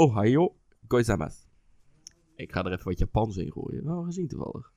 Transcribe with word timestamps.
Ohio 0.00 0.54
gozaimasu. 0.88 1.44
Ik 2.36 2.52
ga 2.52 2.64
er 2.64 2.72
even 2.72 2.84
wat 2.84 2.98
Japans 2.98 3.36
in 3.36 3.52
gooien. 3.52 3.84
Wel 3.84 4.02
gezien 4.02 4.28
toevallig. 4.28 4.72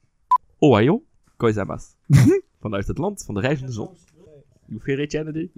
Ohio 0.58 1.04
gozaimasu. 1.38 1.94
Vanuit 2.62 2.88
het 2.88 2.98
land 2.98 3.24
van 3.26 3.36
de 3.36 3.42
reizende 3.42 3.72
zon. 3.72 3.90
You 4.66 4.80
feel 4.82 4.98
it, 5.00 5.10
Kennedy? 5.10 5.50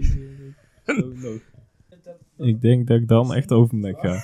Ik 2.38 2.62
denk 2.62 2.88
dat 2.88 3.00
ik 3.02 3.08
dan 3.08 3.34
echt 3.34 3.52
over 3.52 3.78
mijn 3.78 3.94
nek 3.94 4.02
ga. 4.02 4.24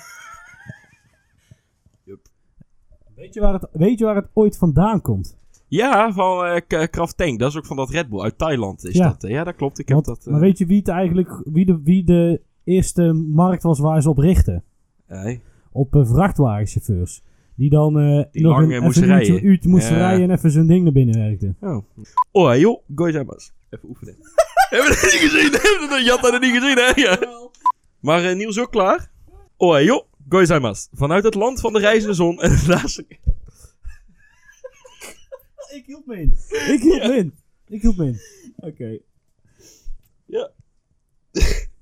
Weet 3.14 3.34
je, 3.34 3.40
waar 3.40 3.52
het, 3.52 3.68
weet 3.72 3.98
je 3.98 4.04
waar 4.04 4.16
het 4.16 4.28
ooit 4.32 4.58
vandaan 4.58 5.00
komt? 5.00 5.36
Ja, 5.68 6.12
van 6.12 6.44
eh 6.44 6.60
K- 6.66 6.90
Kraft 6.90 7.16
Tank. 7.16 7.38
Dat 7.38 7.50
is 7.50 7.56
ook 7.56 7.66
van 7.66 7.76
dat 7.76 7.90
Red 7.90 8.08
Bull 8.08 8.20
uit 8.20 8.38
Thailand. 8.38 8.84
Is 8.84 8.94
Ja. 8.96 9.08
dat, 9.08 9.24
eh? 9.24 9.30
ja, 9.30 9.44
dat 9.44 9.54
klopt. 9.56 9.78
Ik 9.78 9.88
heb 9.88 9.94
Want- 9.96 10.06
dat... 10.18 10.26
eh, 10.26 10.32
Maar 10.32 10.40
weet 10.40 10.58
je 10.58 10.66
wie 10.66 10.78
het 10.78 10.88
eigenlijk, 10.88 11.40
wie 11.44 11.64
de, 11.64 11.80
wie 11.82 12.04
de 12.04 12.40
eerste 12.64 13.12
markt 13.12 13.62
was 13.62 13.78
waar 13.78 14.02
ze 14.02 14.08
op 14.10 14.18
richten? 14.18 14.64
Nee. 15.12 15.40
Op 15.72 15.94
eh, 15.96 16.06
vrachtwagenchauffeurs. 16.06 17.22
Die 17.54 17.70
dan 17.70 17.98
eh, 17.98 18.24
Die 18.32 18.42
nog 18.42 18.52
lang, 18.52 18.64
een, 18.66 18.70
even 18.72 18.82
moesten 18.84 19.02
een 19.02 19.10
uurtje, 19.16 19.32
rijden. 19.32 19.48
uurtje 19.50 19.68
moesten 19.68 19.92
Ja. 19.96 19.98
rijden 20.08 20.30
en 20.30 20.36
even 20.36 20.50
zo'n 20.50 20.66
ding 20.66 20.82
naar 20.82 20.92
binnen 20.92 21.18
werkten. 21.18 21.56
Oh. 21.60 21.84
Ohio 22.32 22.82
gozaimasu. 22.94 23.50
Even 23.70 23.88
oefenen. 23.88 24.16
Hebben 24.70 24.88
we 24.90 24.94
dat 25.00 25.12
niet 25.12 25.20
gezien? 25.30 25.50
Hebben 25.62 25.80
we 25.80 25.86
dat? 25.90 26.04
Je 26.04 26.10
had 26.10 26.22
dat 26.22 26.40
niet 26.40 26.50
gezien, 26.58 26.76
hè? 26.76 26.92
Ja. 26.94 27.40
Maar 28.00 28.24
eh, 28.24 28.36
Niels 28.36 28.58
ook 28.58 28.70
klaar? 28.70 29.10
Ohio 29.56 30.06
gozaimasu. 30.28 30.88
Vanuit 30.92 31.24
het 31.24 31.34
land 31.34 31.60
van 31.60 31.72
de 31.72 31.78
reizende 31.78 32.14
zon. 32.14 32.40
En 32.42 32.50
de 32.50 32.64
laatste... 32.66 33.04
Ik 35.74 35.82
hield 35.86 36.06
me 36.06 36.20
in. 36.20 36.32
Ik 36.48 36.80
hield 36.82 37.02
me 37.02 37.16
in. 37.16 37.34
Ik 37.68 37.82
hield 37.82 37.96
me 37.96 38.06
in. 38.06 38.18
Oké. 38.56 38.98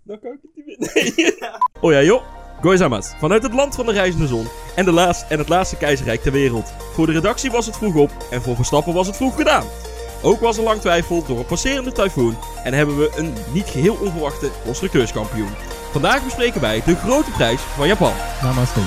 Dan 0.02 0.18
kan 0.20 0.32
ik 0.32 0.38
het 0.42 0.50
niet 0.54 0.66
meer. 0.66 0.76
Nee. 0.94 1.34
Oh 1.80 1.92
ja, 1.92 2.02
joh. 2.02 2.22
Gozaimasu. 2.60 3.14
Vanuit 3.18 3.42
het 3.42 3.52
land 3.52 3.74
van 3.74 3.86
de 3.86 3.92
reizende 3.92 4.26
zon. 4.26 4.48
En, 4.74 4.84
de 4.84 4.92
laatste, 4.92 5.26
en 5.28 5.38
het 5.38 5.48
laatste 5.48 5.76
keizerrijk 5.76 6.22
ter 6.22 6.32
wereld. 6.32 6.72
Voor 6.92 7.06
de 7.06 7.12
redactie 7.12 7.50
was 7.50 7.66
het 7.66 7.76
vroeg 7.76 7.94
op. 7.94 8.10
En 8.30 8.42
voor 8.42 8.56
Verstappen 8.56 8.94
was 8.94 9.06
het 9.06 9.16
vroeg 9.16 9.36
gedaan. 9.36 9.64
Ook 10.22 10.40
was 10.40 10.56
er 10.56 10.62
lang 10.62 10.80
twijfel 10.80 11.24
door 11.26 11.38
een 11.38 11.46
passerende 11.46 11.92
tyfoon. 11.92 12.36
En 12.64 12.72
hebben 12.72 12.98
we 12.98 13.10
een 13.16 13.34
niet 13.52 13.68
geheel 13.68 13.98
onverwachte 14.00 14.50
constructeurskampioen. 14.64 15.54
Vandaag 15.92 16.24
bespreken 16.24 16.60
wij 16.60 16.82
de 16.84 16.96
grote 16.96 17.30
prijs 17.30 17.60
van 17.60 17.86
Japan. 17.86 18.12
Namaste. 18.42 18.80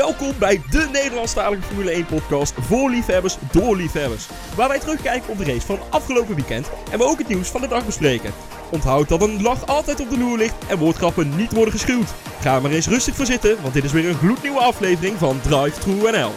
Welkom 0.00 0.32
bij 0.38 0.62
de 0.70 0.88
Nederlandstalige 0.92 1.62
Formule 1.62 1.90
1 1.90 2.06
podcast 2.06 2.54
voor 2.60 2.90
liefhebbers 2.90 3.36
door 3.52 3.76
liefhebbers. 3.76 4.28
Waar 4.56 4.68
wij 4.68 4.78
terugkijken 4.78 5.30
op 5.30 5.38
de 5.38 5.44
race 5.44 5.66
van 5.66 5.78
afgelopen 5.90 6.34
weekend 6.34 6.70
en 6.90 6.98
we 6.98 7.04
ook 7.04 7.18
het 7.18 7.28
nieuws 7.28 7.48
van 7.48 7.60
de 7.60 7.68
dag 7.68 7.86
bespreken. 7.86 8.32
Onthoud 8.70 9.08
dat 9.08 9.22
een 9.22 9.42
lach 9.42 9.66
altijd 9.66 10.00
op 10.00 10.10
de 10.10 10.18
loer 10.18 10.38
ligt 10.38 10.54
en 10.68 10.78
woordgrappen 10.78 11.36
niet 11.36 11.52
worden 11.52 11.72
geschuwd. 11.72 12.14
Ga 12.40 12.60
maar 12.60 12.70
eens 12.70 12.88
rustig 12.88 13.14
voor 13.14 13.26
zitten, 13.26 13.62
want 13.62 13.74
dit 13.74 13.84
is 13.84 13.92
weer 13.92 14.08
een 14.08 14.18
gloednieuwe 14.18 14.60
aflevering 14.60 15.18
van 15.18 15.40
Drive 15.40 15.80
True 15.80 16.10
NL. 16.10 16.32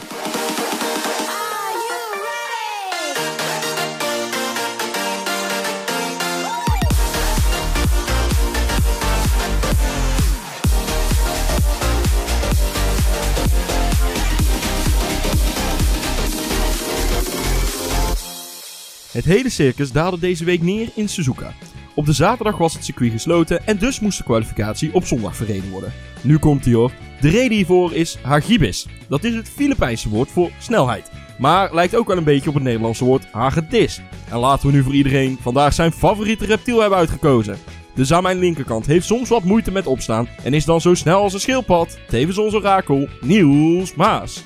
Het 19.13 19.25
hele 19.25 19.49
circus 19.49 19.91
daalde 19.91 20.19
deze 20.19 20.45
week 20.45 20.61
neer 20.61 20.89
in 20.95 21.09
Suzuka. 21.09 21.53
Op 21.95 22.05
de 22.05 22.13
zaterdag 22.13 22.57
was 22.57 22.73
het 22.73 22.85
circuit 22.85 23.11
gesloten 23.11 23.67
en 23.67 23.77
dus 23.77 23.99
moest 23.99 24.17
de 24.17 24.23
kwalificatie 24.23 24.93
op 24.93 25.05
zondag 25.05 25.35
verreden 25.35 25.69
worden. 25.69 25.93
Nu 26.21 26.37
komt 26.37 26.65
hij 26.65 26.73
hoor. 26.73 26.91
De 27.21 27.29
reden 27.29 27.57
hiervoor 27.57 27.93
is 27.93 28.17
hagibis. 28.21 28.87
Dat 29.09 29.23
is 29.23 29.35
het 29.35 29.49
Filipijnse 29.49 30.09
woord 30.09 30.31
voor 30.31 30.51
snelheid. 30.59 31.11
Maar 31.37 31.73
lijkt 31.73 31.95
ook 31.95 32.07
wel 32.07 32.17
een 32.17 32.23
beetje 32.23 32.49
op 32.49 32.55
het 32.55 32.63
Nederlandse 32.63 33.05
woord 33.05 33.27
hagedis. 33.31 34.01
En 34.29 34.37
laten 34.37 34.67
we 34.67 34.73
nu 34.73 34.83
voor 34.83 34.93
iedereen 34.93 35.37
vandaag 35.41 35.73
zijn 35.73 35.91
favoriete 35.91 36.45
reptiel 36.45 36.79
hebben 36.79 36.97
uitgekozen. 36.97 37.57
Dus 37.95 38.13
aan 38.13 38.23
mijn 38.23 38.39
linkerkant 38.39 38.85
heeft 38.85 39.05
soms 39.05 39.29
wat 39.29 39.43
moeite 39.43 39.71
met 39.71 39.87
opstaan 39.87 40.27
en 40.43 40.53
is 40.53 40.65
dan 40.65 40.81
zo 40.81 40.93
snel 40.93 41.21
als 41.21 41.33
een 41.33 41.39
schildpad. 41.39 41.97
Tevens 42.07 42.37
ons 42.37 42.53
orakel, 42.53 43.07
Niels 43.21 43.95
Maas. 43.95 44.43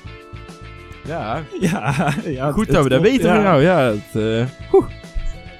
Ja, 1.08 1.42
Ja, 1.60 2.12
ja. 2.24 2.50
goed 2.52 2.70
dat 2.72 2.82
we 2.82 2.88
dat 2.88 3.00
weten 3.00 3.28
ja. 3.28 3.34
van 3.34 3.42
jou. 3.42 3.62
Ja, 3.62 3.78
het, 3.78 4.22
eh, 4.22 4.46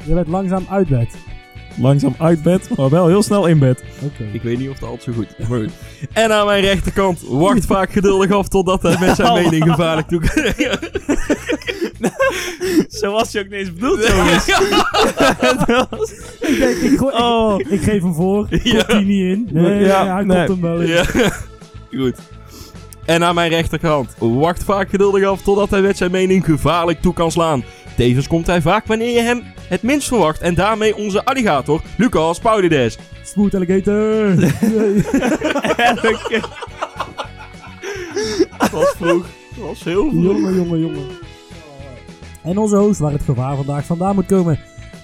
Je 0.07 0.15
werd 0.15 0.29
langzaam 0.29 0.67
uit 0.71 0.89
bed. 0.89 1.09
Langzaam 1.81 2.15
uit 2.19 2.43
bed, 2.43 2.77
maar 2.77 2.89
wel 2.91 3.07
heel 3.07 3.23
snel 3.23 3.47
in 3.47 3.59
bed. 3.59 3.85
Oké. 4.03 4.25
Ik 4.33 4.43
weet 4.43 4.59
niet 4.59 4.69
of 4.69 4.79
dat 4.79 4.89
altijd 4.89 5.03
zo 5.17 5.23
goed 5.23 5.35
is, 5.39 5.47
maar 5.49 5.59
goed. 5.59 5.71
En 6.13 6.33
aan 6.33 6.47
mijn 6.47 6.63
rechterkant 6.63 7.21
wacht 7.29 7.67
vaak 7.75 7.93
geduldig 7.93 8.31
af 8.31 8.49
totdat 8.49 8.83
hij 8.83 8.97
met 9.01 9.17
zijn 9.17 9.35
mening 9.43 9.65
gevaarlijk 9.65 10.09
toe 10.09 10.21
Zo 12.89 13.13
was 13.13 13.33
je 13.33 13.39
ook 13.39 13.45
niet 13.45 13.55
eens 13.59 13.73
bedoeld, 13.73 14.07
jongens. 14.09 14.49
Ik, 16.41 16.59
denk, 16.59 16.77
ik, 16.77 17.03
Oh. 17.03 17.59
ik, 17.69 17.83
geef 17.83 18.03
hem 18.03 18.15
voor. 18.15 18.49
Komt 18.49 18.63
Ja. 18.63 18.83
hij 18.87 19.03
niet 19.05 19.37
in? 19.37 19.49
Nee, 19.53 19.85
Ja, 19.85 20.15
hij 20.15 20.25
nee. 20.25 20.47
komt 20.47 20.49
hem 20.49 20.71
wel 20.71 20.81
in. 20.81 20.89
Ja, 20.89 21.05
goed. 21.97 22.17
En 23.09 23.25
aan 23.25 23.35
mijn 23.35 23.51
rechterkant 23.51 24.15
wacht 24.19 24.65
vaak 24.65 24.91
geduldig 24.91 25.25
af 25.25 25.43
totdat 25.43 25.71
hij 25.71 25.81
met 25.81 25.97
zijn 25.97 26.11
mening 26.11 26.45
gevaarlijk 26.45 27.01
toe 27.01 27.13
kan 27.15 27.31
slaan. 27.31 27.65
Tevens 27.97 28.27
komt 28.27 28.47
hij 28.47 28.61
vaak 28.61 28.87
wanneer 28.87 29.11
je 29.11 29.21
hem 29.21 29.43
het 29.69 29.83
minst 29.83 30.09
verwacht 30.09 30.41
en 30.41 30.55
daarmee 30.55 30.97
onze 30.97 31.25
alligator 31.25 31.81
Lucas 31.97 32.39
Paulides. 32.39 32.99
Smooth 33.25 33.55
alligator. 33.55 34.35
Dat 38.59 38.71
was 38.71 38.95
vroeg. 38.97 39.27
Dat 39.57 39.67
was 39.67 39.85
heel 39.85 40.11
vroeg. 40.11 40.23
jongen, 40.23 40.55
jongen, 40.55 40.81
jongen. 40.81 41.07
En 42.43 42.59
onze 42.59 42.77
host 42.77 42.99
waar 42.99 43.13
het 43.13 43.23
gevaar 43.23 43.57
vandaag 43.57 43.85
vandaan 43.85 44.15
moet 44.15 44.27
komen. 44.27 44.61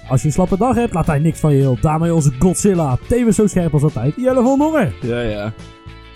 Als 0.09 0.21
je 0.21 0.27
een 0.27 0.33
slappe 0.33 0.57
dag 0.57 0.75
hebt, 0.75 0.93
laat 0.93 1.07
hij 1.07 1.19
niks 1.19 1.39
van 1.39 1.53
je 1.53 1.59
heel. 1.59 1.77
Daarmee 1.81 2.13
onze 2.13 2.31
Godzilla. 2.39 2.97
Tevens 3.07 3.35
zo 3.35 3.47
scherp 3.47 3.73
als 3.73 3.83
altijd. 3.83 4.13
Jelle 4.15 4.43
van 4.43 4.59
Dongen. 4.59 4.93
Ja, 5.01 5.21
ja. 5.21 5.53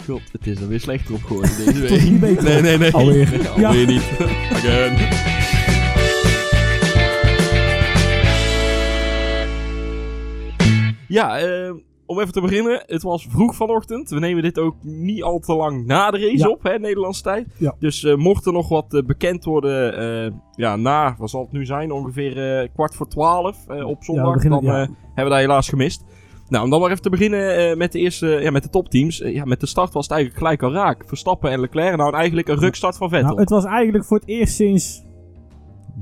God, 0.09 0.21
het 0.31 0.47
is 0.47 0.61
er 0.61 0.67
weer 0.67 0.79
slechter 0.79 1.13
op 1.13 1.23
geworden 1.23 1.51
deze 1.65 1.85
Toch 1.95 2.03
niet 2.09 2.19
week. 2.19 2.35
beter. 2.39 2.43
Nee, 2.43 2.61
nee, 2.61 2.77
nee. 2.77 2.93
Alweer. 2.93 3.29
Nee, 3.57 3.65
Alweer 3.67 3.85
niet. 3.87 4.03
Again. 4.51 4.97
Ja, 11.07 11.39
eh, 11.39 11.73
om 12.05 12.19
even 12.19 12.33
te 12.33 12.41
beginnen. 12.41 12.83
Het 12.85 13.01
was 13.03 13.27
vroeg 13.29 13.55
vanochtend. 13.55 14.09
We 14.09 14.19
nemen 14.19 14.43
dit 14.43 14.59
ook 14.59 14.75
niet 14.81 15.23
al 15.23 15.39
te 15.39 15.53
lang 15.55 15.85
na 15.85 16.11
de 16.11 16.17
race 16.19 16.37
Ja. 16.37 16.49
op, 16.49 16.63
hè, 16.63 16.79
Nederlandse 16.79 17.21
tijd. 17.23 17.47
Ja. 17.57 17.75
Dus 17.79 18.03
eh, 18.03 18.15
mocht 18.15 18.45
er 18.45 18.53
nog 18.53 18.69
wat 18.69 18.93
eh, 18.93 19.03
bekend 19.03 19.43
worden, 19.43 19.97
eh, 20.25 20.31
ja, 20.55 20.75
na, 20.75 21.15
wat 21.17 21.29
zal 21.29 21.41
het 21.41 21.51
nu 21.51 21.65
zijn? 21.65 21.91
Ongeveer 21.91 22.69
kwart 22.73 22.95
voor 22.95 23.07
twaalf 23.07 23.57
op 23.67 24.03
zondag. 24.03 24.41
dan 24.43 24.65
hebben 24.65 25.23
we 25.23 25.29
daar 25.29 25.39
helaas 25.39 25.69
gemist. 25.69 26.03
Nou, 26.49 26.63
om 26.63 26.69
dan 26.69 26.79
maar 26.79 26.89
even 26.89 27.01
te 27.01 27.09
beginnen 27.09 27.55
eh, 27.55 27.77
met 27.77 27.91
de 27.91 27.99
eerste, 27.99 28.27
ja, 28.27 28.51
met 28.51 28.63
de 28.63 28.69
topteams. 28.69 29.21
Eh, 29.21 29.33
ja, 29.33 29.45
met 29.45 29.59
de 29.59 29.65
start 29.65 29.93
was 29.93 30.03
het 30.03 30.11
eigenlijk 30.11 30.41
gelijk 30.43 30.63
al 30.63 30.73
raak. 30.73 31.03
Verstappen 31.07 31.51
en 31.51 31.59
Leclerc. 31.59 31.97
Nou, 31.97 32.13
eigenlijk 32.13 32.47
een 32.47 32.59
rukstart 32.59 32.97
van 32.97 33.09
Vettel. 33.09 33.27
Nou, 33.27 33.39
het 33.39 33.49
was 33.49 33.65
eigenlijk 33.65 34.05
voor 34.05 34.17
het 34.17 34.27
eerst 34.27 34.55
sinds 34.55 35.03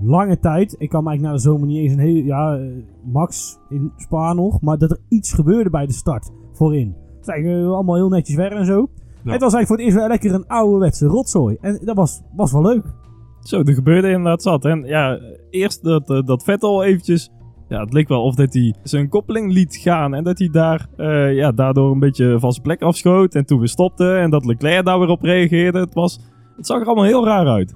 lange 0.01 0.39
tijd. 0.39 0.75
Ik 0.77 0.89
kan 0.89 1.03
me 1.03 1.09
eigenlijk 1.09 1.21
na 1.21 1.31
de 1.31 1.49
zomer 1.51 1.67
niet 1.67 1.77
eens 1.77 1.93
een 1.93 1.99
hele. 1.99 2.23
Ja, 2.23 2.57
eh, 2.57 2.65
Max 3.03 3.57
in 3.69 3.91
Spa 3.97 4.33
nog. 4.33 4.61
Maar 4.61 4.77
dat 4.77 4.91
er 4.91 4.99
iets 5.09 5.33
gebeurde 5.33 5.69
bij 5.69 5.85
de 5.85 5.93
start 5.93 6.31
voorin. 6.53 6.95
Het 7.15 7.21
is 7.21 7.27
eigenlijk 7.27 7.63
eh, 7.63 7.73
allemaal 7.73 7.95
heel 7.95 8.09
netjes 8.09 8.35
weg 8.35 8.51
en 8.51 8.65
zo. 8.65 8.89
Ja. 9.23 9.31
Het 9.31 9.41
was 9.41 9.53
eigenlijk 9.53 9.67
voor 9.67 9.75
het 9.75 9.85
eerst 9.85 9.97
wel 9.97 10.07
lekker 10.07 10.33
een 10.33 10.47
ouderwetse 10.47 11.05
rotzooi. 11.05 11.57
En 11.61 11.79
dat 11.83 11.95
was, 11.95 12.21
was 12.35 12.51
wel 12.51 12.61
leuk. 12.61 12.85
Zo, 13.39 13.59
er 13.59 13.73
gebeurde 13.73 14.07
inderdaad 14.09 14.41
zat. 14.41 14.65
En 14.65 14.83
ja, 14.83 15.19
eerst 15.49 15.83
dat, 15.83 16.09
eh, 16.09 16.21
dat 16.25 16.43
Vettel 16.43 16.83
eventjes... 16.83 17.31
Ja, 17.69 17.79
het 17.79 17.94
leek 17.94 18.07
wel 18.07 18.23
of 18.23 18.35
dat 18.35 18.53
hij 18.53 18.73
zijn 18.83 19.09
koppeling 19.09 19.51
liet 19.51 19.75
gaan. 19.75 20.13
En 20.13 20.23
dat 20.23 20.39
hij 20.39 20.50
daar, 20.50 20.88
eh, 20.97 21.35
ja, 21.35 21.51
daardoor 21.51 21.91
een 21.91 22.00
beetje 22.00 22.39
van 22.39 22.51
zijn 22.51 22.63
plek 22.63 22.81
afschoot. 22.81 23.36
En 23.36 23.45
toen 23.45 23.59
weer 23.59 23.68
stopte. 23.68 24.15
En 24.15 24.30
dat 24.30 24.45
Leclerc 24.45 24.86
daar 24.86 25.00
weer 25.00 25.09
op 25.09 25.21
reageerde. 25.21 25.80
Het, 25.80 25.94
was, 25.94 26.19
het 26.56 26.68
zag 26.68 26.80
er 26.81 26.86
allemaal 26.86 27.03
heel 27.03 27.25
raar 27.25 27.47
uit. 27.47 27.75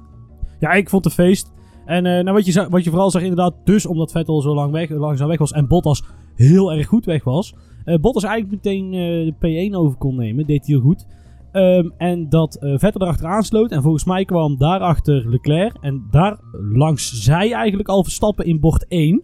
Ja, 0.59 0.71
ik 0.71 0.89
vond 0.89 1.03
het 1.03 1.13
feest. 1.13 1.51
En 1.85 2.05
eh, 2.05 2.23
nou, 2.23 2.33
wat, 2.33 2.45
je, 2.45 2.69
wat 2.69 2.83
je 2.83 2.89
vooral 2.89 3.11
zag 3.11 3.21
inderdaad, 3.21 3.55
dus 3.63 3.85
omdat 3.85 4.11
Vettel 4.11 4.41
zo 4.41 4.53
lang 4.53 4.71
weg, 4.71 4.89
langzaam 4.89 5.27
weg 5.27 5.39
was 5.39 5.51
en 5.51 5.67
Bottas 5.67 6.03
heel 6.35 6.73
erg 6.73 6.87
goed 6.87 7.05
weg 7.05 7.23
was. 7.23 7.55
eh 7.85 7.95
Bottas 7.95 8.23
eigenlijk 8.23 8.63
meteen 8.63 8.91
de 8.91 9.69
P1 9.69 9.75
over 9.75 9.97
kon 9.97 10.15
nemen, 10.15 10.45
deed 10.45 10.65
hij 10.65 10.75
heel 10.75 10.83
goed. 10.83 11.05
Ehm, 11.51 11.89
en 11.97 12.29
dat 12.29 12.57
Vettel 12.59 13.01
erachteraan 13.01 13.43
sloot 13.43 13.71
en 13.71 13.81
volgens 13.81 14.05
mij 14.05 14.25
kwam 14.25 14.57
daarachter 14.57 15.29
Leclerc. 15.29 15.75
En 15.81 16.07
daar 16.11 16.39
langs 16.73 17.23
zij 17.23 17.53
eigenlijk 17.53 17.89
al 17.89 18.03
Verstappen 18.03 18.45
in 18.45 18.59
bocht 18.59 18.85
1. 18.87 19.23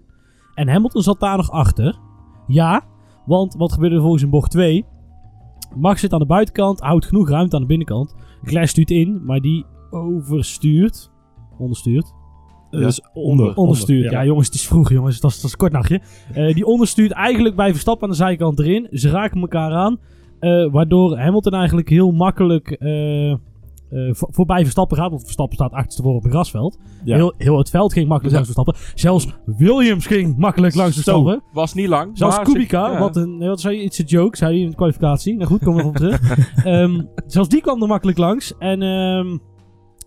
En 0.57 0.68
Hamilton 0.68 1.01
zat 1.01 1.19
daar 1.19 1.38
nog 1.38 1.51
achter. 1.51 2.00
Ja, 2.48 2.83
want 3.25 3.54
wat 3.57 3.71
gebeurde 3.74 3.95
er 3.95 4.01
volgens 4.01 4.24
in 4.24 4.30
bocht 4.30 4.51
2? 4.51 4.86
Max 5.75 6.00
zit 6.01 6.13
aan 6.13 6.19
de 6.19 6.25
buitenkant, 6.25 6.80
houdt 6.80 7.06
genoeg 7.06 7.30
ruimte 7.30 7.56
aan 7.56 7.62
de 7.62 7.68
binnenkant. 7.68 8.15
Leclerc 8.42 8.68
stuurt 8.68 8.92
in, 8.92 9.25
maar 9.25 9.39
die 9.39 9.65
overstuurt 9.89 11.12
onderstuurt. 11.57 12.13
Eh, 12.71 12.80
dus 12.80 13.01
onder. 13.13 13.56
Onderstuurt. 13.56 14.12
Ja. 14.12 14.25
jongens, 14.25 14.45
het 14.45 14.56
is 14.56 14.68
vroeg, 14.68 14.89
jongens. 14.89 15.19
Dat 15.19 15.31
is, 15.31 15.36
dat 15.36 15.45
is 15.45 15.51
een 15.51 15.57
kort 15.57 15.71
nachtje. 15.71 16.01
Eh, 16.33 16.54
die 16.54 16.65
onderstuurt 16.65 17.12
eigenlijk 17.12 17.56
bij 17.56 17.71
Verstappen 17.71 18.03
aan 18.03 18.10
de 18.10 18.15
zijkant 18.15 18.60
erin. 18.60 18.88
Ze 18.92 19.10
raken 19.10 19.42
elkaar 19.42 19.71
aan. 19.71 20.00
eh, 20.39 20.71
waardoor 20.71 21.18
Hamilton 21.18 21.53
eigenlijk 21.53 21.89
heel 21.89 22.12
makkelijk 22.12 22.69
voor- 23.89 24.30
voorbij 24.31 24.62
Verstappen 24.62 24.98
gaat. 24.98 25.10
Want 25.10 25.22
Verstappen 25.22 25.56
staat 25.56 25.72
achterstevoren 25.72 26.18
op 26.18 26.24
het 26.24 26.31
grasveld. 26.31 26.78
Ja. 27.04 27.16
Heel, 27.16 27.34
heel 27.38 27.57
het 27.57 27.69
veld 27.69 27.94
ging 27.94 28.07
makkelijk 28.07 28.36
Ja. 28.36 28.42
langs 28.42 28.54
Verstappen. 28.54 29.00
Zelfs 29.00 29.28
Williams 29.57 30.06
ging 30.06 30.38
makkelijk 30.38 30.75
langs 30.75 30.94
Verstappen. 30.94 31.42
was 31.54 31.74
niet 31.74 31.88
lang. 31.88 32.18
Zelfs 32.18 32.39
Kubica, 32.39 32.92
ja. 32.92 33.00
wat 33.00 33.16
een, 33.16 33.38
wat 33.39 33.62
zei 33.62 33.78
je, 33.78 33.84
iets 33.84 33.98
een 34.00 34.06
joke, 34.06 34.38
zei 34.38 34.54
hij 34.54 34.63
in 34.63 34.69
de 34.69 34.75
kwalificatie. 34.75 35.36
Nou 35.36 35.48
goed, 35.50 35.63
komen 35.63 35.81
we 35.84 35.88
op 35.89 35.95
terug. 35.95 36.22
Ehm, 36.63 37.01
zelfs 37.25 37.50
die 37.50 37.62
kwam 37.62 37.81
er 37.81 37.88
makkelijk 37.88 38.18
langs. 38.18 38.57
En 38.57 38.81
ehm, 38.81 39.38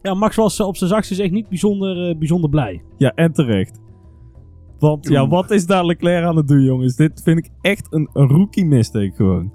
ja, 0.03 0.15
Max 0.15 0.37
was 0.37 0.59
eh, 0.61 0.67
op 0.67 0.77
zijn 0.77 0.91
zachtst 0.91 1.09
gezegd 1.11 1.31
niet 1.31 1.49
bijzonder, 1.49 2.09
eh, 2.09 2.19
bijzonder 2.19 2.51
blij. 2.51 2.83
Ja, 2.97 3.13
en 3.15 3.33
terecht. 3.33 3.81
Want 4.79 5.09
ja, 5.09 5.29
wat 5.29 5.51
is 5.51 5.67
daar 5.67 5.85
Leclerc 5.87 6.25
aan 6.25 6.37
het 6.37 6.49
doen, 6.49 6.63
jongens? 6.63 6.97
Dit 6.97 7.23
vind 7.25 7.39
ik 7.39 7.51
echt 7.61 7.87
een, 7.91 8.09
een 8.13 8.29
rookie 8.29 8.65
mistake 8.67 9.13
gewoon. 9.17 9.53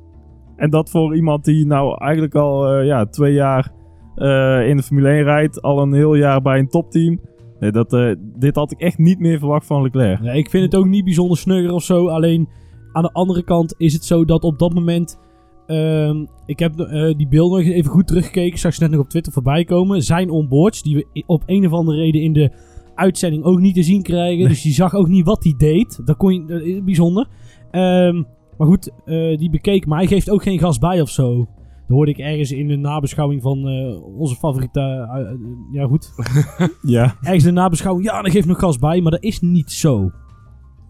En 0.56 0.70
dat 0.70 0.90
voor 0.90 1.16
iemand 1.16 1.44
die 1.46 1.66
nou 1.66 1.98
eigenlijk 1.98 2.36
al 2.36 2.82
ja, 2.82 3.06
twee 3.06 3.34
jaar 3.34 3.72
eh, 4.16 4.68
in 4.70 4.78
de 4.78 4.84
Formule 4.84 5.10
1 5.10 5.24
rijdt. 5.24 5.62
Al 5.62 5.82
een 5.82 5.94
heel 5.94 6.16
jaar 6.16 6.42
bij 6.42 6.60
een 6.60 6.70
topteam. 6.70 7.20
Nee, 7.60 7.72
dat, 7.72 7.94
eh, 7.94 8.12
dit 8.20 8.56
had 8.56 8.72
ik 8.72 8.80
echt 8.80 8.98
niet 8.98 9.20
meer 9.20 9.40
verwacht 9.40 9.66
van 9.66 9.82
Leclerc. 9.82 10.20
Nee, 10.22 10.38
ik 10.38 10.50
vind 10.50 10.64
het 10.64 10.76
ook 10.76 10.86
niet 10.86 11.04
bijzonder 11.04 11.38
snugger 11.38 11.74
of 11.74 11.84
zo. 11.84 12.08
Alleen 12.08 12.50
aan 12.94 13.04
de 13.04 13.12
andere 13.12 13.44
kant 13.44 13.76
is 13.78 13.94
het 13.94 14.06
zo 14.06 14.26
dat 14.26 14.44
op 14.44 14.60
dat 14.60 14.74
moment. 14.74 15.24
ehm, 15.68 16.26
ik 16.46 16.60
heb 16.60 16.80
eh, 16.80 17.18
die 17.18 17.28
beelden 17.28 17.66
nog 17.66 17.74
even 17.74 17.92
goed 17.92 18.08
teruggekeken. 18.08 18.60
Zag 18.60 18.74
ze 18.74 18.82
net 18.82 18.92
nog 18.92 19.00
op 19.00 19.10
Twitter 19.10 19.34
voorbij 19.34 19.64
komen. 19.64 20.02
Zijn 20.02 20.30
onboards, 20.30 20.82
die 20.82 20.96
we 20.96 21.24
op 21.26 21.44
een 21.46 21.66
of 21.66 21.72
andere 21.72 21.98
reden 21.98 22.22
in 22.22 22.34
de 22.34 22.52
uitzending 22.96 23.44
ook 23.44 23.60
niet 23.60 23.76
te 23.76 23.84
zien 23.84 24.02
krijgen. 24.02 24.48
Dus 24.48 24.64
je 24.64 24.72
zag 24.72 24.94
ook 24.94 25.08
niet 25.08 25.26
wat 25.26 25.44
hij 25.44 25.54
deed. 25.58 26.02
Dat 26.06 26.18
kon 26.18 26.34
je, 26.34 26.82
bijzonder. 26.84 27.28
Ehm, 27.72 28.24
maar 28.58 28.68
goed, 28.68 28.92
die 29.40 29.50
bekeek. 29.50 29.86
Maar 29.86 29.98
hij 29.98 30.08
geeft 30.08 30.30
ook 30.30 30.44
geen 30.44 30.60
gas 30.60 30.78
bij 30.78 31.02
of 31.02 31.10
zo. 31.10 31.48
Dat 31.88 31.96
hoorde 31.98 32.12
ik 32.12 32.18
ergens 32.18 32.52
in 32.52 32.68
de 32.68 32.76
nabeschouwing 32.76 33.42
van 33.42 33.68
eh, 33.68 34.18
onze 34.20 34.36
favoriete. 34.36 34.80
eh, 34.80 35.32
ja, 35.72 35.86
goed. 35.86 36.12
Ja, 36.82 37.16
Ergens 37.22 37.44
in 37.46 37.54
de 37.54 37.60
nabeschouwing. 37.62 38.06
Ja, 38.06 38.22
dan 38.22 38.32
geeft 38.32 38.48
nog 38.48 38.60
gas 38.60 38.80
bij. 38.80 39.02
Maar 39.02 39.12
dat 39.12 39.24
is 39.24 39.40
niet 39.40 39.72
zo. 39.72 40.12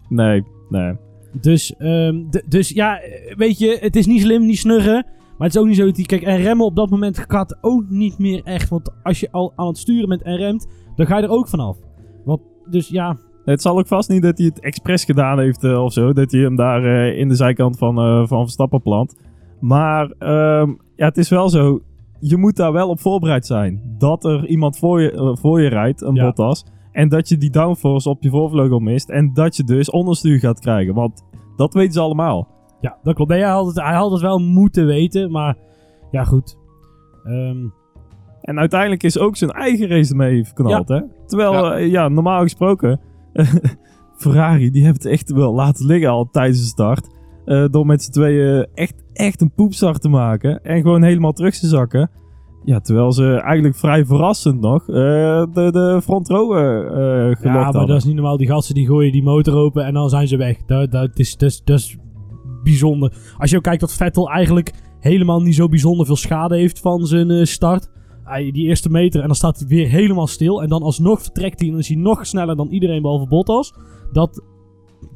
nee, 0.08 0.44
nee. 0.68 0.96
Dus, 1.40 1.76
ehm, 1.76 2.22
dus 2.48 2.68
ja, 2.68 3.00
eh, 3.00 3.36
weet 3.36 3.58
je, 3.58 3.76
het 3.80 3.96
is 3.96 4.06
niet 4.06 4.20
slim, 4.20 4.46
niet 4.46 4.58
snurren. 4.58 5.06
Maar 5.38 5.46
het 5.46 5.54
is 5.56 5.60
ook 5.62 5.66
niet 5.66 5.76
zo 5.76 5.84
dat 5.84 5.96
hij... 5.96 6.04
Kijk, 6.04 6.22
en 6.22 6.36
remmen 6.36 6.66
op 6.66 6.76
dat 6.76 6.90
moment 6.90 7.18
gaat 7.28 7.58
ook 7.60 7.84
niet 7.88 8.18
meer 8.18 8.42
echt. 8.44 8.68
Want 8.68 8.90
als 9.02 9.20
je 9.20 9.28
al 9.30 9.52
aan 9.56 9.66
het 9.66 9.78
sturen 9.78 10.08
bent 10.08 10.22
en 10.22 10.36
remt, 10.36 10.66
dan 10.96 11.06
ga 11.06 11.16
je 11.16 11.22
er 11.22 11.30
ook 11.30 11.48
vanaf. 11.48 11.76
Want, 12.24 12.40
dus 12.70 12.88
ja, 12.88 13.16
Het 13.44 13.62
zal 13.62 13.78
ook 13.78 13.86
vast 13.86 14.08
niet 14.08 14.22
dat 14.22 14.38
hij 14.38 14.46
het 14.46 14.60
expres 14.60 15.04
gedaan 15.04 15.38
heeft 15.38 15.64
eh, 15.64 15.82
of 15.82 15.92
zo. 15.92 16.12
Dat 16.12 16.30
hij 16.32 16.40
hem 16.40 16.56
daar 16.56 16.84
in 17.14 17.28
de 17.28 17.34
zijkant 17.34 17.78
van, 17.78 17.98
eh, 17.98 18.26
van 18.26 18.42
Verstappen 18.42 18.82
plant. 18.82 19.16
Maar 19.60 20.10
ehm, 20.18 20.72
ja, 20.96 21.06
het 21.06 21.16
is 21.16 21.28
wel 21.28 21.48
zo. 21.48 21.80
Je 22.20 22.36
moet 22.36 22.56
daar 22.56 22.72
wel 22.72 22.88
op 22.88 23.00
voorbereid 23.00 23.46
zijn. 23.46 23.94
Dat 23.98 24.24
er 24.24 24.46
iemand 24.46 24.78
voor 24.78 25.00
je, 25.02 25.10
eh, 25.12 25.30
voor 25.36 25.60
je 25.62 25.68
rijdt, 25.68 26.00
een 26.02 26.14
Ja. 26.14 26.24
Bottas. 26.24 26.64
En 26.92 27.08
dat 27.08 27.28
je 27.28 27.36
die 27.36 27.50
downforce 27.50 28.08
op 28.08 28.22
je 28.22 28.30
voorvleugel 28.30 28.78
mist. 28.78 29.08
En 29.10 29.34
dat 29.34 29.56
je 29.56 29.64
dus 29.64 29.90
onderstuur 29.90 30.38
gaat 30.38 30.60
krijgen. 30.60 30.94
Want 30.94 31.24
dat 31.56 31.74
weten 31.74 31.92
ze 31.92 32.00
allemaal. 32.00 32.48
ja 32.80 32.96
dat 33.02 33.14
klopt. 33.14 33.30
Nee, 33.30 33.40
hij, 33.40 33.50
had 33.50 33.66
het, 33.66 33.76
hij 33.76 33.94
had 33.94 34.10
het 34.10 34.20
wel 34.20 34.38
moeten 34.38 34.86
weten, 34.86 35.30
maar 35.30 35.56
ja, 36.10 36.24
goed. 36.24 36.56
Ehm, 37.24 37.66
En 38.40 38.58
uiteindelijk 38.58 39.02
is 39.02 39.18
ook 39.18 39.36
zijn 39.36 39.50
eigen 39.50 39.88
race 39.88 40.10
ermee 40.10 40.44
verknald. 40.44 40.88
Hè? 40.88 41.00
Terwijl, 41.26 41.52
Ja. 41.52 41.76
ja, 41.76 42.08
normaal 42.08 42.42
gesproken... 42.42 43.00
Ferrari, 44.16 44.70
die 44.70 44.84
hebben 44.84 45.02
het 45.02 45.12
echt 45.12 45.30
wel 45.32 45.54
laten 45.54 45.86
liggen 45.86 46.10
al 46.10 46.28
tijdens 46.30 46.58
de 46.60 46.66
start. 46.66 47.08
Eh, 47.46 47.64
door 47.70 47.86
met 47.86 48.02
z'n 48.02 48.10
tweeën 48.10 48.66
echt, 48.74 48.94
echt 49.12 49.40
een 49.40 49.52
poepstart 49.54 50.00
te 50.00 50.08
maken. 50.08 50.62
En 50.62 50.80
gewoon 50.80 51.02
helemaal 51.02 51.32
terug 51.32 51.54
te 51.56 51.66
zakken. 51.66 52.10
Ja, 52.64 52.80
terwijl 52.80 53.12
ze 53.12 53.40
eigenlijk 53.40 53.76
vrij 53.76 54.04
verrassend 54.04 54.60
nog 54.60 54.88
eh, 54.88 54.94
de, 54.94 55.68
de 55.72 56.00
front 56.02 56.28
row 56.28 56.52
gelokt 56.52 57.42
ja, 57.42 57.52
maar 57.52 57.64
hadden. 57.64 57.86
dat 57.86 57.96
is 57.96 58.04
niet 58.04 58.14
normaal. 58.14 58.36
Die 58.36 58.46
gasten 58.46 58.74
die 58.74 58.86
gooien 58.86 59.12
die 59.12 59.22
motor 59.22 59.54
open 59.54 59.84
en 59.84 59.94
dan 59.94 60.08
zijn 60.08 60.28
ze 60.28 60.36
weg. 60.36 60.56
Dat, 60.66 60.92
dat, 60.92 61.18
is, 61.18 61.36
dat, 61.36 61.50
is, 61.50 61.62
dat 61.64 61.78
is 61.78 61.96
bijzonder. 62.62 63.12
Als 63.38 63.50
je 63.50 63.56
ook 63.56 63.62
kijkt 63.62 63.80
dat 63.80 63.92
Vettel 63.92 64.30
eigenlijk 64.30 64.72
helemaal 65.00 65.42
niet 65.42 65.54
zo 65.54 65.68
bijzonder 65.68 66.06
veel 66.06 66.16
schade 66.16 66.56
heeft 66.56 66.80
van 66.80 67.06
zijn 67.06 67.46
start. 67.46 67.90
Hij, 68.24 68.50
die 68.50 68.66
eerste 68.66 68.90
meter 68.90 69.20
en 69.20 69.26
dan 69.26 69.36
staat 69.36 69.58
hij 69.58 69.68
weer 69.68 69.88
helemaal 69.88 70.26
stil. 70.26 70.62
En 70.62 70.68
dan 70.68 70.82
alsnog 70.82 71.22
vertrekt 71.22 71.58
hij 71.58 71.66
en 71.68 71.72
dan 71.74 71.82
is 71.82 71.88
hij 71.88 71.96
nog 71.96 72.26
sneller 72.26 72.56
dan 72.56 72.68
iedereen 72.68 73.02
behalve 73.02 73.28
Bottas. 73.28 73.74
Dat, 74.12 74.42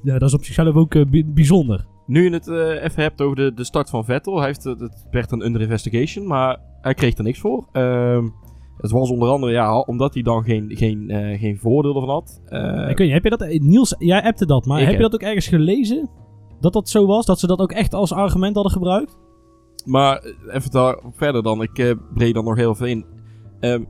ja, 0.03 0.19
dat 0.19 0.29
is 0.29 0.35
op 0.35 0.45
zichzelf 0.45 0.75
ook 0.75 1.11
bi- 1.11 1.25
bijzonder. 1.27 1.87
Nu 2.11 2.25
je 2.25 2.31
het 2.31 2.49
eh, 2.49 2.85
even 2.85 3.03
hebt 3.03 3.21
over 3.21 3.37
de, 3.37 3.55
de 3.55 3.65
start 3.65 3.91
van 3.91 4.05
Vettel. 4.05 4.37
Hij 4.37 4.47
heeft, 4.47 4.67
eh, 4.67 4.79
het 4.79 5.07
werd 5.11 5.33
een 5.33 5.45
under 5.45 5.61
investigation, 5.61 6.27
maar 6.27 6.59
hij 6.81 6.95
kreeg 6.95 7.17
er 7.17 7.25
niks 7.25 7.39
voor. 7.39 7.69
Ehm, 7.73 8.29
het 8.77 8.91
was 8.91 9.11
onder 9.11 9.29
andere 9.29 9.53
ja, 9.53 9.81
omdat 9.81 10.15
hij 10.15 10.23
dan 10.23 10.45
geen, 10.45 10.77
geen, 10.77 11.11
eh, 11.11 11.41
geen 11.41 11.59
voordeel 11.59 11.95
ervan 11.95 12.09
had. 12.09 12.41
Ik 12.91 12.99
weet 12.99 12.99
niet, 12.99 13.13
heb 13.13 13.25
je 13.25 13.31
dat... 13.31 13.49
Niels, 13.49 13.95
jij 13.99 14.23
appte 14.23 14.47
dat, 14.47 14.67
maar 14.67 14.81
heb 14.81 14.93
je 14.93 14.99
dat 14.99 15.15
ook 15.15 15.23
ergens 15.23 15.49
gelezen? 15.49 16.11
Dat 16.61 16.73
dat 16.73 16.89
zo 16.89 17.07
was? 17.07 17.27
Dat 17.27 17.41
ze 17.41 17.47
dat 17.47 17.59
ook 17.59 17.73
echt 17.73 17.95
als 17.95 18.13
argument 18.13 18.55
hadden 18.55 18.73
gebruikt? 18.73 19.19
Maar 19.85 20.25
even 20.49 20.71
daar 20.71 21.01
verder 21.13 21.43
dan. 21.43 21.63
Ik 21.63 21.97
breed 22.15 22.35
dan 22.35 22.45
nog 22.45 22.57
heel 22.57 22.75
veel 22.75 22.87
in. 22.87 23.05
Ehm 23.61 23.85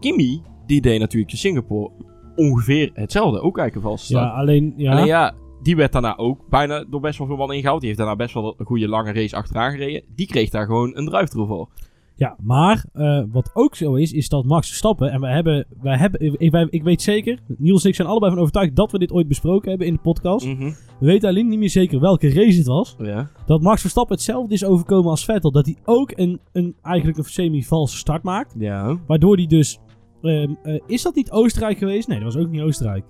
Kimi, 0.00 0.42
die 0.66 0.80
deed 0.80 1.00
natuurlijk 1.00 1.32
in 1.32 1.38
Singapore 1.38 1.90
ongeveer 2.36 2.90
hetzelfde. 2.94 3.40
Ook 3.40 3.58
eigenlijk 3.58 3.98
start. 3.98 4.24
Ja, 4.24 4.30
alleen... 4.30 4.74
Ja, 4.76 4.90
Alleen 4.90 5.06
ja, 5.06 5.34
die 5.66 5.76
werd 5.76 5.92
daarna 5.92 6.16
ook 6.16 6.48
bijna 6.48 6.84
door 6.90 7.00
best 7.00 7.18
wel 7.18 7.26
veel 7.26 7.36
man 7.36 7.52
ingehaald. 7.52 7.78
Die 7.80 7.86
heeft 7.88 8.00
daarna 8.00 8.16
best 8.16 8.34
wel 8.34 8.54
een 8.58 8.66
goede 8.66 8.88
lange 8.88 9.12
race 9.12 9.36
achteraan 9.36 9.70
gereden. 9.70 10.02
Die 10.14 10.26
kreeg 10.26 10.50
daar 10.50 10.66
gewoon 10.66 10.96
een 10.96 11.06
druiftroe 11.06 11.46
voor. 11.46 11.68
Ja, 12.16 12.36
maar 12.42 12.84
eh, 12.92 13.22
wat 13.32 13.50
ook 13.54 13.74
zo 13.74 13.94
is, 13.94 14.12
is 14.12 14.28
dat 14.28 14.44
Max 14.44 14.66
Verstappen, 14.66 15.10
en 15.12 15.20
wij 15.20 15.32
hebben, 15.34 15.66
wij 15.82 15.96
hebben 15.96 16.38
ik, 16.40 16.50
wij- 16.50 16.66
ik 16.70 16.82
weet 16.82 17.02
zeker, 17.02 17.38
Niels 17.58 17.82
en 17.84 17.88
ik 17.88 17.94
zijn 17.94 18.08
allebei 18.08 18.32
van 18.32 18.40
overtuigd 18.40 18.76
dat 18.76 18.92
we 18.92 18.98
dit 18.98 19.12
ooit 19.12 19.28
besproken 19.28 19.68
hebben 19.68 19.86
in 19.86 19.92
de 19.92 20.00
podcast. 20.00 20.46
Mhm. 20.46 20.64
We 21.00 21.06
weten 21.06 21.28
alleen 21.28 21.48
niet 21.48 21.58
meer 21.58 21.70
zeker 21.70 22.00
welke 22.00 22.28
race 22.32 22.58
het 22.58 22.66
was. 22.66 22.96
Ja. 22.98 23.30
Dat 23.46 23.62
Max 23.62 23.80
Verstappen 23.80 24.14
hetzelfde 24.16 24.54
is 24.54 24.64
overkomen 24.64 25.10
als 25.10 25.24
Vettel. 25.24 25.50
Dat 25.50 25.66
hij 25.66 25.76
ook 25.84 26.12
een, 26.14 26.40
een, 26.52 26.74
eigenlijk 26.82 27.18
een 27.18 27.24
semi-valse 27.24 27.96
start 27.96 28.22
maakt. 28.22 28.54
Ja. 28.58 28.98
Waardoor 29.06 29.36
hij 29.36 29.46
dus... 29.46 29.78
ehm, 30.22 30.54
eh, 30.62 30.80
is 30.86 31.02
dat 31.02 31.14
niet 31.14 31.30
Oostenrijk 31.30 31.78
geweest? 31.78 32.08
Nee, 32.08 32.20
dat 32.20 32.34
was 32.34 32.42
ook 32.44 32.50
niet 32.50 32.60
Oostenrijk. 32.62 33.04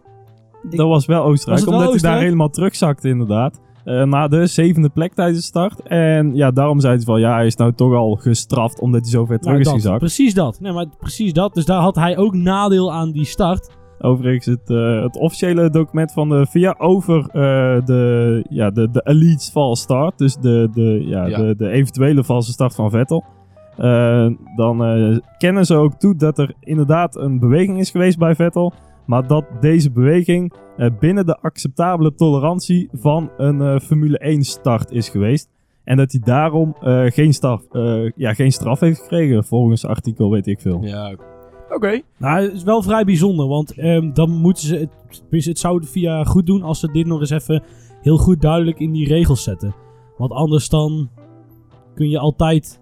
Dat 0.71 0.89
was 0.89 1.07
wel 1.07 1.23
Oostenrijk, 1.23 1.65
Was 1.65 1.71
het 1.71 1.81
wel 1.81 1.89
omdat 1.89 2.01
hij 2.01 2.11
daar 2.11 2.21
helemaal 2.21 2.51
terugzakte 2.51 3.09
inderdaad. 3.09 3.61
Eh, 3.85 4.03
na 4.03 4.29
de 4.29 4.47
zevende 4.47 4.89
plek 4.89 5.15
tijdens 5.15 5.39
de 5.39 5.45
start. 5.45 5.83
En 5.83 6.35
ja, 6.35 6.51
daarom 6.51 6.81
zeiden 6.81 7.03
ze 7.03 7.07
van 7.07 7.21
ja, 7.21 7.35
hij 7.35 7.47
is 7.47 7.57
nou 7.57 7.73
toch 7.73 7.95
al 7.95 8.15
gestraft 8.15 8.81
omdat 8.81 9.01
hij 9.01 9.11
zo 9.11 9.25
ver 9.25 9.39
terug 9.39 9.53
Nou, 9.53 9.58
is 9.58 9.67
dat, 9.67 9.75
gezakt. 9.75 9.99
Precies 9.99 10.35
dat. 10.35 10.61
Nee, 10.61 10.73
maar 10.73 10.87
precies 10.99 11.32
dat. 11.32 11.55
Dus 11.55 11.65
daar 11.65 11.81
had 11.81 11.94
hij 11.94 12.17
ook 12.17 12.35
nadeel 12.35 12.93
aan 12.93 13.13
die 13.13 13.25
start. 13.25 13.70
Overigens, 13.99 14.46
het, 14.46 14.70
eh, 14.70 15.03
het 15.03 15.17
officiële 15.17 15.70
document 15.70 16.13
van 16.13 16.29
de 16.29 16.46
FIA 16.46 16.75
over 16.79 17.19
eh, 17.19 17.85
de, 17.85 18.44
ja, 18.49 18.70
de, 18.70 18.91
de 18.91 19.01
Elite 19.05 19.51
false 19.51 19.82
start. 19.82 20.19
Dus 20.19 20.37
de, 20.37 20.69
de, 20.73 21.05
ja, 21.06 21.27
Ja. 21.27 21.39
De, 21.39 21.55
de 21.56 21.69
eventuele 21.69 22.25
valse 22.25 22.53
start 22.53 22.75
van 22.75 22.91
Vettel. 22.91 23.25
Dan 24.56 24.85
eh, 24.85 25.19
kennen 25.39 25.67
ze 25.67 25.75
ook 25.75 25.94
toe 25.94 26.17
dat 26.17 26.39
er 26.39 26.55
inderdaad 26.61 27.17
een 27.17 27.39
beweging 27.39 27.79
is 27.79 27.91
geweest 27.91 28.19
bij 28.19 28.35
Vettel. 28.35 28.73
Maar 29.06 29.27
dat 29.27 29.44
deze 29.60 29.91
beweging 29.91 30.53
eh, 30.77 30.91
binnen 30.98 31.27
de 31.27 31.39
acceptabele 31.41 32.15
tolerantie 32.15 32.89
van 32.93 33.31
een 33.36 33.60
eh, 33.60 33.79
Formule 33.79 34.19
1 34.19 34.43
start 34.43 34.91
is 34.91 35.08
geweest. 35.08 35.48
En 35.86 35.96
dat 35.96 36.13
hij 36.13 36.20
daarom 36.25 36.77
eh, 36.81 37.05
geen, 37.05 37.32
straf, 37.32 37.63
eh, 37.72 38.10
ja, 38.17 38.34
geen 38.34 38.53
straf 38.53 38.81
heeft 38.81 39.01
gekregen, 39.01 39.44
volgens 39.44 39.86
artikel 39.86 40.31
weet 40.31 40.46
ik 40.46 40.60
veel. 40.60 40.82
Ja. 40.82 41.15
Oké. 41.69 42.01
Nou, 42.19 42.43
het 42.43 42.53
is 42.53 42.63
wel 42.63 42.82
vrij 42.82 43.05
bijzonder, 43.05 43.46
want 43.46 43.79
ehm, 43.79 44.13
dan 44.13 44.31
moeten 44.31 44.67
ze... 44.67 44.89
Het, 45.31 45.44
het 45.44 45.58
zou 45.58 45.84
VIA 45.84 46.25
goed 46.25 46.46
doen 46.46 46.63
als 46.63 46.81
ze 46.81 46.93
dit 46.93 47.06
nog 47.06 47.20
eens 47.20 47.31
even 47.31 47.63
heel 48.03 48.17
goed 48.17 48.41
duidelijk 48.41 48.79
in 48.79 48.93
die 48.93 49.08
regels 49.08 49.43
zetten. 49.43 49.75
Want 50.17 50.32
anders 50.32 50.69
dan 50.69 51.10
kun 51.94 52.08
je 52.08 52.19
altijd... 52.19 52.81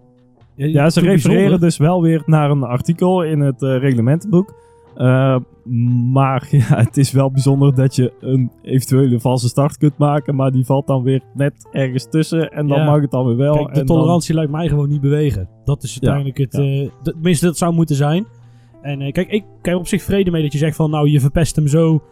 Ja, 0.56 0.90
ze 0.90 1.00
refereren 1.00 1.34
bijzonder. 1.34 1.60
dus 1.60 1.76
wel 1.76 2.02
weer 2.02 2.22
naar 2.26 2.50
een 2.50 2.62
artikel 2.62 3.22
in 3.22 3.40
het 3.40 3.62
eh, 3.62 3.78
reglementenboek. 3.78 4.54
Eh, 4.96 5.36
maar 6.12 6.46
ja, 6.50 6.76
het 6.76 6.96
is 6.96 7.12
wel 7.12 7.30
bijzonder 7.30 7.74
dat 7.74 7.96
je 7.96 8.12
een 8.20 8.50
eventuele 8.62 9.20
valse 9.20 9.48
start 9.48 9.76
kunt 9.76 9.98
maken. 9.98 10.34
Maar 10.34 10.50
die 10.50 10.64
valt 10.64 10.86
dan 10.86 11.02
weer 11.02 11.22
net 11.34 11.68
ergens 11.72 12.08
tussen. 12.10 12.50
En 12.50 12.66
dan 12.68 12.78
Ja. 12.78 12.84
mag 12.84 13.00
het 13.00 13.10
dan 13.10 13.26
weer 13.26 13.36
wel. 13.36 13.54
Kijk, 13.54 13.74
de 13.74 13.80
en 13.80 13.86
dan- 13.86 13.96
tolerantie 13.96 14.34
lijkt 14.34 14.50
mij 14.50 14.68
gewoon 14.68 14.88
niet 14.88 15.00
bewegen. 15.00 15.48
Dat 15.64 15.82
is 15.82 15.92
uiteindelijk 15.92 16.38
het... 16.38 16.52
ja. 16.52 16.62
eh, 16.82 16.88
d- 17.02 17.04
tenminste, 17.04 17.46
dat 17.46 17.58
zou 17.58 17.74
moeten 17.74 17.96
zijn. 17.96 18.26
En 18.82 19.00
eh, 19.00 19.12
kijk, 19.12 19.28
ik 19.30 19.44
heb 19.62 19.76
op 19.76 19.86
zich 19.86 20.02
vrede 20.02 20.30
mee 20.30 20.42
dat 20.42 20.52
je 20.52 20.58
zegt 20.58 20.76
van... 20.76 20.90
Nou, 20.90 21.08
je 21.10 21.20
verpest 21.20 21.56
hem 21.56 21.68
zo. 21.68 22.02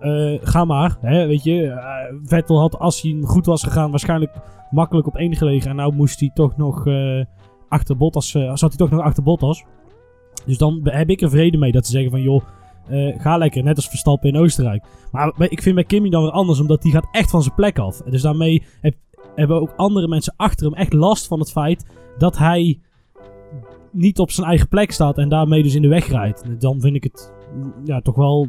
eh, 0.00 0.34
ga 0.42 0.64
maar. 0.64 0.96
Hè, 1.00 1.26
weet 1.26 1.42
je, 1.44 1.80
Vettel 2.24 2.60
had, 2.60 2.78
als 2.78 3.02
hij 3.02 3.18
goed 3.22 3.46
was 3.46 3.62
gegaan... 3.62 3.90
waarschijnlijk 3.90 4.32
makkelijk 4.70 5.06
op 5.06 5.16
één 5.16 5.36
gelegen. 5.36 5.70
En 5.70 5.76
nou 5.76 5.94
moest 5.94 6.20
hij 6.20 6.30
toch 6.34 6.56
nog 6.56 6.86
achter 7.68 7.96
Bottas... 7.96 8.30
zat 8.30 8.60
hij 8.60 8.76
toch 8.76 8.90
nog 8.90 9.00
achter 9.00 9.22
Bottas. 9.22 9.64
Dus 10.46 10.58
dan 10.58 10.80
heb 10.82 11.10
ik 11.10 11.20
er 11.20 11.30
vrede 11.30 11.56
mee 11.58 11.72
dat 11.72 11.86
ze 11.86 11.92
zeggen 11.92 12.10
van... 12.10 12.22
joh, 12.22 12.42
Eh, 12.88 13.20
ga 13.20 13.36
lekker, 13.36 13.62
net 13.62 13.76
als 13.76 13.88
Verstappen 13.88 14.28
in 14.28 14.36
Oostenrijk. 14.40 14.84
Maar 15.12 15.32
ik 15.38 15.62
vind 15.62 15.74
bij 15.74 15.84
Kimmy 15.84 16.08
dan 16.10 16.22
weer 16.22 16.30
anders, 16.30 16.60
omdat 16.60 16.82
die 16.82 16.92
gaat 16.92 17.08
echt 17.12 17.30
van 17.30 17.42
zijn 17.42 17.54
plek 17.54 17.78
af. 17.78 17.96
Dus 17.98 18.22
daarmee 18.22 18.62
heb- 18.80 18.96
hebben 19.34 19.60
ook 19.60 19.72
andere 19.76 20.08
mensen 20.08 20.34
achter 20.36 20.66
hem 20.66 20.74
echt 20.74 20.92
last 20.92 21.26
van 21.26 21.38
het 21.38 21.50
feit 21.52 21.86
dat 22.18 22.38
hij 22.38 22.80
niet 23.92 24.18
op 24.18 24.30
zijn 24.30 24.46
eigen 24.46 24.68
plek 24.68 24.90
staat 24.92 25.18
en 25.18 25.28
daarmee 25.28 25.62
dus 25.62 25.74
in 25.74 25.82
de 25.82 25.88
weg 25.88 26.08
rijdt. 26.08 26.60
Dan 26.60 26.80
vind 26.80 26.94
ik 26.94 27.02
het 27.02 27.32
mm, 27.54 27.72
ja, 27.84 28.00
toch 28.00 28.14
wel 28.16 28.46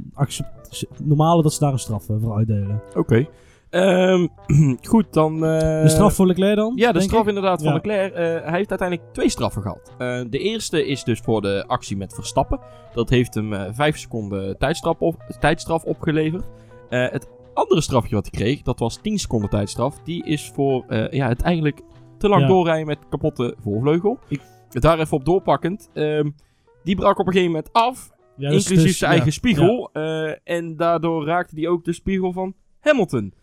normaler 1.03 1.43
dat 1.43 1.53
ze 1.53 1.59
daar 1.59 1.71
een 1.73 1.79
straf 1.79 2.09
eh, 2.09 2.15
voor 2.21 2.35
uitdelen. 2.35 2.81
Oké. 2.95 3.25
Ehm, 3.73 4.27
goed, 4.91 5.13
dan... 5.13 5.33
eh, 5.45 5.81
de 5.81 5.89
straf 5.89 6.13
voor 6.15 6.27
Leclerc 6.27 6.55
dan? 6.55 6.73
Ja, 6.75 6.91
de 6.91 7.01
straf 7.01 7.21
ik? 7.21 7.27
inderdaad 7.27 7.57
van 7.61 7.67
Ja. 7.67 7.73
Leclerc. 7.73 8.13
Eh, 8.13 8.19
hij 8.19 8.57
heeft 8.57 8.69
uiteindelijk 8.69 9.13
twee 9.13 9.29
straffen 9.29 9.61
gehad. 9.61 9.95
Eh, 9.97 10.21
de 10.29 10.39
eerste 10.39 10.85
is 10.87 11.03
dus 11.03 11.19
voor 11.19 11.41
de 11.41 11.63
actie 11.67 11.97
met 11.97 12.13
Verstappen. 12.13 12.59
Dat 12.93 13.09
heeft 13.09 13.33
hem 13.33 13.73
5 13.73 13.97
seconden 13.97 14.57
tijdstraf, 14.57 14.99
op, 14.99 15.15
tijdstraf 15.39 15.83
opgeleverd. 15.83 16.43
Het 16.89 17.27
andere 17.53 17.81
strafje 17.81 18.15
wat 18.15 18.27
hij 18.31 18.39
kreeg, 18.41 18.61
dat 18.61 18.79
was 18.79 18.97
10 19.01 19.17
seconden 19.19 19.49
tijdstraf. 19.49 19.99
Die 20.03 20.25
is 20.25 20.51
voor 20.53 20.85
ja, 21.11 21.27
het 21.27 21.41
eigenlijk 21.41 21.81
te 22.17 22.27
lang 22.29 22.41
Ja. 22.41 22.47
doorrijden 22.47 22.85
met 22.87 22.97
kapotte 23.09 23.55
voorvleugel. 23.61 24.19
Ik- 24.27 24.41
Daar 24.69 24.99
even 24.99 25.17
op 25.17 25.25
doorpakkend. 25.25 25.89
Ehm, 25.93 26.29
die 26.83 26.95
brak 26.95 27.19
op 27.19 27.25
een 27.27 27.33
gegeven 27.33 27.51
moment 27.53 27.73
af, 27.73 28.09
Ja, 28.37 28.45
inclusief 28.49 28.81
dus- 28.83 28.97
zijn 28.97 29.11
eigen 29.11 29.31
spiegel. 29.33 29.89
En 30.43 30.75
daardoor 30.77 31.25
raakte 31.25 31.55
hij 31.55 31.67
ook 31.67 31.83
de 31.83 31.93
spiegel 31.93 32.31
van 32.33 32.53
Hamilton. 32.79 33.33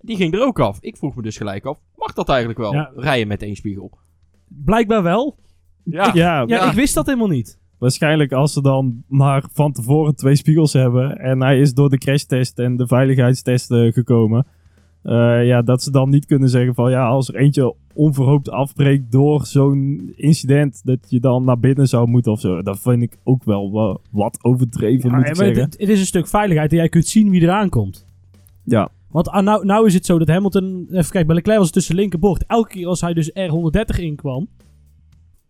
Die 0.00 0.16
ging 0.16 0.34
er 0.34 0.40
ook 0.46 0.60
af. 0.60 0.78
Ik 0.80 0.96
vroeg 0.96 1.14
me 1.16 1.22
dus 1.22 1.36
gelijk 1.36 1.64
af, 1.64 1.78
mag 1.96 2.12
dat 2.12 2.28
eigenlijk 2.28 2.58
wel? 2.58 2.72
Ja. 2.72 2.90
Rijden 2.96 3.28
met 3.28 3.42
één 3.42 3.56
spiegel? 3.56 3.90
Blijkbaar 4.48 5.02
wel. 5.02 5.36
Ja, 5.84 6.04
Ja, 6.04 6.10
Ja, 6.14 6.44
Ja. 6.46 6.68
ik 6.68 6.72
wist 6.72 6.94
dat 6.94 7.06
helemaal 7.06 7.28
niet. 7.28 7.58
waarschijnlijk 7.78 8.32
als 8.32 8.52
ze 8.52 8.62
dan 8.62 9.02
maar 9.08 9.44
van 9.52 9.72
tevoren 9.72 10.14
twee 10.16 10.36
spiegels 10.36 10.72
hebben. 10.72 11.16
En 11.18 11.40
hij 11.42 11.60
is 11.60 11.74
door 11.74 11.90
de 11.90 11.98
crashtest 11.98 12.58
en 12.58 12.76
de 12.76 12.86
veiligheidstest 12.86 13.70
eh, 13.70 13.92
gekomen. 13.92 14.46
eh, 15.02 15.46
ja, 15.46 15.62
dat 15.62 15.82
ze 15.82 15.90
dan 15.90 16.10
niet 16.10 16.26
kunnen 16.26 16.48
zeggen 16.48 16.74
van 16.74 16.90
ja, 16.90 17.06
als 17.06 17.28
er 17.28 17.36
eentje 17.36 17.74
onverhoopt 17.94 18.50
afbreekt 18.50 19.12
door 19.12 19.46
zo'n 19.46 20.12
incident, 20.16 20.80
dat 20.84 20.98
je 21.08 21.20
dan 21.20 21.44
naar 21.44 21.58
binnen 21.58 21.88
zou 21.88 22.08
moeten 22.08 22.32
of 22.32 22.40
zo. 22.40 22.62
Dat 22.62 22.78
vind 22.80 23.02
ik 23.02 23.16
ook 23.24 23.44
wel 23.44 23.70
wa- 23.72 23.96
wat 24.10 24.38
overdreven, 24.44 25.10
Ja, 25.10 25.16
moet 25.16 25.26
ik 25.28 25.36
maar 25.36 25.44
zeggen. 25.46 25.62
het, 25.64 25.76
het 25.78 25.88
is 25.88 26.00
een 26.00 26.06
stuk 26.06 26.26
veiligheid 26.28 26.70
dat 26.70 26.78
jij 26.78 26.88
kunt 26.88 27.06
zien 27.06 27.30
wie 27.30 27.40
eraan 27.40 27.68
komt. 27.68 28.06
Ja, 28.64 28.88
Want 29.10 29.28
ah, 29.28 29.44
nou, 29.44 29.64
nou 29.64 29.86
is 29.86 29.94
het 29.94 30.06
zo 30.06 30.18
dat 30.18 30.28
Hamilton... 30.28 30.86
Even 30.90 31.10
kijken, 31.10 31.26
bij 31.26 31.34
Leclerc 31.34 31.58
was 31.58 31.66
het 31.66 31.74
tussen 31.74 31.94
linkerbocht. 31.94 32.44
Elke 32.46 32.68
keer 32.68 32.86
als 32.86 33.00
hij 33.00 33.14
dus 33.14 33.30
R130 33.30 34.00
inkwam... 34.00 34.48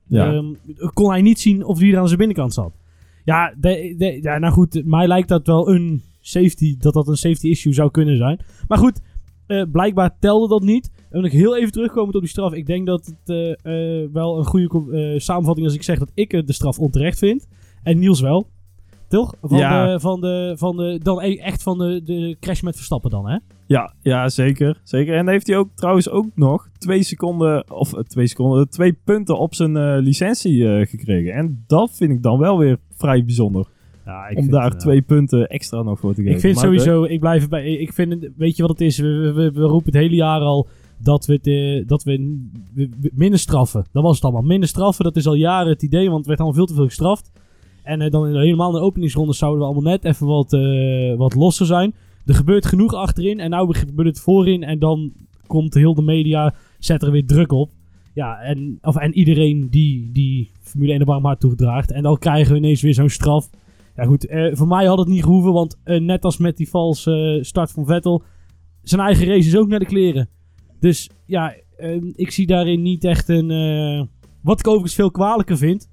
ja. 0.06 0.32
ehm, 0.32 0.54
kon 0.92 1.10
hij 1.10 1.22
niet 1.22 1.40
zien 1.40 1.64
of 1.64 1.78
wie 1.78 1.92
er 1.92 1.98
aan 1.98 2.06
zijn 2.06 2.18
binnenkant 2.18 2.54
zat. 2.54 2.72
Ja, 3.24 3.54
de, 3.58 3.94
de- 3.98 4.18
ja, 4.22 4.38
nou 4.38 4.52
goed, 4.52 4.82
mij 4.84 5.06
lijkt 5.06 5.28
dat 5.28 5.46
wel 5.46 5.68
een 5.70 6.02
safety... 6.20 6.76
Dat 6.78 6.94
dat 6.94 7.08
een 7.08 7.16
safety 7.16 7.48
issue 7.48 7.72
zou 7.72 7.90
kunnen 7.90 8.16
zijn. 8.16 8.40
Maar 8.68 8.78
goed, 8.78 9.00
eh, 9.50 9.62
blijkbaar 9.72 10.16
telde 10.18 10.48
dat 10.48 10.62
niet. 10.62 10.90
En 11.10 11.22
nog 11.22 11.32
heel 11.32 11.56
even 11.56 11.72
terugkomend 11.72 12.14
op 12.14 12.20
die 12.20 12.30
straf. 12.30 12.52
Ik 12.52 12.66
denk 12.66 12.86
dat 12.86 13.06
het 13.06 13.28
eh, 13.64 14.02
eh, 14.02 14.10
wel 14.12 14.38
een 14.38 14.44
goede 14.44 15.14
samenvatting 15.20 15.66
is 15.66 15.72
als 15.72 15.80
ik 15.80 15.86
zeg 15.86 15.98
dat 15.98 16.10
ik 16.14 16.46
de 16.46 16.52
straf 16.52 16.78
onterecht 16.78 17.18
vind. 17.18 17.48
En 17.82 17.98
Niels 17.98 18.20
wel. 18.20 18.46
Toch? 19.10 19.34
Van 19.42 19.58
Ja. 19.58 19.86
de, 19.86 20.00
van 20.00 20.20
de, 20.20 20.54
van 20.56 20.76
de, 20.76 21.00
dan 21.02 21.20
e- 21.22 21.36
echt 21.36 21.62
van 21.62 21.78
de, 21.78 22.02
de 22.04 22.36
crash 22.40 22.60
met 22.60 22.76
Verstappen 22.76 23.10
dan, 23.10 23.28
hè? 23.28 23.38
Ja, 23.66 23.92
ja 24.02 24.28
zeker, 24.28 24.80
zeker. 24.84 25.14
En 25.14 25.28
heeft 25.28 25.46
hij 25.46 25.56
ook 25.56 25.68
trouwens 25.74 26.08
ook 26.10 26.26
nog 26.34 26.68
twee 26.78 27.02
seconden, 27.02 27.70
of 27.70 27.94
eh, 27.94 28.02
twee 28.02 28.26
seconden, 28.26 28.68
twee 28.68 28.92
punten 29.04 29.38
op 29.38 29.54
zijn 29.54 29.76
eh, 29.76 29.96
licentie 30.00 30.68
eh, 30.68 30.86
gekregen. 30.86 31.32
En 31.32 31.64
dat 31.66 31.90
vind 31.96 32.10
ik 32.10 32.22
dan 32.22 32.38
wel 32.38 32.58
weer 32.58 32.78
vrij 32.96 33.24
bijzonder. 33.24 33.66
Ja, 34.04 34.28
ik 34.28 34.38
om 34.38 34.50
daar 34.50 34.78
twee 34.78 35.02
punten 35.02 35.46
extra 35.48 35.82
nog 35.82 35.98
voor 35.98 36.14
te 36.14 36.20
geven. 36.22 36.34
Ik 36.34 36.40
vind 36.40 36.54
Maar 36.54 36.64
sowieso, 36.64 37.04
ik 37.04 37.20
blijf 37.20 37.42
erbij. 37.42 37.72
Ik 37.72 37.92
vind, 37.92 38.28
weet 38.36 38.56
je 38.56 38.62
wat 38.62 38.70
het 38.70 38.80
is? 38.80 38.98
We, 38.98 39.50
we, 39.54 39.60
roepen 39.62 39.92
het 39.92 40.02
hele 40.02 40.14
jaar 40.14 40.40
al 40.40 40.68
dat 41.02 41.26
we, 41.26 41.82
dat 41.86 42.02
we, 42.02 42.38
we- 42.74 43.10
minder 43.12 43.38
straffen. 43.38 43.84
Dat 43.92 44.02
was 44.02 44.14
het 44.14 44.24
allemaal. 44.24 44.42
Minder 44.42 44.68
straffen, 44.68 45.04
dat 45.04 45.16
is 45.16 45.26
al 45.26 45.34
jaren 45.34 45.68
het 45.72 45.82
idee, 45.82 46.04
want 46.06 46.18
het 46.18 46.26
werd 46.26 46.38
allemaal 46.40 46.56
veel 46.56 46.66
te 46.66 46.74
veel 46.74 46.84
gestraft. 46.84 47.30
En 47.90 48.00
eh, 48.00 48.10
dan 48.10 48.36
helemaal 48.36 48.68
in 48.68 48.74
de 48.74 48.80
openingsronde 48.80 49.32
zouden 49.32 49.60
we 49.60 49.64
allemaal 49.64 49.90
net 49.90 50.04
even 50.04 50.26
wat, 50.26 50.52
eh, 50.52 51.16
wat 51.16 51.34
losser 51.34 51.66
zijn. 51.66 51.94
Er 52.26 52.34
gebeurt 52.34 52.66
genoeg 52.66 52.94
achterin 52.94 53.40
en 53.40 53.50
nou 53.50 53.74
gebeurt 53.74 54.08
het 54.08 54.20
voorin. 54.20 54.62
En 54.62 54.78
dan 54.78 55.12
komt 55.46 55.74
heel 55.74 55.94
de 55.94 56.02
media, 56.02 56.54
zet 56.78 57.02
er 57.02 57.10
weer 57.10 57.26
druk 57.26 57.52
op. 57.52 57.70
Ja, 58.14 58.38
en, 58.40 58.78
of, 58.82 58.96
en 58.96 59.14
iedereen 59.14 59.70
die, 59.70 60.10
die 60.12 60.50
Formule 60.60 60.92
1 60.92 61.22
de 61.22 61.36
toedraagt. 61.38 61.92
En 61.92 62.02
dan 62.02 62.18
krijgen 62.18 62.52
we 62.52 62.58
ineens 62.58 62.82
weer 62.82 62.94
zo'n 62.94 63.08
straf. 63.08 63.50
Ja 63.96 64.04
goed, 64.04 64.26
eh, 64.26 64.54
voor 64.54 64.68
mij 64.68 64.86
had 64.86 64.98
het 64.98 65.08
niet 65.08 65.24
gehoeven, 65.24 65.52
want 65.52 65.76
net 65.84 66.24
als 66.24 66.38
met 66.38 66.56
die 66.56 66.68
valse 66.68 67.38
start 67.42 67.70
van 67.70 67.86
Vettel, 67.86 68.22
zijn 68.82 69.00
eigen 69.00 69.26
race 69.26 69.48
is 69.48 69.56
ook 69.56 69.68
naar 69.68 69.78
de 69.78 69.84
kleren. 69.84 70.28
Dus 70.80 71.10
ja, 71.26 71.54
ik 72.14 72.30
zie 72.30 72.46
daarin 72.46 72.82
niet 72.82 73.04
echt 73.04 73.28
een... 73.28 73.48
wat 74.42 74.58
ik 74.58 74.66
overigens 74.66 74.94
veel 74.94 75.10
kwalijker 75.10 75.56
vind, 75.56 75.89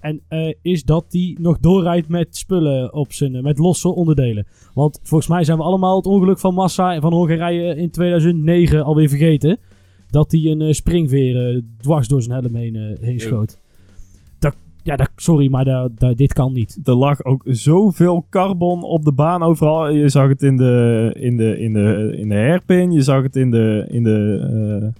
en, 0.00 0.20
eh, 0.28 0.54
is 0.62 0.84
dat 0.84 1.04
hij 1.08 1.36
nog 1.40 1.58
doorrijdt 1.58 2.08
met 2.08 2.36
spullen 2.36 2.94
op 2.94 3.12
zijn, 3.12 3.42
met 3.42 3.58
losse 3.58 3.88
onderdelen. 3.88 4.46
Want 4.74 5.00
volgens 5.02 5.30
mij 5.30 5.44
zijn 5.44 5.58
we 5.58 5.64
allemaal 5.64 5.96
het 5.96 6.06
ongeluk 6.06 6.38
van 6.38 6.54
Massa 6.54 6.94
en 6.94 7.00
van 7.00 7.12
Hongarije 7.12 7.76
in 7.76 7.90
2009 7.90 8.84
alweer 8.84 9.08
vergeten. 9.08 9.58
Dat 10.10 10.32
hij 10.32 10.40
een 10.40 10.60
eh, 10.60 10.72
springveer 10.72 11.48
eh, 11.48 11.62
dwars 11.80 12.08
door 12.08 12.22
zijn 12.22 12.40
helm 12.40 12.54
heen, 12.54 12.96
heen 13.00 13.20
schoot. 13.20 13.58
Dat, 14.38 14.56
ja, 14.82 14.96
dat, 14.96 15.10
sorry, 15.16 15.50
maar 15.50 15.64
dat, 15.64 15.98
dat, 15.98 16.16
dit 16.16 16.32
kan 16.32 16.52
niet. 16.52 16.78
Er 16.84 16.94
lag 16.94 17.24
ook 17.24 17.42
zoveel 17.46 18.26
carbon 18.30 18.82
op 18.82 19.04
de 19.04 19.12
baan 19.12 19.42
overal. 19.42 19.90
Je 19.90 20.08
zag 20.08 20.28
het 20.28 20.42
in 20.42 20.56
de, 20.56 21.10
in 21.18 21.36
de, 21.36 21.58
in 21.58 21.72
de, 21.72 22.14
in 22.16 22.28
de 22.28 22.34
hairpin. 22.34 22.92
Je 22.92 23.02
zag 23.02 23.22
het 23.22 23.36
in 23.36 23.50
de, 23.50 23.86
in 23.88 24.02
de 24.02 24.92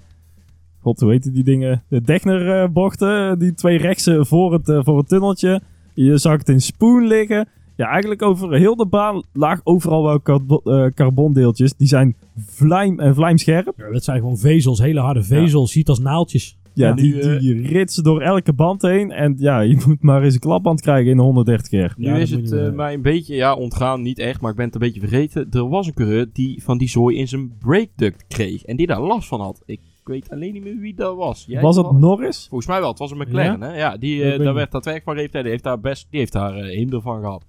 god, 0.90 1.00
hoe 1.00 1.11
heette 1.11 1.30
die 1.32 1.44
dingen? 1.44 1.82
De 1.88 2.00
Degner-bochten. 2.02 3.38
die 3.38 3.54
twee 3.54 3.78
rechtse 3.78 4.25
voor 4.25 4.52
het, 4.52 4.68
eh, 4.68 4.80
voor 4.82 4.99
het 4.99 5.09
tunneltje. 5.09 5.61
Je 5.94 6.18
zag 6.18 6.38
het 6.38 6.49
in 6.49 6.61
Spoon 6.61 7.06
liggen. 7.06 7.49
Ja, 7.76 7.87
eigenlijk 7.88 8.23
over 8.23 8.52
heel 8.52 8.76
de 8.76 8.87
baan 8.87 9.23
laag 9.32 9.61
overal 9.64 10.04
wel 10.04 10.23
carbo- 10.23 10.61
eh, 10.64 10.87
carbondeeltjes. 10.94 11.75
Die 11.76 11.87
zijn 11.88 12.16
vlijm 12.37 13.00
en 13.00 13.14
vlijmscherp. 13.14 13.73
Ja, 13.76 13.90
dat 13.92 14.04
zijn 14.04 14.18
gewoon 14.20 14.38
vezels, 14.38 14.78
hele 14.78 15.00
harde 15.00 15.23
vezels. 15.23 15.73
Ziet 15.73 15.88
als 15.88 15.99
naaltjes. 15.99 16.59
Ja, 16.75 16.88
Ja, 16.88 16.94
die, 16.94 17.20
eh, 17.20 17.40
die 17.40 17.66
ritsen 17.66 18.02
door 18.04 18.20
elke 18.20 18.52
band 18.52 18.82
heen. 18.82 19.11
En 19.11 19.35
ja, 19.38 19.61
je 19.61 19.82
moet 19.87 20.02
maar 20.02 20.23
eens 20.23 20.35
een 20.35 20.40
klapband 20.40 20.80
krijgen 20.80 21.11
in 21.11 21.16
de 21.16 21.23
130 21.23 21.68
keer. 21.68 21.94
Nu 21.97 22.06
Ja, 22.06 22.14
is 22.16 22.30
het 22.30 22.52
eh, 22.52 22.70
mij 22.73 22.94
een 22.94 23.02
beetje 23.02 23.35
ja, 23.35 23.54
ontgaan, 23.54 24.02
niet 24.02 24.18
echt, 24.18 24.40
maar 24.40 24.50
ik 24.50 24.56
ben 24.56 24.64
het 24.66 24.75
een 24.75 24.80
beetje 24.80 25.00
vergeten. 25.00 25.47
Er 25.50 25.68
was 25.68 25.87
een 25.87 25.94
coureur 25.94 26.26
die 26.32 26.62
van 26.62 26.78
die 26.78 26.88
zooi 26.88 27.16
in 27.16 27.28
zijn 27.28 27.52
brake 27.59 27.90
duct 27.97 28.25
kreeg 28.28 28.62
en 28.64 28.76
die 28.76 28.87
daar 28.87 29.00
last 29.02 29.28
van 29.28 29.40
had. 29.40 29.62
Ik 29.66 29.80
weet 30.11 30.31
alleen 30.31 30.52
niet 30.52 30.62
meer 30.62 30.79
wie 30.79 30.95
dat 30.95 31.17
was. 31.17 31.45
Jij 31.47 31.62
Was 31.62 31.76
het? 31.76 31.90
Norris? 31.90 32.47
Volgens 32.49 32.69
mij 32.71 32.81
wel, 32.81 32.88
het 32.88 32.99
was 32.99 33.11
een 33.11 33.19
McLaren, 33.19 33.61
hè? 33.61 33.76
Ja, 33.76 33.97
die, 33.97 34.25
eh, 34.25 34.45
daar 34.45 34.55
werd 34.55 34.71
dat 34.71 34.85
werk 34.85 35.02
van 35.02 35.17
hij. 35.17 35.29
Die 35.29 35.43
heeft 35.43 35.62
daar 35.62 35.81
best, 35.81 36.07
die 36.11 36.19
heeft 36.19 36.33
daar 36.33 36.55
eh, 36.55 36.76
hinder 36.76 37.00
van 37.00 37.21
gehad. 37.21 37.45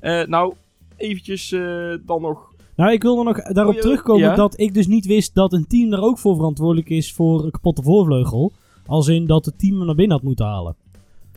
Eh, 0.00 0.22
nou, 0.26 0.54
eventjes 0.96 1.52
eh, 1.52 1.94
dan 2.06 2.22
nog... 2.22 2.52
Nou, 2.76 2.92
ik 2.92 3.02
wil 3.02 3.18
er 3.18 3.24
nog 3.24 3.42
daarop 3.42 3.74
ja, 3.74 3.80
terugkomen 3.80 4.22
ja. 4.22 4.34
dat 4.34 4.60
ik 4.60 4.74
dus 4.74 4.86
niet 4.86 5.06
wist 5.06 5.34
dat 5.34 5.52
een 5.52 5.66
team 5.66 5.90
daar 5.90 6.02
ook 6.02 6.18
voor 6.18 6.36
verantwoordelijk 6.36 6.88
is 6.88 7.12
voor 7.12 7.44
een 7.44 7.50
kapotte 7.50 7.82
voorvleugel. 7.82 8.52
Als 8.86 9.08
in 9.08 9.26
dat 9.26 9.44
het 9.44 9.58
team 9.58 9.76
hem 9.76 9.86
naar 9.86 9.94
binnen 9.94 10.16
had 10.16 10.26
moeten 10.26 10.46
halen. 10.46 10.76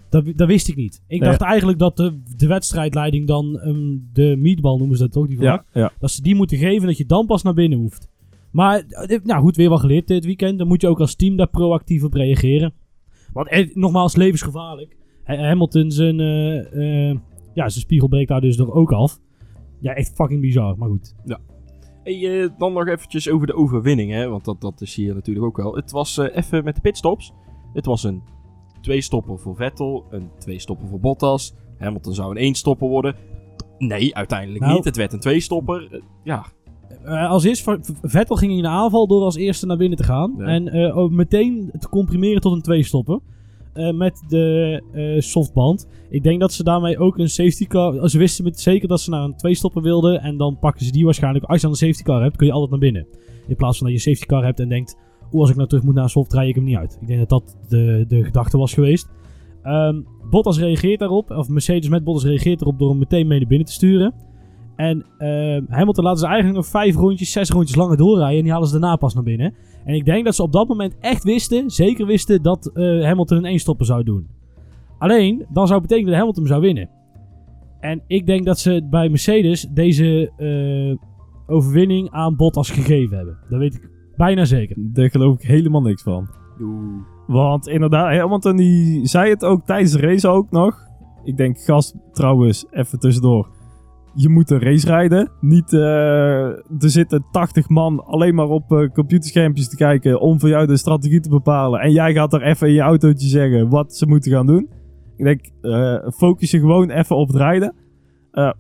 Dat, 0.09 0.23
dat 0.35 0.47
wist 0.47 0.67
ik 0.67 0.75
niet. 0.75 1.01
Ik 1.07 1.19
Nee. 1.19 1.29
dacht 1.29 1.41
eigenlijk 1.41 1.79
dat 1.79 1.97
de, 1.97 2.21
de 2.37 2.47
wedstrijdleiding 2.47 3.27
dan 3.27 3.59
ehm, 3.59 3.97
de 4.13 4.35
meatball 4.37 4.77
noemen 4.77 4.97
ze 4.97 5.03
dat 5.03 5.11
toch, 5.11 5.27
die? 5.27 5.39
Ja, 5.39 5.65
ja. 5.73 5.91
Dat 5.99 6.11
ze 6.11 6.21
die 6.21 6.35
moeten 6.35 6.57
geven 6.57 6.87
dat 6.87 6.97
je 6.97 7.05
dan 7.05 7.25
pas 7.25 7.43
naar 7.43 7.53
binnen 7.53 7.79
hoeft. 7.79 8.06
Maar, 8.57 8.79
eh, 8.87 9.19
nou 9.23 9.41
goed, 9.41 9.55
weer 9.55 9.69
wat 9.69 9.79
geleerd 9.79 10.07
dit 10.07 10.25
weekend. 10.25 10.57
Dan 10.57 10.67
moet 10.67 10.81
je 10.81 10.87
ook 10.87 10.99
als 10.99 11.15
team 11.15 11.35
daar 11.35 11.47
proactief 11.49 12.03
op 12.03 12.13
reageren. 12.13 12.73
Want 13.33 13.47
eh, 13.47 13.75
nogmaals, 13.75 14.15
levensgevaarlijk. 14.15 14.97
Ha- 15.23 15.35
Hamilton 15.37 15.91
zijn, 15.91 16.19
eh, 16.19 17.09
ja, 17.53 17.69
zijn 17.69 17.71
spiegel 17.71 18.07
breekt 18.07 18.27
daar 18.29 18.41
dus 18.41 18.57
er 18.57 18.73
ook 18.73 18.91
af. 18.91 19.19
Ja, 19.79 19.93
echt 19.93 20.11
fucking 20.15 20.41
bizar, 20.41 20.77
maar 20.77 20.89
goed. 20.89 21.15
Hey, 22.03 22.41
eh, 22.43 22.49
dan 22.57 22.73
nog 22.73 22.87
eventjes 22.87 23.29
over 23.29 23.47
de 23.47 23.53
overwinning, 23.55 24.11
hè? 24.11 24.27
Want 24.29 24.45
dat, 24.45 24.61
dat 24.61 24.81
is 24.81 24.95
hier 24.95 25.13
natuurlijk 25.13 25.45
ook 25.45 25.57
wel. 25.57 25.75
Het 25.75 25.91
was 25.91 26.17
even 26.17 26.63
met 26.63 26.75
de 26.75 26.81
pitstops. 26.81 27.33
Het 27.73 27.85
was 27.85 28.03
een 28.03 28.21
twee-stopper 28.81 29.39
voor 29.39 29.55
Vettel, 29.55 30.05
een 30.09 30.29
twee-stopper 30.37 30.87
voor 30.87 30.99
Bottas. 30.99 31.53
Hamilton 31.77 32.13
zou 32.13 32.31
een 32.31 32.37
één-stopper 32.41 32.87
worden. 32.87 33.15
Nee, 33.77 34.15
uiteindelijk 34.15 34.61
Nou. 34.63 34.73
niet. 34.75 34.85
Het 34.85 34.95
werd 34.97 35.13
een 35.13 35.19
twee-stopper. 35.19 35.87
Eh, 35.91 36.01
ja, 36.23 36.45
Eh, 37.07 37.29
als 37.29 37.43
V- 37.61 37.77
Vettel 38.01 38.35
ging 38.35 38.51
in 38.51 38.61
de 38.61 38.67
aanval 38.67 39.07
door 39.07 39.21
als 39.23 39.35
eerste 39.35 39.65
naar 39.65 39.77
binnen 39.77 39.97
te 39.97 40.03
gaan. 40.03 40.33
Ja. 40.37 40.43
En 40.43 40.67
eh, 40.67 40.97
ook 40.97 41.11
meteen 41.11 41.71
te 41.79 41.89
comprimeren 41.89 42.41
tot 42.41 42.53
een 42.53 42.61
twee-stopper. 42.61 43.19
Eh, 43.73 43.91
met 43.91 44.23
de 44.27 45.17
softband. 45.17 45.87
Ik 46.09 46.23
denk 46.23 46.39
dat 46.39 46.53
ze 46.53 46.63
daarmee 46.63 46.97
ook 46.97 47.17
een 47.17 47.29
safety 47.29 47.67
car... 47.67 48.09
Ze 48.09 48.17
wisten 48.17 48.43
met 48.43 48.59
zeker 48.59 48.87
dat 48.87 49.01
ze 49.01 49.09
naar 49.09 49.23
een 49.23 49.35
twee-stopper 49.35 49.81
wilden. 49.81 50.21
En 50.21 50.37
dan 50.37 50.59
pakken 50.59 50.85
ze 50.85 50.91
die 50.91 51.05
waarschijnlijk... 51.05 51.45
Als 51.45 51.55
je 51.55 51.61
dan 51.61 51.71
een 51.71 51.77
safety 51.77 52.03
car 52.03 52.21
hebt, 52.21 52.35
kun 52.35 52.45
je 52.47 52.53
altijd 52.53 52.71
naar 52.71 52.79
binnen. 52.79 53.07
In 53.47 53.55
plaats 53.55 53.77
van 53.77 53.87
dat 53.87 53.95
je 53.95 54.09
een 54.09 54.15
safety 54.15 54.33
car 54.33 54.45
hebt 54.45 54.59
en 54.59 54.69
denkt... 54.69 54.97
Oeh, 55.31 55.41
als 55.41 55.49
ik 55.49 55.55
nou 55.55 55.67
terug 55.67 55.83
moet 55.83 55.93
naar 55.93 56.03
een 56.03 56.09
soft, 56.09 56.33
rij 56.33 56.47
ik 56.47 56.55
hem 56.55 56.63
niet 56.63 56.77
uit. 56.77 56.97
Ik 57.01 57.07
denk 57.07 57.19
dat 57.19 57.29
dat 57.29 57.57
de, 57.69 58.05
de 58.07 58.23
gedachte 58.23 58.57
was 58.57 58.73
geweest. 58.73 59.09
Ehm, 59.63 60.01
Bottas 60.29 60.59
reageert 60.59 60.99
daarop, 60.99 61.31
of 61.31 61.49
Mercedes 61.49 61.89
met 61.89 62.03
Bottas 62.03 62.23
reageert 62.23 62.61
erop 62.61 62.79
door 62.79 62.89
hem 62.89 62.97
meteen 62.97 63.27
mee 63.27 63.39
naar 63.39 63.47
binnen 63.47 63.67
te 63.67 63.73
sturen. 63.73 64.13
En 64.77 65.05
ehm, 65.17 65.63
Hamilton 65.69 66.03
laten 66.03 66.19
ze 66.19 66.25
eigenlijk 66.25 66.55
nog 66.55 66.67
vijf 66.67 66.95
rondjes, 66.95 67.31
zes 67.31 67.49
rondjes 67.49 67.75
langer 67.77 67.97
doorrijden 67.97 68.37
en 68.37 68.43
die 68.43 68.51
halen 68.51 68.67
ze 68.67 68.79
daarna 68.79 68.95
pas 68.95 69.13
naar 69.13 69.23
binnen. 69.23 69.53
En 69.85 69.93
ik 69.93 70.05
denk 70.05 70.25
dat 70.25 70.35
ze 70.35 70.43
op 70.43 70.51
dat 70.51 70.67
moment 70.67 70.97
echt 70.99 71.23
wisten, 71.23 71.69
zeker 71.69 72.05
wisten, 72.05 72.41
dat 72.41 72.71
eh, 72.73 72.83
Hamilton 73.03 73.37
een 73.37 73.45
eenstopper 73.45 73.85
zou 73.85 74.03
doen. 74.03 74.27
Alleen, 74.97 75.45
dan 75.49 75.67
zou 75.67 75.79
het 75.79 75.87
betekenen 75.87 76.09
dat 76.09 76.19
Hamilton 76.19 76.47
zou 76.47 76.61
winnen. 76.61 76.89
En 77.79 78.01
ik 78.07 78.25
denk 78.25 78.45
dat 78.45 78.59
ze 78.59 78.87
bij 78.89 79.09
Mercedes 79.09 79.61
deze 79.61 80.31
eh, 80.37 81.55
overwinning 81.55 82.09
aan 82.11 82.35
Bottas 82.35 82.69
gegeven 82.69 83.17
hebben. 83.17 83.37
Dat 83.49 83.59
weet 83.59 83.75
ik 83.75 83.89
bijna 84.15 84.45
zeker. 84.45 84.75
Daar 84.79 85.09
geloof 85.09 85.35
ik 85.35 85.47
helemaal 85.47 85.81
niks 85.81 86.03
van. 86.03 86.27
Oeh. 86.61 87.03
Want 87.27 87.67
inderdaad, 87.67 88.17
Hamilton 88.17 88.55
die 88.55 89.05
zei 89.05 89.29
het 89.29 89.43
ook 89.43 89.65
tijdens 89.65 89.91
de 89.91 89.99
race 89.99 90.27
ook 90.27 90.51
nog. 90.51 90.85
Ik 91.23 91.37
denk, 91.37 91.59
gast, 91.59 91.95
trouwens, 92.11 92.65
even 92.71 92.99
tussendoor. 92.99 93.56
Je 94.19 94.29
moet 94.29 94.49
een 94.51 94.59
race 94.59 94.87
rijden. 94.87 95.31
Niet, 95.39 95.73
eh, 95.73 95.79
er 96.45 96.89
zitten 96.89 97.25
80 97.31 97.69
man 97.69 98.05
alleen 98.05 98.35
maar 98.35 98.47
op 98.47 98.71
eh, 98.71 98.89
computerschermpjes 98.93 99.69
te 99.69 99.75
kijken 99.75 100.19
om 100.21 100.39
voor 100.39 100.49
jou 100.49 100.67
de 100.67 100.77
strategie 100.77 101.19
te 101.19 101.29
bepalen. 101.29 101.79
En 101.79 101.91
jij 101.91 102.13
gaat 102.13 102.33
er 102.33 102.41
even 102.41 102.67
in 102.67 102.73
je 102.73 102.81
autootje 102.81 103.27
zeggen 103.27 103.69
wat 103.69 103.95
ze 103.95 104.07
moeten 104.07 104.31
gaan 104.31 104.45
doen. 104.47 104.69
Ik 105.17 105.25
denk, 105.25 105.41
eh, 105.61 106.09
focus 106.13 106.51
je 106.51 106.59
gewoon 106.59 106.89
even 106.89 107.15
op 107.15 107.27
het 107.27 107.37
rijden. 107.37 107.75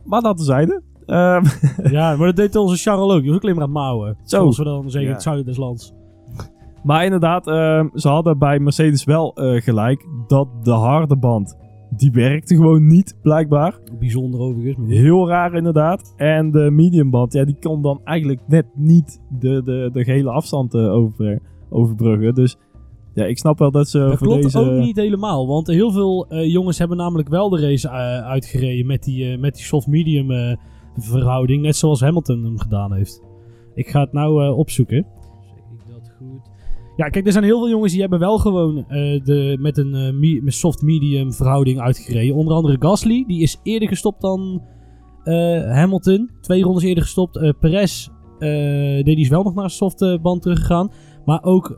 Maar 0.05 0.21
dat 0.21 0.37
tezijde. 0.37 0.81
Ehm 1.05 1.43
ja, 1.97 2.15
maar 2.15 2.27
dat 2.27 2.35
deed 2.35 2.55
onze 2.55 2.75
Charles 2.77 3.13
ook. 3.13 3.19
Die 3.19 3.27
was 3.27 3.35
ook 3.35 3.43
alleen 3.43 3.55
maar 3.55 3.63
aan 3.63 3.69
het 3.69 3.79
mouwen. 3.79 4.17
Zo. 4.23 4.37
Zoals 4.37 4.57
we 4.57 4.63
dan 4.63 4.81
zeggen 4.91 5.09
Ja. 5.09 5.13
het 5.15 5.23
zuiden 5.23 5.45
des 5.45 5.57
lands. 5.57 5.93
Maar 6.83 7.03
inderdaad, 7.03 7.47
ehm, 7.47 7.87
ze 7.93 8.07
hadden 8.07 8.37
bij 8.37 8.59
Mercedes 8.59 9.03
wel 9.03 9.31
gelijk 9.35 10.05
dat 10.27 10.47
de 10.63 10.71
harde 10.71 11.17
band, 11.17 11.57
die 11.97 12.11
werkte 12.11 12.55
gewoon 12.55 12.87
niet, 12.87 13.17
blijkbaar. 13.21 13.79
Bijzonder 13.99 14.39
overigens. 14.39 14.77
Maar 14.77 14.87
Heel 14.87 15.27
raar 15.27 15.53
inderdaad. 15.53 16.13
En 16.17 16.51
de 16.51 16.71
medium 16.71 17.09
band, 17.09 17.33
ja, 17.33 17.45
die 17.45 17.57
kon 17.59 17.81
dan 17.81 18.01
eigenlijk 18.03 18.41
net 18.47 18.65
niet 18.75 19.21
de, 19.39 19.61
de, 19.63 19.89
de 19.93 20.03
gehele 20.03 20.29
afstand 20.29 20.73
eh, 20.73 20.93
over, 20.93 21.39
overbruggen. 21.69 22.35
Dus 22.35 22.57
ja, 23.13 23.25
ik 23.25 23.37
snap 23.37 23.59
wel 23.59 23.71
dat 23.71 23.87
ze 23.89 23.99
Dat 23.99 24.17
voor 24.17 24.27
klopt 24.27 24.43
deze... 24.43 24.59
ook 24.59 24.79
niet 24.79 24.95
helemaal. 24.95 25.47
Want 25.47 25.67
heel 25.67 25.91
veel 25.91 26.27
eh, 26.27 26.51
jongens 26.51 26.77
hebben 26.77 26.97
namelijk 26.97 27.29
wel 27.29 27.49
de 27.49 27.61
race 27.61 27.87
eh, 27.87 27.93
uitgereden 28.27 28.85
met 28.85 29.03
die, 29.03 29.37
met 29.37 29.55
die 29.55 29.63
soft-medium 29.63 30.57
verhouding. 30.95 31.61
Net 31.61 31.75
zoals 31.75 32.01
Hamilton 32.01 32.43
hem 32.43 32.59
gedaan 32.59 32.93
heeft. 32.93 33.21
Ik 33.75 33.87
ga 33.87 33.99
het 33.99 34.13
nou 34.13 34.55
opzoeken. 34.55 35.05
Ja, 36.97 37.09
kijk, 37.09 37.25
er 37.25 37.31
zijn 37.31 37.43
heel 37.43 37.57
veel 37.59 37.69
jongens 37.69 37.91
die 37.91 38.01
hebben 38.01 38.19
wel 38.19 38.37
gewoon 38.37 38.77
eh, 38.77 39.23
de, 39.23 39.57
met 39.59 39.77
een 39.77 39.95
eh, 39.95 40.13
me- 40.13 40.51
soft-medium 40.51 41.33
verhouding 41.33 41.79
uitgereden. 41.79 42.35
Onder 42.35 42.53
andere 42.53 42.75
Gasly, 42.79 43.23
die 43.27 43.41
is 43.41 43.59
eerder 43.63 43.87
gestopt 43.87 44.21
dan 44.21 44.61
eh, 45.23 45.33
Hamilton. 45.71 46.29
Twee 46.41 46.63
rondes 46.63 46.83
eerder 46.83 47.03
gestopt. 47.03 47.53
Perez, 47.59 48.07
die 49.03 49.19
is 49.19 49.29
wel 49.29 49.43
nog 49.43 49.53
naar 49.53 49.63
een 49.63 49.69
soft 49.69 50.21
band 50.21 50.41
teruggegaan. 50.41 50.91
Maar 51.25 51.43
ook 51.43 51.77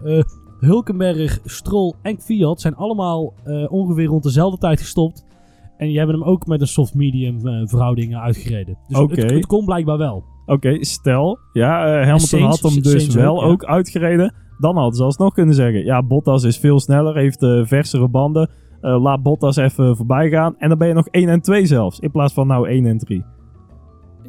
Hulkenberg, 0.59 1.39
Stroll 1.43 1.93
en 2.01 2.21
Fiat 2.21 2.61
zijn 2.61 2.75
allemaal 2.75 3.33
ongeveer 3.69 4.05
rond 4.05 4.23
dezelfde 4.23 4.57
tijd 4.57 4.79
gestopt. 4.79 5.25
En 5.77 5.87
die 5.87 5.97
hebben 5.97 6.19
hem 6.19 6.27
ook 6.27 6.47
met 6.47 6.61
een 6.61 6.67
soft-medium 6.67 7.67
verhouding 7.67 8.15
uitgereden. 8.15 8.77
Dus 8.87 8.97
Oké. 8.99 9.21
het, 9.21 9.31
het 9.31 9.45
kon 9.45 9.65
blijkbaar 9.65 9.97
wel. 9.97 10.23
Oké, 10.45 10.83
stel, 10.85 11.39
ja, 11.53 12.03
Hamilton 12.03 12.41
had 12.41 12.59
hem 12.59 12.81
dus 12.81 13.07
wel 13.07 13.35
ook, 13.35 13.41
ja. 13.41 13.47
ook 13.47 13.65
uitgereden. 13.65 14.33
Dan 14.59 14.75
hadden 14.75 14.95
ze 14.95 15.03
alsnog 15.03 15.33
kunnen 15.33 15.55
zeggen, 15.55 15.83
ja, 15.83 16.03
Bottas 16.03 16.43
is 16.43 16.57
veel 16.57 16.79
sneller, 16.79 17.15
heeft 17.15 17.43
eh, 17.43 17.65
versere 17.65 18.07
banden. 18.09 18.49
Eh, 18.81 19.01
laat 19.01 19.23
Bottas 19.23 19.55
even 19.55 19.95
voorbij 19.97 20.29
gaan. 20.29 20.55
En 20.57 20.69
dan 20.69 20.77
ben 20.77 20.87
je 20.87 20.93
nog 20.93 21.07
1 21.07 21.29
en 21.29 21.41
2 21.41 21.65
zelfs, 21.65 21.99
in 21.99 22.11
plaats 22.11 22.33
van 22.33 22.47
nou 22.47 22.69
1 22.69 22.85
en 22.85 22.97
3. 22.97 23.23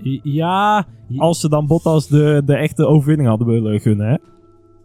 I- 0.05 0.21
Ja, 0.23 0.87
Als 1.17 1.41
ze 1.41 1.49
dan 1.49 1.67
Bottas 1.67 2.07
de, 2.09 2.43
de 2.45 2.55
echte 2.55 2.87
overwinning 2.87 3.29
hadden 3.29 3.47
willen 3.47 3.81
gunnen, 3.81 4.09
hè? 4.09 4.17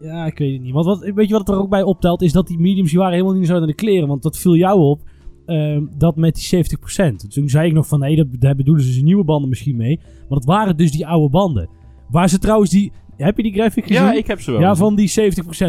ja, 0.08 0.26
ik 0.26 0.38
weet 0.38 0.52
het 0.52 0.62
niet. 0.62 0.72
Want 0.72 0.86
wat, 0.86 1.10
weet 1.14 1.28
je 1.28 1.34
wat 1.34 1.48
er 1.48 1.58
ook 1.58 1.68
bij 1.68 1.82
optelt, 1.82 2.22
is 2.22 2.32
dat 2.32 2.46
die 2.46 2.58
mediums 2.58 2.90
die 2.90 2.98
waren 2.98 3.14
helemaal 3.14 3.34
niet 3.36 3.46
zo 3.46 3.58
naar 3.58 3.66
de 3.66 3.74
kleren. 3.74 4.08
Want 4.08 4.22
dat 4.22 4.38
viel 4.38 4.56
jou 4.56 4.80
op, 4.80 5.00
ehm, 5.46 5.86
dat 5.98 6.16
met 6.16 6.34
die 6.34 6.44
70%. 6.44 7.30
Toen 7.32 7.48
zei 7.48 7.68
ik 7.68 7.74
nog 7.74 7.86
van, 7.86 7.98
nee, 8.00 8.16
dat, 8.16 8.26
daar 8.38 8.54
bedoelen 8.54 8.84
ze 8.84 9.02
nieuwe 9.02 9.24
banden 9.24 9.48
misschien 9.48 9.76
mee. 9.76 9.96
Maar 9.98 10.38
dat 10.38 10.44
waren 10.44 10.76
dus 10.76 10.92
die 10.92 11.06
oude 11.06 11.30
banden. 11.30 11.68
Waar 12.10 12.28
ze 12.28 12.38
trouwens 12.38 12.70
die... 12.70 12.92
Heb 13.16 13.36
je 13.36 13.42
die 13.42 13.52
graphic 13.52 13.86
gezien? 13.86 14.02
Ja, 14.02 14.12
ik 14.12 14.26
heb 14.26 14.40
ze 14.40 14.50
wel. 14.50 14.60
Ja, 14.60 14.74
van 14.74 14.94
die 14.94 15.10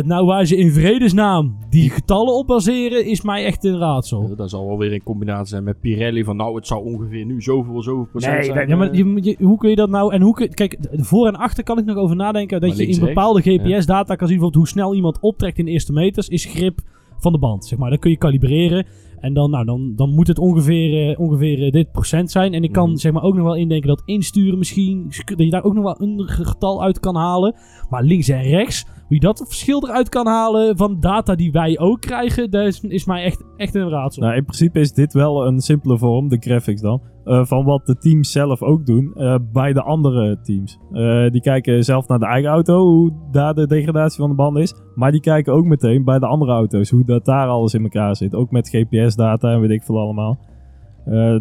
70%. 0.01 0.05
Nou, 0.05 0.25
waar 0.25 0.45
ze 0.45 0.55
in 0.57 0.71
vredesnaam 0.71 1.55
die 1.69 1.89
getallen 1.89 2.33
op 2.33 2.47
baseren, 2.47 3.05
is 3.05 3.21
mij 3.21 3.45
echt 3.45 3.63
een 3.63 3.77
raadsel. 3.77 4.27
Ja, 4.29 4.35
Dat 4.35 4.49
zal 4.49 4.67
wel 4.67 4.77
weer 4.77 4.93
in 4.93 5.03
combinatie 5.03 5.47
zijn 5.47 5.63
met 5.63 5.79
Pirelli 5.79 6.23
van 6.23 6.35
nou, 6.35 6.55
het 6.55 6.67
zou 6.67 6.85
ongeveer 6.85 7.25
nu 7.25 7.41
zoveel, 7.41 7.81
zoveel 7.81 8.07
procent 8.11 8.45
zijn. 8.45 8.67
ja, 8.67 8.75
maar 8.75 8.89
eh. 8.91 8.97
je, 8.97 9.17
je- 9.21 9.37
hoe 9.45 9.57
kun 9.57 9.69
je 9.69 9.75
dat 9.75 9.89
nou... 9.89 10.13
En 10.13 10.21
hoe 10.21 10.33
kun, 10.33 10.53
kijk, 10.53 10.77
voor 10.91 11.27
en 11.27 11.35
achter 11.35 11.63
kan 11.63 11.77
ik 11.77 11.85
nog 11.85 11.95
over 11.97 12.15
nadenken. 12.15 12.61
Dat 12.61 12.69
Maar 12.69 12.79
je 12.79 12.87
in 12.87 12.99
bepaalde 12.99 13.41
GPS-data 13.41 14.15
kan 14.15 14.27
zien 14.27 14.37
bijvoorbeeld 14.37 14.55
hoe 14.55 14.67
snel 14.67 14.95
iemand 14.95 15.17
optrekt 15.19 15.57
in 15.57 15.65
de 15.65 15.71
eerste 15.71 15.93
meters, 15.93 16.27
is 16.27 16.45
grip 16.45 16.79
van 17.17 17.31
de 17.31 17.39
band. 17.39 17.65
Zeg 17.65 17.79
maar. 17.79 17.89
Dat 17.89 17.99
kun 17.99 18.11
je 18.11 18.17
kalibreren. 18.17 18.85
En 19.19 19.33
dan, 19.33 19.49
nou, 19.49 19.65
dan, 19.65 19.93
dan 19.95 20.13
moet 20.13 20.27
het 20.27 20.39
ongeveer, 20.39 21.09
eh, 21.09 21.19
ongeveer 21.19 21.63
eh, 21.63 21.71
dit 21.71 21.91
procent 21.91 22.31
zijn. 22.31 22.53
En 22.53 22.63
ik 22.63 22.71
kan 22.71 22.89
Mhm. 22.89 22.97
zeg 22.97 23.11
maar 23.11 23.23
ook 23.23 23.35
nog 23.35 23.43
wel 23.43 23.55
indenken 23.55 23.87
dat 23.87 24.01
insturen 24.05 24.57
misschien... 24.57 25.11
Dat 25.25 25.37
je 25.39 25.49
daar 25.49 25.63
ook 25.63 25.73
nog 25.73 25.83
wel 25.83 26.01
een 26.01 26.27
getal 26.27 26.83
uit 26.83 26.99
kan 26.99 27.15
halen. 27.15 27.55
Maar 27.89 28.03
links 28.03 28.27
en 28.29 28.41
rechts, 28.41 28.85
hoe 28.85 29.15
je 29.15 29.19
dat 29.19 29.43
verschil 29.47 29.87
eruit 29.87 30.09
kan 30.09 30.27
halen 30.27 30.77
van 30.77 30.99
data 30.99 31.35
die 31.35 31.51
wij 31.51 31.79
ook 31.79 32.01
krijgen, 32.01 32.51
dat 32.51 32.65
is, 32.65 32.81
is 32.81 33.05
mij 33.05 33.23
echt, 33.23 33.43
echt 33.57 33.75
een 33.75 33.89
raadsel. 33.89 34.21
Nou, 34.23 34.35
in 34.35 34.43
principe 34.43 34.79
is 34.79 34.93
dit 34.93 35.13
wel 35.13 35.47
een 35.47 35.59
simpele 35.59 35.97
vorm, 35.97 36.27
de 36.27 36.37
graphics 36.39 36.81
dan, 36.81 37.01
eh, 37.27 37.45
van 37.45 37.65
wat 37.65 37.85
de 37.85 37.97
teams 37.97 38.31
zelf 38.31 38.61
ook 38.61 38.85
doen 38.85 39.13
eh, 39.15 39.35
bij 39.53 39.73
de 39.73 39.81
andere 39.81 40.39
teams. 40.41 40.77
Eh, 40.91 41.29
die 41.29 41.41
kijken 41.41 41.83
zelf 41.83 42.07
naar 42.07 42.19
de 42.19 42.25
eigen 42.25 42.49
auto, 42.49 42.85
hoe 42.87 43.11
daar 43.31 43.53
de 43.53 43.67
degradatie 43.67 44.19
van 44.19 44.29
de 44.29 44.35
band 44.35 44.57
is. 44.57 44.73
Maar 44.95 45.11
die 45.11 45.21
kijken 45.21 45.53
ook 45.53 45.65
meteen 45.65 46.03
bij 46.03 46.19
de 46.19 46.25
andere 46.27 46.51
auto's, 46.51 46.89
hoe 46.89 47.05
dat 47.05 47.25
daar 47.25 47.47
alles 47.47 47.73
in 47.73 47.83
elkaar 47.83 48.15
zit. 48.15 48.35
Ook 48.35 48.51
met 48.51 48.69
GPS-data 48.69 49.51
en 49.51 49.59
weet 49.61 49.69
ik 49.69 49.83
veel 49.83 49.99
allemaal. 49.99 50.37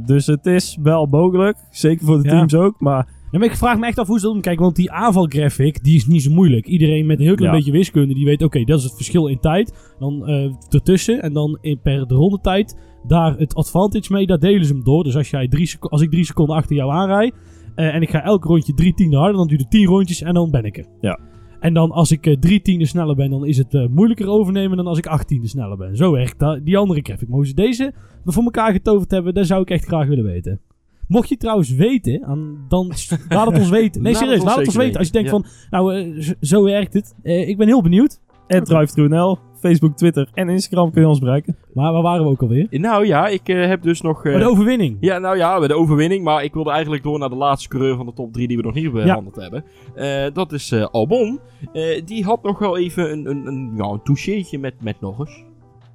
Dus 0.07 0.27
het 0.27 0.46
is 0.46 0.79
wel 0.83 1.07
mogelijk, 1.07 1.57
zeker 1.70 2.07
voor 2.07 2.22
de 2.22 2.29
Ja. 2.29 2.37
teams 2.37 2.55
ook, 2.55 2.81
maar 2.81 3.14
Ja, 3.31 3.38
maar 3.38 3.49
ik 3.51 3.57
vraag 3.57 3.79
me 3.79 3.87
echt 3.87 3.99
af 3.99 4.07
hoe 4.07 4.18
ze 4.18 4.25
dat 4.25 4.33
doen. 4.33 4.42
Kijk, 4.42 4.59
want 4.59 4.77
die 4.77 4.90
aanvalgraphic, 4.90 5.85
die 5.85 5.96
is 5.96 6.07
niet 6.07 6.22
zo 6.22 6.31
moeilijk. 6.31 6.66
Iedereen 6.66 7.07
met 7.07 7.18
een 7.18 7.25
heel 7.25 7.35
klein 7.35 7.51
Ja. 7.53 7.57
beetje 7.59 7.72
wiskunde, 7.72 8.14
die 8.14 8.25
weet, 8.25 8.42
oké, 8.42 8.64
dat 8.64 8.79
is 8.79 8.85
het 8.85 8.94
verschil 8.94 9.27
in 9.27 9.40
tijd. 9.40 9.94
Dan 9.99 10.27
eh, 10.27 10.51
ertussen 10.70 11.22
en 11.22 11.33
dan 11.33 11.59
in, 11.61 11.81
per 11.83 12.07
de 12.07 12.14
rondetijd, 12.14 12.79
daar 13.06 13.36
het 13.38 13.54
advantage 13.54 14.12
mee, 14.12 14.26
daar 14.26 14.38
delen 14.38 14.66
ze 14.66 14.72
hem 14.72 14.84
door. 14.84 15.04
Dus 15.04 15.16
als, 15.16 15.30
jij 15.30 15.48
drie 15.48 15.76
als 15.80 16.00
ik 16.00 16.10
drie 16.10 16.24
seconden 16.24 16.56
achter 16.56 16.76
jou 16.76 16.92
aanrijd, 16.92 17.34
eh, 17.76 17.94
en 17.94 18.02
ik 18.02 18.10
ga 18.10 18.22
elk 18.22 18.44
rondje 18.44 18.74
drie 18.74 18.94
tienden 18.94 19.18
harder, 19.18 19.36
dan 19.36 19.46
duurt 19.46 19.60
het 19.60 19.70
tien 19.70 19.86
rondjes 19.86 20.22
en 20.22 20.34
dan 20.34 20.50
ben 20.50 20.64
ik 20.64 20.76
er. 20.76 20.86
Ja. 21.00 21.18
En 21.60 21.74
dan 21.74 21.90
als 21.90 22.10
ik 22.10 22.26
eh, 22.26 22.36
drie 22.36 22.62
tienden 22.62 22.88
sneller 22.88 23.16
ben, 23.16 23.30
dan 23.30 23.46
is 23.46 23.58
het 23.58 23.74
eh, 23.74 23.86
moeilijker 23.86 24.28
overnemen 24.28 24.76
dan 24.76 24.86
als 24.86 24.98
ik 24.98 25.06
acht 25.06 25.28
tienden 25.28 25.48
sneller 25.48 25.76
ben. 25.76 25.96
Zo 25.96 26.12
werkt 26.12 26.38
dat, 26.38 26.64
die 26.64 26.78
andere 26.78 27.00
graphic. 27.02 27.28
Maar 27.28 27.36
hoe 27.36 27.46
ze 27.46 27.54
deze 27.54 27.94
voor 28.24 28.42
elkaar 28.42 28.72
getoverd 28.72 29.10
hebben, 29.10 29.34
dat 29.34 29.46
zou 29.46 29.60
ik 29.62 29.70
echt 29.70 29.84
graag 29.84 30.06
willen 30.06 30.24
weten. 30.24 30.60
Mocht 31.08 31.28
je 31.28 31.36
trouwens 31.36 31.70
weten, 31.70 32.20
dan 32.68 32.86
laat 33.28 33.46
het 33.46 33.58
ons 33.58 33.68
weten. 33.68 34.02
Nee, 34.02 34.14
serieus, 34.14 34.42
laat 34.42 34.56
het 34.56 34.66
ons 34.66 34.76
weten. 34.76 34.98
Als 34.98 35.06
je 35.06 35.12
denkt 35.12 35.30
van, 35.30 35.46
nou, 35.70 36.14
zo 36.40 36.62
werkt 36.62 36.94
het. 36.94 37.14
Ik 37.22 37.56
ben 37.56 37.66
heel 37.66 37.82
benieuwd. 37.82 38.20
en 38.46 38.64
DriveThruNL, 38.64 39.38
Facebook, 39.66 39.96
Twitter 39.96 40.29
en 40.35 40.48
Instagram 40.48 40.90
kun 40.90 41.02
je 41.02 41.09
ons 41.09 41.18
bereiken. 41.18 41.57
Maar 41.74 41.92
waar 41.92 42.02
waren 42.02 42.24
we 42.24 42.31
ook 42.31 42.42
alweer? 42.42 42.66
Nou 42.70 43.07
ja, 43.07 43.26
ik 43.26 43.48
eh, 43.48 43.66
heb 43.66 43.83
dus 43.83 44.00
nog... 44.00 44.16
eh, 44.24 44.33
Bij 44.33 44.40
de 44.40 44.48
overwinning. 44.50 44.96
Ja, 45.00 45.18
nou 45.18 45.37
ja, 45.37 45.59
bij 45.59 45.68
de 45.68 45.74
overwinning. 45.74 46.24
Maar 46.24 46.44
ik 46.44 46.55
wilde 46.55 46.70
eigenlijk 46.70 47.02
door 47.02 47.18
naar 47.18 47.29
de 47.29 47.37
laatste 47.37 47.68
coureur 47.68 47.96
van 47.96 48.07
de 48.07 48.12
top 48.12 48.33
3 48.33 48.48
die 48.48 48.57
we 48.57 48.62
nog 48.62 48.74
niet 48.74 48.92
behandeld 48.92 49.37
hebben. 49.37 49.64
Eh, 49.94 50.24
dat 50.33 50.52
is 50.52 50.72
eh, 50.72 50.87
Albon. 50.90 51.40
Eh, 51.72 52.02
die 52.05 52.24
had 52.24 52.42
nog 52.42 52.59
wel 52.59 52.76
even 52.79 53.12
een, 53.12 53.31
een, 53.31 53.46
een, 53.46 53.72
ja, 53.76 53.85
een 53.85 54.02
toucheetje 54.02 54.59
met, 54.59 54.74
met 54.83 55.00
Norris. 55.00 55.44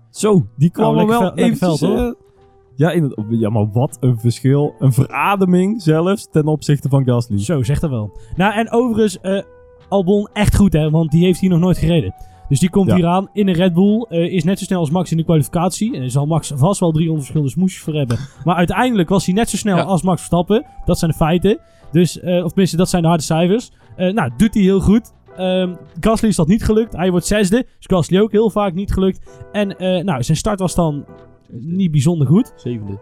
Zo, 0.10 0.46
die 0.58 0.70
kwam 0.72 0.96
Nou, 0.96 1.00
er 1.00 1.08
lekker 1.08 1.26
wel 1.36 1.46
eventjes... 1.46 1.80
veld, 1.80 1.98
hoor. 1.98 2.16
ja, 2.76 2.92
inderdaad. 2.92 3.26
ja, 3.30 3.50
maar 3.50 3.72
wat 3.72 3.98
een 4.00 4.20
verschil. 4.20 4.76
Een 4.80 4.94
verademing 4.94 5.82
zelfs 5.82 6.28
ten 6.32 6.46
opzichte 6.48 6.90
van 6.90 7.06
Gasly. 7.06 7.40
Zo, 7.40 7.64
zeg 7.64 7.80
dat 7.80 7.90
wel. 7.90 8.12
Nou, 8.36 8.54
en 8.54 8.72
overigens, 8.72 9.20
eh, 9.20 9.42
Albon 9.90 10.30
echt 10.34 10.56
goed, 10.56 10.74
hè. 10.74 10.90
Want 10.90 11.12
die 11.12 11.24
heeft 11.26 11.40
hier 11.40 11.50
nog 11.50 11.60
nooit 11.60 11.78
gereden. 11.78 12.14
Dus 12.52 12.60
die 12.60 12.70
komt 12.70 12.90
Ja. 12.90 12.96
hier 12.96 13.06
aan 13.06 13.30
in 13.34 13.48
een 13.48 13.54
Red 13.54 13.74
Bull. 13.74 14.06
eh, 14.10 14.34
is 14.34 14.44
net 14.44 14.60
zo 14.60 14.66
snel 14.66 14.80
als 14.80 14.90
Max 14.90 15.12
in 15.12 15.18
de 15.18 15.24
kwalificatie. 15.24 15.96
En 15.96 16.02
er 16.02 16.10
zal 16.12 16.26
Max 16.26 16.52
vast 16.56 16.80
wel 16.80 16.92
300 16.92 17.20
verschillende 17.20 17.52
smoesjes 17.54 17.82
voor 17.84 17.94
hebben. 17.94 18.18
Maar 18.46 18.56
uiteindelijk 18.56 19.10
was 19.10 19.26
hij 19.26 19.34
net 19.36 19.50
zo 19.50 19.58
snel 19.58 19.78
Ja. 19.78 19.84
als 19.84 20.02
Max 20.02 20.18
Verstappen. 20.18 20.66
Dat 20.86 21.00
zijn 21.00 21.12
de 21.12 21.18
feiten. 21.18 21.60
Dus, 21.92 22.20
eh, 22.20 22.44
of 22.44 22.48
tenminste, 22.48 22.78
dat 22.78 22.90
zijn 22.90 23.02
de 23.02 23.08
harde 23.08 23.24
cijfers. 23.24 23.72
Eh, 23.96 24.14
nou, 24.14 24.32
doet 24.38 24.54
hij 24.54 24.64
heel 24.64 24.80
goed. 24.80 25.14
Ehm 25.38 25.76
Gasly 26.00 26.28
is 26.30 26.36
dat 26.36 26.48
niet 26.48 26.64
gelukt. 26.64 26.96
Hij 26.96 27.12
wordt 27.12 27.26
zesde. 27.26 27.58
Dus 27.78 27.86
Gasly 27.86 28.20
ook 28.20 28.32
heel 28.32 28.50
vaak 28.50 28.74
niet 28.74 28.92
gelukt. 28.94 29.42
En 29.52 29.78
eh, 29.78 30.04
nou, 30.04 30.24
zijn 30.24 30.38
start 30.38 30.60
was 30.60 30.76
dan 30.76 31.06
niet 31.50 31.92
bijzonder 31.92 32.28
goed. 32.28 32.54
Zevende. 32.56 33.00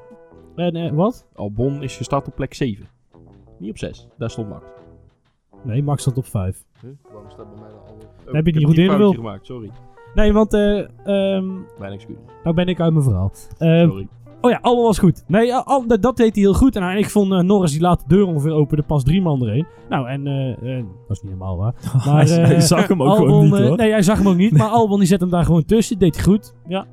En 0.55 0.95
wat? 0.95 1.27
Albon 1.35 1.83
is 1.83 1.97
gestart 1.97 2.27
op 2.27 2.35
plek 2.35 2.53
7. 2.53 2.88
Niet 3.59 3.69
op 3.69 3.77
6. 3.77 4.07
Daar 4.17 4.29
stond 4.29 4.49
Max. 4.49 4.65
Nee, 5.63 5.83
Max 5.83 6.01
stond 6.01 6.17
op 6.17 6.25
vijf. 6.25 6.63
Huh? 6.81 6.89
Waarom 7.12 7.31
staat 7.31 7.49
bij 7.49 7.59
mij 7.59 7.69
dan 7.69 7.78
Heb 8.35 8.45
je 8.45 8.51
niet 8.51 8.61
een 8.61 8.67
goed 8.67 8.77
ingevuld? 8.77 9.15
gemaakt, 9.15 9.45
sorry. 9.45 9.69
Nee, 10.15 10.33
want 10.33 10.53
eh, 10.53 10.77
ehm, 10.79 11.47
Mijn 11.79 11.91
excuus. 11.93 12.15
nou 12.43 12.55
ben 12.55 12.67
ik 12.67 12.79
uit 12.79 12.91
mijn 12.93 13.03
verhaal. 13.03 13.31
Ehm, 13.57 13.87
Sorry. 13.89 14.07
Oh 14.41 14.51
ja, 14.51 14.59
allemaal 14.61 14.85
was 14.85 14.99
goed. 14.99 15.23
Nee, 15.27 15.55
al- 15.55 15.87
dat, 15.87 16.01
dat 16.01 16.17
deed 16.17 16.33
hij 16.35 16.43
heel 16.43 16.53
goed. 16.53 16.75
En 16.75 16.97
ik 16.97 17.09
vond 17.09 17.31
eh, 17.31 17.39
Norris 17.39 17.71
die 17.71 17.81
laat 17.81 17.99
de 18.07 18.15
deur 18.15 18.25
ongeveer 18.27 18.51
open. 18.51 18.77
Er 18.77 18.83
pas 18.83 19.03
drie 19.03 19.21
man 19.21 19.41
erheen. 19.43 19.65
Nou, 19.89 20.07
en 20.09 20.27
eh, 20.27 20.49
eh, 20.77 20.83
dat 21.07 21.17
is 21.17 21.21
niet 21.21 21.31
helemaal 21.31 21.57
waar. 21.57 21.73
Maar, 22.05 22.25
hij, 22.25 22.37
eh, 22.41 22.45
hij 22.47 22.59
zag 22.61 22.87
hem 22.87 23.01
ook 23.03 23.09
Albon, 23.09 23.25
gewoon 23.27 23.43
niet 23.45 23.53
eh, 23.53 23.67
hoor. 23.67 23.77
Nee, 23.77 23.91
hij 23.91 24.01
zag 24.01 24.17
hem 24.17 24.27
ook 24.27 24.35
niet. 24.35 24.57
Maar 24.57 24.67
Albon 24.79 24.97
die 24.99 25.07
zet 25.07 25.19
hem 25.19 25.29
daar 25.29 25.43
gewoon 25.45 25.65
tussen. 25.65 25.99
Deed 25.99 26.15
hij 26.15 26.23
goed. 26.23 26.53
Ja. 26.67 26.85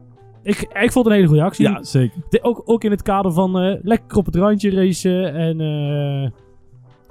Ik, 0.43 0.61
ik 0.61 0.93
vond 0.93 0.95
het 0.95 1.07
een 1.07 1.13
hele 1.13 1.27
goede 1.27 1.43
actie. 1.43 1.69
Ja, 1.69 1.83
zeker. 1.83 2.23
De- 2.29 2.43
ook, 2.43 2.63
ook 2.65 2.85
in 2.85 2.91
het 2.91 3.03
kader 3.03 3.33
van 3.33 3.59
eh, 3.59 3.79
lekker 3.83 4.17
op 4.19 4.27
het 4.27 4.37
randje 4.37 4.71
racen. 4.71 5.35
En 5.35 5.61
eh 5.61 6.31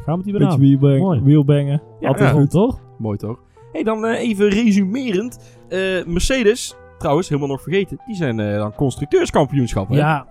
gaan 0.05 0.17
we 0.17 0.23
die 0.23 0.31
weer 0.33 0.41
Beetje 0.47 1.05
aan. 1.15 1.23
wielbangen. 1.23 1.81
Ja, 1.99 2.07
Altijd 2.07 2.29
ja. 2.29 2.35
goed. 2.39 2.49
toch? 2.49 2.79
Mooi 2.97 3.17
toch? 3.17 3.39
Hey, 3.75 3.83
dan 3.83 4.05
eh, 4.05 4.19
even 4.19 4.49
resumerend. 4.49 5.39
Eh, 5.69 6.05
Mercedes, 6.05 6.75
trouwens, 6.97 7.29
helemaal 7.29 7.49
nog 7.49 7.61
vergeten. 7.61 8.01
Die 8.05 8.15
zijn 8.15 8.39
eh, 8.39 8.57
dan 8.57 8.73
constructeurskampioenschap. 8.73 9.89
hè? 9.89 9.95
Ja. 9.95 10.27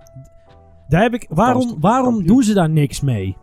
Daar 0.87 1.01
heb 1.01 1.13
ik, 1.13 1.25
waarom, 1.29 1.75
waarom 1.79 2.25
doen 2.25 2.43
ze 2.43 2.53
daar 2.53 2.69
niks 2.69 3.01
mee? 3.01 3.37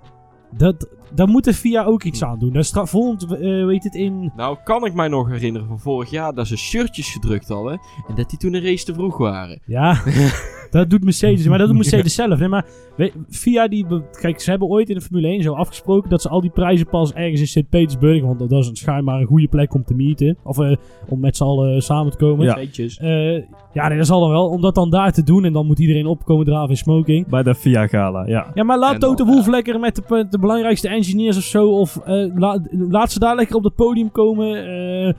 Dat, 0.57 0.89
daar 1.15 1.29
moet 1.29 1.45
de 1.45 1.55
FIA 1.55 1.85
ook 1.85 2.03
iets 2.03 2.25
aan 2.25 2.39
doen. 2.39 2.53
Daar 2.53 2.65
stra- 2.65 2.87
volgend, 2.87 3.23
eh, 3.33 3.65
weet 3.67 3.85
het, 3.85 3.95
in... 3.95 4.33
Nou, 4.37 4.57
kan 4.65 4.85
ik 4.85 4.95
mij 4.95 5.09
nog 5.09 5.29
herinneren 5.29 5.69
van 5.69 5.79
vorig 5.81 6.11
jaar 6.11 6.35
dat 6.35 6.47
ze 6.47 6.57
shirtjes 6.57 7.13
gedrukt 7.13 7.49
hadden. 7.49 7.81
En 8.09 8.15
dat 8.15 8.31
die 8.31 8.39
toen 8.39 8.55
een 8.55 8.63
race 8.63 8.85
te 8.85 8.95
vroeg 8.95 9.17
waren. 9.19 9.61
Ja, 9.67 9.97
dat 10.71 10.91
doet 10.91 11.05
Mercedes. 11.05 11.47
Maar 11.47 11.59
dat 11.59 11.67
doet 11.69 11.77
Mercedes 11.77 12.15
zelf. 12.15 12.39
Nee, 12.39 12.49
maar 12.49 12.65
weet- 12.97 13.15
FIA, 13.31 13.69
die, 13.69 13.87
be- 13.87 14.03
kijk, 14.21 14.41
ze 14.41 14.51
hebben 14.51 14.69
ooit 14.69 14.89
in 14.89 14.95
de 14.95 15.01
Formule 15.01 15.27
1 15.29 15.43
zo 15.43 15.53
afgesproken 15.55 16.11
dat 16.11 16.23
ze 16.23 16.29
al 16.29 16.41
die 16.41 16.51
prijzen 16.51 16.87
pas 16.87 17.13
ergens 17.13 17.41
in 17.41 17.47
Sint-Petersburg, 17.47 18.23
want 18.23 18.39
dat 18.39 18.53
is 18.53 18.67
een 18.69 18.77
schijnbaar 18.77 19.21
een 19.21 19.27
goede 19.27 19.49
plek 19.49 19.75
om 19.75 19.85
te 19.85 19.95
meeten. 19.95 20.37
Of 20.45 20.59
eh, 20.59 20.77
om 21.09 21.21
met 21.21 21.37
z'n 21.37 21.43
allen 21.45 21.83
samen 21.83 22.11
te 22.13 22.17
komen. 22.19 22.45
Ja. 22.45 22.57
Eh, 22.57 23.43
ja, 23.73 23.89
nee, 23.89 23.97
dat 23.99 24.07
zal 24.07 24.21
dan 24.21 24.31
wel. 24.31 24.49
Om 24.49 24.61
dat 24.61 24.75
dan 24.75 24.91
daar 24.91 25.13
te 25.13 25.23
doen 25.23 25.45
en 25.45 25.53
dan 25.53 25.67
moet 25.67 25.79
iedereen 25.79 26.07
opkomen 26.07 26.45
draven 26.47 26.71
in 26.71 26.77
smoking. 26.77 27.27
Bij 27.27 27.43
de 27.43 27.55
FIA 27.55 27.87
Gala, 27.87 28.27
ja. 28.27 28.51
Ja, 28.55 28.65
maar 28.65 28.79
laat 28.79 29.01
Toto 29.01 29.25
ja. 29.25 29.31
Wolff 29.33 29.47
lekker 29.49 29.81
met 29.81 29.97
de, 29.97 30.27
de 30.31 30.39
belangrijkste 30.39 30.89
engineers 31.03 31.37
of 31.37 31.43
zo. 31.43 31.69
Of 31.71 31.97
eh, 31.97 32.31
la- 32.35 32.63
laat 32.71 33.13
ze 33.13 33.19
daar 33.19 33.37
lekker 33.37 33.57
op 33.57 33.65
het 33.65 33.75
podium 33.75 34.11
komen. 34.11 34.67
eh, 35.07 35.13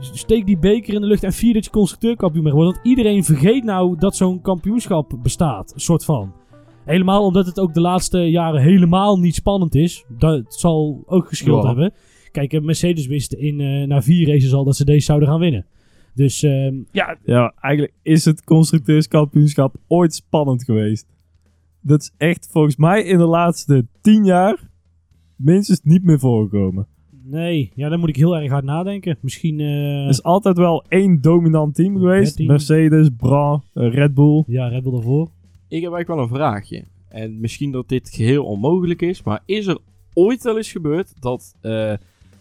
steek 0.00 0.46
die 0.46 0.58
beker 0.58 0.94
in 0.94 1.00
de 1.00 1.06
lucht 1.06 1.22
en 1.22 1.32
vier 1.32 1.54
dat 1.54 1.64
je 1.64 1.70
constructeurkampioen 1.70 2.42
bent 2.44 2.54
geworden. 2.54 2.74
Want 2.82 2.86
iedereen 2.96 3.24
vergeet 3.24 3.64
nou 3.64 3.98
dat 3.98 4.16
zo'n 4.16 4.40
kampioenschap 4.40 5.12
bestaat. 5.22 5.72
Een 5.74 5.80
soort 5.80 6.04
van. 6.04 6.32
Helemaal 6.84 7.24
omdat 7.24 7.46
het 7.46 7.60
ook 7.60 7.74
de 7.74 7.80
laatste 7.80 8.18
jaren 8.18 8.60
helemaal 8.62 9.18
niet 9.18 9.34
spannend 9.34 9.74
is. 9.74 10.04
Dat 10.18 10.54
zal 10.54 11.02
ook 11.06 11.28
geschild 11.28 11.62
Ja. 11.62 11.66
hebben. 11.68 11.92
Kijk, 12.30 12.52
eh, 12.52 12.60
Mercedes 12.60 13.06
wist 13.06 13.32
in, 13.32 13.60
eh, 13.60 13.86
na 13.86 14.02
vier 14.02 14.28
races 14.28 14.52
al 14.54 14.64
dat 14.64 14.76
ze 14.76 14.84
deze 14.84 15.04
zouden 15.04 15.28
gaan 15.28 15.38
winnen. 15.40 15.66
Dus 16.14 16.42
ehm, 16.42 16.74
ja, 16.92 17.16
Ja, 17.24 17.52
eigenlijk 17.60 17.94
is 18.02 18.24
het 18.24 18.44
constructeurskampioenschap 18.44 19.74
ooit 19.88 20.14
spannend 20.14 20.64
geweest. 20.64 21.06
Dat 21.80 22.00
is 22.00 22.12
echt 22.16 22.48
volgens 22.50 22.76
mij 22.76 23.02
in 23.02 23.18
de 23.18 23.26
laatste 23.26 23.86
tien 24.00 24.24
jaar 24.24 24.70
minstens 25.36 25.80
niet 25.82 26.04
meer 26.04 26.18
voorgekomen. 26.18 26.86
nee. 27.24 27.72
Ja, 27.74 27.88
dan 27.88 28.00
moet 28.00 28.08
ik 28.08 28.16
heel 28.16 28.36
erg 28.36 28.50
hard 28.50 28.64
nadenken. 28.64 29.18
Misschien... 29.20 29.60
eh, 29.60 30.02
Er 30.02 30.08
is 30.08 30.22
altijd 30.22 30.56
wel 30.56 30.84
één 30.88 31.20
dominant 31.20 31.74
team 31.74 31.96
geweest. 31.96 32.36
team. 32.36 32.48
Mercedes, 32.48 33.08
Bra, 33.16 33.62
eh, 33.74 33.92
Red 33.94 34.14
Bull. 34.14 34.44
ja, 34.46 34.68
Red 34.68 34.82
Bull 34.82 34.94
ervoor. 34.96 35.24
Ik 35.68 35.82
heb 35.82 35.92
eigenlijk 35.92 36.08
wel 36.08 36.18
een 36.18 36.28
vraagje. 36.28 36.84
En 37.08 37.40
misschien 37.40 37.70
dat 37.70 37.88
dit 37.88 38.08
geheel 38.10 38.44
onmogelijk 38.44 39.02
is. 39.02 39.22
Maar 39.22 39.42
is 39.44 39.66
er 39.66 39.78
ooit 40.14 40.42
wel 40.42 40.56
eens 40.56 40.72
gebeurd 40.72 41.12
dat 41.20 41.54
eh, 41.60 41.92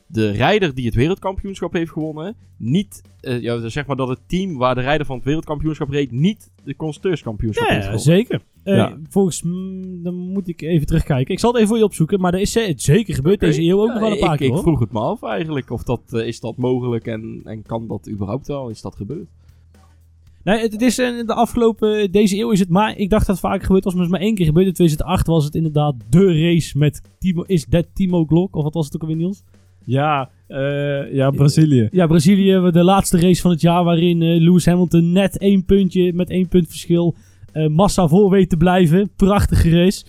de 0.08 0.30
rijder 0.30 0.76
die 0.76 0.86
het 0.86 0.96
wereldkampioenschap 0.96 1.74
heeft 1.74 1.92
gewonnen. 1.92 2.36
niet. 2.58 3.02
eh, 3.22 3.42
ja, 3.42 3.70
zeg 3.70 3.86
maar 3.86 3.96
dat 3.96 4.08
het 4.08 4.20
team 4.28 4.58
waar 4.58 4.76
de 4.76 4.82
rijder 4.82 5.06
van 5.06 5.16
het 5.16 5.26
wereldkampioenschap 5.26 5.90
reed. 5.90 6.12
niet 6.12 6.52
de 6.64 6.76
constructeurskampioenschap 6.76 7.68
heeft 7.68 7.86
Ja, 7.86 7.90
gewonnen? 7.92 8.06
zeker. 8.18 8.42
Eh, 8.64 8.76
Ja. 8.76 8.98
Volgens 9.10 9.42
mm, 9.44 10.04
dan 10.04 10.14
moet 10.16 10.48
ik 10.48 10.62
even 10.62 10.88
terugkijken. 10.88 11.34
Ik 11.34 11.40
zal 11.40 11.50
het 11.50 11.58
even 11.58 11.70
voor 11.70 11.78
je 11.80 11.84
opzoeken, 11.84 12.20
maar 12.20 12.32
dat 12.32 12.42
is 12.42 12.56
eh, 12.56 12.74
zeker 12.76 13.14
gebeurd 13.14 13.40
deze 13.40 13.62
eeuw 13.62 13.82
ook 13.82 13.88
nog 13.90 14.00
wel 14.00 14.08
een 14.10 14.14
ik, 14.14 14.20
paar 14.20 14.38
keer 14.38 14.48
ik 14.48 14.54
hoor. 14.54 14.62
vroeg 14.62 14.80
het 14.80 14.92
me 14.92 15.00
af 15.00 15.24
eigenlijk. 15.24 15.70
Of 15.72 15.84
dat, 15.84 16.14
is 16.14 16.40
dat 16.40 16.58
mogelijk 16.58 17.08
en, 17.08 17.42
en 17.44 17.62
kan 17.62 17.88
dat 17.88 18.10
überhaupt 18.10 18.48
wel? 18.48 18.70
Is 18.70 18.82
dat 18.82 18.96
gebeurd? 18.96 19.28
Nee, 20.44 20.60
het, 20.62 20.72
het 20.72 20.82
is 20.82 20.96
de 20.96 21.24
afgelopen, 21.34 22.12
deze 22.12 22.38
eeuw 22.38 22.52
is 22.52 22.60
het 22.60 22.70
maar, 22.70 22.98
ik 22.98 23.10
dacht 23.10 23.26
dat 23.28 23.36
het 23.42 23.46
vaak 23.46 23.64
gebeurd 23.64 23.84
was, 23.84 23.94
maar 23.94 24.04
het 24.04 24.12
is 24.12 24.18
maar 24.18 24.28
één 24.28 24.36
keer 24.36 24.46
gebeurd. 24.46 24.68
In 24.68 24.74
2008 24.74 25.28
was 25.28 25.46
het 25.46 25.56
inderdaad 25.56 25.96
de 26.10 26.26
race 26.42 26.78
met 26.78 27.02
Timo, 27.20 27.42
is 27.42 27.66
dat 27.66 27.86
Timo 27.94 28.26
Glock, 28.26 28.56
of 28.56 28.64
wat 28.64 28.74
was 28.74 28.86
het 28.86 28.96
ook 28.96 29.02
alweer 29.02 29.18
Niels? 29.18 29.44
Ja, 29.86 30.30
eh, 30.48 31.14
ja 31.14 31.30
Brazilië. 31.30 31.88
Ja, 31.92 32.08
Brazilië, 32.08 32.72
de 32.72 32.84
laatste 32.84 33.20
race 33.20 33.42
van 33.42 33.52
het 33.52 33.62
jaar 33.62 33.84
waarin 33.84 34.22
eh, 34.22 34.42
Lewis 34.42 34.66
Hamilton 34.66 35.12
net 35.12 35.38
één 35.38 35.66
puntje, 35.66 36.14
met 36.14 36.30
één 36.30 36.48
punt 36.48 36.68
verschil, 36.68 37.16
eh, 37.52 37.68
massa 37.68 38.08
voor 38.08 38.30
weet 38.30 38.50
te 38.50 38.58
blijven. 38.58 39.10
Prachtige 39.16 39.70
race. 39.70 40.06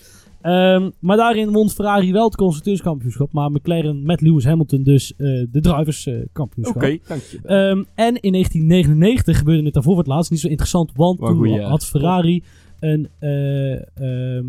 Ehm, 0.47 0.91
maar 1.01 1.17
daarin 1.17 1.53
won 1.53 1.71
Ferrari 1.71 2.13
wel 2.13 2.25
het 2.25 2.37
constructeurskampioenschap, 2.37 3.33
maar 3.33 3.51
McLaren 3.51 4.03
met 4.03 4.21
Lewis 4.21 4.45
Hamilton 4.45 4.83
dus 4.83 5.15
eh, 5.17 5.27
de 5.51 5.61
driverskampioenschap. 5.61 6.83
Oké, 6.83 6.99
dank 7.07 7.23
je. 7.23 7.39
Ehm, 7.43 7.83
en 7.95 8.21
in 8.21 8.33
1999 8.33 9.39
gebeurde 9.39 9.65
het 9.65 9.75
daarvoor 9.75 9.93
voor 9.95 10.03
het 10.03 10.13
laatst. 10.13 10.31
Niet 10.31 10.41
zo 10.41 10.49
interessant, 10.49 10.93
want 10.95 11.19
toen 11.19 11.49
ja. 11.49 11.69
had 11.69 11.87
Ferrari 11.87 12.43
een... 12.81 13.09
eh 13.19 13.73
ehm, 13.95 14.47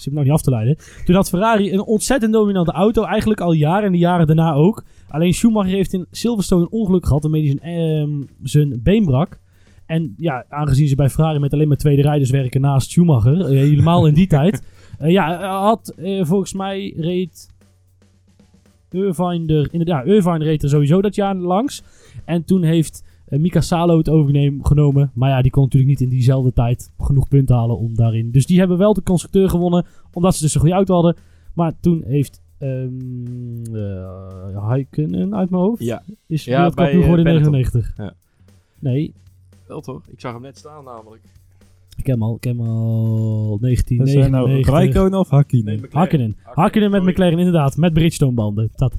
zit 0.00 0.12
me 0.12 0.18
nou 0.18 0.24
niet 0.24 0.34
af 0.34 0.42
te 0.42 0.50
leiden. 0.50 0.76
Toen 1.04 1.14
had 1.14 1.28
Ferrari 1.28 1.72
een 1.72 1.80
ontzettend 1.84 2.32
dominante 2.32 2.72
auto. 2.72 3.04
Eigenlijk 3.04 3.40
al 3.40 3.52
jaren 3.52 3.84
en 3.86 3.92
de 3.92 3.98
jaren 3.98 4.26
daarna 4.26 4.52
ook. 4.52 4.84
Alleen 5.08 5.34
Schumacher 5.34 5.72
heeft 5.74 5.92
in 5.92 6.06
Silverstone 6.10 6.62
een 6.62 6.70
ongeluk 6.70 7.06
gehad. 7.06 7.22
waarmee 7.22 7.46
hij 7.46 7.58
zijn, 7.62 7.76
ehm, 7.76 8.10
zijn 8.42 8.80
been 8.82 9.04
brak. 9.04 9.38
En 9.86 10.14
ja, 10.16 10.44
aangezien 10.48 10.88
ze 10.88 10.94
bij 10.94 11.08
Ferrari 11.10 11.38
met 11.38 11.52
alleen 11.52 11.68
maar 11.68 11.76
tweede 11.76 12.02
rijders 12.02 12.30
werken 12.30 12.60
naast 12.60 12.90
Schumacher. 12.90 13.40
eh, 13.40 13.46
helemaal 13.46 14.06
in 14.06 14.14
die 14.14 14.26
tijd. 14.36 14.62
eh, 14.98 15.10
ja, 15.10 15.38
hij 15.38 15.48
had 15.48 15.94
eh, 15.96 16.24
volgens 16.24 16.52
mij 16.52 16.94
reed... 16.96 17.48
Irvine 18.90 19.54
er, 19.54 19.68
inderdaad, 19.70 20.06
Irvine 20.06 20.44
reed 20.44 20.62
er 20.62 20.68
sowieso 20.68 21.02
dat 21.02 21.14
jaar 21.14 21.34
langs. 21.34 21.82
En 22.24 22.44
toen 22.44 22.62
heeft 22.62 23.02
eh, 23.04 23.09
Mika 23.30 23.60
Salo 23.60 23.98
het 23.98 24.08
overneem- 24.08 24.64
genomen. 24.64 25.10
Maar 25.14 25.30
ja, 25.30 25.42
die 25.42 25.50
kon 25.50 25.62
natuurlijk 25.62 25.90
niet 25.90 26.00
in 26.00 26.08
diezelfde 26.08 26.52
tijd 26.52 26.90
genoeg 26.98 27.28
punten 27.28 27.56
halen 27.56 27.78
om 27.78 27.94
daarin. 27.94 28.30
Dus 28.30 28.46
die 28.46 28.58
hebben 28.58 28.78
wel 28.78 28.94
de 28.94 29.02
constructeur 29.02 29.48
gewonnen, 29.48 29.86
omdat 30.12 30.34
ze 30.34 30.42
dus 30.42 30.54
een 30.54 30.60
goede 30.60 30.74
auto 30.74 30.94
hadden. 30.94 31.16
Maar 31.54 31.72
toen 31.80 32.02
heeft 32.06 32.40
ehm 32.58 33.74
eh 33.74 34.56
Haikkonen 34.66 35.34
uit 35.34 35.50
mijn 35.50 35.62
hoofd 35.62 35.82
Ja, 35.84 36.02
is 36.26 36.44
Ja, 36.44 36.56
wereldkampioen 36.56 37.00
bij, 37.00 37.08
eh, 37.08 37.10
geworden 37.10 37.26
in 37.26 37.32
Benetton. 37.32 37.52
99. 37.52 37.94
Ja. 37.96 38.14
Nee, 38.78 39.12
wel 39.66 39.80
toch? 39.80 40.02
Ik 40.08 40.20
zag 40.20 40.32
hem 40.32 40.42
net 40.42 40.58
staan 40.58 40.84
namelijk. 40.84 41.22
ik 41.96 42.06
heb 42.06 42.14
hem 42.14 42.22
al, 42.22 42.34
ik 42.36 42.44
heb 42.44 42.56
hem 42.58 42.66
al 42.66 43.58
Dat 43.60 43.68
zijn 44.08 44.30
nou 44.30 44.46
1999. 44.48 44.74
Raikkonen 44.74 45.18
of 45.18 45.28
Hakkinen? 45.28 45.80
Hakkinen. 45.90 46.36
Hakkinen 46.42 46.90
met. 46.90 47.02
McLaren, 47.02 47.38
inderdaad. 47.38 47.76
Met 47.76 47.92
Bridgestone 47.92 48.32
banden. 48.32 48.70
Dat. 48.76 48.94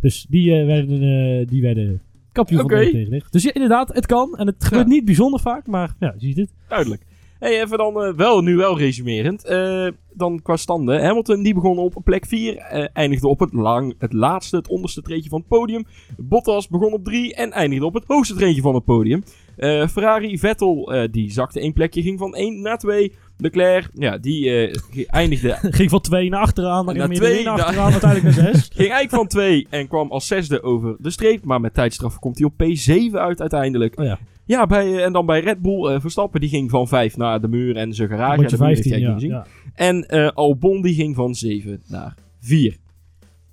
Dus 0.00 0.26
die, 0.28 0.54
eh, 0.54 0.66
werden, 0.66 1.02
eh, 1.02 1.46
die 1.46 1.62
werden 1.62 2.00
kampioen 2.38 2.60
Oké. 2.60 2.68
van 2.74 2.78
1999. 2.82 3.30
Dus 3.30 3.42
ja, 3.42 3.52
inderdaad, 3.54 3.94
het 3.94 4.06
kan. 4.06 4.36
En 4.36 4.46
het 4.46 4.64
gebeurt 4.64 4.86
Ja. 4.86 4.92
niet 4.92 5.04
bijzonder 5.04 5.40
vaak, 5.40 5.66
maar 5.66 5.94
ja, 5.98 6.14
je 6.18 6.26
ziet 6.26 6.36
het. 6.36 6.50
Duidelijk. 6.68 7.06
Hey, 7.38 7.62
even 7.62 7.78
dan 7.78 8.02
eh, 8.02 8.14
wel, 8.14 8.40
nu 8.42 8.56
wel 8.56 8.78
resumerend. 8.78 9.44
Eh, 9.44 9.88
dan 10.12 10.42
qua 10.42 10.56
standen. 10.56 11.04
Hamilton 11.04 11.42
die 11.42 11.54
begon 11.54 11.78
op 11.78 11.94
plek 12.04 12.26
4. 12.26 12.56
eindigde 12.92 13.28
op 13.28 13.40
het, 13.40 13.52
lang, 13.52 13.94
het 13.98 14.12
laatste, 14.12 14.56
het 14.56 14.68
onderste 14.68 15.02
treedje 15.02 15.28
van 15.28 15.38
het 15.38 15.48
podium. 15.48 15.84
Bottas 16.16 16.68
begon 16.68 16.92
op 16.92 17.04
3 17.04 17.34
en 17.34 17.52
eindigde 17.52 17.84
op 17.86 17.94
het 17.94 18.04
hoogste 18.06 18.34
treedje 18.34 18.60
van 18.62 18.74
het 18.74 18.84
podium. 18.84 19.22
Eh, 19.56 19.88
Ferrari, 19.88 20.38
Vettel, 20.38 20.92
eh, 20.92 21.08
die 21.10 21.30
zakte 21.32 21.60
één 21.60 21.72
plekje, 21.72 22.02
ging 22.02 22.18
van 22.18 22.36
1 22.36 22.60
naar 22.60 22.78
2. 22.78 23.12
Leclerc, 23.40 23.88
ja, 23.94 24.18
die 24.18 24.50
eh, 24.50 24.74
ge- 24.90 25.06
eindigde 25.06 25.58
Ging 25.78 25.90
van 25.90 26.00
2 26.00 26.28
naar 26.28 26.40
achteraan, 26.40 26.86
dan 26.86 26.96
Naar 26.96 27.06
ging 27.06 27.18
twee, 27.18 27.44
naar 27.44 27.62
achteraan, 27.62 27.92
uiteindelijk 27.92 28.36
naar 28.36 28.54
6. 28.54 28.62
Ging 28.74 28.90
eigenlijk 28.90 29.10
van 29.10 29.26
2 29.26 29.66
en 29.70 29.88
kwam 29.88 30.10
als 30.10 30.26
zesde 30.26 30.62
over 30.62 30.96
de 30.98 31.10
streep. 31.10 31.44
Maar 31.44 31.60
met 31.60 31.74
tijdstraf 31.74 32.18
komt 32.18 32.38
hij 32.38 32.46
op 32.46 32.52
P7 32.52 33.12
uit 33.14 33.40
uiteindelijk. 33.40 33.98
Oh 33.98 34.04
ja, 34.04 34.18
Ja, 34.44 34.66
bij, 34.66 34.86
eh, 34.96 35.04
en 35.04 35.12
dan 35.12 35.26
bij 35.26 35.40
Red 35.40 35.62
Bull. 35.62 35.86
eh, 35.94 36.00
Verstappen 36.00 36.40
die 36.40 36.48
ging 36.48 36.70
van 36.70 36.88
5 36.88 37.16
naar 37.16 37.40
de 37.40 37.48
muur 37.48 37.76
en 37.76 37.94
zijn 37.94 38.08
garage. 38.08 38.40
heeft 38.40 38.56
15, 38.56 38.90
hij 38.92 39.00
ja. 39.00 39.06
niet 39.06 39.14
gezien. 39.14 39.30
ja. 39.30 39.46
En 39.74 40.08
eh, 40.08 40.28
Albon 40.28 40.82
die 40.82 40.94
ging 40.94 41.14
van 41.14 41.34
7 41.34 41.82
naar 41.86 42.14
4. 42.40 42.76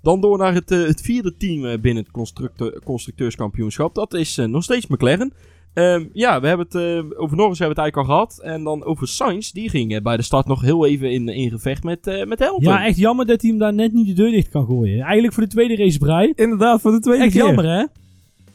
Dan 0.01 0.21
door 0.21 0.37
naar 0.37 0.53
het, 0.53 0.71
eh, 0.71 0.79
het 0.85 1.01
vierde 1.01 1.37
team 1.37 1.81
binnen 1.81 2.03
het 2.03 2.11
constructe- 2.11 2.81
constructeurskampioenschap. 2.83 3.95
Dat 3.95 4.13
is 4.13 4.35
nog 4.35 4.63
steeds 4.63 4.87
McLaren. 4.87 5.33
Ehm, 5.75 6.05
ja, 6.13 6.41
we 6.41 6.47
hebben 6.47 6.65
het 6.65 6.75
eh, 6.75 7.21
over 7.21 7.37
Norris 7.37 7.59
hebben 7.59 7.75
we 7.75 7.81
het 7.81 7.91
eigenlijk 7.91 7.95
al 7.97 8.03
gehad. 8.03 8.39
En 8.43 8.63
dan 8.63 8.83
over 8.83 9.07
Sainz. 9.07 9.51
Die 9.51 9.69
ging 9.69 9.95
eh, 9.95 10.01
bij 10.01 10.17
de 10.17 10.23
start 10.23 10.45
nog 10.47 10.61
heel 10.61 10.85
even 10.85 11.11
in, 11.11 11.27
in 11.29 11.49
gevecht 11.49 11.83
met, 11.83 12.07
eh 12.07 12.25
met 12.25 12.39
Hamilton. 12.39 12.73
Ja, 12.73 12.85
echt 12.85 12.97
jammer 12.97 13.25
dat 13.25 13.41
hij 13.41 13.49
hem 13.49 13.59
daar 13.59 13.73
net 13.73 13.93
niet 13.93 14.07
de 14.07 14.13
deur 14.13 14.31
dicht 14.31 14.49
kan 14.49 14.65
gooien. 14.65 15.01
Eigenlijk 15.01 15.33
voor 15.33 15.43
de 15.43 15.49
tweede 15.49 15.75
race 15.75 15.97
brei. 15.97 16.31
Inderdaad, 16.35 16.81
voor 16.81 16.91
de 16.91 16.99
tweede 16.99 17.23
Echt 17.23 17.33
keer. 17.33 17.45
jammer, 17.45 17.65
hè? 17.65 17.85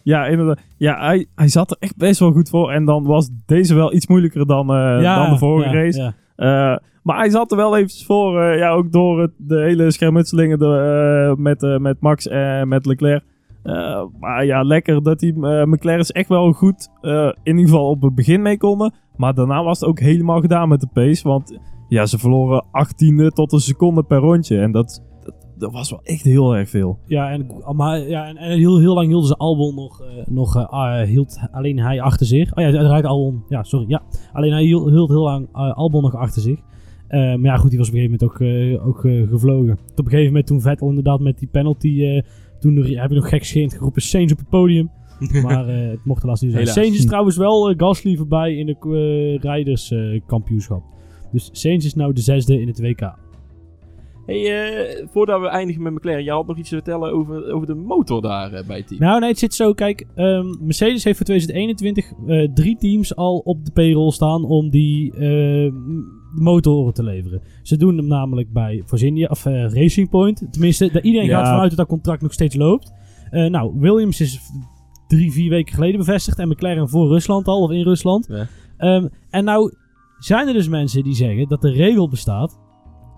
Ja, 0.02 0.26
inderdaad. 0.26 0.60
Ja, 0.76 0.98
hij, 1.06 1.26
hij 1.34 1.48
zat 1.48 1.70
er 1.70 1.76
echt 1.80 1.96
best 1.96 2.20
wel 2.20 2.32
goed 2.32 2.48
voor. 2.48 2.70
En 2.70 2.84
dan 2.84 3.04
was 3.04 3.28
deze 3.46 3.74
wel 3.74 3.94
iets 3.94 4.06
moeilijker 4.06 4.46
dan, 4.46 4.70
eh, 4.70 4.98
ja, 5.02 5.22
dan 5.22 5.30
de 5.32 5.38
vorige 5.38 5.68
ja, 5.76 5.82
race. 5.82 5.98
ja. 6.00 6.14
Eh, 6.72 6.78
maar 7.02 7.18
hij 7.18 7.30
zat 7.30 7.50
er 7.50 7.56
wel 7.56 7.76
eventjes 7.76 8.04
voor. 8.04 8.40
eh, 8.42 8.58
ja, 8.58 8.70
ook 8.70 8.92
door 8.92 9.20
het, 9.20 9.30
de 9.36 9.58
hele 9.60 9.90
schermutselingen 9.90 10.58
de, 10.58 11.28
eh, 11.30 11.42
met, 11.42 11.62
eh, 11.62 11.76
met 11.78 12.00
Max 12.00 12.28
en 12.28 12.68
met 12.68 12.86
Leclerc. 12.86 13.22
Eh, 13.62 14.04
maar 14.20 14.44
ja, 14.44 14.62
lekker 14.62 15.02
dat 15.02 15.18
die 15.18 15.34
uh, 15.34 15.64
McLaren's 15.64 16.12
echt 16.12 16.28
wel 16.28 16.52
goed 16.52 16.88
uh, 17.02 17.32
in 17.42 17.56
ieder 17.56 17.70
geval 17.70 17.88
op 17.88 18.02
het 18.02 18.14
begin 18.14 18.42
mee 18.42 18.58
konden. 18.58 18.94
Maar 19.16 19.34
daarna 19.34 19.64
was 19.64 19.80
het 19.80 19.88
ook 19.88 19.98
helemaal 19.98 20.40
gedaan 20.40 20.68
met 20.68 20.80
de 20.80 20.88
pace. 20.92 21.28
Want 21.28 21.58
ja, 21.88 22.06
ze 22.06 22.18
verloren 22.18 22.64
18e 22.64 23.26
tot 23.34 23.52
een 23.52 23.60
seconde 23.60 24.02
per 24.02 24.18
rondje. 24.18 24.60
En 24.60 24.72
dat, 24.72 25.02
dat, 25.58 25.72
was 25.72 25.90
wel 25.90 26.00
echt 26.02 26.24
heel 26.24 26.56
erg 26.56 26.68
veel. 26.68 26.98
Ja, 27.06 27.30
en, 27.30 27.46
maar, 27.76 28.08
ja, 28.08 28.26
en, 28.26 28.36
heel, 28.36 28.78
heel 28.78 28.94
lang 28.94 29.06
hielden 29.06 29.28
ze 29.28 29.36
Albon 29.36 29.74
nog, 29.74 30.02
nog 30.26 30.68
hield 31.06 31.38
alleen 31.50 31.78
hij 31.78 32.00
achter 32.00 32.26
zich. 32.26 32.54
Oh 32.54 32.62
ja, 32.62 32.64
uiteraard 32.64 33.04
Albon. 33.04 33.44
Ja, 33.48 33.62
sorry. 33.62 33.84
Ja, 33.88 34.02
alleen 34.32 34.52
hij 34.52 34.62
hield, 34.62 34.90
hield 34.90 35.08
heel 35.08 35.22
lang 35.22 35.48
Albon 35.52 36.02
nog 36.02 36.14
achter 36.14 36.42
zich. 36.42 36.60
maar 37.08 37.40
ja, 37.40 37.56
goed, 37.56 37.70
die 37.70 37.78
was 37.78 37.88
op 37.88 37.94
een 37.94 38.00
gegeven 38.00 38.26
moment 38.40 38.78
ook, 38.82 38.88
ook 38.88 39.00
gevlogen. 39.30 39.76
Tot 39.76 39.98
op 39.98 40.04
een 40.04 40.10
gegeven 40.10 40.26
moment 40.26 40.46
toen 40.46 40.60
Vettel 40.60 40.88
inderdaad 40.88 41.20
met 41.20 41.38
die 41.38 41.48
penalty 41.48 42.22
toen 42.60 42.76
heb 42.76 43.10
ik 43.10 43.16
nog 43.16 43.28
gek 43.28 43.46
gegeven 43.46 43.70
geroepen 43.70 44.02
Saints 44.02 44.32
op 44.32 44.38
het 44.38 44.48
podium. 44.48 44.90
maar 45.42 45.68
uh, 45.68 45.90
het 45.90 46.04
mocht 46.04 46.22
helaas 46.22 46.40
niet 46.40 46.52
zijn. 46.52 46.66
Saints 46.66 46.98
is 46.98 47.06
trouwens 47.06 47.36
wel 47.36 47.70
uh, 47.70 47.78
Gasly 47.78 48.16
voorbij 48.16 48.54
in 48.56 48.66
de 48.66 48.76
uh, 48.86 49.42
rijderskampioenschap. 49.42 50.82
dus 51.32 51.48
Saints 51.52 51.84
is 51.84 51.94
nou 51.94 52.12
de 52.12 52.20
zesde 52.20 52.60
in 52.60 52.66
het 52.66 52.80
WK. 52.80 53.14
Hey, 54.26 55.06
voordat 55.10 55.40
we 55.40 55.48
eindigen 55.48 55.82
met 55.82 55.92
McLaren, 55.92 56.24
jij 56.24 56.34
had 56.34 56.46
nog 56.46 56.58
iets 56.58 56.68
te 56.68 56.74
vertellen 56.74 57.12
over, 57.12 57.52
over 57.52 57.66
de 57.66 57.74
motor 57.74 58.22
daar 58.22 58.64
bij 58.66 58.76
het 58.76 58.86
team. 58.86 59.00
Nou, 59.00 59.20
nee, 59.20 59.28
het 59.28 59.38
zit 59.38 59.54
zo. 59.54 59.72
Kijk, 59.72 60.06
um, 60.16 60.56
Mercedes 60.60 61.04
heeft 61.04 61.16
voor 61.16 61.26
2021 61.26 62.12
drie 62.54 62.76
teams 62.76 63.16
al 63.16 63.38
op 63.38 63.64
de 63.64 63.72
payroll 63.72 64.10
staan 64.10 64.44
om 64.44 64.70
die 64.70 65.12
motoren 66.32 66.94
te 66.94 67.02
leveren. 67.02 67.42
Ze 67.62 67.76
doen 67.76 67.96
hem 67.96 68.06
namelijk 68.06 68.52
bij 68.52 68.82
Forzinia, 68.86 69.26
of 69.30 69.46
uh, 69.46 69.72
Racing 69.72 70.08
Point. 70.10 70.46
Tenminste, 70.50 71.02
iedereen 71.02 71.28
gaat 71.28 71.48
vanuit 71.48 71.68
dat 71.68 71.78
dat 71.78 71.88
contract 71.88 72.22
nog 72.22 72.32
steeds 72.32 72.54
loopt. 72.56 72.92
Uh, 73.30 73.50
nou, 73.50 73.72
Williams 73.78 74.20
is 74.20 74.40
drie, 75.08 75.32
vier 75.32 75.50
weken 75.50 75.74
geleden 75.74 75.98
bevestigd. 75.98 76.38
En 76.38 76.48
McLaren 76.48 76.88
voor 76.88 77.08
Rusland 77.08 77.46
al, 77.46 77.62
of 77.62 77.70
in 77.70 77.82
Rusland. 77.82 78.28
Ja. 78.28 78.94
Um, 78.96 79.08
en 79.30 79.44
nou 79.44 79.74
zijn 80.18 80.48
er 80.48 80.54
dus 80.54 80.68
mensen 80.68 81.02
die 81.02 81.14
zeggen 81.14 81.48
dat 81.48 81.62
de 81.62 81.70
regel 81.70 82.08
bestaat 82.08 82.58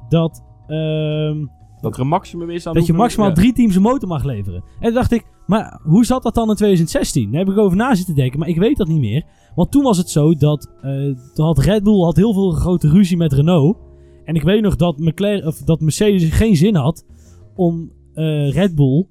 dat... 0.08 0.44
Um, 0.68 1.50
dat 1.82 1.94
er 1.94 2.00
een 2.00 2.08
maximum 2.08 2.50
is 2.50 2.66
aan 2.66 2.74
Dat 2.74 2.86
je 2.86 2.92
maximaal 2.92 3.32
drie 3.32 3.52
teams 3.52 3.74
een 3.74 3.82
motor 3.82 4.08
mag 4.08 4.24
leveren. 4.24 4.62
En 4.80 4.86
toen 4.86 4.94
dacht 4.94 5.12
ik, 5.12 5.24
maar 5.46 5.80
hoe 5.82 6.04
zat 6.04 6.22
dat 6.22 6.34
dan 6.34 6.48
in 6.48 6.54
2016? 6.54 7.30
Daar 7.30 7.40
heb 7.40 7.50
ik 7.50 7.58
over 7.58 7.76
na 7.76 7.94
zitten 7.94 8.14
denken, 8.14 8.38
maar 8.38 8.48
ik 8.48 8.58
weet 8.58 8.76
dat 8.76 8.88
niet 8.88 9.00
meer. 9.00 9.24
Want 9.54 9.70
toen 9.70 9.82
was 9.82 9.98
het 9.98 10.10
zo 10.10 10.34
dat 10.34 10.70
uh, 10.84 11.16
had 11.34 11.58
Red 11.58 11.82
Bull 11.82 12.02
had 12.02 12.16
heel 12.16 12.32
veel 12.32 12.50
grote 12.50 12.88
ruzie 12.88 13.16
met 13.16 13.32
Renault. 13.32 13.76
En 14.24 14.34
ik 14.34 14.42
weet 14.42 14.62
nog 14.62 14.76
dat, 14.76 14.98
McLaren, 14.98 15.46
of 15.46 15.58
dat 15.58 15.80
Mercedes 15.80 16.30
geen 16.30 16.56
zin 16.56 16.74
had 16.74 17.06
om 17.54 17.92
uh, 18.14 18.52
Red 18.52 18.74
Bull 18.74 19.06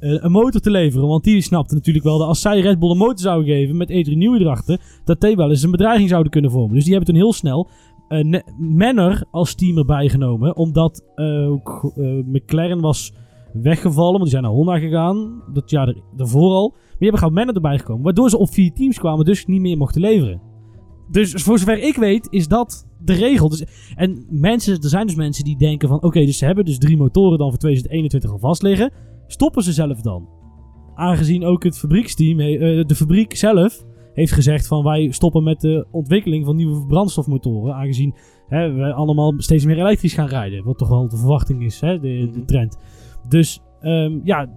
uh, 0.00 0.22
een 0.22 0.32
motor 0.32 0.60
te 0.60 0.70
leveren. 0.70 1.08
Want 1.08 1.24
die 1.24 1.40
snapte 1.40 1.74
natuurlijk 1.74 2.04
wel 2.04 2.18
dat 2.18 2.28
als 2.28 2.40
zij 2.40 2.60
Red 2.60 2.78
Bull 2.78 2.90
een 2.90 2.96
motor 2.96 3.18
zouden 3.18 3.54
geven 3.54 3.76
met 3.76 3.90
Adrian 3.90 4.18
Newey 4.18 4.40
erachter, 4.40 4.80
dat 5.04 5.20
die 5.20 5.36
wel 5.36 5.50
eens 5.50 5.62
een 5.62 5.70
bedreiging 5.70 6.08
zouden 6.08 6.32
kunnen 6.32 6.50
vormen. 6.50 6.74
Dus 6.74 6.84
die 6.84 6.94
hebben 6.94 7.12
toen 7.12 7.22
heel 7.22 7.32
snel 7.32 7.68
uh, 8.08 8.40
Manor 8.58 9.24
als 9.30 9.54
team 9.54 9.78
erbij 9.78 10.08
genomen. 10.08 10.56
Omdat 10.56 11.04
ook 11.48 11.92
McLaren 12.26 12.80
was 12.80 13.12
weggevallen, 13.52 14.12
want 14.12 14.22
die 14.22 14.30
zijn 14.30 14.42
naar 14.42 14.52
Honda 14.52 14.78
gegaan. 14.78 15.42
Dat 15.52 15.70
jaar 15.70 15.94
ervoor 16.16 16.52
al. 16.52 16.68
Maar 16.68 16.80
die 16.80 17.08
hebben 17.08 17.18
gewoon 17.18 17.34
Manor 17.34 17.54
erbij 17.54 17.78
gekomen. 17.78 18.02
Waardoor 18.02 18.30
ze 18.30 18.38
op 18.38 18.52
vier 18.52 18.72
teams 18.72 18.98
kwamen, 18.98 19.24
dus 19.24 19.46
niet 19.46 19.60
meer 19.60 19.76
mochten 19.76 20.00
leveren. 20.00 20.40
Dus 21.10 21.32
voor 21.32 21.58
zover 21.58 21.78
ik 21.78 21.96
weet, 21.96 22.26
is 22.30 22.48
dat 22.48 22.86
de 23.04 23.12
regel. 23.12 23.48
Dus, 23.48 23.64
en 23.94 24.26
mensen, 24.30 24.80
er 24.80 24.88
zijn 24.88 25.06
dus 25.06 25.16
mensen 25.16 25.44
die 25.44 25.56
denken 25.56 25.88
van... 25.88 26.02
Oké, 26.02 26.24
dus 26.24 26.38
ze 26.38 26.44
hebben 26.44 26.64
dus 26.64 26.78
drie 26.78 26.96
motoren 26.96 27.38
dan 27.38 27.48
voor 27.48 27.58
2021 27.58 28.30
al 28.30 28.38
vast 28.38 28.62
liggen. 28.62 28.92
Stoppen 29.26 29.62
ze 29.62 29.72
zelf 29.72 30.00
dan? 30.00 30.28
Aangezien 30.94 31.44
ook 31.44 31.64
het 31.64 31.78
fabrieksteam, 31.78 32.36
de 32.86 32.94
fabriek 32.94 33.36
zelf 33.36 33.84
heeft 34.14 34.32
gezegd 34.32 34.66
van 34.66 34.84
wij 34.84 35.10
stoppen 35.10 35.42
met 35.42 35.60
de 35.60 35.86
ontwikkeling 35.90 36.44
van 36.44 36.56
nieuwe 36.56 36.86
brandstofmotoren. 36.86 37.74
Aangezien 37.74 38.14
hè, 38.48 38.72
we 38.72 38.92
allemaal 38.92 39.34
steeds 39.36 39.64
meer 39.64 39.78
elektrisch 39.78 40.14
gaan 40.14 40.28
rijden. 40.28 40.64
Wat 40.64 40.78
toch 40.78 40.88
wel 40.88 41.08
de 41.08 41.16
verwachting 41.16 41.62
is, 41.62 41.80
hè, 41.80 42.00
de, 42.00 42.28
de 42.32 42.38
mhm. 42.38 42.44
trend. 42.44 42.78
Dus 43.28 43.60
um, 43.82 44.20
ja, 44.24 44.48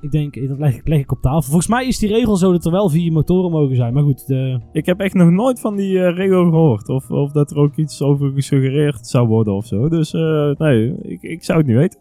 ik 0.00 0.10
denk, 0.10 0.48
dat 0.48 0.58
leg, 0.58 0.80
leg, 0.84 0.98
ik 0.98 1.12
op 1.12 1.20
tafel. 1.20 1.42
Volgens 1.42 1.66
mij 1.66 1.86
is 1.86 1.98
die 1.98 2.08
regel 2.08 2.36
zo 2.36 2.52
dat 2.52 2.64
er 2.64 2.70
wel 2.70 2.88
vier 2.88 3.12
motoren 3.12 3.50
mogen 3.50 3.76
zijn. 3.76 3.92
Maar 3.92 4.02
goed. 4.02 4.26
De... 4.26 4.60
Ik 4.72 4.86
heb 4.86 5.00
echt 5.00 5.14
nog 5.14 5.30
nooit 5.30 5.60
van 5.60 5.76
die 5.76 5.92
uh, 5.92 6.16
regel 6.16 6.44
gehoord. 6.44 6.88
Of, 6.88 7.10
of 7.10 7.32
dat 7.32 7.50
er 7.50 7.56
ook 7.56 7.76
iets 7.76 8.02
over 8.02 8.32
gesuggereerd 8.32 9.06
zou 9.06 9.28
worden 9.28 9.54
of 9.54 9.66
zo. 9.66 9.88
Dus 9.88 10.12
uh, 10.12 10.50
nee, 10.54 10.94
ik, 11.02 11.22
ik 11.22 11.44
zou 11.44 11.58
het 11.58 11.66
niet 11.66 11.76
weten. 11.76 12.00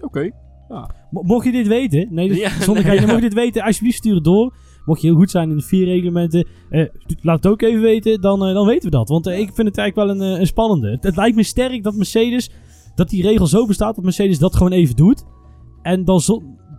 Oké. 0.00 0.30
Ja. 0.68 0.90
Mocht 1.10 1.44
je 1.44 1.52
dit 1.52 1.66
weten, 1.66 2.08
nee, 2.10 2.28
dus, 2.28 2.38
ja, 2.38 2.48
zonder 2.60 2.84
nee, 2.84 2.94
ja. 2.94 3.00
mocht 3.00 3.14
je 3.14 3.20
dit 3.20 3.34
weten, 3.34 3.62
alsjeblieft 3.62 3.96
stuur 3.96 4.14
het 4.14 4.24
door. 4.24 4.54
Mocht 4.84 5.00
je 5.00 5.06
heel 5.06 5.16
goed 5.16 5.30
zijn 5.30 5.50
in 5.50 5.56
de 5.56 5.62
vier 5.62 5.84
reglementen, 5.84 6.46
eh, 6.70 6.84
laat 7.22 7.42
het 7.42 7.52
ook 7.52 7.62
even 7.62 7.80
weten, 7.80 8.20
dan, 8.20 8.48
uh, 8.48 8.54
dan 8.54 8.66
weten 8.66 8.90
we 8.90 8.96
dat. 8.96 9.08
Want 9.08 9.26
uh, 9.26 9.38
ik 9.38 9.50
vind 9.54 9.68
het 9.68 9.78
eigenlijk 9.78 10.18
wel 10.18 10.26
een, 10.28 10.40
een 10.40 10.46
spannende. 10.46 10.98
Het, 11.00 11.16
lijkt 11.16 11.36
me 11.36 11.42
sterk 11.42 11.82
dat 11.82 11.94
Mercedes, 11.94 12.50
dat 12.94 13.08
die 13.08 13.22
regel 13.22 13.46
zo 13.46 13.66
bestaat 13.66 13.94
dat 13.94 14.04
Mercedes 14.04 14.38
dat 14.38 14.56
gewoon 14.56 14.72
even 14.72 14.96
doet. 14.96 15.24
En 15.82 16.04
dan, 16.04 16.20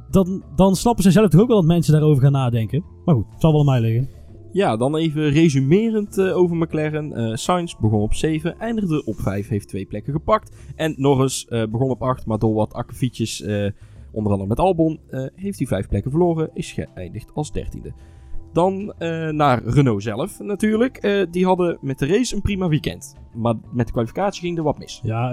dan, 0.10 0.44
dan 0.56 0.76
snappen 0.76 1.04
ze 1.04 1.12
zelf 1.12 1.30
toch 1.30 1.42
ook 1.42 1.48
wel 1.48 1.58
dat 1.58 1.66
mensen 1.66 1.94
daarover 1.94 2.24
gaan 2.24 2.32
nadenken. 2.32 2.84
Maar 3.06 3.16
goed, 3.16 3.26
het 3.30 3.42
zal 3.42 3.52
wel 3.52 3.60
aan 3.60 3.66
mij 3.66 3.82
liggen. 3.82 4.10
Ja, 4.52 4.78
dan 4.78 4.96
even 4.96 5.30
resumerend 5.30 6.22
over 6.22 6.56
McLaren. 6.56 7.20
Uh, 7.20 7.36
Sainz 7.36 7.76
begon 7.80 8.02
op 8.02 8.14
7, 8.14 8.60
eindigde 8.60 9.04
op 9.06 9.16
5, 9.20 9.48
heeft 9.48 9.68
twee 9.68 9.86
plekken 9.86 10.14
gepakt. 10.14 10.56
En 10.76 10.94
Norris 10.98 11.46
uh, 11.50 11.64
begon 11.66 11.90
op 11.90 12.02
8, 12.02 12.26
maar 12.26 12.40
door 12.40 12.54
wat 12.54 12.74
akkefietjes, 12.74 13.44
onder 14.16 14.32
andere 14.32 14.50
met 14.50 14.60
Albon, 14.60 15.00
heeft 15.36 15.58
hij 15.58 15.68
vijf 15.68 15.88
plekken 15.88 16.12
verloren. 16.12 16.50
Is 16.54 16.72
geëindigd 16.72 17.32
als 17.34 17.52
dertiende. 17.52 17.94
Dan 18.54 18.94
naar 19.36 19.64
Renault 19.64 20.04
zelf 20.04 20.40
natuurlijk. 20.40 21.28
die 21.32 21.46
hadden 21.46 21.78
met 21.82 22.00
de 22.00 22.06
race 22.06 22.36
een 22.36 22.42
prima 22.42 22.68
weekend. 22.68 23.16
Maar 23.34 23.56
met 23.72 23.86
de 23.86 23.92
kwalificatie 23.92 24.42
ging 24.42 24.58
er 24.58 24.64
wat 24.64 24.78
mis. 24.78 25.00
Ja, 25.04 25.30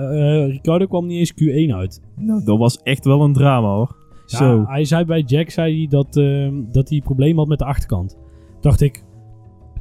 Ricardo 0.46 0.86
kwam 0.86 1.06
niet 1.06 1.18
eens 1.18 1.32
Q1 1.32 1.74
uit. 1.74 2.00
Nou, 2.16 2.44
dat 2.44 2.58
was 2.58 2.82
echt 2.82 3.04
wel 3.04 3.22
een 3.22 3.32
drama 3.32 3.74
hoor. 3.74 3.96
Ja, 4.26 4.64
hij 4.66 4.84
zei 4.84 5.04
bij 5.04 5.20
Jack 5.20 5.50
zei 5.50 5.76
hij 5.76 5.86
dat, 5.86 6.16
uh, 6.16 6.52
dat 6.72 6.88
hij 6.88 7.00
problemen 7.00 7.38
had 7.38 7.48
met 7.48 7.58
de 7.58 7.64
achterkant. 7.64 8.18
Dacht 8.60 8.80
ik. 8.80 9.04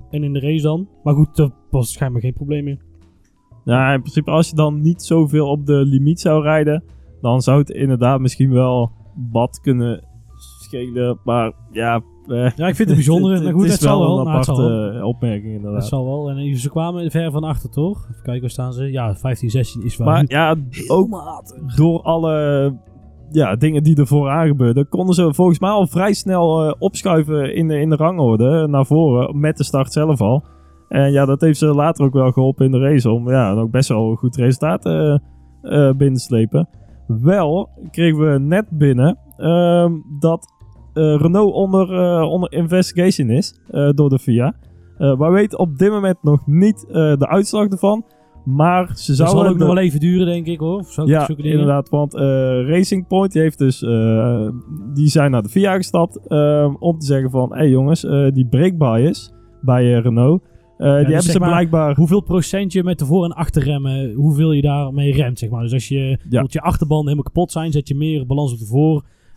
En 0.09 0.23
in 0.23 0.33
de 0.33 0.39
race 0.39 0.61
dan? 0.61 0.87
Maar 1.03 1.13
goed, 1.13 1.39
er 1.39 1.51
was 1.69 1.91
schijnbaar 1.91 2.21
geen 2.21 2.33
probleem 2.33 2.63
meer. 2.63 2.79
Ja, 3.65 3.93
in 3.93 4.01
principe 4.01 4.31
als 4.31 4.49
je 4.49 4.55
dan 4.55 4.81
niet 4.81 5.01
zoveel 5.01 5.47
op 5.47 5.65
de 5.65 5.85
limiet 5.85 6.19
zou 6.19 6.43
rijden, 6.43 6.83
dan 7.21 7.41
zou 7.41 7.59
het 7.59 7.69
inderdaad 7.69 8.19
misschien 8.19 8.51
wel 8.51 8.91
wat 9.31 9.59
kunnen 9.59 10.03
schelen. 10.35 11.19
Maar 11.23 11.51
ja... 11.71 12.01
Uh, 12.27 12.51
ja, 12.55 12.67
ik 12.67 12.75
vind 12.75 12.87
het 12.87 12.97
bijzonder. 12.97 13.31
het, 13.43 13.51
goed, 13.51 13.61
het, 13.61 13.71
het 13.71 13.81
zal 13.81 13.99
wel 13.99 14.19
een 14.19 14.27
aparte 14.27 15.01
opmerking 15.03 15.53
inderdaad. 15.53 15.79
Dat 15.79 15.89
zal 15.89 16.05
wel. 16.05 16.29
En 16.29 16.57
ze 16.57 16.69
kwamen 16.69 17.11
ver 17.11 17.31
van 17.31 17.43
achter, 17.43 17.69
toch? 17.69 18.07
Even 18.09 18.23
kijken, 18.23 18.41
waar 18.41 18.49
staan 18.49 18.73
ze? 18.73 18.91
Ja, 18.91 19.15
15, 19.15 19.49
16 19.49 19.83
is 19.83 19.97
wel 19.97 20.07
Maar 20.07 20.23
ja, 20.27 20.55
ook 20.87 21.09
door 21.75 22.01
alle 22.01 22.73
ja, 23.31 23.55
dingen 23.55 23.83
die 23.83 23.95
er 23.95 24.07
vooraan 24.07 24.47
gebeurden, 24.47 24.87
konden 24.89 25.15
ze 25.15 25.33
volgens 25.33 25.59
mij 25.59 25.69
al 25.69 25.87
vrij 25.87 26.13
snel 26.13 26.65
uh, 26.65 26.73
opschuiven 26.79 27.55
in 27.55 27.67
de, 27.67 27.79
in 27.79 27.89
de 27.89 27.95
rangorde 27.95 28.67
naar 28.67 28.85
voren, 28.85 29.39
met 29.39 29.57
de 29.57 29.63
start 29.63 29.93
zelf 29.93 30.21
al. 30.21 30.43
En 30.87 31.11
ja, 31.11 31.25
dat 31.25 31.41
heeft 31.41 31.59
ze 31.59 31.65
later 31.65 32.05
ook 32.05 32.13
wel 32.13 32.31
geholpen 32.31 32.65
in 32.65 32.71
de 32.71 32.79
race 32.79 33.11
om 33.11 33.29
ja, 33.29 33.53
ook 33.53 33.71
best 33.71 33.89
wel 33.89 34.09
een 34.09 34.17
goed 34.17 34.35
resultaat 34.35 34.85
uh, 34.85 35.17
uh, 35.63 35.91
binnen 35.91 36.13
te 36.13 36.19
slepen. 36.19 36.69
Wel 37.21 37.69
kregen 37.91 38.31
we 38.31 38.39
net 38.39 38.65
binnen 38.69 39.17
ehm, 39.37 39.91
dat 40.19 40.59
Renault 40.93 41.53
onder, 41.53 42.21
onder 42.21 42.51
investigation 42.51 43.29
is 43.29 43.59
door 43.69 44.09
de 44.09 44.19
FIA. 44.19 44.53
we 44.97 45.29
weten 45.31 45.59
op 45.59 45.77
dit 45.77 45.89
moment 45.89 46.23
nog 46.23 46.47
niet 46.47 46.85
de 46.89 47.27
uitslag 47.27 47.67
ervan. 47.67 48.05
Maar 48.45 48.91
ze 48.95 49.15
zouden... 49.15 49.39
Zal 49.39 49.51
ook 49.51 49.57
nog 49.57 49.67
wel 49.67 49.77
even 49.77 49.99
duren, 49.99 50.25
denk 50.25 50.45
ik, 50.45 50.59
hoor. 50.59 50.83
Zo 50.83 51.05
ja, 51.05 51.27
inderdaad. 51.37 51.89
Want 51.89 52.15
uh, 52.15 52.21
Racing 52.67 53.07
Point 53.07 53.31
die 53.31 53.41
heeft 53.41 53.57
dus... 53.57 53.81
Uh, 53.81 54.49
die 54.93 55.07
zijn 55.07 55.31
naar 55.31 55.41
de 55.41 55.49
VIA 55.49 55.75
gestapt 55.75 56.19
uh, 56.27 56.75
om 56.79 56.99
te 56.99 57.05
zeggen 57.05 57.29
van... 57.29 57.51
Hé 57.51 57.57
hey 57.57 57.69
jongens, 57.69 58.01
die 58.33 58.47
brake 58.47 58.75
bias 58.75 59.33
bij 59.61 59.99
Renault... 59.99 60.43
Ja, 60.87 60.95
die 60.95 61.05
dus 61.05 61.13
hebben 61.13 61.31
ze 61.31 61.39
blijkbaar... 61.39 61.95
Hoeveel 61.95 62.21
procent 62.21 62.73
je 62.73 62.83
met 62.83 62.99
de 62.99 63.05
voor- 63.05 63.23
en 63.23 63.31
achterremmen... 63.31 64.13
Hoeveel 64.13 64.51
je 64.51 64.61
daarmee 64.61 65.13
remt, 65.13 65.39
zeg 65.39 65.49
maar. 65.49 65.61
Dus 65.61 65.73
als 65.73 65.87
je, 65.87 66.17
ja. 66.29 66.45
je 66.47 66.61
achterbanden 66.61 67.07
helemaal 67.07 67.31
kapot 67.31 67.51
zijn... 67.51 67.71
Zet 67.71 67.87
je 67.87 67.95
meer 67.95 68.25
balans 68.25 68.53
op 68.53 68.59
de 68.59 68.65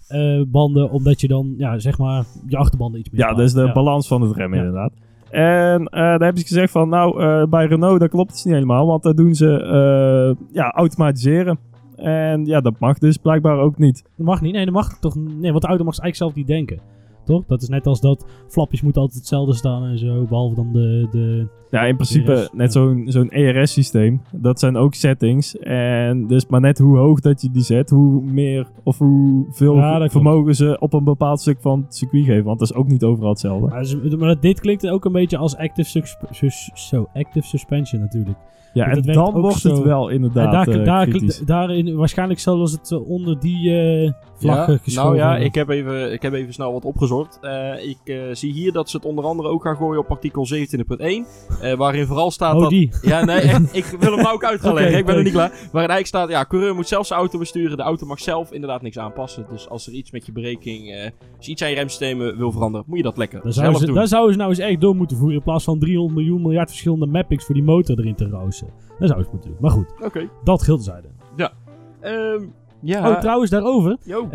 voorbanden... 0.09 0.91
omdat 0.91 1.21
je 1.21 1.29
dan, 1.29 1.55
ja, 1.59 1.79
zeg 1.79 1.99
maar... 1.99 2.25
Je 2.47 2.57
achterbanden 2.57 3.01
iets 3.01 3.11
meer... 3.11 3.21
Ja, 3.21 3.35
dat 3.35 3.45
is 3.45 3.53
de 3.53 3.71
balans 3.73 4.07
van 4.07 4.23
het 4.23 4.37
remmen, 4.37 4.59
inderdaad. 4.59 4.93
En 5.31 5.81
uh, 5.81 5.89
daar 5.91 6.21
hebben 6.21 6.39
ze 6.39 6.47
gezegd 6.47 6.73
van, 6.73 6.89
nou, 6.89 7.23
uh, 7.23 7.45
bij 7.47 7.67
Renault, 7.67 8.01
dat 8.01 8.11
klopt 8.11 8.35
het 8.35 8.45
niet 8.45 8.55
helemaal. 8.55 8.87
Want 8.87 9.03
dat 9.03 9.17
doen 9.17 9.35
ze, 9.35 10.37
ja, 10.53 10.71
automatiseren. 10.71 11.59
En 11.97 12.45
ja, 12.45 12.61
dat 12.61 12.79
mag 12.79 12.99
dus 12.99 13.17
blijkbaar 13.17 13.59
ook 13.59 13.79
niet. 13.79 14.03
Dat 14.17 14.27
mag 14.27 14.41
niet, 14.41 14.53
nee, 14.53 14.65
dat 14.65 14.75
mag 14.75 14.99
toch 14.99 15.15
Nee, 15.15 15.51
want 15.51 15.63
de 15.63 15.69
auto 15.69 15.85
mag 15.85 15.99
eigenlijk 15.99 16.17
zelf 16.17 16.35
niet 16.35 16.47
denken. 16.47 16.79
Toch? 17.25 17.45
Dat 17.47 17.63
is 17.63 17.69
net 17.69 17.87
als 17.87 18.01
dat 18.01 18.27
flapjes 18.49 18.83
moeten 18.83 19.01
altijd 19.01 19.21
hetzelfde 19.21 19.55
staan 19.55 19.85
en 19.85 19.99
zo. 19.99 20.25
Behalve 20.25 20.55
dan 20.55 20.73
de, 20.73 21.07
de 21.11 21.49
Ja, 21.75 21.85
in 21.85 21.97
principe 21.97 22.33
ERS, 22.33 22.49
net 22.53 22.73
ja. 22.73 22.81
zo'n 22.81 23.05
zo'n 23.07 23.31
ERS-systeem. 23.31 24.23
Dat 24.33 24.61
zijn 24.61 24.77
ook 24.77 24.95
settings. 24.95 25.59
En 25.59 26.27
dus 26.27 26.47
maar 26.47 26.61
net 26.61 26.79
hoe 26.79 26.99
hoog 26.99 27.21
dat 27.21 27.43
je 27.43 27.51
die 27.51 27.63
zet, 27.63 27.91
hoe 27.91 28.23
meer 28.23 28.67
of 28.83 28.99
hoeveel 28.99 29.77
Ja, 29.77 30.09
vermogen 30.09 30.55
ze 30.55 30.77
op 30.81 30.93
een 30.93 31.05
bepaald 31.05 31.41
stuk 31.41 31.59
van 31.61 31.83
het 31.83 31.97
circuit 31.97 32.25
geven. 32.25 32.45
Want 32.45 32.59
dat 32.59 32.71
is 32.71 32.77
ook 32.77 32.89
niet 32.89 33.03
overal 33.03 33.31
hetzelfde. 33.31 33.67
Maar, 33.67 34.19
maar 34.19 34.41
dit 34.41 34.61
klinkt 34.61 34.89
ook 34.89 35.05
een 35.05 35.13
beetje 35.13 35.37
als 35.37 35.57
active, 35.57 35.89
sus- 35.91 36.17
sus- 36.31 36.71
zo, 36.75 37.09
active 37.13 37.47
suspension 37.47 38.01
natuurlijk. 38.01 38.39
Ja, 38.75 38.87
en 38.87 39.03
dan 39.03 39.41
wordt 39.41 39.57
zo. 39.59 39.71
het 39.71 39.83
wel 39.83 40.09
inderdaad 40.09 40.53
daar, 40.53 40.79
eh, 40.79 40.85
daar, 40.85 41.07
kritisch. 41.07 41.39
daarin, 41.39 41.97
waarschijnlijk 41.97 42.41
ze 42.41 42.51
het 42.51 42.91
eh, 42.91 43.09
onder 43.09 43.41
die 43.41 43.77
eh 43.77 44.13
vlag 44.37 44.67
Ja, 44.67 44.77
geschoven 44.77 45.19
nou 45.19 45.39
ja, 45.39 45.45
ik 45.45 45.55
heb, 45.55 45.69
even, 45.69 46.13
ik 46.13 46.23
heb 46.23 46.33
even 46.33 46.53
snel 46.53 46.73
wat 46.73 46.85
opgezocht. 46.85 47.39
Eh, 47.41 47.89
ik 47.89 48.31
zie 48.33 48.53
hier 48.53 48.73
dat 48.73 48.91
ze 48.91 48.97
het 48.97 49.07
onder 49.07 49.25
andere 49.25 49.49
ook 49.49 49.63
gaan 49.63 49.77
gooien 49.77 50.01
op 50.01 50.11
artikel 50.11 50.47
27.1. 50.47 51.27
eh, 51.65 51.77
waarin 51.77 52.07
vooral 52.07 52.31
staat 52.31 52.55
Oh, 52.55 52.61
dat... 52.61 52.71
die. 52.71 52.91
Ja, 53.03 53.25
nee, 53.25 53.41
echt, 53.51 53.77
ik 53.77 53.85
wil 53.85 54.13
hem 54.13 54.23
nou 54.23 54.35
ook 54.35 54.45
uit 54.45 54.61
gaan 54.61 54.75
leggen. 54.75 54.99
Ik 54.99 55.07
ben 55.07 55.17
er 55.17 55.23
niet 55.23 55.33
klaar. 55.33 55.49
Waarin 55.49 55.91
eigenlijk 55.91 56.07
staat, 56.07 56.29
ja, 56.29 56.45
coureur 56.49 56.75
moet 56.75 56.89
zelf 56.89 57.07
zijn 57.07 57.19
auto 57.21 57.39
besturen. 57.39 57.77
De 57.77 57.83
auto 57.83 58.07
mag 58.07 58.21
zelf 58.21 58.53
inderdaad 58.53 58.83
niks 58.83 58.99
aanpassen. 58.99 59.47
Dus 59.51 59.69
als 59.69 59.87
er 59.87 59.93
iets 59.93 60.11
met 60.11 60.27
je 60.27 60.33
bereking, 60.33 60.93
eh, 60.93 61.03
als 61.37 61.47
je 61.47 61.53
iets 61.53 61.63
aan 61.63 61.69
je 61.69 61.75
remsystemen 61.75 62.37
wil 62.39 62.53
veranderen, 62.53 62.87
moet 62.89 62.97
je 62.97 63.03
dat 63.03 63.17
lekker 63.17 63.43
Daar 63.43 63.53
zelf 63.53 63.65
zouden, 63.65 63.81
ze, 63.81 63.87
doen. 63.87 63.95
daar 63.95 64.09
zouden 64.09 64.33
ze 64.33 64.39
nou 64.39 64.51
eens 64.51 64.59
echt 64.59 64.81
door 64.81 64.97
moeten 64.97 65.17
voeren. 65.17 65.37
In 65.37 65.43
plaats 65.43 65.65
van 65.65 65.79
300 65.79 66.17
miljoen 66.17 66.43
miljard 66.43 66.69
verschillende 66.69 67.07
mappings 67.07 67.45
voor 67.45 67.55
die 67.55 67.65
motor 67.65 67.99
erin 67.99 68.15
te 68.15 68.29
roosten. 68.29 68.69
Dat 68.99 69.09
zouden 69.09 69.25
ze 69.25 69.31
moeten 69.33 69.51
doen. 69.51 69.59
Maar 69.61 69.71
goed, 69.71 69.87
Oké. 70.03 70.29
dat 70.45 70.63
geldt 70.63 70.85
zijde. 70.85 71.09
Ehm, 72.01 72.43
ja. 72.85 73.11
Oh, 73.11 73.21
trouwens, 73.21 73.51
daarover. 73.51 73.97
Yo. 74.05 74.29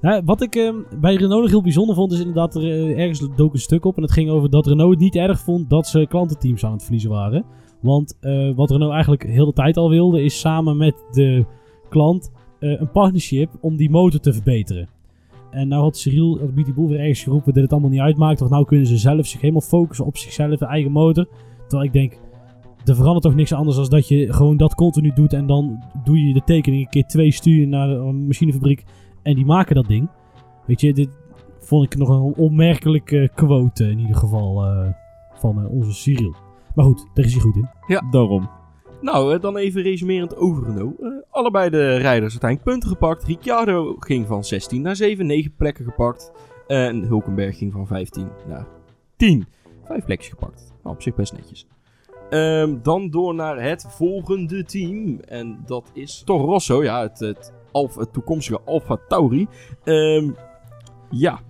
Nou, 0.00 0.22
wat 0.24 0.42
ik 0.42 0.54
ehm, 0.54 0.76
bij 1.00 1.14
Renault 1.14 1.42
nog 1.42 1.50
heel 1.50 1.62
bijzonder 1.62 1.94
vond, 1.94 2.12
is 2.12 2.18
inderdaad, 2.18 2.54
er, 2.54 2.62
eh, 2.62 2.98
ergens 2.98 3.28
dook 3.36 3.52
een 3.52 3.60
stuk 3.60 3.84
op. 3.84 3.96
En 3.96 4.02
het 4.02 4.12
ging 4.12 4.30
over 4.30 4.50
dat 4.50 4.66
Renault 4.66 4.90
het 4.90 5.00
niet 5.00 5.16
erg 5.16 5.40
vond 5.40 5.70
dat 5.70 5.86
ze 5.86 6.06
klantenteams 6.08 6.64
aan 6.64 6.72
het 6.72 6.82
verliezen 6.82 7.10
waren. 7.10 7.44
Want 7.80 8.16
eh, 8.20 8.54
wat 8.54 8.70
Renault 8.70 8.92
eigenlijk 8.92 9.22
heel 9.22 9.46
de 9.46 9.52
tijd 9.52 9.76
al 9.76 9.90
wilde, 9.90 10.22
is 10.22 10.40
samen 10.40 10.76
met 10.76 11.04
de 11.10 11.44
klant 11.88 12.32
eh, 12.58 12.80
een 12.80 12.90
partnership 12.90 13.50
om 13.60 13.76
die 13.76 13.90
motor 13.90 14.20
te 14.20 14.32
verbeteren. 14.32 14.88
En 15.50 15.68
nou 15.68 15.82
had 15.82 15.96
Cyril, 15.96 16.38
had 16.38 16.54
BT 16.54 16.74
Boel 16.74 16.88
weer 16.88 17.00
ergens 17.00 17.22
geroepen 17.22 17.52
dat 17.52 17.62
het 17.62 17.72
allemaal 17.72 17.90
niet 17.90 18.00
uitmaakt. 18.00 18.38
Want 18.38 18.50
nou 18.50 18.64
kunnen 18.64 18.86
ze 18.86 18.96
zelf 18.96 19.26
zich 19.26 19.40
helemaal 19.40 19.60
focussen 19.60 20.06
op 20.06 20.16
zichzelf, 20.16 20.58
de 20.58 20.66
eigen 20.66 20.92
motor. 20.92 21.26
Terwijl 21.60 21.84
ik 21.84 21.92
denk, 21.92 22.18
er 22.88 22.94
verandert 22.94 23.22
toch 23.22 23.34
niks 23.34 23.52
anders 23.52 23.76
dan 23.76 23.88
dat 23.88 24.08
je 24.08 24.32
gewoon 24.32 24.56
dat 24.56 24.74
continu 24.74 25.12
doet. 25.14 25.32
En 25.32 25.46
dan 25.46 25.82
doe 26.04 26.26
je 26.26 26.34
de 26.34 26.44
tekening 26.44 26.82
een 26.82 26.90
keer 26.90 27.06
twee, 27.06 27.30
stuur 27.30 27.60
je 27.60 27.66
naar 27.66 27.88
een 27.88 28.26
machinefabriek 28.26 28.84
en 29.22 29.34
die 29.34 29.46
maken 29.46 29.74
dat 29.74 29.86
ding. 29.86 30.08
Weet 30.66 30.80
je, 30.80 30.92
dit 30.92 31.08
vond 31.58 31.84
ik 31.84 31.98
nog 31.98 32.08
een 32.08 32.34
onmerkelijke 32.36 33.30
quote 33.34 33.90
in 33.90 33.98
ieder 33.98 34.16
geval 34.16 34.64
eh, 34.64 34.88
van 35.34 35.64
eh, 35.64 35.70
onze 35.70 35.92
Cyril. 35.92 36.34
Maar 36.74 36.84
goed, 36.84 37.06
daar 37.14 37.24
is 37.24 37.32
hij 37.32 37.40
goed 37.40 37.56
in. 37.56 37.68
Daarom. 38.10 38.48
Nou, 39.00 39.34
eh, 39.34 39.40
dan 39.40 39.56
even 39.56 39.82
resumerend 39.82 40.36
over 40.36 40.64
Renault. 40.64 41.00
Eh, 41.00 41.08
allebei 41.30 41.70
de 41.70 41.96
rijders 41.96 42.30
uiteindelijk 42.32 42.70
punten 42.70 42.88
gepakt. 42.88 43.24
Ricciardo 43.24 43.96
ging 43.98 44.26
van 44.26 44.44
16 44.44 44.82
naar 44.82 44.96
7, 44.96 45.26
9 45.26 45.54
plekken 45.56 45.84
gepakt. 45.84 46.32
En 46.66 47.02
Hulkenberg 47.02 47.58
ging 47.58 47.72
van 47.72 47.86
15 47.86 48.28
naar 48.48 48.66
10. 49.16 49.46
5 49.84 50.04
plekjes 50.04 50.28
gepakt. 50.28 50.72
Nou, 50.82 50.94
op 50.94 51.02
zich 51.02 51.14
best 51.14 51.32
netjes. 51.32 51.66
Ehm, 52.30 52.76
dan 52.82 53.10
door 53.10 53.34
naar 53.34 53.62
het 53.62 53.86
volgende 53.88 54.64
team. 54.64 55.20
En 55.20 55.62
dat 55.66 55.90
is 55.94 56.22
Toro 56.24 56.44
Rosso. 56.44 56.82
Ja, 56.82 57.00
het, 57.02 57.18
het, 57.18 57.52
het 57.72 58.12
toekomstige 58.12 58.60
Alfa 58.64 58.96
Tauri. 59.08 59.46
Ehm, 59.84 60.30
ja, 61.10 61.40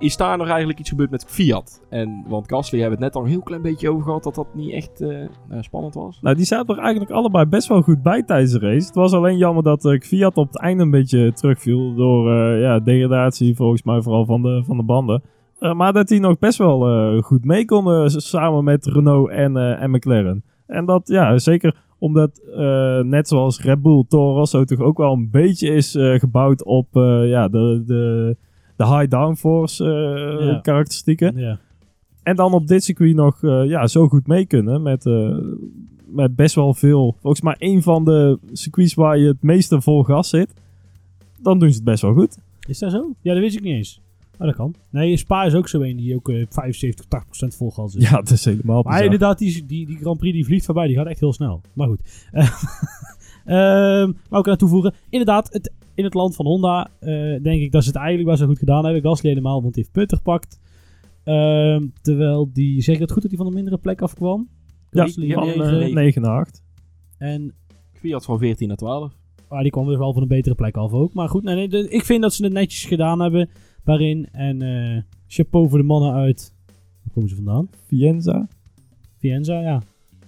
is 0.00 0.16
daar 0.16 0.38
nog 0.38 0.48
eigenlijk 0.48 0.78
iets 0.78 0.88
gebeurd 0.88 1.10
met 1.10 1.24
Fiat? 1.24 1.82
En, 1.88 2.24
want 2.28 2.48
Gasly 2.48 2.80
hebben 2.80 2.98
het 2.98 3.06
net 3.06 3.16
al 3.16 3.22
een 3.22 3.30
heel 3.30 3.42
klein 3.42 3.62
beetje 3.62 3.90
over 3.90 4.04
gehad 4.04 4.22
dat 4.22 4.34
dat 4.34 4.54
niet 4.54 4.72
echt 4.72 5.00
eh, 5.00 5.08
nou, 5.48 5.62
spannend 5.62 5.94
was. 5.94 6.18
Nou, 6.20 6.36
die 6.36 6.44
zaten 6.44 6.76
er 6.76 6.82
eigenlijk 6.82 7.10
allebei 7.10 7.44
best 7.44 7.68
wel 7.68 7.82
goed 7.82 8.02
bij 8.02 8.22
tijdens 8.22 8.52
de 8.52 8.58
race. 8.58 8.86
Het 8.86 8.94
was 8.94 9.12
alleen 9.12 9.36
jammer 9.36 9.62
dat 9.62 9.84
eh, 9.84 10.00
Fiat 10.00 10.36
op 10.36 10.46
het 10.46 10.58
einde 10.58 10.82
een 10.82 10.90
beetje 10.90 11.32
terugviel 11.32 11.94
door 11.94 12.32
eh, 12.32 12.60
ja, 12.60 12.78
degradatie 12.80 13.56
volgens 13.56 13.82
mij 13.82 14.02
vooral 14.02 14.24
van 14.24 14.42
de, 14.42 14.62
van 14.66 14.76
de 14.76 14.82
banden. 14.82 15.22
Eh, 15.60 15.74
maar 15.74 15.92
dat 15.92 16.08
die 16.08 16.20
nog 16.20 16.38
best 16.38 16.58
wel 16.58 16.86
eh, 16.88 17.22
goed 17.22 17.44
mee 17.44 17.64
konden 17.64 18.10
s- 18.10 18.28
samen 18.28 18.64
met 18.64 18.86
Renault 18.86 19.30
en, 19.30 19.56
eh, 19.56 19.82
en 19.82 19.90
McLaren. 19.90 20.42
En 20.66 20.84
dat, 20.84 21.08
ja, 21.08 21.38
zeker 21.38 21.76
omdat 21.98 22.40
eh, 22.56 23.00
net 23.00 23.28
zoals 23.28 23.60
Red 23.62 23.82
Bull, 23.82 24.04
Toro 24.08 24.34
Rosso 24.34 24.64
toch 24.64 24.80
ook 24.80 24.98
wel 24.98 25.12
een 25.12 25.30
beetje 25.30 25.68
is 25.68 25.94
eh, 25.94 26.18
gebouwd 26.18 26.64
op 26.64 26.86
eh, 26.96 27.28
ja, 27.28 27.48
de, 27.48 27.82
de, 27.86 28.36
de 28.76 28.86
high 28.86 29.08
downforce 29.10 29.84
eh, 29.84 30.46
Ja. 30.46 30.58
karakteristieken. 30.62 31.36
Ja. 31.36 31.58
En 32.22 32.36
dan 32.36 32.52
op 32.52 32.66
dit 32.66 32.84
circuit 32.84 33.14
nog 33.14 33.42
eh, 33.44 33.64
ja, 33.68 33.86
zo 33.86 34.08
goed 34.08 34.26
mee 34.26 34.46
kunnen 34.46 34.82
met, 34.82 35.06
eh, 35.06 35.36
met 36.06 36.36
best 36.36 36.54
wel 36.54 36.74
veel. 36.74 37.16
Volgens 37.20 37.42
mij 37.42 37.54
één 37.58 37.82
van 37.82 38.04
de 38.04 38.38
circuits 38.52 38.94
waar 38.94 39.18
je 39.18 39.26
het 39.28 39.42
meeste 39.42 39.80
vol 39.80 40.02
gas 40.02 40.28
zit. 40.28 40.54
Dan 41.42 41.58
doen 41.58 41.68
ze 41.68 41.74
het 41.74 41.84
best 41.84 42.02
wel 42.02 42.12
goed. 42.14 42.38
Is 42.68 42.78
dat 42.78 42.90
zo? 42.90 43.12
Ja, 43.22 43.32
dat 43.32 43.42
wist 43.42 43.56
ik 43.56 43.62
niet 43.62 43.74
eens. 43.74 44.00
Maar 44.40 44.48
dat 44.48 44.58
kan. 44.58 44.74
Nee, 44.90 45.16
Spa 45.16 45.44
is 45.44 45.54
ook 45.54 45.68
zo 45.68 45.80
een 45.80 45.96
die 45.96 46.14
ook 46.14 46.28
eh 46.28 46.46
75, 46.48 47.04
80% 47.04 47.56
vol 47.56 47.70
gas 47.70 47.94
is. 47.94 48.10
Ja, 48.10 48.16
dat 48.16 48.30
is 48.30 48.44
helemaal 48.44 48.74
Maar 48.82 48.92
bizar. 48.92 49.04
inderdaad, 49.04 49.38
die, 49.38 49.66
die, 49.66 49.86
die 49.86 49.96
Grand 49.96 50.18
Prix 50.18 50.34
die 50.34 50.44
vliegt 50.44 50.64
voorbij, 50.64 50.86
die 50.86 50.96
gaat 50.96 51.06
echt 51.06 51.20
heel 51.20 51.32
snel. 51.32 51.60
Maar 51.72 51.88
goed. 51.88 52.00
Ehm 53.44 54.12
maar 54.28 54.38
ook 54.38 54.48
aan 54.48 54.56
toevoegen. 54.56 54.94
Inderdaad, 55.10 55.52
het, 55.52 55.72
in 55.94 56.04
het 56.04 56.14
land 56.14 56.34
van 56.36 56.46
Honda 56.46 56.90
eh, 57.00 57.10
denk 57.42 57.60
ik 57.60 57.72
dat 57.72 57.82
ze 57.82 57.88
het 57.88 57.98
eigenlijk 57.98 58.28
wel 58.28 58.36
zo 58.36 58.46
goed 58.46 58.58
gedaan 58.58 58.84
hebben. 58.84 59.02
Gasly 59.02 59.28
helemaal, 59.28 59.62
want 59.62 59.74
die 59.74 59.82
heeft 59.82 59.94
punten 59.94 60.16
gepakt. 60.16 60.60
Ehm, 61.24 61.86
terwijl 62.02 62.50
die, 62.52 62.82
zeg 62.82 62.94
ik 62.94 63.00
het 63.00 63.12
goed 63.12 63.22
dat 63.22 63.30
hij 63.30 63.40
van 63.40 63.48
een 63.48 63.54
mindere 63.54 63.78
plek 63.78 64.02
afkwam? 64.02 64.48
Ja, 64.90 65.06
van 65.06 65.22
negen. 65.22 65.64
eh, 65.64 65.70
negen. 65.78 65.94
9 65.94 66.22
naar 66.22 66.40
8. 66.40 66.62
En 67.18 67.54
Fiat 67.92 68.24
van 68.24 68.38
14 68.38 68.68
naar 68.68 68.76
12. 68.76 69.12
ah, 69.48 69.62
die 69.62 69.70
kwam 69.70 69.86
weer 69.86 69.98
wel 69.98 70.12
van 70.12 70.22
een 70.22 70.28
betere 70.28 70.54
plek 70.54 70.76
af 70.76 70.92
ook. 70.92 71.14
Maar 71.14 71.28
goed, 71.28 71.42
nee, 71.42 71.68
nee, 71.68 71.88
ik 71.88 72.04
vind 72.04 72.22
dat 72.22 72.34
ze 72.34 72.44
het 72.44 72.52
netjes 72.52 72.84
gedaan 72.84 73.20
hebben 73.20 73.50
daarin. 73.84 74.28
En 74.32 74.62
eh, 74.62 75.02
chapeau 75.26 75.68
voor 75.68 75.78
de 75.78 75.84
mannen 75.84 76.12
uit... 76.12 76.54
Waar 76.66 77.12
komen 77.12 77.28
ze 77.28 77.34
vandaan? 77.34 77.68
Vienza. 77.86 78.48
Vienza, 79.18 79.60
ja. 79.60 79.82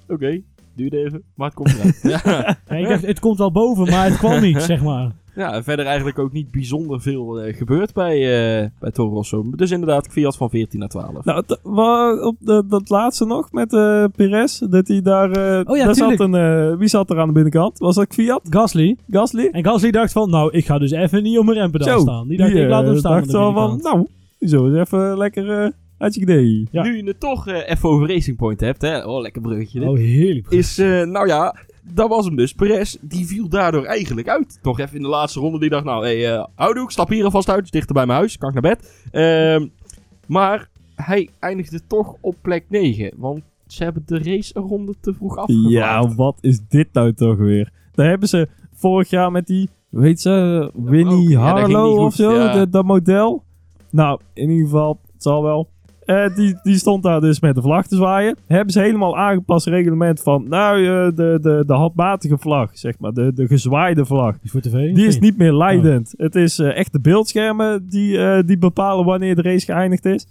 Oké, 0.08 0.42
duurde 0.76 1.04
even, 1.04 1.22
maar 1.34 1.46
het 1.46 1.56
komt 1.56 1.74
eruit. 1.74 2.00
ja. 2.24 2.56
Ja, 2.68 2.76
ik 2.76 2.88
dacht, 2.88 3.06
het 3.06 3.20
komt 3.20 3.38
wel 3.38 3.52
boven, 3.52 3.90
maar 3.90 4.04
het 4.04 4.16
kwam 4.18 4.40
niet, 4.40 4.62
zeg 4.72 4.82
maar. 4.82 5.12
ja, 5.34 5.62
verder 5.62 5.86
eigenlijk 5.86 6.18
ook 6.18 6.32
niet 6.32 6.50
bijzonder 6.50 7.00
veel 7.00 7.40
eh, 7.40 7.56
gebeurd 7.56 7.92
bij, 7.92 8.16
eh 8.62 8.68
bij 8.80 8.90
Toro 8.90 9.14
Rosso. 9.14 9.44
Dus 9.56 9.70
inderdaad, 9.70 10.08
Fiat 10.10 10.36
van 10.36 10.50
14 10.50 10.78
naar 10.78 10.88
12. 10.88 11.24
Nou, 11.24 12.20
op 12.20 12.36
de, 12.38 12.64
dat 12.68 12.88
laatste 12.88 13.24
nog 13.24 13.52
met 13.52 13.72
eh 13.72 14.04
Perez. 14.16 14.58
Dat 14.58 14.88
hij 14.88 15.02
daar. 15.02 15.28
Oh 15.64 15.76
ja, 15.76 15.84
daar 15.84 15.94
zat 15.94 16.20
een, 16.20 16.34
eh, 16.34 16.76
wie 16.78 16.88
zat 16.88 17.10
er 17.10 17.18
aan 17.18 17.26
de 17.26 17.32
binnenkant? 17.32 17.78
Was 17.78 17.94
dat 17.94 18.14
Fiat? 18.14 18.40
Gasly. 18.50 18.96
Gasly? 19.10 19.48
En 19.52 19.64
Gasly 19.64 19.90
dacht 19.90 20.12
van, 20.12 20.30
nou, 20.30 20.52
ik 20.52 20.66
ga 20.66 20.78
dus 20.78 20.90
even 20.90 21.22
niet 21.22 21.38
op 21.38 21.44
mijn 21.44 21.58
rempedaal 21.58 22.00
staan. 22.00 22.28
Die 22.28 22.38
dacht, 22.38 22.54
ik 22.54 22.68
laat 22.68 22.84
hem 22.84 22.98
staan. 22.98 23.12
aan 23.12 23.18
dacht 23.18 23.30
de 23.30 23.38
wel 23.38 23.52
van, 23.52 23.80
nou, 23.82 24.06
zo 24.40 24.66
eens 24.66 24.78
even 24.78 25.16
lekker 25.18 25.72
uit 26.02 26.14
je 26.14 26.20
idee. 26.20 26.68
Ja. 26.70 26.82
Nu 26.82 26.96
je 26.96 27.04
het 27.04 27.20
toch 27.20 27.48
eh, 27.48 27.70
even 27.70 27.88
over 27.88 28.08
Racing 28.08 28.36
Point 28.36 28.60
hebt, 28.60 28.82
hè? 28.82 29.04
Oh, 29.04 29.20
lekker 29.20 29.42
bruggetje. 29.42 29.80
dit. 29.80 29.88
Oh, 29.88 29.96
heerlijk. 29.96 30.50
Is, 30.50 30.78
eh, 30.78 31.02
nou 31.02 31.26
ja, 31.26 31.56
dat 31.94 32.08
was 32.08 32.24
hem 32.24 32.36
dus. 32.36 32.52
Perez, 32.52 32.96
die 33.00 33.26
viel 33.26 33.48
daardoor 33.48 33.84
eigenlijk 33.84 34.28
uit. 34.28 34.58
Toch 34.62 34.80
even 34.80 34.96
in 34.96 35.02
de 35.02 35.08
laatste 35.08 35.40
ronde. 35.40 35.58
Die 35.58 35.70
dacht, 35.70 35.84
nou, 35.84 36.04
hey, 36.04 36.32
eh 36.34 36.44
houdoe, 36.54 36.84
ik 36.84 36.90
stap 36.90 37.08
hier 37.08 37.24
alvast 37.24 37.50
uit. 37.50 37.72
Dichter 37.72 37.94
bij 37.94 38.06
mijn 38.06 38.18
huis, 38.18 38.38
kan 38.38 38.48
ik 38.48 38.62
naar 38.62 38.76
bed. 38.76 39.08
Ehm, 39.10 39.68
maar 40.26 40.68
hij 40.94 41.28
eindigde 41.38 41.80
toch 41.86 42.14
op 42.20 42.36
plek 42.42 42.64
9. 42.68 43.10
Want 43.16 43.42
ze 43.66 43.84
hebben 43.84 44.02
de 44.06 44.18
race 44.18 44.56
een 44.56 44.62
ronde 44.62 44.94
te 45.00 45.14
vroeg 45.14 45.36
afgemaakt. 45.36 45.72
Ja, 45.74 46.14
wat 46.14 46.38
is 46.40 46.60
dit 46.68 46.88
nou 46.92 47.14
toch 47.14 47.36
weer? 47.36 47.72
Daar 47.92 48.08
hebben 48.08 48.28
ze 48.28 48.48
vorig 48.74 49.10
jaar 49.10 49.32
met 49.32 49.46
die, 49.46 49.68
weet 49.88 50.20
ze, 50.20 50.70
Winnie. 50.74 51.28
Ja, 51.28 51.40
Harlow 51.40 51.98
of 51.98 52.14
zo, 52.14 52.32
ja. 52.32 52.66
dat 52.66 52.84
model. 52.84 53.44
Nou, 53.90 54.20
in 54.32 54.50
ieder 54.50 54.64
geval, 54.64 55.00
het 55.12 55.22
zal 55.22 55.42
wel. 55.42 55.68
Eh, 56.04 56.34
die, 56.36 56.58
die 56.62 56.76
stond 56.76 57.02
daar 57.02 57.20
dus 57.20 57.40
met 57.40 57.54
de 57.54 57.62
vlag 57.62 57.86
te 57.86 57.96
zwaaien. 57.96 58.36
Hebben 58.46 58.72
ze 58.72 58.80
helemaal 58.80 59.16
aangepast 59.18 59.66
reglement 59.66 60.20
van, 60.22 60.48
nou, 60.48 60.78
eh, 60.86 61.16
de, 61.16 61.38
de, 61.42 61.64
de 61.66 61.72
handmatige 61.72 62.38
vlag, 62.38 62.70
zeg 62.78 62.98
maar, 62.98 63.12
de, 63.12 63.32
de 63.34 63.46
gezwaaide 63.46 64.04
vlag. 64.06 64.38
Die 64.38 64.50
voor 64.50 64.60
tv? 64.60 64.94
Die 64.94 65.06
is 65.06 65.18
niet 65.18 65.36
meer 65.38 65.52
Oh. 65.52 65.58
leidend. 65.58 66.14
Het 66.16 66.34
is 66.34 66.58
eh, 66.58 66.76
echt 66.76 66.92
de 66.92 67.00
beeldschermen 67.00 67.86
die, 67.88 68.44
die 68.44 68.58
bepalen 68.58 69.04
wanneer 69.04 69.34
de 69.34 69.42
race 69.42 69.64
geëindigd 69.64 70.04
is. 70.04 70.26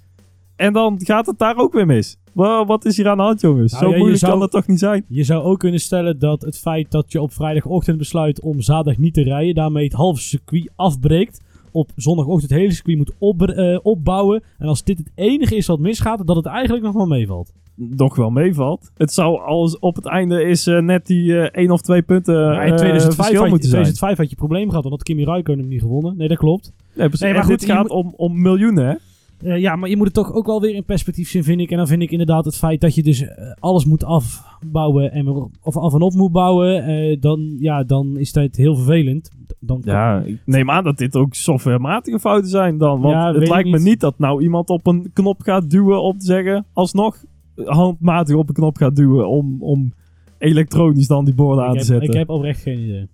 En 0.56 0.74
dan 0.74 1.00
gaat 1.04 1.26
het 1.26 1.38
daar 1.40 1.58
ook 1.58 1.74
weer 1.74 1.86
mis. 1.86 2.18
Wa- 2.34 2.66
wat 2.66 2.86
is 2.86 2.98
hier 2.98 3.08
aan 3.10 3.18
de 3.18 3.24
hand, 3.24 3.42
jongens? 3.42 3.72
Nou 3.72 3.84
Zo 3.84 3.90
ja, 3.92 3.96
moeilijk 3.98 4.20
zou- 4.20 4.32
kan 4.32 4.42
het 4.42 4.52
toch 4.52 4.68
niet 4.68 4.80
zijn? 4.80 5.06
Je 5.08 5.24
zou 5.24 5.44
ook 5.44 5.60
kunnen 5.60 5.80
stellen 5.80 6.20
dat 6.20 6.42
het 6.42 6.58
feit 6.60 6.92
dat 6.92 7.12
je 7.12 7.22
op 7.22 7.34
vrijdagochtend 7.34 7.98
besluit 7.98 8.42
om 8.42 8.62
zaterdag 8.62 8.98
niet 8.98 9.14
te 9.14 9.24
rijden, 9.24 9.56
daarmee 9.56 9.84
het 9.84 9.94
halve 9.94 10.22
circuit 10.22 10.72
afbreekt. 10.76 11.42
Op 11.72 11.92
zondagochtend 11.96 12.52
het 12.52 12.60
hele 12.60 12.74
circuit 12.74 12.98
moet 12.98 13.14
op, 13.18 13.42
eh, 13.42 13.80
opbouwen. 13.84 14.44
En 14.58 14.68
als 14.68 14.84
dit 14.84 14.98
het 14.98 15.12
enige 15.16 15.56
is 15.56 15.68
wat 15.68 15.80
misgaat, 15.80 16.28
dat 16.28 16.36
het 16.36 16.46
eigenlijk 16.46 16.86
nog 16.86 16.94
wel 16.94 17.08
meevalt. 17.08 17.54
nog 17.76 18.16
wel 18.16 18.30
meevalt. 18.30 18.92
Het 18.98 19.14
zou 19.14 19.40
als 19.42 19.80
op 19.80 19.96
het 19.96 20.06
einde 20.06 20.44
is 20.44 20.68
eh, 20.68 20.80
net 20.80 21.06
die 21.06 21.38
eh 21.38 21.50
één 21.64 21.72
of 21.72 21.82
twee 21.82 22.02
punten 22.02 22.36
in 22.36 22.76
2005, 22.76 23.16
verschil 23.16 23.40
had 23.42 23.50
moeten 23.50 23.70
zijn. 23.70 23.84
2005 23.84 24.18
had 24.18 24.30
je 24.30 24.36
problemen 24.36 24.70
gehad, 24.70 24.84
omdat 24.84 25.04
Kimi 25.04 25.24
Räikkönen 25.24 25.62
hem 25.62 25.70
niet 25.70 25.82
gewonnen. 25.82 26.18
Nee, 26.18 26.28
dat 26.28 26.38
klopt. 26.38 26.74
Nee, 26.96 27.08
precies. 27.08 27.26
Nee, 27.26 27.34
maar 27.34 27.44
goed, 27.44 27.60
dit 27.60 27.70
gaat 27.70 27.90
om, 27.90 28.14
om 28.16 28.42
miljoenen, 28.42 28.86
hè? 28.86 28.96
Eh, 29.44 29.58
ja, 29.58 29.76
maar 29.76 29.90
je 29.90 29.98
moet 29.98 30.06
het 30.06 30.16
toch 30.16 30.34
ook 30.34 30.46
wel 30.46 30.62
weer 30.62 30.76
in 30.76 30.84
perspectief 30.84 31.30
zien, 31.30 31.44
vind 31.44 31.62
ik. 31.62 31.72
En 31.72 31.78
dan 31.78 31.88
vind 31.88 32.02
ik 32.02 32.12
inderdaad 32.12 32.46
het 32.46 32.58
feit 32.58 32.82
dat 32.82 32.96
je 32.96 33.04
dus 33.04 33.22
eh, 33.22 33.52
alles 33.60 33.86
moet 33.86 34.04
afbouwen 34.04 35.12
en 35.12 35.28
of 35.62 35.78
af 35.78 35.94
en 35.94 36.02
op 36.02 36.14
moet 36.14 36.32
bouwen, 36.32 36.84
eh, 36.84 37.18
dan, 37.20 37.56
ja, 37.60 37.84
dan 37.84 38.18
is 38.18 38.32
dat 38.32 38.56
heel 38.56 38.76
vervelend. 38.76 39.32
Dan, 39.60 39.82
Ja, 39.86 40.20
ik 40.20 40.42
neem 40.46 40.70
aan 40.70 40.84
dat 40.84 40.98
dit 40.98 41.16
ook 41.16 41.34
softwarematige 41.34 42.20
fouten 42.20 42.50
zijn 42.50 42.78
dan. 42.78 43.02
Want 43.02 43.14
Ja, 43.14 43.34
het 43.34 43.48
lijkt 43.48 43.70
me 43.70 43.80
niet. 43.80 44.00
dat 44.00 44.20
nou 44.20 44.42
iemand 44.42 44.70
op 44.70 44.88
een 44.88 45.10
knop 45.14 45.42
gaat 45.42 45.70
duwen 45.70 46.02
om 46.02 46.18
te 46.18 46.26
zeggen... 46.26 46.66
alsnog 46.74 47.24
handmatig 47.56 48.36
op 48.36 48.48
een 48.48 48.54
knop 48.54 48.78
gaat 48.78 48.96
duwen 48.96 49.28
om, 49.30 49.58
om 49.60 49.94
elektronisch 50.38 51.08
dan 51.08 51.26
die 51.26 51.34
borden 51.34 51.66
aan 51.66 51.78
te 51.78 51.84
zetten. 51.84 52.10
ik 52.10 52.16
heb 52.16 52.30
oprecht 52.30 52.62
geen 52.62 52.80
idee. 52.80 53.08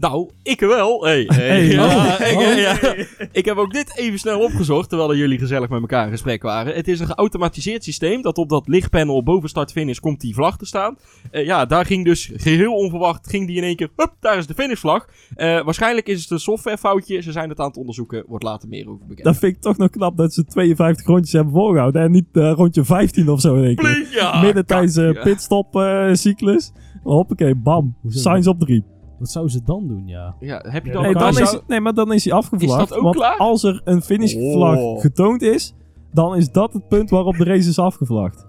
Nou, 0.00 0.30
ik 0.42 0.60
wel. 0.60 1.04
Hey, 1.04 1.24
hey, 1.26 1.78
oh, 1.78 2.14
ik, 2.30 2.36
oh. 2.36 2.58
ja. 2.58 2.94
ik 3.32 3.44
heb 3.44 3.56
ook 3.56 3.72
dit 3.72 3.96
even 3.96 4.18
snel 4.18 4.40
opgezocht, 4.40 4.88
terwijl 4.88 5.14
jullie 5.14 5.38
gezellig 5.38 5.68
met 5.68 5.80
elkaar 5.80 6.04
in 6.04 6.10
gesprek 6.10 6.42
waren. 6.42 6.74
Het 6.74 6.88
is 6.88 7.00
een 7.00 7.06
geautomatiseerd 7.06 7.84
systeem, 7.84 8.22
dat 8.22 8.38
op 8.38 8.48
dat 8.48 8.68
lichtpanel 8.68 9.22
boven 9.22 9.48
start 9.48 9.72
finish 9.72 9.98
komt 9.98 10.20
die 10.20 10.34
vlag 10.34 10.56
te 10.56 10.66
staan. 10.66 10.98
Eh, 11.30 11.44
ja, 11.44 11.66
daar 11.66 11.86
ging 11.86 12.04
dus 12.04 12.30
geheel 12.34 12.74
onverwacht, 12.74 13.30
ging 13.30 13.46
die 13.46 13.56
in 13.56 13.62
één 13.62 13.76
keer, 13.76 13.90
hup, 13.96 14.14
daar 14.20 14.38
is 14.38 14.46
de 14.46 14.54
finishvlag. 14.54 15.08
Eh, 15.34 15.64
waarschijnlijk 15.64 16.06
is 16.06 16.22
het 16.22 16.30
een 16.30 16.40
softwarefoutje, 16.40 17.20
ze 17.20 17.32
zijn 17.32 17.48
het 17.48 17.58
aan 17.58 17.68
het 17.68 17.76
onderzoeken, 17.76 18.24
wordt 18.26 18.44
later 18.44 18.68
meer 18.68 18.88
over 18.88 19.06
bekend. 19.06 19.26
Dat 19.26 19.36
vind 19.36 19.56
ik 19.56 19.60
toch 19.60 19.76
nog 19.76 19.90
knap 19.90 20.16
dat 20.16 20.34
ze 20.34 20.44
52 20.44 21.06
rondjes 21.06 21.32
hebben 21.32 21.52
voorgehouden. 21.52 22.02
En 22.02 22.10
niet 22.10 22.28
eh, 22.32 22.52
rondje 22.56 22.84
15 22.84 23.28
of 23.28 23.40
zo 23.40 23.54
in 23.54 23.64
één 23.64 23.76
keer. 23.76 23.92
Plink, 23.92 24.06
ja, 24.12 24.40
Midden 24.40 24.66
tijdens 24.66 24.94
de 24.94 25.06
kak, 25.06 25.14
ja. 25.14 25.22
pitstop 25.22 25.76
eh, 25.76 26.08
cyclus. 26.12 26.72
Hoppakee, 27.02 27.54
bam. 27.54 27.96
Signs 28.08 28.46
op 28.46 28.60
drie. 28.60 28.96
Wat 29.18 29.30
zou 29.30 29.48
ze 29.48 29.60
dan 29.64 29.86
doen, 29.88 30.06
ja? 30.06 30.36
Ja, 30.40 30.64
heb 30.68 30.84
je 30.86 30.92
dan... 30.92 31.02
Nee, 31.02 31.12
dan 31.14 31.38
is, 31.38 31.58
nee, 31.66 31.80
maar 31.80 31.94
dan 31.94 32.12
is 32.12 32.24
hij 32.24 32.32
afgevlagd. 32.34 32.82
Is 32.82 32.88
dat 32.88 32.96
ook 32.98 33.02
want 33.02 33.16
klaar? 33.16 33.36
als 33.36 33.62
er 33.62 33.80
een 33.84 34.02
finishvlag 34.02 34.76
Oh. 34.78 35.00
getoond 35.00 35.42
is, 35.42 35.74
dan 36.12 36.36
is 36.36 36.52
dat 36.52 36.72
het 36.72 36.88
punt 36.88 37.10
waarop 37.10 37.36
de 37.36 37.44
race 37.44 37.68
is 37.68 37.78
afgevlagd. 37.78 38.46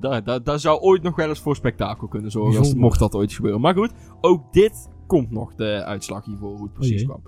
Daar, 0.00 0.24
daar, 0.24 0.42
daar 0.42 0.58
zou 0.58 0.80
ooit 0.80 1.02
nog 1.02 1.16
wel 1.16 1.28
eens 1.28 1.40
voor 1.40 1.56
spektakel 1.56 2.08
kunnen 2.08 2.30
zorgen, 2.30 2.58
als, 2.58 2.74
mocht 2.74 2.98
dat 2.98 3.14
ooit 3.14 3.32
gebeuren. 3.32 3.60
Maar 3.60 3.74
goed, 3.74 3.92
ook 4.20 4.52
dit 4.52 4.88
komt 5.06 5.30
nog, 5.30 5.54
de 5.54 5.84
uitslag 5.84 6.24
hiervoor, 6.24 6.52
hoe 6.56 6.62
het 6.62 6.72
precies 6.72 6.94
jee. 7.00 7.04
kwam. 7.04 7.20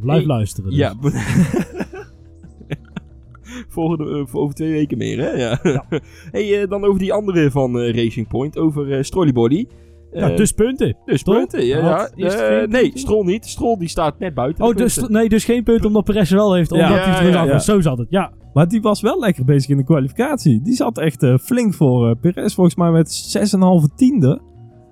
Blijf 0.00 0.18
Hey, 0.18 0.26
luisteren. 0.26 0.70
dus. 0.70 0.78
Ja. 0.78 0.94
Volgende, 3.68 4.04
eh, 4.28 4.34
over 4.34 4.54
twee 4.54 4.70
weken 4.72 4.98
meer, 4.98 5.18
hè? 5.18 5.30
Ja. 5.30 5.58
hey, 6.32 6.60
eh, 6.62 6.68
dan 6.68 6.84
over 6.84 6.98
die 6.98 7.12
andere 7.12 7.50
van 7.50 7.78
eh, 7.80 7.94
Racing 7.94 8.28
Point, 8.28 8.58
over 8.58 9.04
Strollybody. 9.04 9.66
Ja, 10.12 10.30
Eh, 10.30 10.36
dus 10.36 10.52
punten. 10.52 10.96
dus 11.04 11.22
toch? 11.22 11.34
punten, 11.36 11.64
ja. 11.66 11.78
ja. 11.78 11.96
Had 11.96 12.12
Eh, 12.16 12.30
geen 12.30 12.68
nee, 12.70 12.82
punten? 12.82 13.00
Stroll 13.00 13.24
niet. 13.24 13.46
Stroll 13.46 13.76
die 13.78 13.88
staat 13.88 14.18
net 14.18 14.34
buiten. 14.34 14.64
Oh, 14.64 14.74
dus, 14.76 14.94
punten. 14.94 15.12
nee, 15.12 15.28
dus 15.28 15.44
geen 15.44 15.62
punt 15.62 15.84
omdat 15.84 16.04
Perez 16.04 16.30
er 16.30 16.36
wel 16.36 16.54
heeft, 16.54 16.70
Ja. 16.70 16.76
omdat 16.76 16.96
Ja, 16.96 17.02
hij 17.04 17.24
het 17.24 17.34
ja, 17.34 17.44
ja. 17.44 17.58
Zo 17.58 17.80
zat 17.80 17.98
het, 17.98 18.06
ja. 18.10 18.32
Maar 18.52 18.68
die 18.68 18.80
was 18.80 19.00
wel 19.00 19.18
lekker 19.20 19.44
bezig 19.44 19.70
in 19.70 19.76
de 19.76 19.84
kwalificatie. 19.84 20.62
Die 20.62 20.74
zat 20.74 20.98
echt 20.98 21.22
eh, 21.22 21.38
flink 21.38 21.74
voor 21.74 22.08
eh 22.08 22.14
Perez, 22.20 22.54
volgens 22.54 22.76
mij 22.76 22.90
met 22.90 23.10
6,5 23.10 23.94
tiende. 23.96 24.40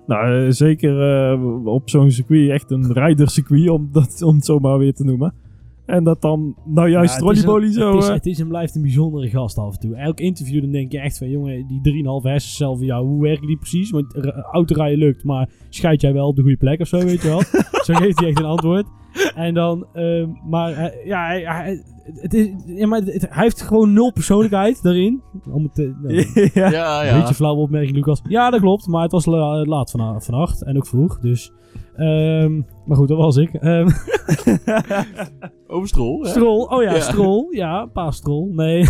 Nou, 0.07 0.45
eh, 0.45 0.51
zeker 0.51 1.01
eh, 1.31 1.65
op 1.65 1.89
zo'n 1.89 2.11
circuit, 2.11 2.49
echt 2.49 2.71
een 2.71 2.93
rijdercircuit, 3.01 3.69
om, 3.69 3.89
dat, 3.91 4.21
om 4.21 4.35
het 4.35 4.45
zo 4.45 4.59
maar 4.59 4.77
weer 4.77 4.93
te 4.93 5.03
noemen. 5.03 5.33
En 5.91 6.03
dat 6.03 6.21
dan, 6.21 6.55
nou 6.65 6.89
juist, 6.89 7.13
Ja, 7.13 7.19
een- 7.29 7.71
zo... 7.73 7.87
Het 7.95 8.01
is, 8.03 8.07
eh, 8.07 8.13
het 8.13 8.25
is 8.25 8.39
en 8.39 8.47
blijft 8.47 8.75
een 8.75 8.81
bijzondere 8.81 9.29
gast 9.29 9.57
af 9.57 9.73
en 9.73 9.79
toe. 9.79 9.95
Elk 9.95 10.19
interview 10.19 10.61
dan 10.61 10.71
denk 10.71 10.91
je 10.91 10.99
echt 10.99 11.17
van, 11.17 11.29
jongen, 11.29 11.67
die 11.67 11.81
3,5 11.81 12.23
hersencellen 12.29 12.77
van 12.77 12.85
jou, 12.85 13.05
hoe 13.07 13.21
werken 13.21 13.47
die 13.47 13.57
precies? 13.57 13.91
Want 13.91 14.15
autorijden 14.51 14.99
lukt, 14.99 15.23
maar 15.23 15.49
scheid 15.69 16.01
jij 16.01 16.13
wel 16.13 16.27
op 16.27 16.35
de 16.35 16.41
goede 16.41 16.57
plek 16.57 16.79
of 16.79 16.87
zo, 16.87 16.99
weet 16.99 17.21
je 17.21 17.27
wel? 17.27 17.41
zo 17.87 17.93
geeft 17.93 18.19
hij 18.19 18.27
echt 18.29 18.39
een 18.39 18.45
antwoord. 18.45 18.85
En 19.35 19.53
dan, 19.53 19.85
ehm, 19.93 20.27
maar 20.49 20.71
eh, 20.73 21.05
ja, 21.05 21.25
hij, 21.25 21.41
hij, 21.41 21.83
het 22.15 22.33
is, 22.33 22.49
ja, 22.65 22.87
maar 22.87 22.99
het- 23.01 23.27
hij 23.29 23.43
heeft 23.43 23.61
gewoon 23.61 23.93
nul 23.93 24.11
persoonlijkheid 24.13 24.83
daarin. 24.83 25.21
Om 25.51 25.63
het, 25.63 25.73
te- 25.75 25.93
nou, 26.01 26.49
ja. 26.53 26.69
Ja, 26.71 27.13
Een 27.13 27.19
beetje 27.19 27.33
flauwe 27.35 27.61
opmerking, 27.61 27.95
Lucas. 27.95 28.21
Ja, 28.29 28.49
dat 28.49 28.59
klopt. 28.59 28.87
Maar 28.87 29.01
het 29.03 29.11
was 29.11 29.25
la- 29.25 29.65
laat 29.65 29.91
van, 29.91 30.21
vannacht. 30.21 30.63
En 30.63 30.77
ook 30.77 30.87
vroeg. 30.87 31.19
Dus. 31.19 31.51
Ehm, 31.95 32.61
maar 32.85 32.97
goed, 32.97 33.07
dat 33.07 33.17
was 33.17 33.37
ik. 33.37 33.53
Ehm 33.53 33.87
Over 35.67 35.87
Stroll, 35.87 36.19
hè? 36.23 36.29
Strol. 36.29 36.63
Oh 36.63 36.83
ja, 36.83 36.93
Ja. 36.93 36.99
Strol. 36.99 37.51
Ja, 37.51 37.85
pa 37.85 38.11
Strol. 38.11 38.49
Nee, 38.53 38.85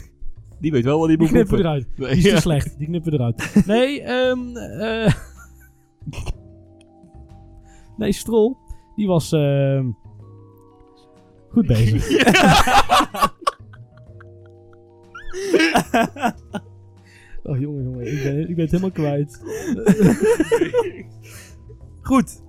Die 0.60 0.70
weet 0.72 0.84
wel 0.84 0.98
wat 0.98 1.08
die 1.08 1.16
die 1.16 1.26
moet 1.26 1.34
knippen 1.34 1.56
we 1.56 1.62
eruit. 1.62 1.86
Nee, 1.96 2.08
Die 2.08 2.18
is 2.18 2.24
ja. 2.24 2.34
te 2.34 2.40
slecht. 2.40 2.78
Die 2.78 2.86
knippen 2.86 3.10
we 3.10 3.18
eruit. 3.18 3.66
Nee, 3.66 4.02
ehm 4.02 4.56
eh 4.56 5.12
nee, 7.98 8.12
Strol. 8.12 8.56
Die 8.96 9.06
was 9.06 9.28
goed 11.50 11.66
bezig. 11.66 12.06
Oh 17.42 17.58
jongen, 17.58 17.82
jongen, 17.84 18.06
ik 18.12 18.22
ben, 18.22 18.40
ik 18.48 18.54
ben 18.56 18.64
het 18.64 18.70
helemaal 18.70 18.90
kwijt. 18.90 19.40
Goed. 22.08 22.42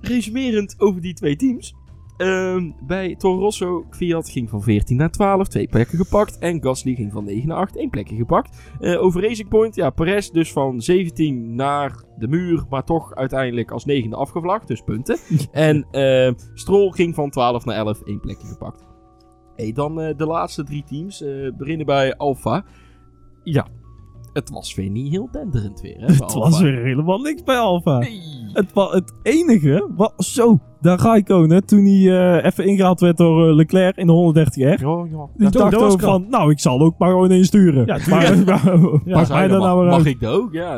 Resumerend 0.00 0.74
over 0.78 1.00
die 1.00 1.14
twee 1.14 1.36
teams. 1.36 1.74
Ehm, 2.16 2.70
bij 2.86 3.16
Toro 3.16 3.40
Rosso, 3.40 3.86
Fiat 3.90 4.28
ging 4.28 4.50
van 4.50 4.62
14 4.62 4.96
naar 4.96 5.10
12, 5.10 5.48
twee 5.48 5.68
plekken 5.68 5.98
gepakt. 5.98 6.38
En 6.38 6.62
Gasly 6.62 6.94
ging 6.94 7.12
van 7.12 7.24
9 7.24 7.48
naar 7.48 7.56
8, 7.56 7.76
één 7.76 7.90
plekje 7.90 8.16
gepakt. 8.16 8.72
Eh, 8.80 9.02
over 9.02 9.22
Racing 9.22 9.48
Point, 9.48 9.74
ja, 9.74 9.90
Perez 9.90 10.28
dus 10.28 10.52
van 10.52 10.80
17 10.80 11.54
naar 11.54 12.02
de 12.18 12.28
muur, 12.28 12.64
maar 12.70 12.84
toch 12.84 13.14
uiteindelijk 13.14 13.70
als 13.70 13.84
negende 13.84 14.16
afgevlakt, 14.16 14.68
dus 14.68 14.80
punten. 14.80 15.18
en 15.52 15.86
eh, 15.90 16.32
Stroll 16.54 16.90
ging 16.90 17.14
van 17.14 17.30
12 17.30 17.64
naar 17.64 17.76
11, 17.76 18.02
één 18.02 18.20
plekje 18.20 18.46
gepakt. 18.46 18.84
Hey, 19.54 19.72
dan 19.72 20.00
eh, 20.00 20.16
de 20.16 20.26
laatste 20.26 20.64
drie 20.64 20.84
teams, 20.84 21.22
eh, 21.22 21.52
beginnen 21.56 21.86
bij 21.86 22.16
Alfa. 22.16 22.64
Ja, 23.42 23.66
het 24.36 24.50
was 24.50 24.74
weer 24.74 24.90
niet 24.90 25.10
heel 25.10 25.28
denderend 25.30 25.80
weer, 25.80 26.00
hè? 26.00 26.06
Het 26.06 26.32
was 26.32 26.60
weer 26.60 26.82
helemaal 26.82 27.18
niks 27.18 27.42
bij 27.42 27.58
Alfa. 27.58 27.98
Nee. 27.98 28.45
Het, 28.56 28.92
het 28.92 29.12
enige, 29.22 29.88
wa- 29.96 30.12
zo, 30.16 30.58
daar 30.80 30.98
Raikkonen, 30.98 31.66
toen 31.66 31.84
hij 31.84 32.36
eh, 32.36 32.44
even 32.44 32.64
ingehaald 32.66 33.00
werd 33.00 33.16
door 33.16 33.48
eh, 33.48 33.54
Leclerc 33.54 33.96
in 33.96 34.06
de 34.06 34.44
130R. 34.46 34.54
Ja, 34.54 34.76
ja. 34.80 35.28
Die 35.36 35.50
dacht 35.50 35.74
ook 35.74 36.00
van, 36.00 36.26
nou, 36.30 36.50
ik 36.50 36.60
zal 36.60 36.80
ook 36.80 36.98
maar 36.98 37.10
gewoon 37.10 37.30
insturen. 37.30 37.86
Ja, 37.86 37.98
maar, 38.08 38.36
Ja, 39.04 39.26
mij 39.28 39.48
dan, 39.48 39.60
nou 39.60 39.86
mag, 39.86 40.04
ik 40.04 40.20
dat 40.20 40.34
ook? 40.34 40.52
Ja. 40.52 40.76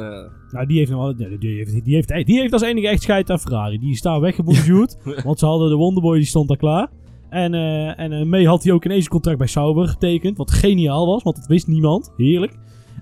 Nou, 0.50 0.66
die 0.66 0.78
heeft, 0.78 0.90
nog 0.90 1.00
wel, 1.00 1.14
nee, 1.16 1.38
die, 1.38 1.56
heeft, 1.56 1.84
die, 1.84 1.94
heeft, 1.94 2.26
die 2.26 2.40
heeft 2.40 2.52
als 2.52 2.62
enige 2.62 2.88
echt 2.88 3.02
scheid 3.02 3.30
aan 3.30 3.38
Ferrari. 3.38 3.78
Die 3.78 3.90
is 3.90 4.02
daar 4.02 4.20
weggebonjourd. 4.20 4.96
want 5.24 5.38
ze 5.38 5.46
hadden 5.46 5.68
de 5.68 5.76
Wonderboy, 5.76 6.16
die 6.16 6.26
stond 6.26 6.48
daar 6.48 6.56
klaar. 6.56 6.88
En, 7.28 7.54
eh, 7.54 8.00
en 8.00 8.28
mee 8.28 8.48
had 8.48 8.62
hij 8.62 8.72
ook 8.72 8.84
ineens 8.84 9.04
een 9.04 9.10
contract 9.10 9.38
bij 9.38 9.46
Sauber 9.46 9.88
getekend. 9.88 10.36
Wat 10.36 10.50
geniaal 10.50 11.06
was, 11.06 11.22
want 11.22 11.36
dat 11.36 11.46
wist 11.46 11.66
niemand. 11.66 12.12
Heerlijk. 12.16 12.52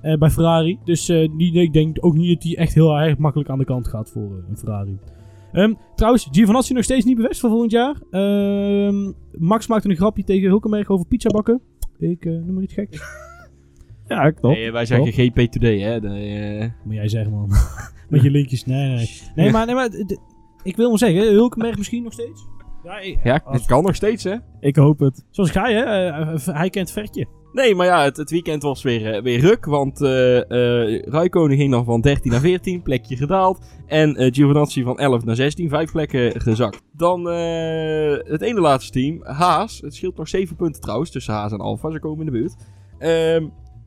Eh, 0.06 0.18
bij 0.18 0.30
Ferrari. 0.30 0.78
Dus 0.84 1.08
eh, 1.08 1.28
die, 1.36 1.52
ik 1.52 1.72
denk 1.72 1.96
ook 2.00 2.14
niet 2.14 2.34
dat 2.34 2.42
hij 2.42 2.56
echt 2.56 2.74
heel 2.74 2.98
erg 2.98 3.18
makkelijk 3.18 3.50
aan 3.50 3.58
de 3.58 3.64
kant 3.64 3.88
gaat 3.88 4.10
voor 4.10 4.30
eh, 4.30 4.48
een 4.48 4.56
Ferrari. 4.56 4.98
Ehm, 5.52 5.74
trouwens, 5.94 6.28
Giovinazzi 6.30 6.72
nog 6.72 6.84
steeds 6.84 7.04
niet 7.04 7.16
bevestigd 7.16 7.40
voor 7.40 7.50
volgend 7.50 7.70
jaar. 7.70 7.96
Ehm, 8.10 9.12
Max 9.32 9.66
maakte 9.66 9.88
een 9.88 9.96
grapje 9.96 10.24
tegen 10.24 10.48
Hulkenberg 10.48 10.88
over 10.88 11.06
pizza 11.06 11.28
bakken. 11.28 11.60
Ik 11.98 12.24
eh, 12.24 12.32
noem 12.32 12.54
maar 12.54 12.62
iets 12.62 12.74
geks. 12.74 13.00
Ja, 14.08 14.30
klopt. 14.30 14.56
Nee, 14.56 14.72
wij 14.72 14.86
zeggen 14.86 15.12
GP 15.12 15.52
Today, 15.52 15.78
hè. 15.78 16.00
De, 16.00 16.08
eh, 16.08 16.70
Moet 16.84 16.94
jij 16.94 17.08
zeggen, 17.08 17.32
man. 17.32 17.48
Met 18.10 18.22
je 18.22 18.30
linkjes. 18.30 18.64
Nee, 18.64 18.94
nee. 18.94 19.08
Nee, 19.34 19.50
maar, 19.50 19.66
nee, 19.66 19.74
maar 19.74 19.90
ik 20.62 20.76
wil 20.76 20.88
maar 20.88 20.98
zeggen, 20.98 21.32
Hulkenberg 21.32 21.76
misschien 21.76 22.02
nog 22.02 22.12
steeds. 22.12 22.46
Ja, 22.86 22.98
ik- 22.98 23.18
ja, 23.24 23.40
als- 23.44 23.56
het 23.56 23.66
kan 23.66 23.82
nog 23.84 23.94
steeds, 23.94 24.24
hè. 24.24 24.34
Ik 24.60 24.76
hoop 24.76 24.98
het. 24.98 25.24
Zoals 25.30 25.50
Guy, 25.50 25.72
hè? 25.72 25.82
Eh, 25.82 26.08
eh, 26.32 26.38
hij 26.46 26.70
kent 26.70 26.90
Vertje. 26.90 27.26
Nee, 27.52 27.74
maar 27.74 27.86
ja, 27.86 28.02
het, 28.04 28.16
het 28.16 28.30
weekend 28.30 28.62
was 28.62 28.82
weer, 28.82 29.14
eh, 29.14 29.22
weer 29.22 29.40
ruk. 29.40 29.64
Want 29.64 30.02
eh 30.02 30.36
eh 30.50 31.02
Raikkonen 31.02 31.56
ging 31.56 31.70
dan 31.70 31.84
van 31.84 32.00
13 32.00 32.30
naar 32.30 32.40
14, 32.40 32.82
plekje 32.82 33.16
gedaald. 33.16 33.58
En 33.86 34.16
eh 34.16 34.32
Giovinazzi 34.34 34.82
van 34.82 34.98
11 34.98 35.24
naar 35.24 35.34
16, 35.36 35.68
vijf 35.68 35.92
plekken 35.92 36.40
gezakt. 36.40 36.82
Dan 36.92 37.28
eh, 37.30 38.16
het 38.24 38.42
ene 38.42 38.60
laatste 38.60 38.92
team, 38.92 39.20
Haas. 39.24 39.80
Het 39.80 39.94
scheelt 39.94 40.16
nog 40.16 40.28
7 40.28 40.56
punten 40.56 40.80
trouwens 40.80 41.10
tussen 41.10 41.34
Haas 41.34 41.52
en 41.52 41.60
Alfa. 41.60 41.90
Ze 41.90 41.98
komen 41.98 42.18
in 42.26 42.32
de 42.32 42.38
buurt. 42.38 42.54
Ehm, 42.98 43.46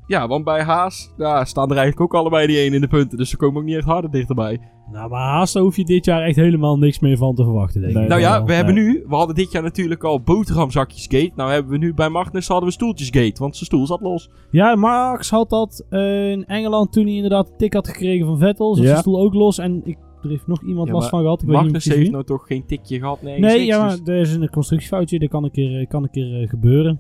ja, 0.09 0.27
want 0.27 0.43
bij 0.43 0.63
Haas 0.63 1.13
ja, 1.17 1.45
staan 1.45 1.69
er 1.69 1.77
eigenlijk 1.77 2.01
ook 2.01 2.19
allebei 2.21 2.47
die 2.47 2.57
1 2.57 2.73
in 2.73 2.81
de 2.81 2.87
punten. 2.87 3.17
Dus 3.17 3.29
ze 3.29 3.37
komen 3.37 3.59
ook 3.61 3.67
niet 3.67 3.75
echt 3.75 3.85
harder 3.85 4.11
dichterbij. 4.11 4.59
Nou, 4.91 5.09
maar 5.09 5.21
Haas, 5.29 5.51
daar 5.51 5.63
hoef 5.63 5.75
je 5.75 5.85
dit 5.85 6.05
jaar 6.05 6.21
echt 6.23 6.35
helemaal 6.35 6.77
niks 6.77 6.99
meer 6.99 7.17
van 7.17 7.35
te 7.35 7.43
verwachten, 7.43 7.81
denk 7.81 7.93
ik. 7.93 7.99
Nee. 7.99 8.07
Nou 8.07 8.21
ja, 8.21 8.31
Wel, 8.37 8.45
we 8.45 8.53
hebben 8.53 8.73
nu, 8.73 9.03
we 9.07 9.15
hadden 9.15 9.35
dit 9.35 9.51
jaar 9.51 9.63
natuurlijk 9.63 10.03
al 10.03 10.21
boterhamzakjesgate. 10.21 11.31
Nou 11.35 11.51
hebben 11.51 11.71
we 11.71 11.77
nu 11.77 11.93
bij 11.93 12.09
Magnus 12.09 12.47
hadden 12.47 12.67
we 12.67 12.73
stoeltjesgate, 12.73 13.39
want 13.41 13.53
zijn 13.55 13.65
stoel 13.65 13.85
zat 13.87 14.01
los. 14.01 14.29
Ja, 14.51 14.75
Max 14.75 15.29
had 15.29 15.49
dat 15.49 15.85
eh, 15.89 16.31
in 16.31 16.45
Engeland 16.45 16.91
toen 16.91 17.05
hij 17.05 17.13
inderdaad 17.15 17.49
een 17.49 17.57
tik 17.57 17.73
had 17.73 17.87
gekregen 17.87 18.25
van 18.25 18.37
Vettel. 18.39 18.73
Zat 18.75 18.83
Ja. 18.83 18.89
zijn 18.89 19.01
stoel 19.01 19.19
ook 19.21 19.33
los. 19.33 19.57
En 19.57 19.81
ik, 19.83 19.97
er 20.23 20.29
heeft 20.29 20.47
nog 20.47 20.63
iemand 20.63 20.87
Ja, 20.87 20.93
last 20.93 21.09
van 21.09 21.21
gehad. 21.21 21.41
Ik 21.41 21.47
weet 21.47 21.55
niet 21.55 21.63
Magnus 21.65 21.85
heeft 21.85 22.11
nou 22.11 22.23
toch 22.23 22.47
geen 22.47 22.65
tikje 22.65 22.99
gehad? 22.99 23.21
Nee, 23.21 23.39
Nee, 23.39 23.53
niks, 23.53 23.65
ja, 23.65 23.87
dus- 23.89 23.99
maar 24.05 24.15
er 24.15 24.21
is 24.21 24.33
een 24.33 24.49
constructiefoutje. 24.49 25.19
Dat 25.19 25.29
kan 25.29 25.43
een 25.43 25.51
keer, 25.51 25.79
eh, 25.79 25.87
kan 25.87 26.03
een 26.03 26.09
keer 26.11 26.41
eh, 26.41 26.49
gebeuren. 26.49 26.99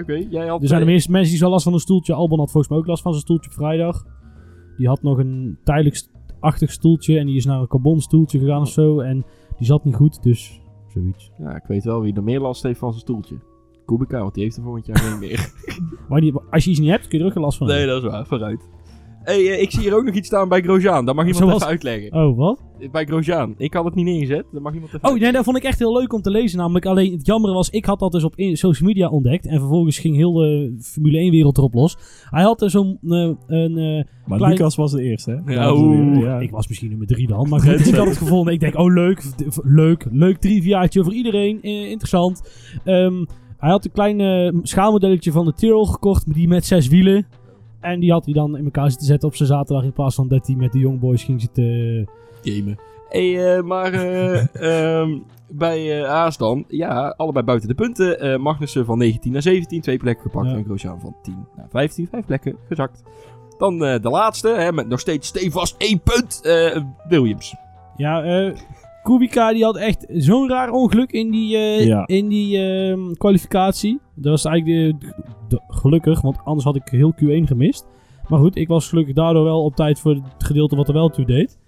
Oké, 0.00 0.26
jij 0.30 0.46
had... 0.46 0.62
Er 0.62 0.68
zijn 0.68 0.80
de 0.80 0.86
meeste 0.86 1.10
mensen 1.10 1.30
die 1.30 1.38
zo 1.38 1.50
last 1.50 1.64
van 1.64 1.72
een 1.72 1.78
stoeltje. 1.78 2.14
Albon 2.14 2.38
had 2.38 2.50
volgens 2.50 2.72
mij 2.72 2.78
ook 2.82 2.86
last 2.86 3.02
van 3.02 3.12
zijn 3.12 3.24
stoeltje 3.24 3.50
op 3.50 3.56
vrijdag. 3.56 4.06
Die 4.76 4.88
had 4.88 5.02
nog 5.02 5.18
een 5.18 5.58
tijdelijk 5.64 6.06
achtig 6.40 6.72
stoeltje. 6.72 7.18
En 7.18 7.26
die 7.26 7.36
is 7.36 7.44
naar 7.44 7.60
een 7.60 7.66
carbon 7.66 8.00
stoeltje 8.00 8.38
gegaan 8.38 8.60
of 8.60 8.68
zo. 8.68 9.00
En 9.00 9.24
die 9.56 9.66
zat 9.66 9.84
niet 9.84 9.94
goed, 9.94 10.22
dus 10.22 10.60
zoiets. 10.88 11.30
Ja, 11.38 11.56
ik 11.56 11.64
weet 11.66 11.84
wel 11.84 12.00
wie 12.00 12.14
er 12.14 12.22
meer 12.22 12.40
last 12.40 12.62
heeft 12.62 12.78
van 12.78 12.90
zijn 12.90 13.02
stoeltje. 13.02 13.36
Kubica, 13.84 14.20
want 14.20 14.34
die 14.34 14.42
heeft 14.42 14.56
er 14.56 14.62
volgend 14.62 14.86
jaar 14.86 14.98
geen 14.98 15.18
meer. 15.18 15.50
Maar 16.08 16.20
die, 16.20 16.34
als 16.50 16.64
je 16.64 16.70
iets 16.70 16.78
niet 16.80 16.90
hebt, 16.90 17.08
kun 17.08 17.18
je 17.18 17.24
er 17.24 17.30
ook 17.30 17.36
geen 17.36 17.42
last 17.42 17.58
van 17.58 17.66
nee, 17.66 17.76
hebben. 17.76 17.94
dat 17.94 18.04
is 18.04 18.10
waar. 18.10 18.26
Vooruit. 18.26 18.68
Hey, 19.24 19.50
eh, 19.50 19.62
ik 19.62 19.70
zie 19.70 19.80
hier 19.80 19.94
ook 19.96 20.04
nog 20.04 20.14
iets 20.14 20.26
staan 20.26 20.48
bij 20.48 20.60
Grosjean. 20.62 21.04
Dat 21.06 21.14
mag 21.14 21.24
iemand 21.26 21.44
Zoals- 21.44 21.56
even 21.62 21.66
uitleggen. 21.66 22.12
Oh, 22.12 22.36
wat? 22.36 22.60
Bij 22.92 23.04
Grosjean. 23.04 23.54
Ik 23.58 23.74
had 23.74 23.84
het 23.84 23.94
niet 23.94 24.04
neergezet. 24.04 24.44
Dat 24.52 24.62
mag 24.62 24.74
iemand 24.74 24.94
even 24.94 25.08
Oh, 25.08 25.20
nee, 25.20 25.32
dat 25.32 25.44
vond 25.44 25.56
ik 25.56 25.62
echt 25.62 25.78
heel 25.78 25.92
leuk 25.92 26.12
om 26.12 26.22
te 26.22 26.30
lezen. 26.30 26.58
Namelijk, 26.58 26.86
alleen 26.86 27.12
het 27.12 27.26
jammer 27.26 27.52
was, 27.52 27.70
ik 27.70 27.84
had 27.84 27.98
dat 27.98 28.12
dus 28.12 28.24
op 28.24 28.36
in- 28.36 28.56
social 28.56 28.88
media 28.88 29.08
ontdekt. 29.08 29.46
En 29.46 29.58
vervolgens 29.58 29.98
ging 29.98 30.16
heel 30.16 30.32
de 30.32 30.76
Formule 30.80 31.18
1-wereld 31.18 31.58
erop 31.58 31.74
los. 31.74 31.96
Hij 32.30 32.42
had 32.42 32.62
er 32.62 32.70
zo'n 32.70 32.98
eh, 33.02 33.30
een... 33.46 33.76
eh, 33.78 34.04
Maar 34.26 34.38
Klein- 34.38 34.52
Lucas 34.52 34.76
was 34.76 34.92
de 34.92 35.02
eerste, 35.02 35.42
hè? 35.44 35.52
Ja. 35.54 36.38
Ik 36.40 36.50
was 36.50 36.68
misschien 36.68 36.88
nummer 36.88 37.06
drie 37.06 37.26
dan. 37.26 37.48
Maar 37.48 37.60
goed, 37.68 37.86
ik 37.86 37.94
had 37.94 38.06
het 38.06 38.16
gevonden. 38.16 38.52
Ik 38.54 38.60
denk, 38.60 38.78
oh 38.78 38.92
leuk, 38.94 39.22
leuk, 39.62 40.06
leuk 40.10 40.36
triviaatje 40.38 41.04
voor 41.04 41.12
iedereen. 41.14 41.62
interessant. 41.62 42.42
Ehm, 42.84 43.24
hij 43.58 43.70
had 43.70 43.84
een 43.84 43.92
klein 43.92 44.60
schaalmodelletje 44.62 45.32
van 45.32 45.44
de 45.44 45.52
Tyrrell 45.54 45.84
gekocht, 45.84 46.34
die 46.34 46.48
met 46.48 46.64
zes 46.66 46.88
wielen. 46.88 47.26
En 47.82 48.00
die 48.00 48.12
had 48.12 48.24
hij 48.24 48.34
dan 48.34 48.56
in 48.56 48.64
elkaar 48.64 48.88
zitten 48.88 49.06
zetten 49.06 49.28
op 49.28 49.34
zijn 49.34 49.48
zaterdag. 49.48 49.84
In 49.84 49.92
plaats 49.92 50.14
van 50.14 50.28
dat 50.28 50.46
hij 50.46 50.56
met 50.56 50.72
de 50.72 50.78
Young 50.78 51.00
Boys 51.00 51.24
ging 51.24 51.40
zitten. 51.40 52.08
gamen. 52.42 52.78
hey, 53.08 53.56
eh, 53.56 53.62
maar 53.62 53.92
eh, 53.92 54.54
ehm, 55.00 55.18
bij 55.48 56.02
eh 56.02 56.10
Aas 56.10 56.36
dan, 56.36 56.64
ja, 56.68 57.14
allebei 57.16 57.44
buiten 57.44 57.68
de 57.68 57.74
punten. 57.74 58.20
Eh, 58.20 58.38
Magnussen 58.38 58.84
van 58.84 58.98
19 58.98 59.32
naar 59.32 59.42
17, 59.42 59.80
twee 59.80 59.96
plekken 59.96 60.22
gepakt. 60.22 60.50
Ja. 60.50 60.56
En 60.56 60.64
Grosjean 60.64 61.00
van 61.00 61.16
10 61.22 61.46
naar 61.56 61.68
15, 61.70 62.08
vijf 62.08 62.26
plekken 62.26 62.56
gezakt. 62.68 63.02
Dan 63.58 63.84
eh, 63.84 64.00
de 64.02 64.08
laatste, 64.08 64.48
hè, 64.48 64.72
met 64.72 64.88
nog 64.88 65.00
steeds 65.00 65.28
stevast 65.28 65.74
één 65.78 66.00
punt, 66.00 66.40
eh, 66.42 66.82
Williams. 67.08 67.54
Ja, 67.96 68.22
eh 68.22 68.56
Kubica 69.02 69.52
die 69.52 69.64
had 69.64 69.76
echt 69.76 70.06
zo'n 70.08 70.48
raar 70.48 70.70
ongeluk 70.70 71.12
in 71.12 71.30
die, 71.30 71.56
eh, 71.56 71.86
Ja. 71.86 72.06
in 72.06 72.28
die 72.28 72.58
ehm, 72.58 73.12
kwalificatie. 73.12 74.00
Dat 74.14 74.30
was 74.30 74.44
eigenlijk 74.44 75.00
de, 75.00 75.12
de- 75.48 75.62
gelukkig, 75.68 76.20
want 76.20 76.38
anders 76.44 76.64
had 76.64 76.76
ik 76.76 76.88
heel 76.88 77.14
Q1 77.14 77.46
gemist. 77.46 77.86
Maar 78.28 78.38
goed, 78.40 78.56
ik 78.56 78.68
was 78.68 78.88
gelukkig 78.88 79.14
daardoor 79.14 79.44
wel 79.44 79.64
op 79.64 79.74
tijd 79.76 80.00
voor 80.00 80.14
het 80.14 80.44
gedeelte 80.44 80.76
wat 80.76 80.88
er 80.88 80.94
wel 80.94 81.08
toe 81.08 81.24
deed. 81.24 81.58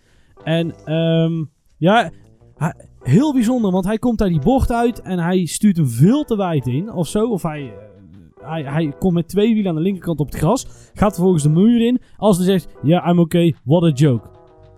En 0.45 0.75
ehm, 0.85 1.45
ja, 1.79 2.11
hij- 2.57 2.75
heel 3.03 3.33
bijzonder, 3.33 3.71
want 3.71 3.85
hij 3.85 3.99
komt 3.99 4.19
daar 4.19 4.29
die 4.29 4.41
bocht 4.41 4.73
uit 4.73 5.03
en 5.03 5.19
hij 5.19 5.45
stuurt 5.45 5.77
hem 5.77 5.89
veel 5.89 6.25
te 6.25 6.37
wijd 6.37 6.67
in 6.67 6.93
of 6.93 7.07
zo. 7.07 7.31
Of 7.31 7.43
hij, 7.43 7.63
eh, 7.63 8.51
hij, 8.51 8.63
hij 8.63 8.93
komt 8.99 9.15
met 9.15 9.29
twee 9.29 9.55
wielen 9.55 9.71
aan 9.71 9.77
de 9.77 9.83
linkerkant 9.83 10.21
op 10.21 10.27
het 10.27 10.37
gras, 10.37 10.67
gaat 10.95 11.15
vervolgens 11.15 11.43
de 11.43 11.49
muur 11.49 11.87
in. 11.87 12.01
Als 12.17 12.37
hij 12.37 12.47
zegt, 12.47 12.75
ja, 12.83 13.09
I'm 13.11 13.19
okay, 13.19 13.55
what 13.65 13.83
a 13.83 13.89
joke. 13.91 14.29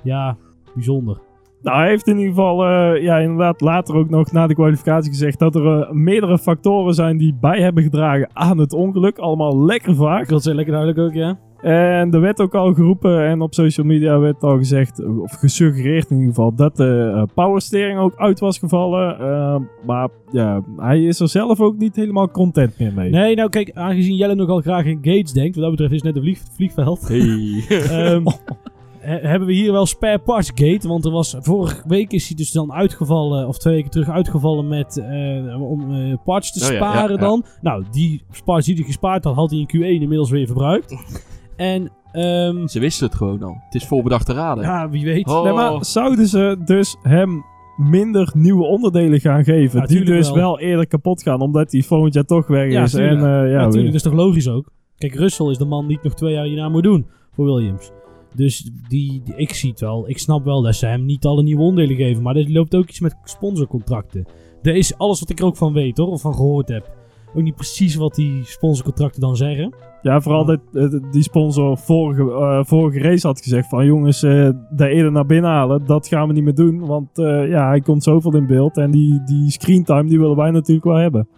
Ja, 0.02 0.36
bijzonder. 0.74 1.18
Nou, 1.66 1.78
hij 1.78 1.88
heeft 1.88 2.06
in 2.06 2.18
ieder 2.18 2.34
geval, 2.34 2.64
eh, 2.64 3.02
ja, 3.02 3.18
inderdaad 3.18 3.60
later 3.60 3.94
ook 3.94 4.10
nog 4.10 4.32
na 4.32 4.46
de 4.46 4.54
kwalificatie 4.54 5.10
gezegd 5.10 5.38
dat 5.38 5.54
er 5.54 5.80
eh, 5.80 5.90
meerdere 5.90 6.38
factoren 6.38 6.94
zijn 6.94 7.16
die 7.16 7.36
bij 7.40 7.60
hebben 7.60 7.82
gedragen 7.82 8.28
aan 8.32 8.58
het 8.58 8.72
ongeluk. 8.72 9.18
Allemaal 9.18 9.64
lekker 9.64 9.96
wil 9.96 10.08
het 10.08 10.26
zeggen, 10.28 10.54
lekker 10.54 10.74
duidelijk 10.74 10.98
ook, 10.98 11.14
ja. 11.14 11.38
En 11.60 12.12
er 12.12 12.20
werd 12.20 12.40
ook 12.40 12.54
al 12.54 12.74
geroepen 12.74 13.26
en 13.26 13.40
op 13.40 13.54
social 13.54 13.86
media 13.86 14.18
werd 14.18 14.42
al 14.42 14.56
gezegd, 14.56 15.04
of 15.04 15.32
gesuggereerd 15.32 16.10
in 16.10 16.16
ieder 16.16 16.34
geval, 16.34 16.54
dat 16.54 16.76
de 16.76 17.12
eh, 17.14 17.22
powersteering 17.34 17.98
ook 17.98 18.16
uit 18.16 18.40
was 18.40 18.58
gevallen. 18.58 19.68
Maar 19.86 20.08
ja, 20.32 20.62
hij 20.76 21.02
is 21.02 21.20
er 21.20 21.28
zelf 21.28 21.60
ook 21.60 21.76
niet 21.76 21.96
helemaal 21.96 22.30
content 22.30 22.78
meer 22.78 22.92
mee. 22.92 23.10
Nee, 23.10 23.34
nou 23.34 23.48
kijk, 23.48 23.70
aangezien 23.74 24.16
Jelle 24.16 24.34
nogal 24.34 24.60
graag 24.60 24.84
in 24.84 24.98
Gates 25.02 25.32
denkt, 25.32 25.54
wat 25.54 25.64
dat 25.64 25.70
betreft 25.70 25.92
is 25.92 26.02
het 26.02 26.14
net 26.14 26.16
een 26.16 26.22
vlieg, 26.22 26.40
vliegveld, 26.54 27.08
Hey. 27.08 27.64
ehm, 28.14 28.24
hebben 29.06 29.48
we 29.48 29.54
hier 29.54 29.72
wel 29.72 29.86
spare 29.86 30.18
parts 30.18 30.50
gate. 30.54 30.88
Want 30.88 31.04
er 31.04 31.10
was, 31.10 31.36
vorige 31.40 31.82
week 31.86 32.12
is 32.12 32.26
hij 32.26 32.36
dus 32.36 32.52
dan 32.52 32.72
uitgevallen, 32.72 33.48
of 33.48 33.58
twee 33.58 33.74
weken 33.74 33.90
terug 33.90 34.08
uitgevallen 34.08 34.68
met, 34.68 34.96
eh, 34.98 35.62
om 35.70 35.94
eh, 35.94 36.14
parts 36.24 36.52
te 36.52 36.64
Oh 36.64 36.66
ja, 36.66 36.72
ja, 36.72 36.78
sparen 36.80 37.14
ja. 37.14 37.20
dan. 37.20 37.44
Nou, 37.60 37.84
die 37.90 38.22
parts 38.44 38.66
die 38.66 38.74
hij 38.74 38.84
gespaard 38.84 39.24
had, 39.24 39.34
had 39.34 39.50
hij 39.50 39.58
in 39.58 39.68
Q1 39.76 40.00
inmiddels 40.02 40.30
weer 40.30 40.46
verbruikt. 40.46 40.94
En, 41.56 41.90
ehm, 42.12 42.66
Ze 42.66 42.80
wisten 42.80 43.06
het 43.06 43.14
gewoon 43.16 43.42
al. 43.42 43.56
Het 43.64 43.74
is 43.74 43.86
voorbedacht 43.86 44.26
te 44.26 44.32
raden. 44.32 44.64
ja, 44.64 44.88
wie 44.88 45.04
weet. 45.04 45.28
Oh. 45.28 45.42
Nee, 45.42 45.52
maar 45.52 45.84
zouden 45.84 46.26
ze 46.26 46.56
dus 46.64 46.96
hem 47.02 47.44
minder 47.76 48.30
nieuwe 48.34 48.64
onderdelen 48.64 49.20
gaan 49.20 49.44
geven? 49.44 49.80
Ja, 49.80 49.86
die 49.86 50.04
dus 50.04 50.26
wel. 50.30 50.36
wel. 50.36 50.60
eerder 50.60 50.86
kapot 50.86 51.22
gaan, 51.22 51.40
omdat 51.40 51.72
hij 51.72 51.82
volgend 51.82 52.14
jaar 52.14 52.24
toch 52.24 52.46
weg 52.46 52.70
Ja, 52.72 52.82
is. 52.82 52.90
tuurlijk. 52.90 53.20
En, 53.20 53.44
eh, 53.44 53.50
ja, 53.52 53.58
natuurlijk, 53.58 53.84
dat 53.84 53.94
is 53.94 54.02
toch 54.02 54.12
logisch 54.12 54.48
ook. 54.48 54.70
Kijk, 54.98 55.14
Russell 55.14 55.46
is 55.46 55.58
de 55.58 55.64
man 55.64 55.86
die 55.86 55.94
het 55.96 56.04
nog 56.04 56.14
twee 56.14 56.32
jaar 56.32 56.44
hierna 56.44 56.68
moet 56.68 56.82
doen 56.82 57.06
voor 57.34 57.44
Williams. 57.44 57.90
Dus 58.36 58.70
die, 58.88 59.22
die- 59.24 59.34
ik 59.36 59.52
zie 59.54 59.70
het 59.70 59.80
wel. 59.80 60.08
Ik 60.08 60.18
snap 60.18 60.44
wel 60.44 60.62
dat 60.62 60.74
ze 60.74 60.86
hem 60.86 61.04
niet 61.04 61.24
alle 61.24 61.42
nieuwe 61.42 61.62
onderdelen 61.62 61.96
geven. 62.06 62.22
Maar 62.22 62.36
er 62.36 62.50
loopt 62.52 62.74
ook 62.74 62.88
iets 62.88 63.00
met 63.00 63.16
sponsorcontracten. 63.24 64.24
Dat 64.62 64.74
is 64.74 64.98
alles 64.98 65.20
wat 65.20 65.30
ik 65.30 65.38
er 65.38 65.44
ook 65.44 65.56
van 65.56 65.72
weet 65.72 65.96
hoor, 65.96 66.08
of 66.08 66.20
van 66.20 66.34
gehoord 66.34 66.68
heb. 66.68 66.94
Ook 67.34 67.42
niet 67.42 67.54
precies 67.54 67.94
wat 67.94 68.14
die 68.14 68.44
sponsorcontracten 68.44 69.20
dan 69.20 69.36
zeggen. 69.36 69.74
Ja, 70.02 70.20
vooral 70.20 70.44
dat 70.44 70.60
eh, 70.72 70.94
die 71.10 71.22
sponsor 71.22 71.78
vorige, 71.78 72.22
eh, 72.30 72.64
vorige 72.64 72.98
race 72.98 73.26
had 73.26 73.40
gezegd 73.42 73.68
van 73.68 73.86
jongens, 73.86 74.22
eh 74.22 74.50
daar 74.70 74.88
eerder 74.88 75.12
naar 75.12 75.26
binnen 75.26 75.50
halen, 75.50 75.84
dat 75.86 76.08
gaan 76.08 76.26
we 76.28 76.32
niet 76.34 76.44
meer 76.44 76.54
doen. 76.54 76.86
Want 76.86 77.08
ja, 77.48 77.68
hij 77.68 77.80
komt 77.80 78.02
zoveel 78.02 78.34
in 78.34 78.46
beeld 78.46 78.76
en 78.76 78.90
die, 78.90 79.22
die 79.24 79.50
screentime 79.50 80.08
die 80.08 80.18
willen 80.18 80.36
wij 80.36 80.50
natuurlijk 80.50 80.86
wel 80.86 80.96
hebben. 80.96 81.28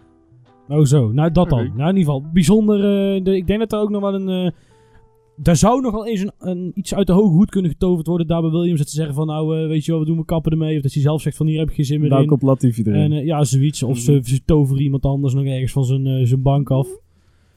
Oh 0.67 0.83
zo, 0.83 1.11
nou 1.11 1.31
dat 1.31 1.49
dan. 1.49 1.59
Nou 1.59 1.89
in 1.89 1.97
ieder 1.97 2.13
geval, 2.13 2.23
bijzonder. 2.33 2.77
de- 3.23 3.35
ik 3.35 3.47
denk 3.47 3.59
dat 3.59 3.71
er 3.73 3.79
ook 3.79 3.89
nog 3.89 4.01
wel 4.01 4.13
een... 4.15 4.53
daar 5.41 5.55
zou 5.55 5.81
nog 5.81 5.91
wel 5.91 6.07
eens 6.07 6.21
een, 6.21 6.31
een, 6.39 6.71
iets 6.75 6.93
uit 6.95 7.07
de 7.07 7.13
hoge 7.13 7.33
hoed 7.33 7.49
kunnen 7.49 7.71
getoverd 7.71 8.07
worden 8.07 8.27
daar 8.27 8.41
bij 8.41 8.49
Williams. 8.49 8.79
Dat 8.79 8.89
ze 8.89 8.95
zeggen 8.95 9.15
van 9.15 9.27
nou, 9.27 9.61
eh, 9.61 9.67
weet 9.67 9.85
je 9.85 9.91
wel, 9.91 9.99
we 9.99 10.05
doen 10.05 10.17
we 10.17 10.25
kappen 10.25 10.51
ermee. 10.51 10.75
Of 10.75 10.81
dat 10.81 10.93
hij 10.93 11.01
zelf 11.01 11.21
zegt 11.21 11.37
van 11.37 11.47
hier 11.47 11.59
heb 11.59 11.69
ik 11.69 11.75
geen 11.75 11.85
zin 11.85 11.99
meer 11.99 12.09
Nou 12.09 12.21
in. 12.21 12.27
komt 12.27 12.41
Latifi 12.41 12.81
erin. 12.83 13.01
En 13.01 13.11
eh, 13.11 13.25
ja, 13.25 13.43
zoiets. 13.43 13.83
Of 13.83 13.97
ze, 13.97 14.19
ze 14.23 14.39
toveren 14.45 14.83
iemand 14.83 15.03
anders 15.05 15.33
nog 15.33 15.45
ergens 15.45 15.71
van 15.71 15.85
zijn, 15.85 16.07
eh, 16.07 16.25
zijn 16.25 16.41
bank 16.41 16.69
af. 16.71 16.87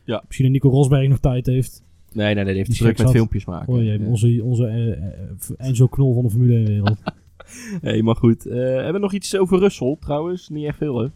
Ja. 0.05 0.23
Misschien 0.27 0.45
dat 0.53 0.63
Nico 0.63 0.69
Rosberg 0.77 1.09
nog 1.09 1.19
tijd 1.19 1.47
heeft. 1.47 1.83
Nee, 2.13 2.35
nee, 2.35 2.35
nee, 2.35 2.45
die 2.45 2.55
heeft 2.55 2.71
Die 2.71 2.79
druk 2.79 2.99
met 2.99 3.11
filmpjes 3.11 3.45
maken. 3.45 3.73
Oh 3.75 3.83
jee, 3.83 3.99
Ja. 4.01 4.07
onze, 4.07 4.41
onze 4.45 4.67
Enzo 5.57 5.87
Knol 5.87 6.15
van 6.15 6.23
de 6.23 6.31
Formule 6.31 6.55
1 6.55 6.65
wereld. 6.67 6.97
Hey, 7.83 8.03
maar 8.03 8.17
goed. 8.17 8.47
Eh, 8.47 8.57
hebben 8.59 8.93
we 8.93 8.99
nog 8.99 9.13
iets 9.13 9.37
over 9.37 9.59
Russell 9.59 9.97
trouwens? 10.01 10.49
Niet 10.49 10.67
echt 10.67 10.77
veel, 10.77 10.99
hè? 10.99 11.07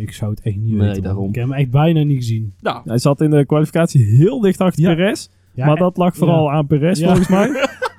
ik 0.00 0.12
zou 0.12 0.30
het 0.30 0.40
echt 0.40 0.56
niet 0.56 0.74
Nee, 0.74 0.86
weten. 0.88 1.02
daarom. 1.02 1.28
Ik 1.28 1.34
heb 1.34 1.44
hem 1.48 1.54
echt 1.58 1.70
bijna 1.70 2.02
niet 2.02 2.16
gezien. 2.16 2.52
Nou, 2.60 2.82
Hij 2.84 2.98
zat 2.98 3.20
in 3.20 3.30
de 3.30 3.46
kwalificatie 3.46 4.04
heel 4.04 4.40
dicht 4.40 4.60
achter 4.60 4.82
Ja. 4.82 4.94
Perez. 4.94 5.28
Maar 5.66 5.76
dat 5.76 5.96
lag 5.96 6.16
vooral 6.16 6.50
aan 6.50 6.66
Perez 6.66 7.02
volgens 7.02 7.28
mij. 7.28 7.48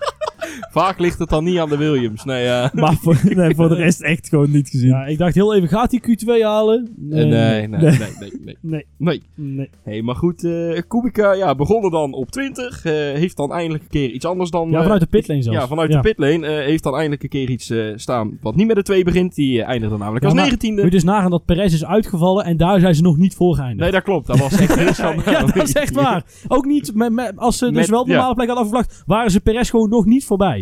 vaak 0.71 0.99
ligt 0.99 1.19
het 1.19 1.29
dan 1.29 1.43
niet 1.43 1.57
aan 1.57 1.69
de 1.69 1.77
Williams. 1.77 2.23
Nee, 2.23 2.43
ja. 2.43 2.71
maar 2.73 2.93
voor, 3.01 3.21
nee, 3.23 3.55
voor 3.55 3.69
de 3.69 3.75
rest 3.75 4.01
echt 4.01 4.29
gewoon 4.29 4.51
niet 4.51 4.69
gezien. 4.69 4.89
Ja, 4.89 5.05
ik 5.05 5.17
dacht 5.17 5.35
heel 5.35 5.55
even, 5.55 5.67
gaat 5.69 5.91
hij 5.91 6.01
Q2 6.01 6.41
halen? 6.43 6.93
Nee, 6.97 7.25
nee, 7.25 7.67
nee, 7.67 7.79
nee, 7.81 7.91
nee. 8.19 8.31
nee. 8.41 8.59
Nee. 8.71 8.85
Nee. 8.97 9.21
nee. 9.35 9.69
Hey, 9.83 10.01
maar 10.01 10.15
goed, 10.15 10.43
eh 10.43 10.81
Kubica 10.87 11.33
ja, 11.33 11.55
begonnen 11.55 11.91
dan 11.91 12.13
op 12.13 12.31
20. 12.31 12.85
eh, 12.85 12.91
heeft 12.93 13.37
dan 13.37 13.51
eindelijk 13.53 13.83
een 13.83 13.89
keer 13.89 14.09
iets 14.09 14.25
anders 14.25 14.49
dan... 14.49 14.69
Ja, 14.69 14.75
eh, 14.77 14.81
vanuit 14.83 15.01
de 15.01 15.07
pitlane 15.07 15.41
zelfs. 15.41 15.59
Ja, 15.59 15.67
vanuit 15.67 15.91
Ja. 15.91 16.01
de 16.01 16.07
pitlane 16.07 16.47
eh, 16.47 16.65
heeft 16.65 16.83
dan 16.83 16.93
eindelijk 16.95 17.23
een 17.23 17.29
keer 17.29 17.49
iets 17.49 17.69
eh, 17.69 17.85
staan 17.95 18.37
wat 18.41 18.55
niet 18.55 18.67
met 18.67 18.75
de 18.75 18.83
2 18.83 19.03
begint. 19.03 19.35
Die 19.35 19.61
eh, 19.61 19.67
eindigde 19.67 19.97
namelijk 19.97 20.23
Ja, 20.23 20.29
als 20.31 20.39
maar 20.39 20.49
19e. 20.57 20.73
Moet 20.73 20.83
je 20.83 20.89
dus 20.89 21.03
nagaan 21.03 21.29
dat 21.31 21.45
Perez 21.45 21.73
is 21.73 21.85
uitgevallen 21.85 22.45
en 22.45 22.57
daar 22.57 22.79
zijn 22.79 22.95
ze 22.95 23.01
nog 23.01 23.17
niet 23.17 23.35
voor 23.35 23.55
geëindigd. 23.55 23.79
Nee, 23.79 23.91
dat 23.91 24.03
klopt. 24.03 24.27
Dat 24.27 24.39
was 24.39 24.57
echt 24.59 24.75
heel 24.79 24.93
schandalig. 24.93 25.31
ja, 25.31 25.45
dat 25.45 25.67
is 25.67 25.73
echt 25.73 25.93
waar. 25.93 26.23
Ook 26.47 26.65
niet, 26.65 26.91
met, 26.95 27.11
met- 27.11 27.33
als 27.37 27.57
ze 27.57 27.65
dus 27.65 27.75
Met- 27.75 27.89
wel 27.89 28.03
de 28.03 28.09
ja. 28.09 28.15
normale 28.15 28.35
plek 28.35 28.47
hadden 28.47 28.65
afgevlakt, 28.65 29.03
waren 29.05 29.31
ze 29.31 29.41
Perez 29.41 29.69
gewoon 29.69 29.89
nog 29.89 30.05
niet 30.05 30.25
voorbij. 30.25 30.60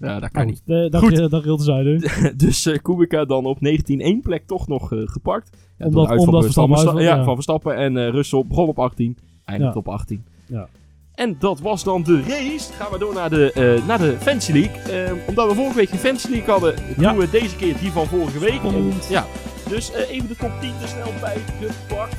Ja, 0.00 0.20
dat 0.20 0.30
kan 0.30 0.46
niet. 0.46 0.62
Eh, 0.66 0.90
dat, 0.90 1.00
Goed. 1.02 1.30
dat 1.30 1.62
zuiden. 1.62 2.10
dus 2.36 2.66
eh 2.66 2.78
Kubica 2.82 3.24
dan 3.24 3.44
op 3.46 3.60
19 3.60 4.00
één 4.00 4.20
plek 4.20 4.46
toch 4.46 4.68
nog 4.68 4.92
eh, 4.92 4.98
gepakt. 5.04 5.56
Ja, 5.78 5.86
Omdat- 5.86 6.08
uitval 6.08 6.26
omdat 6.26 6.52
van 6.52 6.68
Verstappen 6.68 7.02
ja, 7.02 7.16
ja. 7.16 7.24
van 7.24 7.34
Verstappen. 7.34 7.76
En 7.76 7.96
eh 7.96 8.08
Russell 8.10 8.44
begon 8.48 8.68
op 8.68 8.78
18. 8.78 9.16
Eindigt 9.44 9.72
Ja. 9.74 9.78
op 9.78 9.88
18. 9.88 10.24
Ja. 10.46 10.68
En 11.14 11.36
dat 11.38 11.60
was 11.60 11.84
dan 11.84 12.02
de 12.02 12.20
race. 12.22 12.72
Gaan 12.72 12.92
we 12.92 12.98
door 12.98 13.14
naar 13.14 13.30
de, 13.30 13.82
naar 13.86 13.98
de 13.98 14.16
Fantasy 14.20 14.52
League. 14.52 14.92
Eh, 15.04 15.12
omdat 15.28 15.48
we 15.48 15.54
vorige 15.54 15.76
week 15.76 15.88
geen 15.88 15.98
Fantasy 15.98 16.30
League 16.30 16.50
hadden, 16.50 16.74
Ja. 16.98 17.10
doen 17.10 17.18
we 17.20 17.30
deze 17.30 17.56
keer 17.56 17.76
die 17.80 17.90
van 17.90 18.06
vorige 18.06 18.38
week. 18.38 18.62
En, 18.62 18.92
ja. 19.10 19.26
Dus 19.68 19.92
even 19.92 20.28
de 20.28 20.36
top 20.36 20.50
10 20.60 20.70
er 20.82 20.88
snel 20.88 21.12
bij 21.20 21.36
gepakt. 21.60 22.16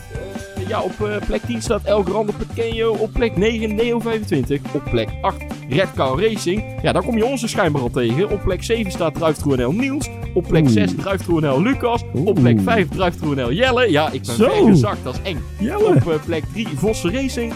Ja, 0.70 0.82
op 0.82 1.02
eh, 1.02 1.16
plek 1.28 1.42
10 1.46 1.62
staat 1.62 1.84
El 1.84 2.04
Grande 2.04 2.32
Pequeño. 2.32 2.88
Op 2.88 3.14
plek 3.14 3.38
9 3.38 3.76
Neo 3.76 4.00
25. 4.00 4.62
Op 4.74 4.84
plek 4.90 5.10
8 5.22 5.36
Red 5.70 5.94
Car 5.96 6.22
Racing. 6.24 6.64
Ja, 6.82 6.92
daar 6.92 7.04
kom 7.04 7.18
je 7.18 7.26
onze 7.26 7.48
schijnbaar 7.48 7.82
al 7.82 7.90
tegen. 7.90 8.30
Op 8.30 8.42
plek 8.44 8.64
7 8.64 8.92
staat 8.92 9.16
Druiftroe 9.16 9.58
NL 9.58 9.72
Niels. 9.72 10.10
Op 10.34 10.48
plek 10.48 10.64
Oeh. 10.64 10.72
6 10.72 10.96
Druiftroe 10.96 11.42
NL 11.42 11.62
Lucas. 11.62 12.02
Op 12.14 12.36
plek 12.36 12.60
5 12.62 12.88
Druiftroe 12.88 13.36
NL 13.36 13.52
Jelle. 13.52 13.92
Ja, 13.92 14.12
ik 14.12 14.22
ben 14.26 14.36
Zo. 14.36 14.66
gezakt, 14.66 15.04
dat 15.04 15.14
is 15.14 15.22
eng. 15.32 15.44
Jelle. 15.60 15.86
Op 15.86 16.12
eh, 16.12 16.20
plek 16.26 16.44
3 16.54 16.68
Vossen 16.76 17.14
Racing. 17.14 17.54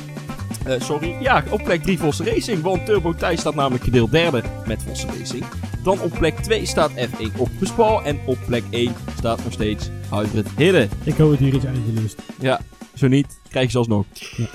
Eh, 0.66 0.80
sorry, 0.80 1.16
ja, 1.22 1.44
op 1.50 1.64
plek 1.64 1.84
3 1.84 2.00
Vossen 2.00 2.26
Racing. 2.26 2.62
Want 2.62 2.86
Turbo 2.86 3.14
Thijs 3.14 3.40
staat 3.40 3.56
namelijk 3.56 3.84
gedeeld 3.84 4.12
derde 4.12 4.42
met 4.66 4.84
Vossen 4.88 5.10
Racing. 5.20 5.44
Dan 5.84 6.00
op 6.02 6.12
plek 6.12 6.40
2 6.40 6.66
staat 6.66 6.92
F1 6.92 7.38
op 7.38 7.50
Bespaal. 7.60 8.04
En 8.04 8.20
op 8.26 8.38
plek 8.46 8.64
1 8.70 8.94
staat 9.18 9.44
nog 9.44 9.54
steeds 9.54 9.90
Hybrid 10.12 10.48
Hidden. 10.58 10.90
Ik 11.04 11.18
hoop 11.18 11.32
het 11.32 11.40
hier 11.40 11.54
iets 11.54 11.66
uitgelust. 11.66 12.22
Ja, 12.40 12.60
zo 12.94 13.08
niet, 13.08 13.40
krijg 13.50 13.66
je 13.66 13.72
ze 13.72 13.78
alsnog. 13.78 14.06
Ja. 14.38 14.46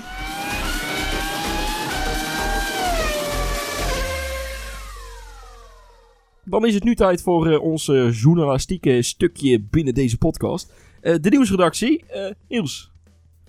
Dan 6.49 6.65
is 6.65 6.73
het 6.73 6.83
nu 6.83 6.95
tijd 6.95 7.21
voor 7.21 7.47
eh, 7.51 7.61
ons 7.61 7.87
eh, 7.87 8.13
journalistieke 8.13 9.01
stukje 9.01 9.61
binnen 9.61 9.93
deze 9.93 10.17
podcast. 10.17 10.73
Eh, 11.01 11.15
de 11.21 11.29
nieuwsredactie. 11.29 12.03
Niels, 12.47 12.91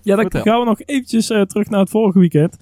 Ja, 0.01 0.15
dan 0.15 0.21
Vertel. 0.21 0.41
gaan 0.41 0.59
we 0.59 0.65
nog 0.65 0.81
eventjes 0.81 1.25
terug 1.27 1.69
naar 1.69 1.79
het 1.79 1.89
vorige 1.89 2.19
weekend. 2.19 2.57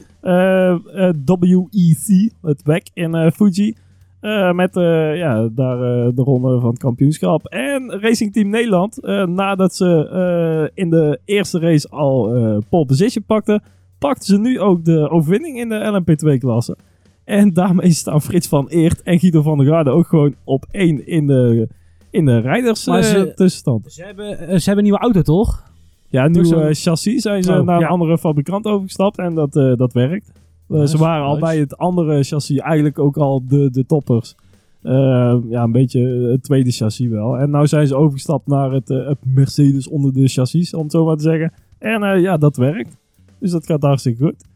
WEC, 1.40 2.32
het 2.42 2.62
WEC 2.64 2.88
in 2.94 3.32
Fuji. 3.32 3.76
Eh, 4.20 4.52
met 4.54 4.76
eh, 4.78 5.18
ja, 5.18 5.48
daar 5.52 5.76
eh, 5.82 6.08
de 6.16 6.22
ronde 6.22 6.60
van 6.60 6.70
het 6.70 6.80
kampioenschap. 6.80 7.46
En 7.46 8.00
Racing 8.02 8.34
Team 8.34 8.50
Nederland, 8.50 8.98
nadat 9.28 9.76
ze 9.76 10.72
in 10.74 10.90
de 10.90 11.20
eerste 11.26 11.60
race 11.60 11.90
al 11.90 12.24
pole 12.70 12.86
position 12.86 13.24
pakten, 13.24 13.64
pakten 14.00 14.26
ze 14.26 14.40
nu 14.40 14.60
ook 14.60 14.86
de 14.86 15.10
overwinning 15.10 15.58
in 15.60 15.70
de 15.70 16.02
LMP2-klasse. 16.02 16.76
En 17.24 17.54
daarmee 17.54 17.92
staan 17.92 18.22
Frits 18.22 18.48
van 18.48 18.68
Eert 18.68 19.02
en 19.02 19.20
Guido 19.20 19.42
van 19.42 19.58
der 19.58 19.68
Garde 19.68 19.90
ook 19.90 20.08
gewoon 20.08 20.36
op 20.44 20.66
één 20.72 21.08
in 21.08 21.28
de, 21.28 21.68
in 22.10 22.26
de 22.26 22.40
rijders 22.40 22.84
ze- 22.84 23.32
tussenstand. 23.36 23.92
Ze 23.94 24.04
hebben, 24.04 24.38
ze 24.38 24.44
hebben 24.44 24.78
een 24.78 24.84
nieuwe 24.84 25.00
auto, 25.00 25.22
toch? 25.22 25.64
Ja, 26.08 26.28
nieuw 26.28 26.74
chassis 26.74 27.22
zijn 27.22 27.44
ze 27.44 27.52
Oh, 27.60 27.66
naar 27.66 27.80
ja. 27.80 27.86
een 27.86 27.92
andere 27.92 28.18
fabrikant 28.18 28.66
overgestapt 28.66 29.18
en 29.18 29.36
dat, 29.36 29.54
dat 29.54 29.94
werkt. 29.94 30.32
Eh, 30.70 30.76
Nice, 30.76 30.88
ze 30.88 30.98
waren 30.98 31.26
al 31.26 31.40
bij 31.40 31.58
het 31.60 31.78
andere 31.78 32.24
chassis 32.24 32.58
eigenlijk 32.58 33.00
ook 33.00 33.18
al 33.18 33.44
de, 33.48 33.70
de 33.72 33.86
toppers. 33.86 34.36
Eh, 34.82 35.38
ja, 35.50 35.64
een 35.64 35.72
beetje 35.72 36.00
het 36.32 36.44
tweede 36.44 36.72
chassis 36.72 37.08
wel. 37.08 37.38
En 37.38 37.50
nou 37.50 37.68
zijn 37.68 37.88
ze 37.88 37.96
overgestapt 37.96 38.48
naar 38.48 38.72
het, 38.72 38.88
het 38.88 39.18
Mercedes 39.24 39.88
onder 39.88 40.14
de 40.14 40.28
chassis, 40.28 40.74
om 40.74 40.84
het 40.84 40.92
zo 40.92 41.06
maar 41.06 41.16
te 41.16 41.24
zeggen. 41.24 41.54
En 41.80 42.04
eh, 42.04 42.22
ja, 42.22 42.38
dat 42.38 42.58
werkt. 42.58 42.98
Dus 43.40 43.52
dat 43.52 43.66
gaat 43.66 43.82
hartstikke 43.82 44.24
goed. 44.24 44.48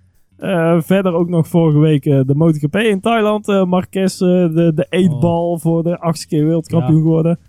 Verder 0.86 1.14
ook 1.14 1.30
nog 1.30 1.48
vorige 1.48 1.78
week 1.80 2.04
de 2.04 2.34
MotoGP 2.36 2.76
in 2.76 3.00
Thailand. 3.00 3.48
Marquez, 3.48 4.18
de, 4.18 4.72
de 4.76 4.86
eetbal 4.90 5.58
voor 5.60 5.84
de 5.84 6.00
achtste 6.00 6.28
keer 6.28 6.44
wereldkampioen 6.46 6.96
Ja. 6.98 7.02
geworden. 7.02 7.40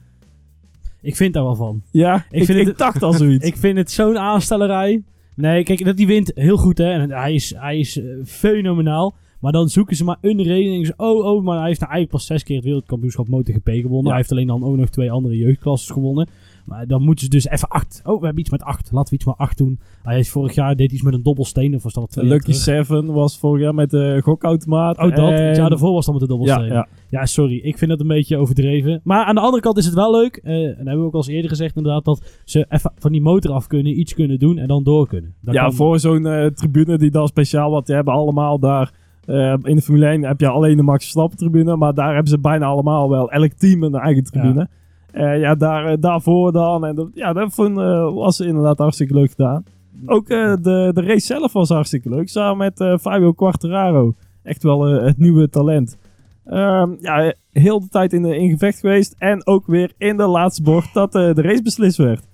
Ik 1.03 1.17
vind 1.17 1.35
daar 1.35 1.43
wel 1.43 1.55
van. 1.55 1.83
Ja, 1.91 2.15
ik, 2.31 2.41
Ik 2.41 2.45
vind 2.45 2.59
ik 2.59 2.67
het- 2.67 2.79
dacht 2.79 3.03
al 3.03 3.13
zoiets. 3.13 3.45
Ik 3.51 3.57
vind 3.57 3.77
het 3.79 3.91
zo'n 3.91 4.19
aanstellerij. 4.19 5.03
Nee, 5.37 5.63
kijk, 5.63 5.85
dat 5.85 5.97
die 5.97 6.07
wint 6.07 6.33
heel 6.35 6.57
goed, 6.57 6.79
hè. 6.79 6.91
En 6.91 7.11
hij 7.11 7.35
is, 7.35 7.55
hij 7.57 7.79
is 7.79 7.99
eh, 7.99 8.07
fenomenaal. 8.25 9.15
Maar 9.41 9.53
dan 9.53 9.69
zoeken 9.69 9.97
ze 9.97 10.05
maar 10.05 10.19
een 10.21 10.43
reden. 10.43 10.65
En 10.65 10.71
denken 10.71 10.87
ze, 10.87 10.95
oh, 10.97 11.25
oh, 11.25 11.45
maar 11.45 11.59
hij 11.59 11.67
heeft 11.67 11.81
nou 11.81 11.93
eigenlijk 11.93 12.11
pas 12.11 12.27
zes 12.27 12.43
keer 12.43 12.57
het 12.57 12.65
wereldkampioenschap 12.65 13.29
MotoGP 13.29 13.69
gewonnen. 13.69 14.03
Ja. 14.03 14.09
Hij 14.09 14.17
heeft 14.17 14.31
alleen 14.31 14.47
dan 14.47 14.65
ook 14.65 14.77
nog 14.77 14.89
twee 14.89 15.11
andere 15.11 15.37
jeugdklasses 15.37 15.91
gewonnen. 15.91 16.29
Maar 16.65 16.87
dan 16.87 17.03
moeten 17.03 17.25
ze 17.25 17.31
dus 17.31 17.49
even 17.49 17.69
acht. 17.69 18.01
Oh, 18.05 18.19
we 18.19 18.25
hebben 18.25 18.41
iets 18.43 18.51
met 18.51 18.63
acht. 18.63 18.89
Laten 18.93 19.09
we 19.11 19.15
iets 19.17 19.25
met 19.25 19.37
acht 19.37 19.59
doen. 19.59 19.79
Hij 20.03 20.15
heeft 20.15 20.29
vorig 20.31 20.55
jaar 20.55 20.77
deed 20.77 20.93
iets 20.93 21.03
met 21.03 21.15
een 21.15 21.23
dobbelsteen. 21.23 21.75
Of 21.75 21.83
was 21.83 21.93
dat 21.93 22.11
twee 22.11 22.25
Lucky? 22.25 22.53
Seven 22.53 23.13
was 23.13 23.39
vorig 23.39 23.63
jaar 23.63 23.75
met 23.75 23.91
de 23.91 24.21
gokautomaat. 24.23 24.99
Oh, 24.99 25.15
dat. 25.17 25.31
En- 25.33 25.55
Ja, 25.55 25.69
daarvoor 25.69 25.93
was 25.93 26.07
dat 26.07 26.15
met 26.21 26.29
de 26.29 26.35
ja, 26.35 26.39
dobbelsteen. 26.39 26.73
ja. 26.75 26.87
Ja, 27.09 27.27
sorry. 27.27 27.57
Ik 27.63 27.79
vind 27.79 27.91
dat 27.91 28.01
een 28.01 28.07
beetje 28.07 28.37
overdreven. 28.37 29.01
Maar 29.05 29.25
aan 29.25 29.35
de 29.35 29.41
andere 29.41 29.63
kant 29.63 29.77
is 29.79 29.85
het 29.85 29.95
wel 29.95 30.11
leuk. 30.11 30.37
eh, 30.37 30.53
en 30.55 30.69
dat 30.69 30.77
hebben 30.77 31.01
we 31.01 31.05
ook 31.07 31.13
al 31.13 31.19
eens 31.19 31.29
eerder 31.29 31.51
gezegd 31.51 31.77
inderdaad. 31.77 32.05
Dat 32.05 32.41
ze 32.45 32.67
even 32.69 32.93
van 32.99 33.13
die 33.13 33.23
motor 33.23 33.53
af 33.53 33.67
kunnen. 33.67 33.99
Iets 33.99 34.15
kunnen 34.15 34.39
doen 34.39 34.59
en 34.59 34.69
dan 34.69 34.83
door 34.85 35.09
kunnen. 35.09 35.35
Dat 35.41 35.55
ja, 35.55 35.63
kan- 35.63 35.73
voor 35.75 35.99
zo'n 35.99 36.27
eh, 36.27 36.47
tribune 36.47 36.99
die 36.99 37.11
dan 37.11 37.27
speciaal, 37.29 37.83
die 37.85 37.95
hebben 37.95 38.15
allemaal 38.15 38.59
daar... 38.59 38.93
eh, 39.25 39.55
in 39.63 39.77
de 39.77 39.83
Formule 39.83 40.07
1 40.07 40.23
heb 40.25 40.41
je 40.41 40.49
alleen 40.49 40.77
de 40.77 40.83
Max 40.83 41.03
Verstappen 41.03 41.39
tribune, 41.39 41.77
maar 41.77 41.95
daar 41.95 42.13
hebben 42.13 42.29
ze 42.31 42.39
bijna 42.39 42.67
allemaal 42.67 43.11
wel, 43.11 43.31
elk 43.31 43.53
team 43.53 43.83
een 43.83 43.95
eigen 43.95 44.25
tribune. 44.25 44.61
Ja, 44.61 44.69
ja 45.15 45.55
daar, 45.55 45.87
eh, 45.87 45.97
daarvoor 46.01 46.53
dan. 46.53 46.85
En 46.85 46.95
dat, 46.95 47.09
ja, 47.15 47.33
dat 47.33 47.55
vond, 47.55 47.79
eh, 47.79 48.13
was 48.15 48.41
inderdaad 48.41 48.79
hartstikke 48.79 49.15
leuk 49.15 49.31
gedaan. 49.31 49.65
Ook 50.07 50.29
de, 50.29 50.91
de 50.95 51.03
race 51.03 51.27
zelf 51.27 51.53
was 51.53 51.69
hartstikke 51.69 52.09
leuk, 52.09 52.29
samen 52.29 52.57
met 52.57 53.01
Fabio 53.01 53.33
Quartararo. 53.33 54.15
Echt 54.43 54.63
wel 54.63 54.81
het 54.81 55.19
nieuwe 55.19 55.49
talent. 55.49 55.97
Ehm, 56.45 56.91
ja, 57.01 57.35
heel 57.53 57.81
de 57.81 57.89
tijd 57.89 58.13
in, 58.13 58.23
de, 58.23 58.37
in 58.39 58.51
gevecht 58.51 58.79
geweest. 58.79 59.15
En 59.19 59.47
ook 59.47 59.67
weer 59.67 59.93
in 59.99 60.17
de 60.17 60.27
laatste 60.27 60.63
bocht 60.63 60.95
dat 60.95 61.13
de 61.13 61.33
race 61.35 61.63
beslist 61.63 61.97
werd. 61.97 62.27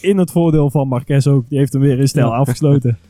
In 0.00 0.18
het 0.18 0.30
voordeel 0.30 0.70
van 0.70 0.88
Marquez 0.88 1.26
ook. 1.26 1.48
Die 1.48 1.58
heeft 1.58 1.72
hem 1.72 1.82
weer 1.82 1.98
in 1.98 2.08
stijl 2.08 2.26
Ja. 2.28 2.36
afgesloten. 2.36 2.98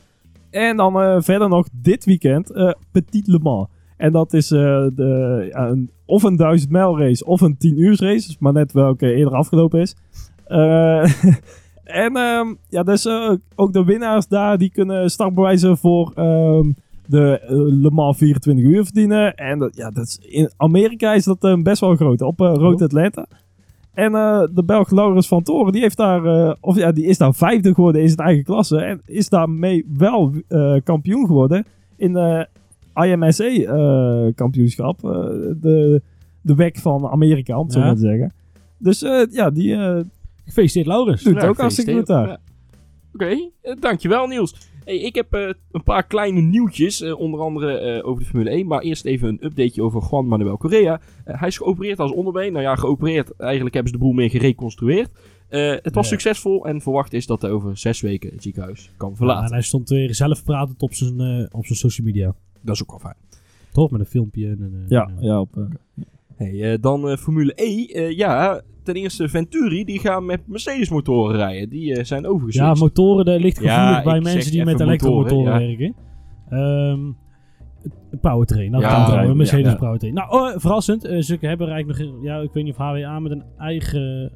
En 0.49 0.77
dan 0.77 1.23
verder 1.23 1.49
nog 1.49 1.67
dit 1.71 2.05
weekend 2.05 2.49
eh, 2.51 2.71
Petit 2.91 3.27
Le 3.27 3.39
Mans. 3.39 3.67
En 3.97 4.11
dat 4.11 4.33
is 4.33 4.51
eh, 4.51 4.85
de, 4.95 5.45
ja, 5.51 5.67
een, 5.67 5.91
of 6.05 6.23
een 6.23 6.35
1000 6.35 6.71
mijl 6.71 6.99
race 6.99 7.25
of 7.25 7.41
een 7.41 7.57
10 7.57 7.79
uur 7.79 7.95
race. 7.99 8.27
Dus 8.27 8.37
maar 8.39 8.53
net 8.53 8.71
welke 8.71 9.13
eerder 9.13 9.33
afgelopen 9.33 9.79
is. 9.81 9.95
Eh, 10.45 11.03
en 11.83 12.15
ehm, 12.15 12.53
ja, 12.69 12.83
dus 12.83 13.07
ook 13.55 13.73
de 13.73 13.83
winnaars 13.83 14.27
daar 14.27 14.57
die 14.57 14.71
kunnen 14.71 15.09
startbewijzen 15.09 15.77
voor 15.77 16.11
ehm, 16.15 16.71
de 17.05 17.41
Le 17.81 17.91
Mans 17.91 18.17
24 18.17 18.65
uur 18.65 18.83
verdienen. 18.83 19.35
En 19.35 19.59
dat, 19.59 19.75
ja, 19.75 19.89
dat 19.89 20.05
is, 20.05 20.19
in 20.21 20.51
Amerika 20.57 21.13
is 21.13 21.23
dat 21.23 21.63
best 21.63 21.81
wel 21.81 21.95
groot. 21.95 22.21
Op 22.21 22.41
eh, 22.41 22.53
Road 22.53 22.81
Atlanta. 22.81 23.25
En 23.93 24.11
de 24.53 24.63
Belg 24.65 24.91
Laurens 24.91 25.27
van 25.27 25.43
Toren, 25.43 25.71
die, 25.71 25.81
heeft 25.81 25.97
daar, 25.97 26.55
of 26.61 26.75
ja, 26.75 26.91
die 26.91 27.05
is 27.05 27.17
daar 27.17 27.33
vijfde 27.33 27.73
geworden 27.73 28.01
in 28.01 28.07
zijn 28.07 28.27
eigen 28.27 28.43
klasse. 28.43 28.77
En 28.77 29.01
is 29.05 29.29
daarmee 29.29 29.85
wel 29.97 30.31
kampioen 30.83 31.25
geworden 31.25 31.65
in 31.95 32.13
de 32.13 32.47
IMSA-kampioenschap. 32.93 35.03
eh, 35.03 35.11
de, 35.61 36.01
de 36.41 36.55
weg 36.55 36.71
van 36.73 37.07
Amerika, 37.07 37.57
om 37.57 37.63
het 37.63 37.73
zo 37.73 37.79
maar 37.79 37.93
te 37.95 37.99
zeggen. 37.99 38.33
Dus 38.77 39.01
eh, 39.01 39.21
ja, 39.31 39.49
die 39.49 39.73
eh, 39.75 39.99
Gefeliciteerd, 40.45 40.87
Laurens. 40.87 41.23
doet 41.23 41.41
Ja, 41.41 41.47
ook 41.47 41.57
hartstikke 41.57 41.93
goed 41.93 42.07
daar. 42.07 42.27
Ja. 42.27 42.39
Oké, 43.13 43.49
eh, 43.61 43.75
dankjewel 43.79 44.27
Niels. 44.27 44.55
Hey, 44.85 44.97
ik 44.97 45.15
heb 45.15 45.33
eh, 45.33 45.49
een 45.71 45.83
paar 45.83 46.03
kleine 46.07 46.41
nieuwtjes, 46.41 47.01
eh, 47.01 47.19
onder 47.19 47.39
andere 47.39 47.77
eh, 47.77 48.07
over 48.07 48.23
de 48.23 48.29
Formule 48.29 48.49
1. 48.49 48.67
Maar 48.67 48.81
eerst 48.81 49.05
even 49.05 49.27
een 49.27 49.37
updateje 49.45 49.83
over 49.83 50.01
Juan 50.11 50.27
Manuel 50.27 50.57
Correa. 50.57 51.01
Eh, 51.25 51.39
hij 51.39 51.47
is 51.47 51.57
geopereerd 51.57 51.99
als 51.99 52.11
onderbeen. 52.11 52.51
Nou 52.51 52.63
ja, 52.63 52.75
geopereerd. 52.75 53.35
Eigenlijk 53.37 53.73
hebben 53.73 53.91
ze 53.91 53.97
de 53.97 54.03
boel 54.03 54.13
meer 54.13 54.29
gereconstrueerd. 54.29 55.09
Eh, 55.49 55.71
het 55.81 55.95
was 55.95 56.05
Ja. 56.09 56.11
succesvol 56.11 56.65
en 56.65 56.81
verwacht 56.81 57.13
is 57.13 57.25
dat 57.25 57.41
hij 57.41 57.51
over 57.51 57.77
zes 57.77 58.01
weken 58.01 58.29
het 58.31 58.43
ziekenhuis 58.43 58.91
kan 58.97 59.09
Ja, 59.09 59.15
verlaten. 59.15 59.45
en 59.45 59.51
hij 59.51 59.61
stond 59.61 59.89
weer 59.89 60.15
zelf 60.15 60.43
pratend 60.43 60.81
op 60.81 60.93
zijn, 60.93 61.19
eh, 61.19 61.45
op 61.51 61.65
zijn 61.65 61.79
social 61.79 62.07
media. 62.07 62.35
Dat 62.63 62.75
is 62.75 62.81
ook 62.81 62.89
wel 62.89 62.99
fijn. 62.99 63.15
Toch? 63.71 63.91
Met 63.91 63.99
een 63.99 64.05
filmpje. 64.05 64.47
En, 64.47 64.61
een, 64.61 64.73
eh, 64.83 64.89
Ja, 64.89 65.09
ja. 65.19 65.21
ja 65.27 65.39
op, 65.39 65.57
eh, 65.57 65.63
Hey, 66.35 66.71
eh, 66.73 66.77
dan 66.81 67.09
eh, 67.09 67.17
Formule 67.17 67.51
E. 67.55 67.85
Eh, 67.85 68.17
ja, 68.17 68.61
ten 68.83 68.95
eerste 68.95 69.29
Venturi. 69.29 69.83
Die 69.83 69.99
gaan 69.99 70.25
met 70.25 70.47
Mercedes 70.47 70.89
motoren 70.89 71.35
rijden. 71.35 71.69
Die 71.69 71.95
eh, 71.95 72.03
zijn 72.03 72.27
overgeswitcht. 72.27 72.77
Ja, 72.77 72.83
motoren, 72.83 73.25
dat 73.25 73.39
ligt 73.39 73.59
Ja, 73.61 73.77
gevoelig 73.87 74.03
bij 74.03 74.33
mensen 74.33 74.51
die 74.51 74.65
met 74.65 74.79
elektromotoren 74.79 75.35
motoren, 75.37 75.61
ja. 75.61 75.67
werken. 75.67 75.95
Ehm 76.49 77.11
powertrain. 78.21 78.71
Nou, 78.71 78.83
Ja, 78.83 79.33
Mercedes 79.33 79.71
ja. 79.71 79.75
powertrain. 79.77 80.13
Nou, 80.13 80.31
oh, 80.31 80.59
verrassend. 80.59 81.05
eh, 81.05 81.21
ze 81.21 81.37
hebben 81.39 81.67
er 81.67 81.73
eigenlijk 81.73 82.11
nog... 82.11 82.23
Ja, 82.23 82.37
ik 82.39 82.51
weet 82.53 82.63
niet 82.63 82.73
of 82.73 82.79
HWA 82.79 83.19
met 83.19 83.31
een 83.31 83.43
eigen 83.57 84.31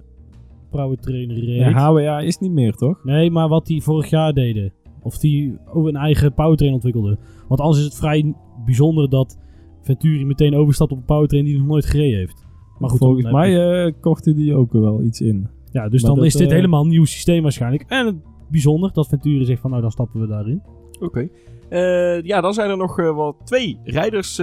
powertrain 0.70 1.34
reed. 1.34 1.48
ja, 1.58 1.72
HWA 1.72 2.20
is 2.20 2.38
niet 2.38 2.52
meer, 2.52 2.74
toch? 2.74 3.04
Nee, 3.04 3.32
maar 3.32 3.48
wat 3.48 3.66
die 3.66 3.84
vorig 3.84 4.10
jaar 4.10 4.34
deden. 4.34 4.74
Of 5.02 5.18
die 5.18 5.58
ook 5.74 5.88
een 5.88 5.96
eigen 5.96 6.34
powertrain 6.34 6.74
ontwikkelden. 6.74 7.20
Want 7.48 7.62
anders 7.62 7.80
is 7.80 7.86
het 7.86 7.96
vrij 7.96 8.34
bijzonder 8.66 9.10
dat 9.10 9.38
Venturi 9.82 10.26
meteen 10.26 10.56
overstapt 10.56 10.92
op 10.92 10.98
een 10.98 11.06
powertrain 11.06 11.44
die 11.44 11.54
hij 11.54 11.62
nog 11.62 11.72
nooit 11.72 11.86
gereden 11.86 12.18
heeft. 12.18 12.46
Maar 12.80 12.90
goed, 12.90 13.00
Volgens 13.00 13.32
mij 13.32 13.52
je- 13.52 13.94
eh 13.94 14.02
kochten 14.02 14.36
die 14.36 14.54
ook 14.54 14.72
wel 14.72 15.04
iets 15.04 15.22
in. 15.22 15.48
Ja, 15.72 15.90
dus 15.90 16.02
maar 16.02 16.10
dan 16.10 16.20
dat, 16.20 16.28
is 16.28 16.36
dit 16.36 16.48
eh, 16.48 16.54
helemaal 16.56 16.82
een 16.84 16.90
nieuw 16.90 17.06
systeem 17.06 17.44
waarschijnlijk. 17.44 17.84
En 17.88 18.06
het 18.06 18.16
bijzonder 18.50 18.94
dat 18.94 19.08
Venturi 19.08 19.46
zegt 19.46 19.62
van 19.62 19.70
nou 19.70 19.82
dan 19.82 19.92
stappen 19.92 20.20
we 20.22 20.28
daarin. 20.28 20.62
Oké. 21.00 21.30
Eh, 21.70 22.22
ja, 22.22 22.42
dan 22.42 22.54
zijn 22.54 22.70
er 22.70 22.78
nog 22.78 23.00
eh, 23.00 23.16
wel 23.16 23.38
twee 23.44 23.80
rijders 23.84 24.36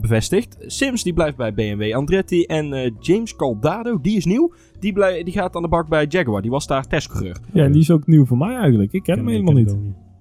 bevestigd. 0.00 0.56
Sims 0.66 1.02
die 1.02 1.12
blijft 1.12 1.36
bij 1.36 1.54
BMW 1.54 1.94
Andretti. 1.94 2.42
En 2.42 2.72
eh, 2.72 2.90
James 3.00 3.36
Caldado, 3.36 4.00
die 4.00 4.16
is 4.16 4.24
nieuw. 4.24 4.52
Die, 4.84 4.92
blij- 4.92 5.22
die 5.22 5.32
gaat 5.32 5.56
aan 5.56 5.62
de 5.62 5.68
bak 5.68 5.88
bij 5.88 6.06
Jaguar. 6.08 6.42
Die 6.42 6.50
was 6.50 6.66
daar 6.66 6.86
testcoureur. 6.86 7.36
Ja, 7.52 7.64
en 7.64 7.72
die 7.72 7.80
is 7.80 7.90
ook 7.90 8.06
nieuw 8.06 8.24
voor 8.24 8.36
mij 8.36 8.56
eigenlijk. 8.56 8.92
Ik 8.92 9.02
ken 9.02 9.16
hem 9.16 9.28
helemaal 9.28 9.54
ken 9.54 9.62
niet. 9.64 9.76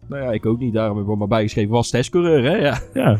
Nou 0.07 0.23
ja, 0.23 0.31
ik 0.31 0.45
ook 0.45 0.59
niet. 0.59 0.73
Daarom 0.73 0.97
heb 0.97 1.07
ik 1.07 1.15
maar 1.17 1.27
bijgeschreven. 1.27 1.71
Was 1.71 1.89
testcoureur, 1.89 2.43
hè? 2.43 2.55
Ja. 2.55 2.77
Ja, 2.93 3.17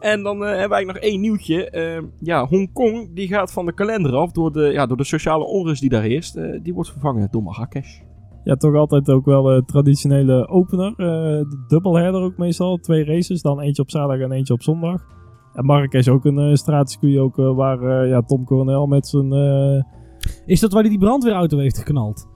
En 0.00 0.22
dan 0.22 0.36
eh, 0.36 0.48
hebben 0.48 0.68
we 0.68 0.74
eigenlijk 0.74 0.86
nog 0.86 0.96
één 1.12 1.20
nieuwtje. 1.20 1.70
Eh, 1.70 2.02
ja, 2.20 2.46
Hongkong 2.46 3.14
die 3.14 3.28
gaat 3.28 3.52
van 3.52 3.66
de 3.66 3.72
kalender 3.72 4.14
af 4.14 4.32
door 4.32 4.52
de, 4.52 4.60
ja, 4.60 4.86
door 4.86 4.96
de 4.96 5.04
sociale 5.04 5.44
onrust 5.44 5.80
die 5.80 5.90
daar 5.90 6.02
heerst. 6.02 6.36
Eh, 6.36 6.60
die 6.62 6.74
wordt 6.74 6.90
vervangen 6.90 7.28
door 7.30 7.42
Marrakesh. 7.42 7.98
ja, 8.44 8.54
toch 8.54 8.74
altijd 8.74 9.10
ook 9.10 9.24
wel 9.24 9.52
een 9.52 9.64
traditionele 9.64 10.48
opener. 10.48 10.90
eh, 10.90 10.96
de 11.50 11.64
dubbelherder 11.68 12.20
ook 12.22 12.36
meestal. 12.36 12.76
Twee 12.76 13.04
races, 13.04 13.42
dan 13.42 13.60
eentje 13.60 13.82
op 13.82 13.90
zaterdag 13.90 14.28
en 14.30 14.32
eentje 14.36 14.54
op 14.54 14.62
zondag. 14.62 15.06
En 15.54 15.64
Marrakesh 15.64 16.08
ook 16.08 16.24
een 16.24 16.48
uh, 16.48 16.54
straatcircuit 16.54 17.18
ook, 17.18 17.36
waar 17.36 18.06
ja, 18.06 18.20
Tom 18.22 18.44
Coronel 18.44 18.86
met 18.86 19.06
zijn... 19.06 19.32
Is 20.46 20.60
dat 20.60 20.72
waar 20.72 20.80
hij 20.82 20.90
die 20.90 20.98
brandweerauto 20.98 21.58
heeft 21.58 21.78
geknald? 21.78 22.26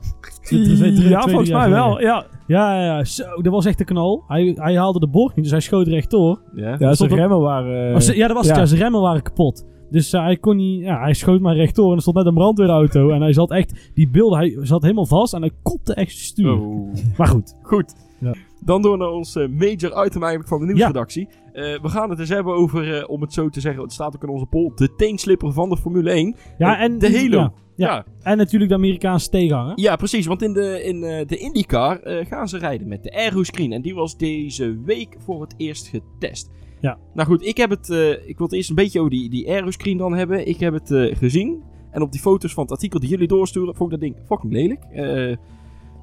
Ja, 1.08 1.20
volgens 1.20 1.50
mij 1.50 1.70
wel. 1.70 2.00
Ja, 2.00 2.26
Ja, 2.46 2.74
ja, 2.74 2.84
ja. 2.96 3.04
Zo, 3.04 3.24
dat 3.42 3.52
was 3.52 3.64
echt 3.64 3.80
een 3.80 3.86
knal. 3.86 4.24
Hij, 4.28 4.52
hij 4.58 4.76
haalde 4.76 4.98
de 4.98 5.08
bocht 5.08 5.34
niet, 5.34 5.44
dus 5.44 5.52
hij 5.52 5.60
schoot 5.60 5.86
rechtdoor. 5.86 6.40
Ja. 6.54 6.94
zijn 6.94 7.14
remmen 7.14 7.40
waren... 7.40 7.88
eh, 7.88 7.94
Oh, 7.94 8.00
ze- 8.00 8.16
ja, 8.16 8.26
dat 8.26 8.36
was 8.36 8.46
het. 8.48 8.56
ja. 8.56 8.66
Zijn 8.66 8.80
remmen 8.80 9.00
waren 9.00 9.22
kapot. 9.22 9.66
Dus 9.90 10.12
eh, 10.12 10.22
hij 10.22 10.36
kon 10.36 10.56
niet... 10.56 10.80
Ja, 10.80 11.00
hij 11.00 11.14
schoot 11.14 11.40
maar 11.40 11.54
rechtdoor 11.56 11.88
en 11.90 11.94
er 11.96 12.00
stond 12.00 12.16
net 12.16 12.26
een 12.26 12.34
brandweerauto. 12.34 13.10
en 13.10 13.20
hij 13.20 13.32
zat 13.32 13.50
echt... 13.50 13.90
Die 13.94 14.08
beelden, 14.08 14.38
hij 14.38 14.56
zat 14.62 14.82
helemaal 14.82 15.06
vast 15.06 15.34
en 15.34 15.40
hij 15.40 15.50
kopte 15.62 15.94
echt 15.94 16.10
zijn 16.12 16.24
stuur. 16.24 16.60
Oh. 16.60 16.94
Maar 17.16 17.26
goed. 17.26 17.54
Goed. 17.62 17.94
Ja. 18.20 18.34
Dan 18.64 18.82
door 18.82 18.98
naar 18.98 19.10
ons 19.10 19.36
eh, 19.36 19.48
major 19.48 20.04
item 20.06 20.22
eigenlijk 20.22 20.48
van 20.48 20.58
de 20.60 20.66
nieuwsredactie. 20.66 21.28
Eh, 21.52 21.62
we 21.82 21.88
gaan 21.88 22.10
het 22.10 22.18
eens 22.18 22.28
hebben 22.28 22.54
over, 22.54 23.06
om 23.06 23.20
het 23.20 23.32
zo 23.32 23.48
te 23.48 23.60
zeggen, 23.60 23.82
het 23.82 23.92
staat 23.92 24.14
ook 24.16 24.22
in 24.22 24.28
onze 24.28 24.46
poll, 24.46 24.72
de 24.74 24.94
teenslipper 24.96 25.52
van 25.52 25.68
de 25.68 25.76
Formule 25.76 26.10
1. 26.10 26.34
Ja, 26.58 26.78
en... 26.80 26.98
de 26.98 27.16
Halo. 27.18 27.38
Ja, 27.38 27.52
Ja. 27.78 27.94
ja. 27.94 28.04
En 28.22 28.36
natuurlijk 28.36 28.70
de 28.70 28.76
Amerikaanse 28.76 29.28
tegenhanger. 29.28 29.80
Ja, 29.80 29.96
precies. 29.96 30.26
Want 30.26 30.42
in 30.42 30.52
de, 30.52 30.82
in, 30.84 31.02
eh, 31.02 31.26
de 31.26 31.36
IndyCar 31.36 32.00
eh, 32.00 32.26
gaan 32.26 32.48
ze 32.48 32.58
rijden 32.58 32.88
met 32.88 33.02
de 33.02 33.12
Aeroscreen. 33.12 33.72
En 33.72 33.82
die 33.82 33.94
was 33.94 34.16
deze 34.16 34.80
week 34.84 35.16
voor 35.18 35.40
het 35.40 35.54
eerst 35.56 35.86
getest. 35.88 36.50
Ja. 36.80 36.98
Nou 37.14 37.28
goed, 37.28 37.46
ik 37.46 37.56
heb 37.56 37.70
het... 37.70 37.90
eh, 37.90 38.10
ik 38.10 38.38
wil 38.38 38.46
het 38.46 38.52
eerst 38.52 38.68
een 38.68 38.74
beetje 38.74 38.98
over 38.98 39.10
die, 39.12 39.30
die 39.30 39.48
Aeroscreen 39.48 39.96
dan 39.96 40.14
hebben. 40.14 40.48
Ik 40.48 40.60
heb 40.60 40.72
het 40.72 41.16
gezien. 41.18 41.62
En 41.90 42.02
op 42.02 42.12
die 42.12 42.20
foto's 42.20 42.52
van 42.52 42.62
het 42.62 42.72
artikel 42.72 43.00
die 43.00 43.08
jullie 43.08 43.28
doorsturen, 43.28 43.74
vond 43.74 43.92
ik 43.92 44.00
dat 44.00 44.08
ding 44.08 44.26
fucking 44.26 44.52
lelijk. 44.52 44.82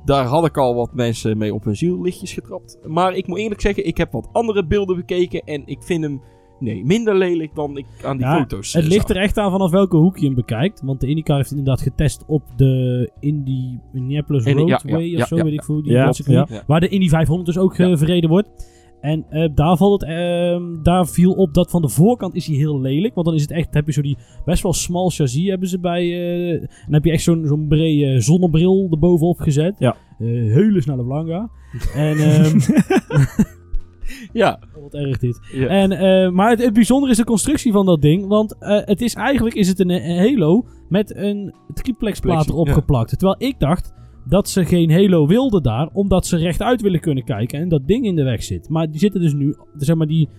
Daar 0.06 0.26
had 0.26 0.46
ik 0.46 0.58
al 0.58 0.76
wat 0.76 0.94
mensen 0.94 1.38
mee 1.38 1.54
op 1.54 1.64
hun 1.64 1.76
ziellichtjes 1.76 2.34
getrapt. 2.34 2.80
Maar 2.88 3.16
ik 3.16 3.28
moet 3.28 3.38
eerlijk 3.38 3.62
zeggen, 3.62 3.86
ik 3.86 3.98
heb 3.98 4.12
wat 4.12 4.30
andere 4.32 4.66
beelden 4.66 4.96
bekeken. 4.96 5.42
En 5.42 5.62
ik 5.66 5.84
vind 5.84 6.04
hem, 6.04 6.22
nee, 6.66 6.86
minder 6.86 7.16
lelijk 7.18 7.56
dan 7.56 7.78
ik 7.78 7.86
aan 8.04 8.18
die 8.18 8.26
Ja, 8.26 8.38
foto's 8.38 8.74
Het 8.74 8.84
eh, 8.84 8.90
ligt 8.90 9.10
er 9.10 9.18
echt 9.18 9.38
aan 9.38 9.52
vanaf 9.52 9.72
welke 9.72 9.98
hoek 9.98 10.18
je 10.18 10.26
hem 10.26 10.36
bekijkt. 10.36 10.82
Want 10.82 11.00
de 11.00 11.08
IndyCar 11.08 11.38
heeft 11.38 11.50
inderdaad 11.50 11.82
getest 11.82 12.24
op 12.28 12.44
de 12.56 13.10
Indy 13.20 13.78
ja, 14.08 14.24
Roadway 14.28 15.04
ja, 15.04 15.22
of 15.22 15.28
zo, 15.28 15.36
ja, 15.36 15.44
weet 15.44 15.52
ja. 15.54 15.58
ik 15.60 15.64
veel. 15.64 15.82
Die 15.84 15.92
Ja, 15.92 16.12
circuit. 16.12 16.50
ja. 16.50 16.64
Waar 16.68 16.80
de 16.80 16.88
Indy 16.88 17.10
500 17.10 17.48
dus 17.48 17.58
ook 17.58 17.76
Ja. 17.78 17.90
eh, 17.92 17.98
verreden 17.98 18.30
wordt. 18.30 18.74
En 19.02 19.26
eh, 19.30 19.50
daar, 19.56 19.78
valt 19.78 20.02
het, 20.02 20.10
ehm, 20.10 20.64
daar 20.84 21.08
viel 21.08 21.32
op 21.32 21.54
dat 21.54 21.70
van 21.70 21.82
de 21.82 21.90
voorkant 21.90 22.36
is 22.36 22.48
hij 22.48 22.56
heel 22.56 22.82
lelijk. 22.82 23.14
Want 23.14 23.26
dan 23.26 23.36
is 23.36 23.42
het 23.42 23.52
echt, 23.52 23.74
heb 23.74 23.86
je 23.86 23.92
zo 23.92 24.02
die 24.02 24.18
best 24.46 24.64
wel 24.64 24.74
smal 24.74 25.10
chassis 25.10 25.48
hebben 25.48 25.68
ze 25.68 25.80
bij. 25.80 26.02
eh, 26.04 26.50
en 26.52 26.60
dan 26.86 26.94
heb 26.94 27.06
je 27.06 27.12
echt 27.12 27.24
zo'n 27.24 27.46
zo'n 27.46 27.68
brede 27.68 28.22
zonnebril 28.22 28.88
erbovenop 28.92 29.40
gezet. 29.40 29.76
Ja. 29.80 29.96
Eh, 30.20 30.28
hele 30.28 30.82
snelle 30.82 31.04
Blanca. 31.04 31.50
en 31.96 32.18
ehm 32.18 32.58
Ja. 34.34 34.60
oh, 34.76 34.82
wat 34.82 34.94
erg 34.94 35.18
dit. 35.18 35.40
ja. 35.52 35.68
En, 35.68 35.92
eh, 35.92 36.32
maar 36.32 36.50
het, 36.50 36.64
het 36.64 36.74
bijzondere 36.74 37.12
is 37.12 37.18
de 37.18 37.24
constructie 37.24 37.72
van 37.72 37.86
dat 37.86 38.02
ding. 38.02 38.28
Want 38.28 38.58
eh, 38.58 38.80
het 38.86 39.02
is 39.02 39.14
eigenlijk 39.14 39.56
is 39.56 39.68
het 39.68 39.80
een, 39.80 39.90
een 39.90 40.18
Halo 40.18 40.66
met 40.90 41.16
een 41.16 41.54
triplex 41.74 42.20
plaat 42.20 42.36
Plexi, 42.36 42.52
erop 42.52 42.68
ja. 42.68 42.74
geplakt. 42.74 43.10
Terwijl 43.10 43.36
ik 43.38 43.60
dacht 43.60 43.94
dat 44.26 44.50
ze 44.50 44.66
geen 44.66 44.92
Halo 44.92 45.28
wilden 45.28 45.64
daar, 45.64 45.90
omdat 45.94 46.26
ze 46.26 46.38
rechtuit 46.38 46.82
willen 46.82 47.00
kunnen 47.00 47.24
kijken 47.24 47.60
en 47.60 47.70
dat 47.70 47.88
ding 47.88 48.06
in 48.06 48.16
de 48.16 48.24
weg 48.24 48.44
zit. 48.44 48.70
Maar 48.70 48.92
die 48.92 49.00
zitten 49.00 49.22
dus 49.22 49.34
nu, 49.34 49.56
zeg 49.78 49.96
maar 49.96 50.08
die 50.08 50.30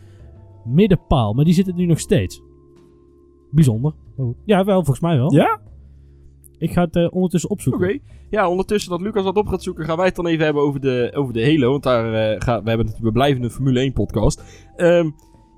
middenpaal, 0.65 1.33
maar 1.33 1.45
die 1.45 1.55
zitten 1.55 1.77
nu 1.77 1.87
nog 1.87 2.01
steeds. 2.01 2.43
Bijzonder. 3.51 3.93
Ja, 4.45 4.65
wel, 4.65 4.77
volgens 4.77 5.01
mij 5.01 5.17
wel. 5.17 5.33
Ja? 5.35 5.61
Ik 6.59 6.73
ga 6.73 6.85
het 6.85 6.97
eh, 6.97 7.07
ondertussen 7.11 7.51
opzoeken. 7.51 7.89
Oké. 7.89 7.99
Ja, 8.31 8.49
ondertussen 8.49 8.91
dat 8.91 9.01
Lucas 9.01 9.25
dat 9.25 9.37
op 9.37 9.47
gaat 9.47 9.63
zoeken, 9.63 9.85
gaan 9.85 9.97
wij 9.97 10.07
het 10.07 10.17
dan 10.17 10.27
even 10.27 10.45
hebben 10.45 10.63
over 10.63 10.81
de, 10.81 11.11
over 11.15 11.33
de 11.33 11.45
Halo. 11.45 11.71
Want 11.71 11.83
daar 11.83 12.13
eh, 12.13 12.41
gaan 12.41 12.63
we 12.63 12.69
hebben 12.69 12.87
natuurlijk, 12.87 13.05
we 13.05 13.13
blijven 13.13 13.43
een 13.43 13.51
Formule 13.51 13.81
1 13.81 13.93
podcast. 13.93 14.43
Ehm, 14.77 15.11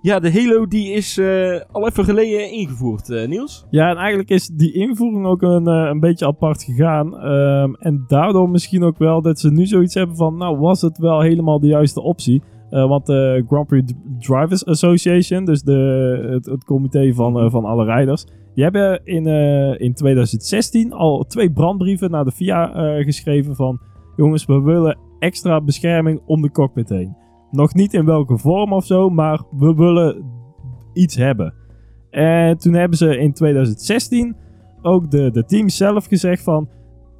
ja, 0.02 0.18
de 0.18 0.32
Halo 0.32 0.66
die 0.66 0.92
is 0.92 1.18
eh, 1.18 1.60
al 1.72 1.86
even 1.86 2.04
geleden 2.04 2.50
ingevoerd, 2.50 3.08
Niels. 3.08 3.66
Ja, 3.70 3.90
en 3.90 3.96
eigenlijk 3.96 4.30
is 4.30 4.46
die 4.46 4.72
invoering 4.72 5.26
ook 5.26 5.42
een, 5.42 5.66
een 5.66 6.00
beetje 6.00 6.26
apart 6.26 6.62
gegaan. 6.62 7.18
Ehm, 7.18 7.74
en 7.74 8.04
daardoor 8.06 8.50
misschien 8.50 8.82
ook 8.82 8.98
wel 8.98 9.22
dat 9.22 9.40
ze 9.40 9.50
nu 9.50 9.66
zoiets 9.66 9.94
hebben 9.94 10.16
van... 10.16 10.36
Nou, 10.36 10.58
was 10.58 10.80
het 10.80 10.98
wel 10.98 11.20
helemaal 11.20 11.60
de 11.60 11.66
juiste 11.66 12.00
optie? 12.00 12.42
Want 12.70 13.06
de 13.06 13.44
Grand 13.46 13.66
Prix 13.66 13.92
Drivers 14.18 14.66
Association, 14.66 15.44
dus 15.44 15.62
de, 15.62 16.28
het, 16.30 16.46
het 16.46 16.64
comité 16.64 17.12
van, 17.14 17.38
eh, 17.38 17.50
van 17.50 17.64
alle 17.64 17.84
rijders... 17.84 18.26
Die 18.58 18.66
hebben 18.66 19.00
in, 19.04 19.26
eh, 19.26 19.80
in 19.80 19.94
2016 19.94 20.92
al 20.92 21.24
twee 21.24 21.52
brandbrieven 21.52 22.10
naar 22.10 22.24
de 22.24 22.32
FIA 22.32 22.72
eh, 22.72 23.04
geschreven 23.04 23.56
van... 23.56 23.80
Jongens, 24.16 24.44
we 24.44 24.60
willen 24.60 24.98
extra 25.18 25.60
bescherming 25.60 26.20
om 26.26 26.42
de 26.42 26.50
cockpit 26.50 26.88
heen. 26.88 27.16
Nog 27.50 27.74
niet 27.74 27.94
in 27.94 28.04
welke 28.04 28.38
vorm 28.38 28.72
of 28.72 28.86
zo, 28.86 29.10
maar 29.10 29.42
we 29.50 29.74
willen 29.74 30.24
iets 30.92 31.16
hebben. 31.16 31.54
En 32.10 32.58
toen 32.58 32.74
hebben 32.74 32.98
ze 32.98 33.18
in 33.18 33.32
2016 33.32 34.36
ook 34.82 35.10
de, 35.10 35.30
de 35.30 35.44
teams 35.44 35.76
zelf 35.76 36.06
gezegd 36.06 36.42
van... 36.42 36.68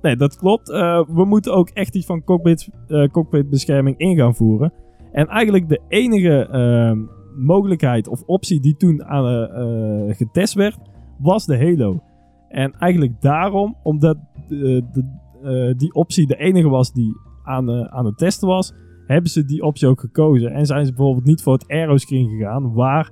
Nee, 0.03 0.16
dat 0.16 0.36
klopt. 0.36 0.70
eh, 0.70 1.05
we 1.09 1.24
moeten 1.24 1.55
ook 1.55 1.68
echt 1.68 1.95
iets 1.95 2.07
van 2.07 2.24
cockpit, 2.24 2.68
cockpitbescherming 3.11 3.99
in 3.99 4.16
gaan 4.16 4.34
voeren. 4.34 4.72
En 5.12 5.26
eigenlijk 5.26 5.68
de 5.68 5.80
enige 5.89 6.47
ehm, 6.47 6.99
mogelijkheid 7.36 8.09
of 8.09 8.22
optie 8.22 8.61
die 8.61 8.76
toen 8.76 9.05
aan, 9.05 10.14
getest 10.14 10.55
werd, 10.55 10.78
was 11.19 11.47
de 11.47 11.59
Halo. 11.59 12.03
En 12.49 12.73
eigenlijk 12.73 13.21
daarom, 13.21 13.77
omdat 13.83 14.16
de, 14.49 14.85
de, 14.93 15.05
eh, 15.43 15.77
die 15.77 15.95
optie 15.95 16.27
de 16.27 16.37
enige 16.37 16.69
was 16.69 16.93
die 16.93 17.16
aan, 17.43 17.71
eh, 17.71 17.81
aan 17.81 18.05
het 18.05 18.19
testen 18.19 18.49
was, 18.49 18.75
hebben 19.07 19.31
ze 19.31 19.45
die 19.45 19.62
optie 19.62 19.89
ook 19.89 20.01
gekozen. 20.01 20.53
En 20.53 20.66
zijn 20.66 20.87
ze 20.87 20.93
bijvoorbeeld 20.93 21.27
niet 21.27 21.43
voor 21.43 21.53
het 21.53 21.69
aeroscreen 21.69 22.29
gegaan, 22.29 22.73
waar 22.73 23.11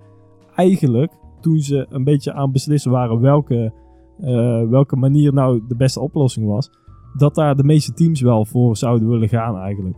eigenlijk 0.55 1.13
toen 1.41 1.59
ze 1.59 1.87
een 1.89 2.05
beetje 2.05 2.33
aan 2.33 2.53
beslissen 2.53 2.91
waren 2.91 3.21
welke, 3.21 3.73
eh, 4.21 4.69
welke 4.69 4.97
manier 4.97 5.33
nou 5.33 5.63
de 5.69 5.77
beste 5.77 6.01
oplossing 6.01 6.47
was, 6.47 6.71
dat 7.17 7.35
daar 7.35 7.57
de 7.57 7.65
meeste 7.65 7.93
teams 7.93 8.21
wel 8.21 8.45
voor 8.45 8.77
zouden 8.77 9.09
willen 9.09 9.29
gaan 9.29 9.59
eigenlijk. 9.59 9.97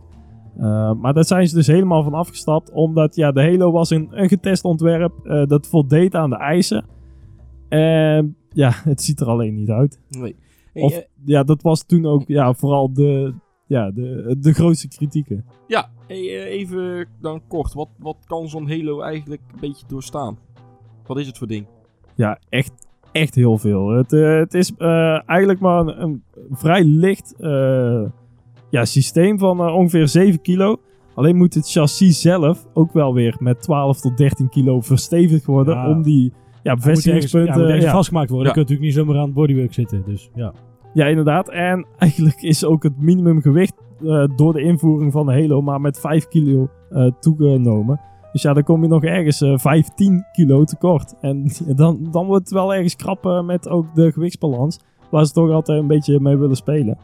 Maar 0.99 1.13
daar 1.13 1.25
zijn 1.25 1.47
ze 1.47 1.55
dus 1.55 1.67
helemaal 1.67 2.03
van 2.03 2.13
afgestapt, 2.13 2.71
omdat 2.71 3.15
ja, 3.15 3.31
de 3.31 3.41
Halo 3.41 3.71
was 3.71 3.89
een, 3.89 4.07
een 4.11 4.27
getest 4.27 4.63
ontwerp, 4.63 5.13
uh, 5.23 5.45
dat 5.45 5.67
voldeed 5.67 6.15
aan 6.15 6.29
de 6.29 6.37
eisen. 6.37 6.85
En 7.69 8.35
ja, 8.51 8.71
het 8.83 9.01
ziet 9.03 9.19
er 9.19 9.27
alleen 9.27 9.55
niet 9.55 9.69
uit. 9.69 9.99
Nee. 10.09 10.35
Of, 10.73 10.93
eh, 10.93 11.03
ja, 11.25 11.43
dat 11.43 11.61
was 11.61 11.83
toen 11.85 12.05
ook 12.05 12.23
ja, 12.27 12.53
vooral 12.53 12.93
de, 12.93 13.33
ja, 13.67 13.91
de, 13.91 14.35
de 14.39 14.53
grootste 14.53 14.87
kritieken. 14.87 15.45
ja, 15.67 15.89
hey, 16.07 16.17
eh, 16.17 16.51
even 16.59 17.07
dan 17.21 17.41
kort. 17.47 17.73
Wat, 17.73 17.89
wat 17.97 18.17
kan 18.25 18.47
zo'n 18.49 18.69
Halo 18.69 19.01
eigenlijk 19.01 19.41
een 19.53 19.59
beetje 19.59 19.85
doorstaan? 19.87 20.37
Wat 21.05 21.17
is 21.17 21.27
het 21.27 21.37
voor 21.37 21.47
ding? 21.47 21.65
Ja, 22.15 22.39
echt, 22.49 22.71
echt 23.11 23.35
heel 23.35 23.57
veel. 23.57 23.89
Het, 23.89 24.11
uh, 24.13 24.37
het 24.37 24.53
is 24.53 24.71
uh, 24.77 25.29
eigenlijk 25.29 25.59
maar 25.59 25.79
een, 25.87 26.01
een 26.01 26.23
vrij 26.51 26.83
licht 26.83 27.33
uh, 27.39 28.03
ja, 28.69 28.85
systeem 28.85 29.39
van 29.39 29.61
ongeveer 29.71 30.07
7 30.07 30.41
kilo. 30.41 30.77
Alleen 31.15 31.35
moet 31.35 31.53
het 31.53 31.71
chassis 31.71 32.21
zelf 32.21 32.65
ook 32.73 32.93
wel 32.93 33.13
weer 33.13 33.35
met 33.39 33.61
12 33.61 33.99
tot 34.01 34.17
13 34.17 34.49
kilo 34.49 34.81
verstevigd 34.81 35.45
worden 35.45 35.75
Ja. 35.75 35.89
om 35.89 36.01
die 36.03 36.33
ja, 36.63 36.75
bevestigingspunten... 36.75 37.53
Ja, 37.53 37.59
moet 37.59 37.67
ergens 37.67 37.85
ja. 37.85 37.91
vastgemaakt 37.91 38.29
worden. 38.29 38.51
Je 38.51 38.57
natuurlijk 38.57 38.85
niet 38.85 38.95
zomaar 38.95 39.15
aan 39.15 39.25
het 39.25 39.33
bodywork 39.33 39.73
zitten. 39.73 40.03
Dus 40.05 40.29
ja. 40.35 40.53
Ja, 40.93 41.05
inderdaad. 41.05 41.49
En 41.49 41.85
eigenlijk 41.97 42.41
is 42.41 42.65
ook 42.65 42.83
het 42.83 43.01
minimumgewicht 43.01 43.73
uh, 44.01 44.23
door 44.35 44.53
de 44.53 44.61
invoering 44.61 45.11
van 45.11 45.25
de 45.25 45.31
Halo 45.31 45.61
maar 45.61 45.81
met 45.81 45.99
5 45.99 46.27
kilo 46.27 46.69
uh, 46.91 47.11
toegenomen. 47.19 47.99
Dus 48.31 48.41
ja, 48.41 48.53
dan 48.53 48.63
kom 48.63 48.81
je 48.81 48.87
nog 48.87 49.03
ergens 49.03 49.41
uh, 49.41 49.57
15 49.57 50.25
kilo 50.31 50.63
tekort. 50.63 51.15
En 51.21 51.51
dan, 51.75 52.07
dan 52.11 52.25
wordt 52.25 52.43
het 52.43 52.53
wel 52.53 52.73
ergens 52.73 52.95
krap 52.95 53.41
met 53.45 53.69
ook 53.69 53.95
de 53.95 54.11
gewichtsbalans. 54.11 54.79
Waar 55.11 55.25
ze 55.25 55.33
toch 55.33 55.51
altijd 55.51 55.79
een 55.79 55.87
beetje 55.87 56.19
mee 56.19 56.37
willen 56.37 56.55
spelen. 56.55 56.97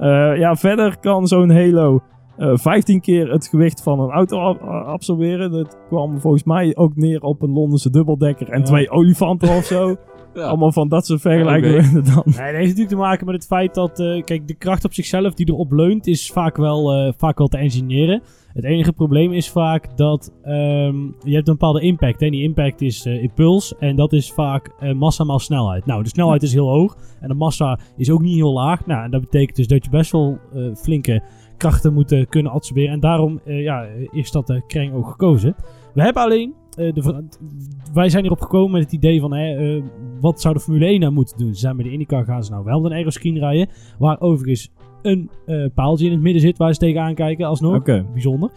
Uh, 0.00 0.38
ja, 0.38 0.56
verder 0.56 0.98
kan 0.98 1.26
zo'n 1.26 1.50
Halo 1.50 2.02
15 2.36 3.00
keer 3.00 3.30
het 3.30 3.46
gewicht 3.48 3.82
van 3.82 4.00
een 4.00 4.10
auto 4.10 4.38
absorberen. 4.84 5.50
Dat 5.50 5.78
kwam 5.88 6.20
volgens 6.20 6.44
mij 6.44 6.76
ook 6.76 6.96
neer 6.96 7.22
op 7.22 7.42
een 7.42 7.52
Londense 7.52 7.90
dubbeldekker 7.90 8.48
en 8.48 8.58
Ja. 8.58 8.64
twee 8.64 8.90
olifanten 8.90 9.56
of 9.56 9.64
zo. 9.64 9.96
Ja. 10.34 10.42
Allemaal 10.42 10.72
van 10.72 10.88
dat 10.88 11.06
soort 11.06 11.20
vergelijkingen. 11.20 11.92
Dan. 12.14 12.22
Nee, 12.24 12.34
dat 12.34 12.36
heeft 12.36 12.58
natuurlijk 12.62 12.88
te 12.88 12.96
maken 12.96 13.26
met 13.26 13.34
het 13.34 13.46
feit 13.46 13.74
dat, 13.74 14.00
eh, 14.00 14.22
kijk, 14.22 14.48
de 14.48 14.54
kracht 14.54 14.84
op 14.84 14.92
zichzelf 14.94 15.34
die 15.34 15.48
erop 15.48 15.72
leunt, 15.72 16.06
is 16.06 16.30
vaak 16.30 16.56
wel, 16.56 16.92
eh, 16.92 17.12
vaak 17.16 17.38
wel 17.38 17.46
te 17.48 17.56
engineeren. 17.58 18.22
Het 18.52 18.64
enige 18.64 18.92
probleem 18.92 19.32
is 19.32 19.50
vaak 19.50 19.96
dat 19.96 20.32
ehm, 20.42 20.96
je 21.04 21.34
hebt 21.34 21.48
een 21.48 21.54
bepaalde 21.54 21.80
impact. 21.80 22.20
Hè? 22.20 22.30
Die 22.30 22.42
impact 22.42 22.80
is 22.80 23.06
eh, 23.06 23.22
impuls 23.22 23.74
en 23.78 23.96
dat 23.96 24.12
is 24.12 24.32
vaak 24.32 24.70
eh, 24.78 24.92
massa 24.92 25.24
maal 25.24 25.38
snelheid. 25.38 25.86
Nou, 25.86 26.02
de 26.02 26.08
snelheid 26.08 26.42
is 26.42 26.52
heel 26.52 26.68
hoog 26.68 26.96
en 27.20 27.28
de 27.28 27.34
massa 27.34 27.78
is 27.96 28.10
ook 28.10 28.22
niet 28.22 28.34
heel 28.34 28.52
laag. 28.52 28.86
Nou, 28.86 29.04
en 29.04 29.10
dat 29.10 29.20
betekent 29.20 29.56
dus 29.56 29.66
dat 29.66 29.84
je 29.84 29.90
best 29.90 30.12
wel 30.12 30.38
eh, 30.54 30.62
flinke 30.74 31.22
krachten 31.62 31.92
moet 31.92 32.12
eh, 32.12 32.26
kunnen 32.28 32.52
absorberen. 32.52 32.92
En 32.92 33.00
daarom 33.00 33.40
eh, 33.44 33.62
ja, 33.62 33.86
is 34.10 34.30
dat 34.30 34.46
de 34.46 34.62
Kreng 34.66 34.94
ook 34.94 35.08
gekozen. 35.08 35.54
We 35.94 36.02
hebben 36.02 36.22
alleen, 36.22 36.54
eh, 36.76 36.92
de, 36.94 37.24
wij 37.92 38.08
zijn 38.08 38.22
hierop 38.22 38.40
gekomen 38.40 38.70
met 38.70 38.82
het 38.82 38.92
idee 38.92 39.20
van, 39.20 39.32
hè, 39.32 39.76
eh, 39.76 39.82
wat 40.20 40.40
zou 40.40 40.54
de 40.54 40.60
Formule 40.60 40.86
1 40.86 41.00
nou 41.00 41.12
moeten 41.12 41.38
doen? 41.38 41.54
Ze 41.54 41.60
zijn 41.60 41.76
bij 41.76 41.84
de 41.84 41.92
IndyCar 41.92 42.24
gaan 42.24 42.44
ze 42.44 42.50
nou 42.50 42.64
wel 42.64 42.86
een 42.86 42.92
aeroscreen 42.92 43.38
rijden, 43.38 43.68
waar 43.98 44.20
overigens 44.20 44.70
een 45.02 45.30
eh, 45.46 45.66
paaltje 45.74 46.06
in 46.06 46.12
het 46.12 46.20
midden 46.20 46.42
zit 46.42 46.58
waar 46.58 46.72
ze 46.72 46.78
tegenaan 46.78 47.14
kijken 47.14 47.46
alsnog. 47.46 47.82
Bijzonder. 48.12 48.50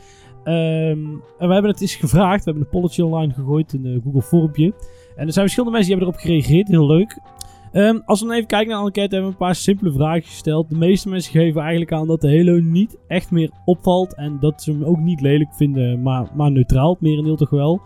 Ehm, 0.44 1.00
en 1.38 1.48
we 1.48 1.54
hebben 1.54 1.72
het 1.72 1.82
eens 1.82 1.96
gevraagd. 1.96 2.44
We 2.44 2.52
hebben 2.52 2.64
een 2.64 2.80
polletje 2.80 3.06
online 3.06 3.34
gegooid, 3.34 3.74
een 3.74 3.86
eh, 3.86 4.02
Google 4.04 4.22
forumpje. 4.22 4.74
En 5.16 5.26
er 5.28 5.34
zijn 5.34 5.46
verschillende 5.46 5.78
mensen 5.78 5.90
die 5.90 5.98
hebben 5.98 6.08
erop 6.08 6.20
gereageerd. 6.20 6.68
Heel 6.68 6.88
leuk. 6.88 7.20
Ehm, 7.76 8.00
als 8.06 8.20
we 8.20 8.26
dan 8.26 8.36
even 8.36 8.48
kijken 8.48 8.70
naar 8.70 8.80
de 8.80 8.86
enquête, 8.86 9.16
hebben 9.16 9.34
we 9.34 9.38
een 9.38 9.46
paar 9.46 9.56
simpele 9.56 9.92
vragen 9.92 10.24
gesteld. 10.24 10.70
De 10.70 10.78
meeste 10.78 11.10
mensen 11.10 11.32
geven 11.32 11.62
eigenlijk 11.62 11.92
aan 11.92 12.08
dat 12.08 12.22
de 12.22 12.38
Halo 12.38 12.60
niet 12.60 12.98
echt 13.08 13.32
meer 13.32 13.52
opvalt. 13.66 14.16
En 14.16 14.38
dat 14.40 14.64
ze 14.64 14.72
hem 14.72 14.84
ook 14.84 15.00
niet 15.00 15.22
lelijk 15.22 15.54
vinden, 15.54 16.02
maar, 16.02 16.30
maar 16.36 16.52
neutraal. 16.52 16.92
Het 16.92 17.02
merendeel 17.02 17.36
toch 17.36 17.50
wel. 17.50 17.82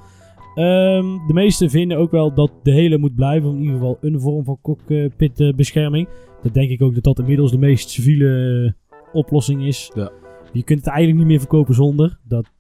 Ehm, 0.56 1.06
de 1.28 1.34
meesten 1.34 1.70
vinden 1.70 1.98
ook 1.98 2.12
wel 2.12 2.34
dat 2.34 2.52
de 2.64 2.82
Halo 2.82 2.98
moet 2.98 3.16
blijven. 3.16 3.50
In 3.50 3.60
ieder 3.60 3.74
geval 3.74 3.98
een 4.02 4.20
vorm 4.20 4.44
van 4.44 4.60
cockpitbescherming. 4.62 6.08
Dat 6.42 6.54
denk 6.54 6.70
ik 6.70 6.82
ook 6.82 6.94
dat 6.94 7.04
dat 7.04 7.20
inmiddels 7.20 7.52
de 7.52 7.58
meest 7.58 7.90
civiele 7.90 8.76
oplossing 9.14 9.66
is. 9.66 9.92
Ja. 9.96 10.12
Je 10.54 10.64
kunt 10.64 10.80
het 10.80 10.88
eigenlijk 10.88 11.18
niet 11.18 11.28
meer 11.28 11.40
verkopen 11.40 11.74
zonder. 11.74 12.20
Dat, 12.28 12.52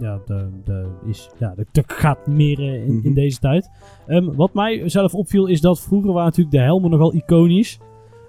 ja, 0.00 0.20
dat, 0.26 0.44
dat 0.64 0.86
is, 1.06 1.30
ja, 1.38 1.54
dat 1.72 1.84
gaat 1.86 2.26
meer 2.26 2.58
eh, 2.58 2.74
in, 2.74 2.86
in 2.86 2.96
Mhm. 2.96 3.12
deze 3.14 3.38
tijd. 3.38 3.70
Ehm, 4.06 4.34
wat 4.34 4.54
mij 4.54 4.88
zelf 4.88 5.14
opviel 5.14 5.46
is 5.46 5.60
dat 5.60 5.80
vroeger 5.80 6.12
waren 6.12 6.24
natuurlijk 6.28 6.56
de 6.56 6.62
helmen 6.62 6.90
nogal 6.90 7.14
iconisch. 7.14 7.78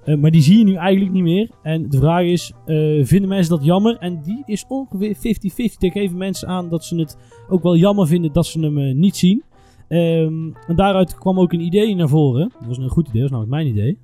Eh, 0.04 0.18
maar 0.18 0.32
die 0.32 0.42
zie 0.42 0.58
je 0.58 0.64
nu 0.64 0.76
eigenlijk 0.76 1.14
niet 1.14 1.24
meer. 1.24 1.50
En 1.62 1.90
de 1.90 1.98
vraag 1.98 2.24
is, 2.24 2.54
eh, 2.66 3.06
vinden 3.06 3.30
mensen 3.30 3.56
dat 3.56 3.66
jammer? 3.66 3.98
En 3.98 4.22
die 4.24 4.44
is 4.46 4.66
ongeveer 4.68 5.16
50-50. 5.16 5.84
Er 5.84 5.92
geven 5.92 6.18
mensen 6.18 6.48
aan 6.48 6.70
dat 6.70 6.84
ze 6.86 6.96
het 7.00 7.18
ook 7.50 7.64
wel 7.64 7.76
jammer 7.78 8.08
vinden 8.08 8.34
dat 8.34 8.46
ze 8.46 8.60
hem 8.60 9.00
niet 9.00 9.16
zien. 9.16 9.44
Ehm, 9.88 10.52
en 10.68 10.76
daaruit 10.76 11.16
kwam 11.18 11.40
ook 11.40 11.54
een 11.54 11.62
idee 11.62 11.96
naar 11.96 12.08
voren. 12.10 12.52
Dat 12.60 12.68
was 12.68 12.78
een 12.78 12.90
goed 12.90 13.08
idee, 13.08 13.22
dat 13.22 13.30
was 13.32 13.40
namelijk 13.40 13.64
mijn 13.64 13.76
idee. 13.78 13.98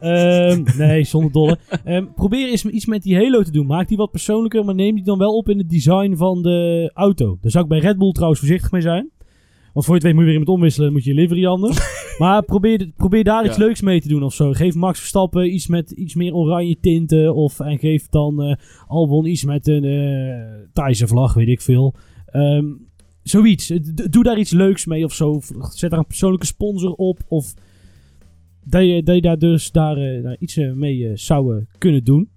Ehm, 0.00 0.62
nee, 0.78 1.04
zonder 1.04 1.32
dolle. 1.32 1.58
Ehm, 1.84 2.04
probeer 2.14 2.48
eens 2.48 2.64
iets 2.64 2.86
met 2.86 3.02
die 3.02 3.16
Halo 3.16 3.42
te 3.42 3.50
doen. 3.50 3.66
Maak 3.66 3.88
die 3.88 3.96
wat 3.96 4.10
persoonlijker, 4.10 4.64
maar 4.64 4.74
neem 4.74 4.94
die 4.94 5.04
dan 5.04 5.18
wel 5.18 5.36
op 5.36 5.48
in 5.48 5.58
het 5.58 5.70
design 5.70 6.14
van 6.16 6.42
de 6.42 6.90
auto. 6.94 7.38
Daar 7.40 7.50
zou 7.50 7.64
ik 7.64 7.70
bij 7.70 7.78
Red 7.78 7.98
Bull 7.98 8.12
trouwens 8.12 8.40
voorzichtig 8.40 8.70
mee 8.70 8.80
zijn. 8.82 9.10
Want 9.72 9.88
voor 9.88 9.96
je 9.96 10.00
het 10.00 10.02
weet 10.02 10.12
moet 10.12 10.20
je 10.20 10.30
weer 10.30 10.38
iemand 10.40 10.56
omwisselen, 10.58 10.92
moet 10.92 11.04
je 11.04 11.14
je 11.14 11.20
livery 11.20 11.46
anders. 11.46 11.78
maar 12.18 12.42
probeer, 12.44 12.90
probeer 12.96 13.24
daar 13.24 13.44
iets 13.46 13.56
Ja. 13.56 13.64
leuks 13.64 13.80
mee 13.80 14.00
te 14.00 14.08
doen 14.08 14.22
of 14.22 14.34
zo. 14.34 14.52
Geef 14.52 14.74
Max 14.74 14.98
Verstappen 14.98 15.54
iets 15.54 15.66
met 15.66 15.90
iets 15.90 16.14
meer 16.14 16.34
oranje 16.34 16.76
tinten. 16.80 17.34
Of, 17.34 17.60
en 17.60 17.78
geef 17.78 18.08
dan 18.08 18.42
eh, 18.42 18.54
Albon 18.86 19.26
iets 19.26 19.44
met 19.44 19.66
een 19.66 19.84
eh 19.84 20.66
Thaise 20.72 21.06
vlag, 21.06 21.34
weet 21.34 21.48
ik 21.48 21.60
veel. 21.60 21.94
Ehm, 22.26 22.64
zoiets. 23.22 23.66
D- 23.66 24.12
doe 24.12 24.22
daar 24.22 24.38
iets 24.38 24.50
leuks 24.52 24.86
mee 24.86 25.04
of 25.04 25.12
zo. 25.12 25.40
Zet 25.70 25.90
daar 25.90 25.98
een 25.98 26.06
persoonlijke 26.06 26.46
sponsor 26.46 26.92
op. 26.92 27.18
Of 27.28 27.54
dat 28.68 28.84
je, 28.84 29.02
dat 29.02 29.14
je 29.14 29.20
daar 29.20 29.38
dus 29.38 29.70
daar, 29.72 29.96
eh, 29.96 30.22
daar 30.22 30.36
iets 30.38 30.56
eh, 30.56 30.72
mee 30.72 31.06
eh, 31.08 31.12
zou 31.14 31.64
kunnen 31.78 32.04
doen. 32.04 32.28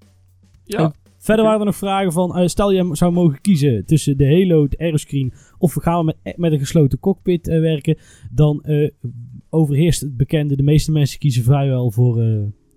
Ja, 0.64 0.94
Verder 1.18 1.46
Oké. 1.46 1.54
waren 1.54 1.60
er 1.60 1.66
nog 1.66 1.76
vragen 1.76 2.12
van, 2.12 2.50
stel 2.50 2.72
je 2.72 2.90
zou 2.92 3.12
mogen 3.12 3.42
kiezen 3.42 3.86
tussen 3.86 4.18
de 4.18 4.26
Halo, 4.26 4.68
de 4.68 4.78
aeroscreen, 4.78 5.34
of 5.58 5.74
we 5.74 5.82
gaan 5.82 6.06
met, 6.06 6.16
met 6.36 6.52
een 6.52 6.60
gesloten 6.60 7.00
cockpit 7.00 7.48
werken, 7.48 7.98
dan 8.32 8.66
overheerst 9.50 10.02
het 10.02 10.18
bekende, 10.18 10.56
de 10.56 10.64
meeste 10.64 10.92
mensen 10.92 11.20
kiezen 11.20 11.44
vrijwel 11.44 11.92
voor, 11.92 12.24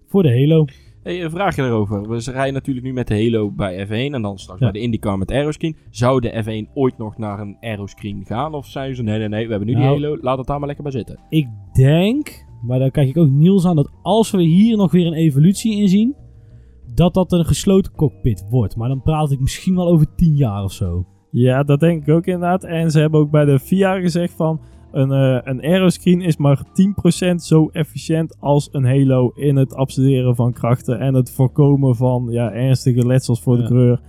voor 0.07 0.23
de 0.23 0.29
Halo. 0.41 0.65
Hey, 1.03 1.25
een 1.25 1.31
vraagje 1.31 1.63
daarover. 1.63 2.09
We 2.09 2.31
rijden 2.31 2.53
natuurlijk 2.55 2.87
nu 2.87 2.93
met 2.93 3.09
de 3.09 3.15
Halo 3.23 3.51
bij 3.51 3.87
F1 3.87 4.15
en 4.15 4.23
dan 4.23 4.39
straks 4.39 4.61
Ja. 4.61 4.71
bij 4.71 4.81
de 4.81 4.87
IndyCar 4.87 5.19
met 5.19 5.31
Aeroscreen. 5.31 5.77
Zou 5.91 6.21
de 6.21 6.65
F1 6.67 6.73
ooit 6.75 6.99
nog 6.99 7.19
naar 7.19 7.41
een 7.41 7.57
Aeroscreen 7.61 8.25
gaan? 8.27 8.55
Of 8.55 8.67
zijn 8.67 8.95
ze, 8.95 9.03
nee, 9.03 9.19
nee, 9.19 9.29
nee, 9.29 9.45
we 9.45 9.51
hebben 9.51 9.69
nu 9.69 9.75
Nou. 9.75 9.97
die 9.99 10.07
Halo, 10.07 10.19
laat 10.23 10.39
het 10.39 10.47
daar 10.47 10.59
maar 10.59 10.67
lekker 10.67 10.85
bij 10.85 10.93
zitten. 10.93 11.19
Ik 11.29 11.47
denk, 11.73 12.45
maar 12.63 12.79
daar 12.79 12.91
kijk 12.91 13.09
ik 13.09 13.17
ook 13.17 13.31
Niels 13.31 13.67
aan, 13.67 13.77
dat 13.77 13.91
als 14.03 14.31
we 14.31 14.43
hier 14.43 14.77
nog 14.77 14.93
weer 14.93 15.07
een 15.07 15.13
evolutie 15.13 15.81
in 15.81 15.89
zien, 15.89 16.15
dat 16.95 17.15
dat 17.15 17.33
een 17.33 17.45
gesloten 17.45 17.93
cockpit 17.93 18.47
wordt. 18.51 18.77
Maar 18.77 18.89
dan 18.89 19.03
praat 19.03 19.31
ik 19.31 19.41
misschien 19.41 19.75
wel 19.75 19.89
over 19.89 20.15
10 20.15 20.37
jaar 20.37 20.65
of 20.65 20.73
zo. 20.73 21.07
Ja, 21.31 21.63
dat 21.63 21.81
denk 21.81 22.03
ik 22.03 22.15
ook 22.15 22.27
inderdaad. 22.27 22.65
En 22.65 22.91
ze 22.91 23.01
hebben 23.01 23.21
ook 23.21 23.31
bij 23.31 23.45
de 23.45 23.59
VIA 23.59 24.01
gezegd 24.01 24.35
van... 24.35 24.61
Een, 24.93 25.13
eh, 25.13 25.39
een 25.43 25.63
aeroscreen 25.63 26.21
is 26.21 26.37
maar 26.37 26.63
10% 26.73 27.43
zo 27.43 27.69
efficiënt 27.73 28.37
als 28.41 28.69
een 28.73 28.85
Halo 28.85 29.33
in 29.35 29.57
het 29.57 29.75
absorberen 29.75 30.37
van 30.37 30.53
krachten 30.53 30.99
en 30.99 31.15
het 31.15 31.31
voorkomen 31.31 31.97
van 31.97 32.27
ja, 32.31 32.53
ernstige 32.53 33.07
letsels 33.07 33.43
voor 33.43 33.57
de 33.57 33.65
kleur. 33.65 34.01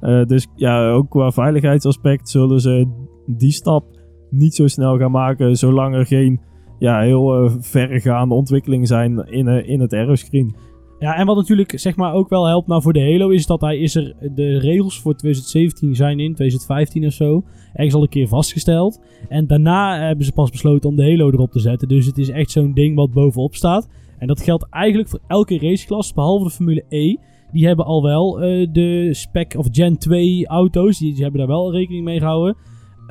Eh, 0.00 0.24
dus 0.24 0.46
ja, 0.54 0.90
ook 0.90 1.10
qua 1.10 1.30
veiligheidsaspect 1.30 2.28
zullen 2.28 2.60
ze 2.60 2.86
die 3.26 3.50
stap 3.50 3.84
niet 4.30 4.54
zo 4.54 4.66
snel 4.66 4.98
gaan 4.98 5.10
maken, 5.10 5.56
zolang 5.56 5.94
er 5.94 6.06
geen 6.06 6.40
ja, 6.82 7.00
heel 7.00 7.34
eh, 7.34 7.52
verregaande 7.60 8.34
ontwikkelingen 8.34 8.86
zijn 8.86 9.26
in, 9.30 9.48
eh, 9.48 9.68
in 9.68 9.80
het 9.80 9.92
aeroscreen. 9.92 10.54
Ja, 10.98 11.16
en 11.16 11.26
wat 11.26 11.36
natuurlijk 11.36 11.78
zeg 11.78 11.96
maar 11.96 12.14
ook 12.14 12.28
wel 12.28 12.46
helpt 12.46 12.66
nou 12.66 12.82
voor 12.82 12.92
de 12.92 13.10
Halo 13.10 13.28
is 13.28 13.46
dat 13.46 13.60
hij 13.60 13.78
is 13.78 13.94
er 13.94 14.14
de 14.34 14.58
regels 14.58 15.00
voor 15.00 15.14
2017 15.14 15.94
zijn 15.94 16.20
in 16.20 16.34
2015 16.34 17.06
of 17.06 17.12
zo 17.12 17.44
ergens 17.72 17.94
al 17.94 18.02
een 18.02 18.08
keer 18.08 18.28
vastgesteld 18.28 19.00
en 19.28 19.46
daarna 19.46 20.06
hebben 20.06 20.24
ze 20.24 20.32
pas 20.32 20.50
besloten 20.50 20.88
om 20.88 20.96
de 20.96 21.10
Halo 21.10 21.30
erop 21.30 21.50
te 21.50 21.60
zetten. 21.60 21.88
Dus 21.88 22.06
het 22.06 22.18
is 22.18 22.28
echt 22.28 22.50
zo'n 22.50 22.74
ding 22.74 22.96
wat 22.96 23.12
bovenop 23.12 23.54
staat 23.54 23.88
en 24.18 24.26
dat 24.26 24.42
geldt 24.42 24.66
eigenlijk 24.70 25.08
voor 25.08 25.20
elke 25.26 25.58
raceklasse 25.58 26.14
behalve 26.14 26.44
de 26.44 26.50
Formule 26.50 26.84
E. 26.88 27.16
Die 27.52 27.66
hebben 27.66 27.84
al 27.84 28.02
wel 28.02 28.40
eh, 28.40 28.68
de 28.72 29.08
spec 29.14 29.54
of 29.56 29.66
Gen 29.70 29.98
2 29.98 30.46
auto's, 30.46 30.98
die 30.98 31.14
hebben 31.14 31.38
daar 31.38 31.48
wel 31.48 31.72
rekening 31.72 32.04
mee 32.04 32.18
gehouden. 32.18 32.56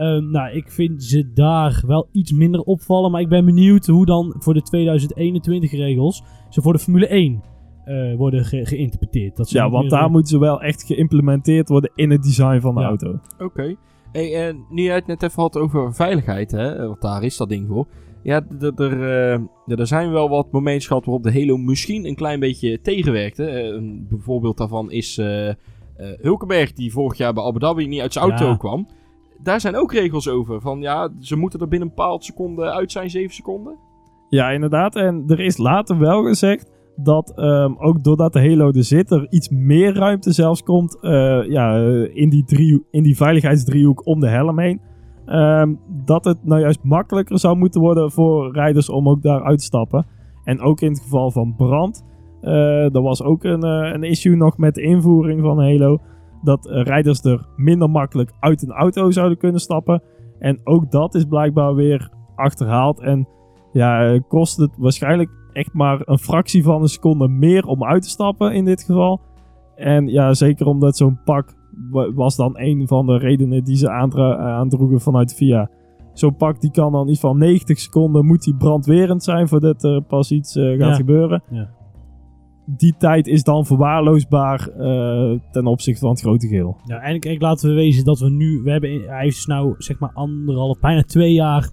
Ehm, 0.02 0.30
nou, 0.32 0.52
ik 0.56 0.72
vind 0.72 1.04
ze 1.04 1.32
daar 1.34 1.84
wel 1.88 2.08
iets 2.12 2.32
minder 2.32 2.62
opvallen, 2.62 3.12
maar 3.12 3.22
ik 3.22 3.30
ben 3.30 3.46
benieuwd 3.46 3.86
hoe 3.88 4.06
dan 4.06 4.36
voor 4.40 4.54
de 4.54 4.62
2021 4.62 5.72
regels 5.72 6.24
ze 6.50 6.62
voor 6.62 6.74
de 6.74 6.80
Formule 6.80 7.08
1 7.08 7.42
eh, 7.86 8.16
worden 8.16 8.46
ge- 8.46 8.66
geïnterpreteerd. 8.66 9.36
Dat 9.38 9.50
ze 9.50 9.58
Ja, 9.58 9.70
want 9.70 9.82
meer, 9.82 9.92
daar 9.92 10.04
eh, 10.06 10.10
moeten 10.10 10.30
ze 10.32 10.40
wel 10.40 10.62
echt 10.62 10.84
geïmplementeerd 10.84 11.70
worden 11.70 11.92
in 11.96 12.10
het 12.12 12.24
design 12.24 12.60
van 12.60 12.76
de 12.76 12.82
Ja. 12.82 12.88
auto. 12.88 13.20
Oké. 13.40 13.76
Hey, 14.12 14.48
en 14.48 14.66
nu 14.70 14.84
jij 14.84 14.96
het 14.96 15.08
net 15.08 15.24
even 15.24 15.42
had 15.42 15.58
over 15.58 15.94
veiligheid, 15.94 16.52
hè, 16.52 16.88
want 16.88 17.02
daar 17.02 17.24
is 17.24 17.38
dat 17.38 17.50
ding 17.50 17.68
voor. 17.68 17.88
Ja, 18.24 18.46
er, 18.60 18.92
eh, 18.92 19.40
ja, 19.66 19.76
er 19.76 19.88
zijn 19.88 20.12
wel 20.12 20.30
wat 20.30 20.52
momenten 20.52 20.88
gehad 20.88 21.06
waarop 21.06 21.24
de 21.24 21.34
Halo 21.34 21.58
misschien 21.58 22.06
een 22.06 22.16
klein 22.16 22.40
beetje 22.40 22.82
tegenwerkte. 22.82 23.46
Eh, 23.46 23.66
een 23.74 24.08
voorbeeld 24.18 24.58
daarvan 24.58 24.92
is 24.92 25.18
eh, 25.18 25.50
eh, 25.50 25.56
Hulkenberg, 25.98 26.74
die 26.74 26.92
vorig 26.92 27.18
jaar 27.18 27.34
bij 27.34 27.44
Abu 27.44 27.60
Dhabi 27.60 27.88
niet 27.88 28.02
uit 28.02 28.14
zijn 28.14 28.26
auto 28.30 28.46
Ja. 28.46 28.56
kwam. 28.56 28.88
Daar 29.44 29.62
zijn 29.62 29.76
ook 29.76 29.94
regels 29.94 30.30
over. 30.30 30.62
Van 30.62 30.82
ja, 30.82 31.10
ze 31.20 31.36
moeten 31.36 31.60
er 31.60 31.68
binnen 31.68 31.88
een 31.88 31.96
bepaald 31.96 32.24
seconde 32.24 32.72
uit 32.72 32.92
zijn, 32.92 33.10
7 33.10 33.36
seconden. 33.36 33.78
Ja, 34.30 34.50
inderdaad. 34.50 34.96
En 34.96 35.24
er 35.28 35.40
is 35.40 35.58
later 35.58 35.98
wel 35.98 36.24
gezegd 36.24 36.72
dat 36.96 37.34
ehm, 37.36 37.74
ook 37.78 38.04
doordat 38.04 38.34
de 38.34 38.40
Halo 38.40 38.72
er 38.72 38.84
zit, 38.84 39.12
er 39.12 39.28
iets 39.30 39.50
meer 39.50 39.96
ruimte 39.96 40.32
zelfs 40.32 40.64
komt 40.64 41.00
eh, 41.02 41.44
ja, 41.48 41.76
in, 42.14 42.30
die 42.30 42.44
driehoek, 42.44 42.84
in 42.92 43.04
die 43.04 43.16
veiligheidsdriehoek 43.16 44.06
om 44.06 44.20
de 44.20 44.30
helm 44.30 44.60
heen. 44.60 44.82
Ehm, 45.26 45.74
dat 46.06 46.26
het 46.26 46.38
nou 46.44 46.62
juist 46.62 46.84
makkelijker 46.84 47.40
zou 47.40 47.58
moeten 47.58 47.82
worden 47.82 48.12
voor 48.12 48.54
rijders 48.54 48.90
om 48.90 49.10
ook 49.10 49.22
daar 49.22 49.44
uit 49.44 49.58
te 49.58 49.66
stappen. 49.66 50.06
En 50.44 50.60
ook 50.60 50.82
in 50.82 50.92
het 50.92 51.02
geval 51.02 51.32
van 51.32 51.56
brand. 51.56 52.06
eh 52.42 52.96
er 52.96 53.02
was 53.02 53.24
ook 53.24 53.44
een, 53.44 53.64
eh, 53.64 53.94
een 53.94 54.04
issue 54.04 54.36
nog 54.36 54.58
met 54.58 54.76
de 54.76 54.82
invoering 54.82 55.42
van 55.42 55.60
Halo. 55.60 55.98
Dat 56.44 56.68
eh, 56.68 56.84
rijders 56.84 57.24
er 57.24 57.46
minder 57.56 57.90
makkelijk 57.90 58.32
uit 58.40 58.62
een 58.62 58.72
auto 58.72 59.12
zouden 59.12 59.38
kunnen 59.38 59.62
stappen. 59.62 60.02
En 60.40 60.60
ook 60.64 60.92
dat 60.92 61.16
is 61.16 61.26
blijkbaar 61.26 61.76
weer 61.76 62.10
achterhaald. 62.36 63.00
En 63.00 63.28
ja, 63.74 64.06
eh, 64.14 64.20
kost 64.28 64.58
het 64.58 64.72
waarschijnlijk 64.78 65.30
echt 65.54 65.74
maar 65.74 66.02
een 66.06 66.18
fractie 66.20 66.64
van 66.64 66.82
een 66.82 66.88
seconde 66.88 67.28
meer 67.28 67.66
om 67.66 67.84
uit 67.84 68.02
te 68.04 68.10
stappen 68.10 68.54
in 68.54 68.66
dit 68.66 68.84
geval. 68.84 69.22
En 69.76 70.08
ja, 70.08 70.34
zeker 70.34 70.66
omdat 70.66 70.98
zo'n 70.98 71.20
pak 71.26 71.54
wa- 71.92 72.14
was 72.14 72.36
dan 72.36 72.52
een 72.60 72.88
van 72.88 73.06
de 73.06 73.18
redenen 73.18 73.64
die 73.64 73.76
ze 73.76 73.90
aandra- 73.90 74.38
aandroegen 74.38 75.00
vanuit 75.02 75.36
VIA. 75.36 75.70
Zo'n 76.14 76.36
pak 76.36 76.62
die 76.62 76.72
kan 76.72 76.92
dan 76.92 77.08
iets 77.08 77.20
van 77.20 77.38
90 77.38 77.80
seconden 77.80 78.26
moet 78.26 78.44
die 78.44 78.56
brandwerend 78.56 79.24
zijn 79.24 79.48
voordat 79.48 79.84
er 79.84 80.02
pas 80.02 80.32
iets 80.32 80.56
eh, 80.56 80.70
gaat 80.70 80.78
Ja. 80.80 80.94
gebeuren. 80.94 81.44
Ja. 81.50 81.70
Die 82.66 82.96
tijd 82.98 83.28
is 83.28 83.44
dan 83.44 83.66
verwaarloosbaar 83.66 84.68
eh, 84.68 85.40
ten 85.52 85.66
opzichte 85.66 86.00
van 86.00 86.10
het 86.10 86.22
grote 86.22 86.48
geheel. 86.48 86.78
Ja, 86.86 87.00
en 87.00 87.20
kijk, 87.20 87.42
laten 87.42 87.70
we 87.70 87.76
wezen 87.76 88.04
dat 88.04 88.20
we 88.20 88.30
nu... 88.30 88.62
We 88.64 88.72
hebben, 88.72 88.90
hij 88.90 89.24
heeft 89.24 89.36
dus 89.36 89.46
nou 89.46 89.76
zeg 89.78 90.00
maar 90.00 90.12
anderhalf, 90.14 90.80
bijna 90.80 91.04
twee 91.04 91.34
jaar 91.34 91.70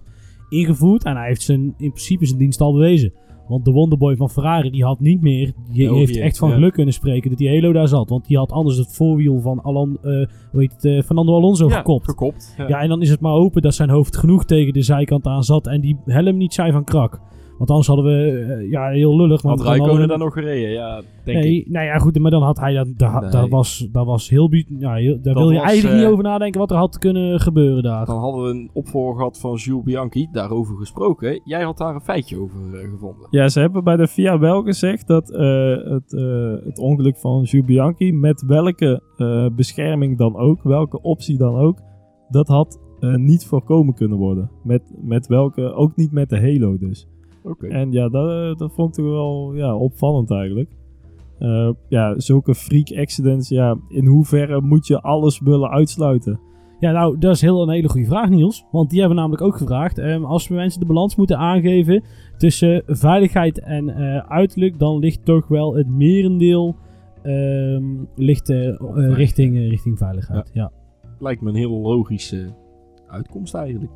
ingevoerd. 0.48 1.04
En 1.04 1.16
hij 1.16 1.26
heeft 1.26 1.42
zijn, 1.42 1.60
in 1.60 1.74
principe 1.90 2.26
zijn 2.26 2.38
dienst 2.38 2.60
al 2.60 2.72
bewezen. 2.72 3.12
Want 3.48 3.64
de 3.64 3.70
Wonderboy 3.70 4.16
van 4.16 4.30
Ferrari, 4.30 4.70
die 4.70 4.84
had 4.84 5.00
niet 5.00 5.20
meer... 5.20 5.52
Die 5.72 5.94
heeft 5.94 6.16
echt 6.16 6.38
van 6.38 6.48
ja. 6.48 6.54
geluk 6.54 6.72
kunnen 6.72 6.94
spreken 6.94 7.30
dat 7.30 7.38
die 7.38 7.48
Halo 7.48 7.72
daar 7.72 7.88
zat. 7.88 8.08
Want 8.08 8.26
die 8.26 8.36
had 8.36 8.52
anders 8.52 8.76
het 8.76 8.94
voorwiel 8.94 9.40
van 9.40 9.58
eh, 9.58 9.64
hoe 9.64 10.28
heet 10.52 10.72
het, 10.72 10.84
eh, 10.84 11.02
Fernando 11.02 11.34
Alonso 11.34 11.68
gekopt. 11.68 12.04
gekopt. 12.04 12.54
Ja. 12.58 12.68
Ja, 12.68 12.80
en 12.80 12.88
dan 12.88 13.02
is 13.02 13.10
het 13.10 13.20
maar 13.20 13.32
hopen 13.32 13.62
dat 13.62 13.74
zijn 13.74 13.90
hoofd 13.90 14.16
genoeg 14.16 14.44
tegen 14.44 14.72
de 14.72 14.82
zijkant 14.82 15.26
aan 15.26 15.42
zat 15.42 15.66
en 15.66 15.80
die 15.80 15.96
helm 16.04 16.36
niet 16.36 16.54
zei 16.54 16.72
van 16.72 16.84
krak. 16.84 17.20
Want 17.58 17.70
anders 17.70 17.86
hadden 17.88 18.04
we, 18.04 18.30
eh, 18.54 18.70
ja, 18.70 18.88
heel 18.88 19.16
lullig. 19.16 19.42
Want 19.42 19.58
Had 19.58 19.66
dan 19.66 19.76
Rijkonen 19.76 19.90
hadden 20.00 20.08
daar 20.08 20.18
we- 20.18 20.24
nog 20.24 20.32
gereden? 20.32 20.70
Ja, 20.70 21.00
denk 21.24 21.38
nee, 21.38 21.60
ik. 21.60 21.68
nou 21.70 21.86
ja, 21.86 21.98
goed, 21.98 22.18
maar 22.18 22.30
dan 22.30 22.42
had 22.42 22.58
hij 22.60 22.74
dat, 22.74 22.86
dat, 22.96 23.20
Nee. 23.20 23.30
dat, 23.30 23.48
was, 23.48 23.88
dat 23.92 24.06
was 24.06 24.28
heel, 24.28 24.48
ja, 24.78 24.94
heel 24.94 25.14
daar 25.22 25.34
Dat 25.34 25.42
wil 25.42 25.50
je 25.50 25.58
was, 25.58 25.66
eigenlijk 25.66 25.96
eh, 25.96 26.02
niet 26.02 26.12
over 26.12 26.24
nadenken 26.24 26.60
wat 26.60 26.70
er 26.70 26.76
had 26.76 26.98
kunnen 26.98 27.40
gebeuren 27.40 27.82
daar. 27.82 28.06
Dan 28.06 28.18
hadden 28.18 28.42
we 28.42 28.50
een 28.50 28.70
opvolger 28.72 29.16
gehad 29.16 29.38
van 29.40 29.54
Jules 29.54 29.84
Bianchi, 29.84 30.28
daarover 30.32 30.76
gesproken. 30.76 31.40
Jij 31.44 31.62
had 31.62 31.78
daar 31.78 31.94
een 31.94 32.00
feitje 32.00 32.40
over 32.40 32.58
eh, 32.74 32.90
gevonden. 32.90 33.26
Ja, 33.30 33.48
ze 33.48 33.60
hebben 33.60 33.84
bij 33.84 33.96
de 33.96 34.08
FIA 34.08 34.38
wel 34.38 34.62
gezegd 34.62 35.06
dat 35.06 35.30
eh, 35.30 35.76
het, 35.84 36.12
eh, 36.14 36.52
het 36.64 36.78
ongeluk 36.78 37.16
van 37.16 37.42
Jules 37.42 37.66
Bianchi, 37.66 38.12
met 38.12 38.44
welke 38.46 39.02
eh, 39.16 39.46
bescherming 39.56 40.18
dan 40.18 40.36
ook, 40.36 40.62
welke 40.62 41.02
optie 41.02 41.36
dan 41.38 41.56
ook, 41.56 41.78
dat 42.28 42.48
had 42.48 42.80
eh, 43.00 43.14
niet 43.14 43.46
voorkomen 43.46 43.94
kunnen 43.94 44.18
worden. 44.18 44.50
Met, 44.62 44.82
met 45.02 45.26
welke, 45.26 45.72
ook 45.74 45.96
niet 45.96 46.12
met 46.12 46.28
de 46.30 46.40
Halo 46.40 46.78
dus. 46.78 47.08
Oké. 47.42 47.66
En 47.66 47.92
ja, 47.92 48.08
dat, 48.08 48.30
eh, 48.30 48.58
dat 48.58 48.72
vond 48.72 48.88
ik 48.88 49.04
toch 49.04 49.12
wel 49.12 49.54
ja, 49.54 49.76
opvallend 49.76 50.30
eigenlijk. 50.30 50.70
Eh, 51.38 51.70
ja, 51.88 52.20
zulke 52.20 52.54
freak 52.54 52.92
accidents, 52.96 53.48
ja, 53.48 53.76
in 53.88 54.06
hoeverre 54.06 54.60
moet 54.60 54.86
je 54.86 55.00
alles 55.00 55.40
willen 55.40 55.70
uitsluiten? 55.70 56.40
Ja, 56.80 56.92
nou, 56.92 57.18
dat 57.18 57.34
is 57.34 57.40
heel 57.40 57.62
een 57.62 57.70
hele 57.70 57.88
goede 57.88 58.06
vraag, 58.06 58.28
Niels. 58.28 58.64
Want 58.70 58.90
die 58.90 58.98
hebben 58.98 59.16
we 59.16 59.22
namelijk 59.22 59.46
ook 59.46 59.56
gevraagd. 59.56 59.98
Ehm, 59.98 60.24
als 60.24 60.48
we 60.48 60.54
mensen 60.54 60.80
de 60.80 60.86
balans 60.86 61.16
moeten 61.16 61.38
aangeven 61.38 62.02
tussen 62.36 62.82
veiligheid 62.86 63.60
en 63.60 63.88
eh, 63.88 64.18
uiterlijk, 64.18 64.78
dan 64.78 64.98
ligt 64.98 65.24
toch 65.24 65.48
wel 65.48 65.76
het 65.76 65.88
merendeel 65.88 66.76
ehm, 67.22 67.84
ligt, 68.14 68.48
richting, 68.94 69.58
richting 69.58 69.98
veiligheid. 69.98 70.50
Ja. 70.52 70.70
Lijkt 71.18 71.42
me 71.42 71.48
een 71.48 71.56
heel 71.56 71.80
logische 71.80 72.54
uitkomst 73.06 73.54
eigenlijk. 73.54 73.92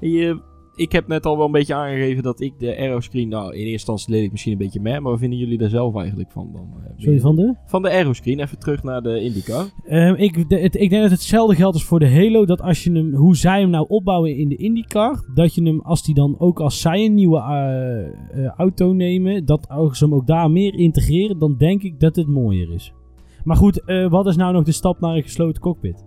Hey, 0.00 0.30
eh, 0.30 0.36
ik 0.74 0.92
heb 0.92 1.06
net 1.08 1.26
al 1.26 1.36
wel 1.36 1.46
een 1.46 1.52
beetje 1.52 1.74
aangegeven 1.74 2.22
dat 2.22 2.40
ik 2.40 2.58
de 2.58 2.76
aeroscreen, 2.76 3.28
nou 3.28 3.44
in 3.46 3.58
eerste 3.58 3.70
instantie 3.72 4.12
leed 4.12 4.24
ik 4.24 4.30
misschien 4.30 4.52
een 4.52 4.58
beetje 4.58 4.80
mee, 4.80 5.00
maar 5.00 5.10
wat 5.10 5.20
vinden 5.20 5.38
jullie 5.38 5.58
daar 5.58 5.68
zelf 5.68 5.96
eigenlijk 5.96 6.30
van 6.30 6.50
dan? 6.52 6.68
eh, 6.84 6.90
Sorry, 6.96 7.20
van 7.20 7.36
de? 7.36 7.54
Van 7.66 7.82
de 7.82 7.90
aeroscreen, 7.90 8.40
even 8.40 8.58
terug 8.58 8.82
naar 8.82 9.02
de 9.02 9.20
IndyCar. 9.20 9.64
Ehm, 9.86 10.14
ik, 10.14 10.48
de- 10.48 10.58
het- 10.60 10.74
ik 10.80 10.90
denk 10.90 11.02
dat 11.02 11.10
hetzelfde 11.10 11.54
geldt 11.56 11.74
als 11.74 11.84
voor 11.84 11.98
de 11.98 12.10
Halo. 12.10 12.44
Dat 12.46 12.60
als 12.62 12.84
je 12.84 12.92
hem, 12.92 13.14
hoe 13.14 13.36
zij 13.36 13.60
hem 13.60 13.70
nou 13.70 13.84
opbouwen 13.88 14.36
in 14.36 14.48
de 14.48 14.56
IndyCar. 14.56 15.24
Dat 15.34 15.54
je 15.54 15.62
hem, 15.62 15.80
als 15.80 16.02
die 16.04 16.14
dan 16.14 16.34
ook 16.38 16.60
als 16.60 16.80
zij 16.80 17.04
een 17.04 17.14
nieuwe 17.14 17.38
eh, 17.38 18.06
eh, 18.44 18.50
auto 18.56 18.92
nemen. 18.92 19.44
Dat 19.44 19.66
ze 19.92 20.04
hem 20.04 20.14
ook 20.14 20.26
daar 20.26 20.50
meer 20.50 20.74
integreren. 20.74 21.38
Dan 21.38 21.56
denk 21.58 21.82
ik 21.82 22.00
dat 22.00 22.16
het 22.16 22.26
mooier 22.26 22.72
is. 22.72 22.92
Maar 23.44 23.56
goed, 23.56 23.84
eh, 23.84 24.10
wat 24.10 24.26
is 24.26 24.36
nou 24.36 24.52
nog 24.52 24.64
de 24.64 24.72
stap 24.72 25.00
naar 25.00 25.16
een 25.16 25.22
gesloten 25.22 25.62
cockpit? 25.62 26.04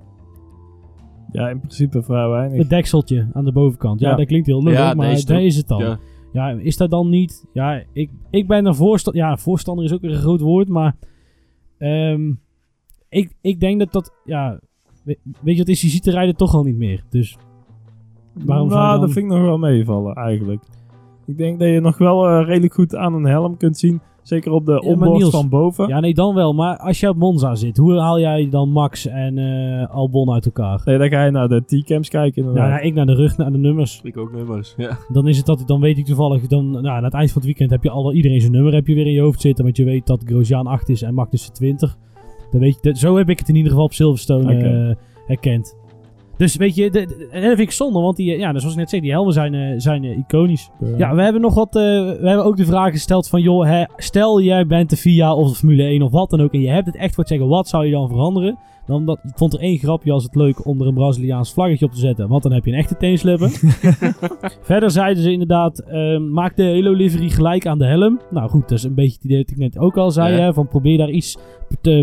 Ja, 1.36 1.50
in 1.50 1.58
principe 1.60 2.04
vrij 2.04 2.28
weinig. 2.28 2.58
Het 2.58 2.70
dekseltje 2.70 3.28
aan 3.34 3.46
de 3.46 3.52
bovenkant. 3.52 4.00
Ja, 4.00 4.10
Ja. 4.10 4.16
dat 4.16 4.26
klinkt 4.28 4.48
heel 4.48 4.64
leuk, 4.64 4.74
Ja, 4.74 4.94
maar 4.94 5.10
deze 5.10 5.26
daar 5.26 5.42
is 5.44 5.56
het 5.58 5.68
dan. 5.68 5.80
Ja. 5.80 6.00
Ja. 6.34 6.50
is 6.50 6.78
dat 6.78 6.90
dan 6.90 7.10
niet... 7.10 7.46
Ja, 7.54 7.84
ik, 7.94 8.10
ik 8.30 8.48
ben 8.48 8.66
er 8.66 8.76
voorstander... 8.76 9.22
Ja, 9.24 9.38
voorstander 9.38 9.86
is 9.86 9.94
ook 9.94 10.02
weer 10.02 10.12
een 10.12 10.18
groot 10.18 10.40
woord, 10.42 10.68
maar... 10.68 10.96
ehm, 11.78 12.32
ik, 13.10 13.36
ik 13.42 13.60
denk 13.60 13.80
dat 13.80 13.92
dat... 13.92 14.14
Ja, 14.26 14.60
weet, 15.04 15.20
weet 15.42 15.54
je 15.54 15.60
wat 15.60 15.68
is? 15.70 15.82
Je 15.82 15.88
ziet 15.88 16.04
de 16.04 16.12
rijden 16.12 16.36
toch 16.36 16.54
al 16.54 16.64
niet 16.64 16.78
meer. 16.78 17.04
Dus 17.10 17.38
waarom 18.46 18.68
nou, 18.68 18.92
dan- 18.92 19.00
dat 19.02 19.12
vind 19.12 19.26
ik 19.26 19.32
nog 19.32 19.42
wel 19.42 19.58
meevallen, 19.58 20.16
eigenlijk. 20.16 20.64
Ik 21.26 21.38
denk 21.38 21.60
dat 21.60 21.68
je 21.70 21.80
nog 21.80 21.98
wel 21.98 22.28
eh, 22.28 22.46
redelijk 22.48 22.74
goed 22.74 22.96
aan 22.96 23.14
een 23.14 23.26
helm 23.26 23.58
kunt 23.58 23.78
zien. 23.78 24.02
Zeker 24.26 24.52
op 24.52 24.66
de 24.66 24.96
Niels- 25.00 25.30
van 25.30 25.50
boven. 25.50 25.88
Ja, 25.88 26.00
nee, 26.00 26.14
dan 26.14 26.36
wel. 26.36 26.54
Maar 26.54 26.78
als 26.78 27.00
je 27.00 27.10
op 27.10 27.16
Monza 27.16 27.56
zit, 27.56 27.78
hoe 27.78 28.00
haal 28.00 28.20
jij 28.20 28.50
dan 28.50 28.70
Max 28.70 29.08
en 29.08 29.38
eh, 29.38 29.96
Albon 29.96 30.32
uit 30.34 30.46
elkaar? 30.46 30.82
Nee, 30.86 30.98
dan 30.98 31.10
ga 31.10 31.26
je 31.26 31.32
naar 31.32 31.48
de 31.48 31.64
T-cams 31.66 32.10
kijken 32.10 32.44
Ja, 32.54 32.68
nou, 32.68 32.82
ik 32.82 32.94
naar 32.94 33.06
de 33.06 33.14
rug, 33.16 33.38
naar 33.38 33.52
de 33.52 33.58
nummers. 33.58 34.00
Ik 34.04 34.18
ook 34.18 34.32
nummers, 34.34 34.74
ja. 34.78 34.98
Dan 35.12 35.28
is 35.28 35.38
het 35.38 35.46
dat, 35.46 35.64
dan 35.66 35.80
weet 35.80 35.98
ik 35.98 36.06
toevallig, 36.06 36.48
dan, 36.48 36.72
nou, 36.72 36.88
aan 36.88 37.04
het 37.04 37.14
eind 37.14 37.28
van 37.32 37.42
het 37.42 37.46
weekend 37.46 37.70
heb 37.70 37.84
je 37.84 37.90
alle, 37.90 38.14
iedereen 38.14 38.40
zijn 38.42 38.52
nummer 38.52 38.74
heb 38.74 38.88
je 38.88 38.94
weer 38.96 39.06
in 39.06 39.14
je 39.14 39.22
hoofd 39.22 39.42
zitten. 39.42 39.64
Want 39.64 39.78
je 39.78 39.84
weet 39.84 40.08
dat 40.08 40.24
Grosjean 40.26 40.68
8 40.68 40.90
is 40.90 41.02
en 41.02 41.14
Magnus 41.14 41.50
20. 41.50 41.98
Dan 42.52 42.60
weet 42.62 42.74
je, 42.82 42.90
dat- 42.90 42.98
zo 42.98 43.18
heb 43.18 43.30
ik 43.30 43.40
het 43.40 43.50
in 43.50 43.56
ieder 43.56 43.70
geval 43.72 43.86
op 43.86 43.94
Silverstone 43.94 44.56
Oké. 44.56 44.90
eh, 44.90 44.96
herkend. 45.26 45.76
Dus 46.38 46.56
weet 46.56 46.76
je, 46.76 46.90
de, 46.92 47.06
de- 47.06 47.28
en 47.32 47.42
dat 47.42 47.50
vind 47.50 47.60
ik 47.60 47.72
zonde, 47.72 48.00
want 48.00 48.16
die, 48.18 48.32
eh, 48.34 48.40
ja, 48.40 48.50
zoals 48.60 48.74
ik 48.74 48.80
net 48.80 48.90
zei, 48.90 49.02
die 49.02 49.12
helmen 49.12 49.34
zijn, 49.34 49.54
eh, 49.54 49.74
zijn 49.78 50.04
eh, 50.04 50.18
iconisch. 50.18 50.70
Ja, 50.98 51.16
we 51.16 51.22
hebben 51.22 51.42
nog 51.42 51.54
wat, 51.54 51.74
we 51.74 52.18
hebben 52.22 52.46
ook 52.46 52.58
de 52.58 52.66
vraag 52.66 52.92
gesteld 52.92 53.28
van, 53.28 53.42
joh, 53.42 53.66
hè, 53.66 53.84
stel 53.98 54.42
jij 54.42 54.68
bent 54.68 54.90
de 54.90 54.98
FIA 54.98 55.34
of 55.36 55.50
de 55.50 55.56
Formule 55.56 55.84
1 55.84 56.02
of 56.02 56.12
wat 56.12 56.30
dan 56.30 56.42
ook 56.42 56.54
en 56.54 56.62
je 56.62 56.70
hebt 56.70 56.86
het 56.86 56.96
echt 56.96 57.16
voor 57.16 57.24
te 57.24 57.30
zeggen, 57.34 57.48
wat 57.50 57.68
zou 57.68 57.86
je 57.86 57.92
dan 57.92 58.08
veranderen? 58.10 58.58
Dan 58.86 59.06
dat, 59.06 59.20
vond 59.36 59.54
er 59.54 59.60
één 59.60 59.78
grapje 59.78 60.12
als 60.12 60.24
het 60.24 60.36
leuk 60.36 60.66
om 60.66 60.82
er 60.82 60.88
een 60.88 60.94
Braziliaans 60.94 61.54
vlaggetje 61.54 61.86
op 61.86 61.92
te 61.92 62.00
zetten, 62.00 62.28
want 62.28 62.44
dan 62.44 62.52
heb 62.52 62.66
je 62.66 62.72
een 62.72 62.78
echte 62.78 62.98
teenslippen. 62.98 63.50
Verder 64.62 64.92
zeiden 64.92 65.24
ze 65.24 65.32
inderdaad, 65.32 65.80
ehm, 65.80 66.32
maak 66.32 66.56
de 66.56 66.64
Halo 66.64 66.92
livery 66.92 67.30
gelijk 67.30 67.66
aan 67.68 67.78
de 67.78 67.86
helm. 67.86 68.20
Nou 68.32 68.50
goed, 68.50 68.62
dat 68.70 68.78
is 68.78 68.84
een 68.84 68.94
beetje 68.96 69.14
het 69.16 69.24
idee 69.24 69.38
dat 69.38 69.50
ik 69.50 69.58
net 69.58 69.78
ook 69.78 69.98
al 69.98 70.12
zei, 70.12 70.34
Ja. 70.36 70.40
hè, 70.40 70.54
van 70.54 70.68
probeer 70.68 70.98
daar 70.98 71.10
iets 71.10 71.38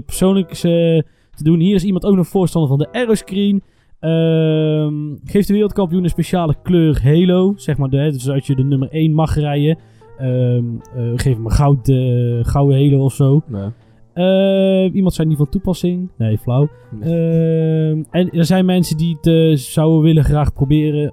persoonlijks 0.06 0.60
te 0.60 1.04
doen. 1.42 1.60
Hier 1.60 1.74
is 1.74 1.84
iemand 1.84 2.04
ook 2.04 2.16
nog 2.16 2.26
voorstander 2.26 2.70
van 2.70 2.78
de 2.78 2.92
aeroscreen. 2.92 3.62
Ehm 4.02 4.94
geef 5.24 5.46
de 5.46 5.52
wereldkampioen 5.52 6.02
een 6.04 6.08
speciale 6.10 6.54
kleur 6.62 7.00
Halo. 7.04 7.52
Zeg 7.56 7.76
maar, 7.76 7.88
de, 7.88 7.96
dus 8.12 8.28
als 8.30 8.46
je 8.46 8.54
de 8.56 8.64
nummer 8.64 8.88
1 8.90 9.12
mag 9.12 9.34
rijden. 9.34 9.78
ehm, 10.18 10.64
eh, 10.96 11.02
geef 11.16 11.34
hem 11.36 11.44
een 11.44 11.50
goud, 11.50 11.88
eh, 11.88 12.38
gouden 12.42 12.76
Halo 12.90 13.04
of 13.04 13.12
zo. 13.12 13.42
Nee. 13.46 13.68
Eh, 14.12 14.94
iemand 14.94 15.14
zei 15.14 15.28
niet 15.28 15.36
van 15.36 15.48
toepassing. 15.48 16.08
Nee, 16.18 16.38
flauw. 16.38 16.68
Nee. 17.00 17.10
Ehm, 17.12 18.02
en 18.10 18.30
er 18.30 18.44
zijn 18.44 18.64
mensen 18.64 18.96
die 18.96 19.16
het 19.20 19.26
eh, 19.26 19.56
zouden 19.56 20.02
willen 20.02 20.24
graag 20.24 20.52
proberen. 20.52 21.12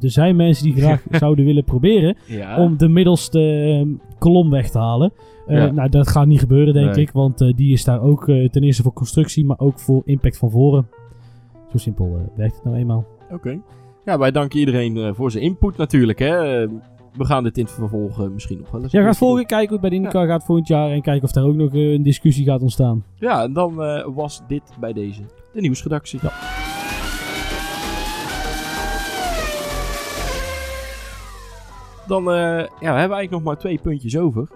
Er 0.00 0.10
zijn 0.10 0.36
mensen 0.36 0.64
die 0.64 0.74
graag 0.82 1.02
zouden 1.20 1.44
willen 1.44 1.64
proberen 1.64 2.16
Ja. 2.26 2.64
om 2.64 2.76
de 2.76 2.88
middelste 2.88 3.40
ehm, 3.40 3.88
kolom 4.18 4.50
weg 4.50 4.70
te 4.70 4.78
halen. 4.78 5.12
Ja. 5.46 5.70
Nou, 5.70 5.88
dat 5.88 6.08
gaat 6.08 6.26
niet 6.26 6.40
gebeuren, 6.40 6.74
denk 6.74 6.94
Nee. 6.94 7.04
ik. 7.04 7.10
Want 7.10 7.38
die 7.56 7.72
is 7.72 7.84
daar 7.84 8.02
ook 8.02 8.24
ten 8.24 8.62
eerste 8.62 8.82
voor 8.82 8.92
constructie, 8.92 9.44
maar 9.44 9.58
ook 9.58 9.78
voor 9.80 10.02
impact 10.04 10.38
van 10.38 10.50
voren. 10.50 10.86
Zo 11.70 11.78
simpel 11.78 12.06
eh, 12.06 12.36
werkt 12.36 12.54
het 12.54 12.64
nou 12.64 12.76
eenmaal. 12.76 13.06
Oké. 13.30 13.60
Ja, 14.04 14.18
wij 14.18 14.30
danken 14.30 14.58
iedereen 14.58 14.96
eh, 14.96 15.14
voor 15.14 15.30
zijn 15.30 15.44
input 15.44 15.76
natuurlijk. 15.76 16.18
Hè. 16.18 16.66
We 17.16 17.24
gaan 17.24 17.42
dit 17.42 17.58
in 17.58 17.64
het 17.64 17.72
vervolg 17.72 18.20
eh, 18.20 18.28
misschien 18.28 18.58
nog 18.58 18.70
wel 18.70 18.82
eens. 18.82 18.92
Ja, 18.92 19.02
gaat 19.02 19.16
volgen, 19.16 19.46
kijken 19.46 19.68
hoe 19.68 19.72
het 19.72 19.80
bij 19.80 19.90
de 19.90 19.96
IndyCar 19.96 20.26
gaat 20.26 20.44
volgend 20.44 20.68
jaar. 20.68 20.90
En 20.90 21.02
kijken 21.02 21.24
of 21.24 21.32
daar 21.32 21.44
ook 21.44 21.54
nog 21.54 21.72
een 21.72 22.02
discussie 22.02 22.44
gaat 22.44 22.62
ontstaan. 22.62 23.04
Ja, 23.14 23.42
en 23.42 23.52
dan 23.52 23.74
was 24.14 24.42
dit 24.46 24.62
bij 24.80 24.92
deze 24.92 25.22
de 25.52 25.60
nieuwsredactie. 25.60 26.18
Ja. 26.22 26.32
Dan 32.06 32.24
ja, 32.24 32.68
we 32.80 32.84
hebben 32.84 32.96
eigenlijk 32.96 33.30
nog 33.30 33.42
maar 33.42 33.58
twee 33.58 33.78
puntjes 33.78 34.16
over. 34.16 34.48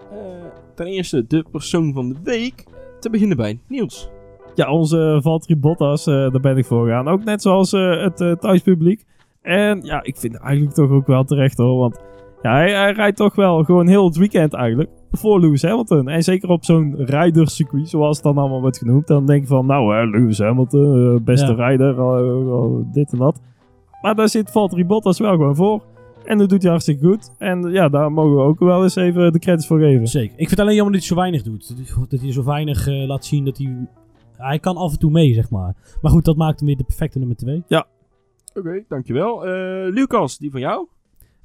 Ten 0.75 0.87
eerste 0.87 1.27
de 1.27 1.45
persoon 1.51 1.93
van 1.93 2.09
de 2.09 2.17
week. 2.23 2.65
Te 3.01 3.11
beginnen 3.11 3.37
bij 3.37 3.59
Niels. 3.69 4.11
Ja, 4.55 4.71
onze 4.73 5.19
Valtteri 5.23 5.57
Bottas, 5.61 6.07
eh, 6.07 6.15
daar 6.15 6.41
ben 6.41 6.57
ik 6.57 6.65
voor 6.65 6.85
gegaan. 6.85 7.09
Ook 7.09 7.25
net 7.25 7.43
zoals 7.43 7.73
eh, 7.73 8.03
het 8.03 8.21
eh, 8.21 8.33
thuispubliek. 8.33 9.05
En 9.43 9.81
ja, 9.83 10.03
ik 10.03 10.17
vind 10.17 10.33
het 10.33 10.43
eigenlijk 10.43 10.75
toch 10.77 10.91
ook 10.91 11.07
wel 11.07 11.25
terecht 11.25 11.59
hoor. 11.59 11.79
Want 11.79 12.01
ja, 12.43 12.53
hij, 12.53 12.73
hij 12.75 12.93
rijdt 12.93 13.17
toch 13.17 13.35
wel 13.35 13.65
gewoon 13.65 13.87
heel 13.89 14.05
het 14.05 14.17
weekend 14.17 14.53
eigenlijk 14.53 14.91
voor 15.13 15.41
Lewis 15.41 15.63
Hamilton. 15.63 16.09
En 16.09 16.23
zeker 16.23 16.49
op 16.49 16.65
zo'n 16.65 16.95
rijderscircuit, 16.99 17.89
zoals 17.89 18.17
het 18.17 18.25
dan 18.25 18.39
allemaal 18.39 18.61
wordt 18.61 18.79
genoemd. 18.79 19.07
Dan 19.07 19.27
denk 19.27 19.41
je 19.41 19.47
van, 19.49 19.67
nou 19.67 19.95
hè, 19.95 20.05
Lewis 20.05 20.39
Hamilton, 20.39 21.21
beste 21.25 21.47
Ja. 21.47 21.55
rijder, 21.55 21.95
dit 22.93 23.13
en 23.13 23.19
dat. 23.19 23.41
Maar 24.03 24.15
daar 24.15 24.29
zit 24.29 24.51
Valtteri 24.51 24.85
Bottas 24.87 25.19
wel 25.19 25.31
gewoon 25.33 25.57
voor. 25.57 25.83
En 26.25 26.39
dat 26.39 26.49
doet 26.49 26.63
hij 26.63 26.71
hartstikke 26.71 27.07
goed. 27.07 27.35
En 27.39 27.63
ja, 27.73 27.89
daar 27.89 28.13
mogen 28.13 28.37
we 28.37 28.43
ook 28.43 28.59
wel 28.59 28.83
eens 28.83 28.97
even 28.97 29.33
de 29.33 29.39
credits 29.39 29.67
voor 29.67 29.79
geven. 29.79 30.07
Zeker. 30.07 30.31
Ik 30.33 30.37
vind 30.37 30.51
het 30.51 30.61
alleen 30.61 30.75
jammer 30.75 30.93
dat 30.93 31.03
hij 31.03 31.11
zo 31.11 31.21
weinig 31.21 31.43
doet. 31.43 31.69
Dat 32.11 32.21
hij- 32.21 32.33
zo 32.33 32.45
weinig 32.45 32.87
laat 32.87 33.25
zien 33.25 33.45
dat 33.45 33.59
hij... 33.59 33.89
Hij 34.45 34.59
kan 34.59 34.77
af 34.77 34.93
en 34.93 34.99
toe 34.99 35.11
mee, 35.11 35.35
zeg 35.35 35.51
maar. 35.51 35.75
Maar 36.03 36.11
goed, 36.13 36.25
dat 36.25 36.37
maakt 36.37 36.59
hem 36.59 36.67
weer 36.67 36.77
de 36.77 36.85
perfecte 36.85 37.19
nummer 37.19 37.37
2. 37.37 37.63
Oké, 38.55 38.85
dankjewel. 38.89 39.47
Eh 39.47 39.93
Lucas, 39.93 40.39
die 40.39 40.51
van 40.51 40.61
jou? 40.61 40.87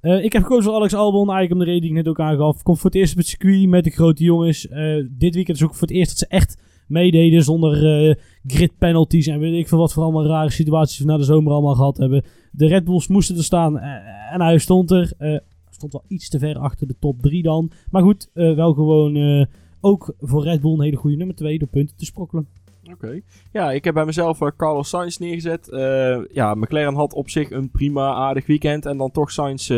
Eh, 0.02 0.24
ik 0.24 0.34
heb 0.34 0.42
gekozen 0.42 0.64
voor 0.64 0.74
Alex 0.74 0.94
Albon, 0.94 1.30
eigenlijk 1.30 1.52
om 1.52 1.60
de 1.60 1.66
reden 1.66 1.82
die 1.82 1.90
ik 1.90 1.96
net 1.96 2.08
ook 2.08 2.20
aangaf. 2.20 2.64
Komt 2.64 2.80
voor 2.80 2.90
het 2.90 3.00
eerst 3.00 3.12
op 3.12 3.18
het 3.18 3.28
circuit 3.28 3.70
met 3.70 3.84
de 3.84 3.90
grote 3.90 4.24
jongens. 4.24 4.68
Eh, 4.68 5.06
dit 5.10 5.36
weekend 5.36 5.58
is 5.58 5.64
ook 5.64 5.76
voor 5.76 5.88
het 5.88 5.96
eerst 5.96 6.10
dat 6.10 6.18
ze 6.18 6.28
echt 6.28 6.58
meededen 6.88 7.44
zonder 7.44 8.08
eh, 8.10 8.16
grid 8.48 8.72
penalties 8.78 9.28
en 9.28 9.40
weet 9.40 9.60
ik 9.60 9.68
veel 9.68 9.78
wat 9.78 9.94
voor 9.94 10.04
allemaal 10.04 10.26
rare 10.26 10.52
situaties 10.52 11.00
we 11.00 11.06
na 11.06 11.18
de 11.18 11.24
zomer 11.24 11.52
allemaal 11.52 11.76
gehad 11.76 11.98
hebben. 11.98 12.24
De 12.52 12.68
Red 12.68 12.84
Bulls 12.84 13.08
moesten 13.08 13.38
er 13.38 13.44
staan 13.44 13.80
en 14.32 14.42
hij 14.42 14.58
stond 14.58 14.92
er. 14.92 15.14
Eh, 15.18 15.38
stond 15.70 15.94
wel 15.94 16.04
iets 16.08 16.30
te 16.30 16.40
ver 16.40 16.58
achter 16.58 16.88
de 16.88 16.96
top 17.00 17.22
3 17.22 17.44
dan. 17.44 17.72
Maar 17.92 18.02
goed, 18.02 18.30
eh, 18.34 18.56
wel 18.56 18.74
gewoon 18.74 19.16
eh, 19.16 19.46
ook 19.82 20.14
voor 20.20 20.44
Red 20.44 20.62
Bull 20.62 20.74
een 20.74 20.82
hele 20.82 20.96
goede 20.96 21.16
nummer 21.18 21.36
2 21.36 21.60
door 21.60 21.68
punten 21.68 21.96
te 21.96 22.06
sprokkelen. 22.06 22.48
Oké. 22.94 23.20
Ja, 23.52 23.72
ik 23.72 23.84
heb 23.84 23.94
bij 23.94 24.06
mezelf 24.06 24.42
eh, 24.42 24.48
Carlos 24.58 24.90
Sainz 24.90 25.18
neergezet. 25.18 25.70
Eh, 25.70 26.18
ja, 26.32 26.54
McLaren 26.56 26.96
had 26.96 27.14
op 27.14 27.30
zich 27.30 27.52
een 27.52 27.72
prima, 27.72 28.14
aardig 28.14 28.46
weekend. 28.48 28.86
En 28.86 28.98
dan 28.98 29.12
toch 29.12 29.32
Sainz 29.32 29.70
eh, 29.70 29.78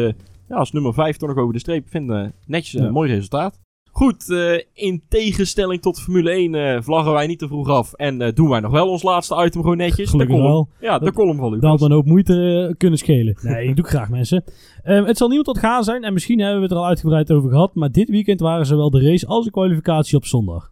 ja, 0.50 0.56
als 0.56 0.72
nummer 0.72 0.94
5 0.94 1.18
toch 1.18 1.30
nog 1.30 1.38
over 1.38 1.54
de 1.54 1.60
streep. 1.60 1.84
Ik 1.86 1.92
vind 1.92 2.10
eh, 2.12 2.26
netjes 2.46 2.74
een 2.80 2.86
Ja. 2.86 2.92
mooi 2.92 3.14
resultaat. 3.14 3.60
Goed, 3.94 4.30
in 4.74 5.04
tegenstelling 5.10 5.82
tot 5.82 6.00
Formule 6.02 6.30
1 6.32 6.56
eh, 6.56 6.82
vlaggen 6.82 7.12
wij 7.14 7.28
niet 7.28 7.40
te 7.40 7.48
vroeg 7.48 7.70
af. 7.70 7.94
En 7.94 8.32
doen 8.36 8.50
wij 8.50 8.60
nog 8.60 8.72
wel 8.72 8.90
ons 8.90 9.04
laatste 9.04 9.44
item 9.46 9.62
gewoon 9.62 9.78
netjes. 9.78 10.10
Gelukkig 10.10 10.36
de 10.36 10.42
column. 10.42 10.68
wel. 10.80 10.90
Ja, 10.90 11.00
de 11.00 11.06
Dat- 11.06 11.14
column 11.14 11.38
van 11.38 11.52
Dat 11.52 11.62
Lucas. 11.62 11.70
had 11.80 11.82
een 11.90 11.96
hoop 11.96 12.06
moeite 12.06 12.76
kunnen 12.78 13.00
schelen. 13.00 13.38
Nee, 13.42 13.68
ik 13.68 13.76
doe 13.76 13.86
het 13.86 13.94
graag 13.94 14.10
mensen. 14.20 14.44
Ehm, 14.84 15.04
het 15.06 15.18
zal 15.18 15.28
niemand 15.28 15.48
tot 15.48 15.58
gaan 15.58 15.84
zijn 15.84 16.04
en 16.04 16.14
misschien 16.14 16.40
hebben 16.40 16.58
we 16.58 16.64
het 16.64 16.72
er 16.72 16.78
al 16.78 16.86
uitgebreid 16.88 17.32
over 17.32 17.50
gehad. 17.50 17.76
Maar 17.76 17.92
dit 17.92 18.10
weekend 18.10 18.40
waren 18.40 18.66
zowel 18.66 18.90
de 18.90 19.02
race 19.02 19.28
als 19.28 19.46
de 19.46 19.52
kwalificatie 19.52 20.18
op 20.18 20.26
zondag. 20.26 20.72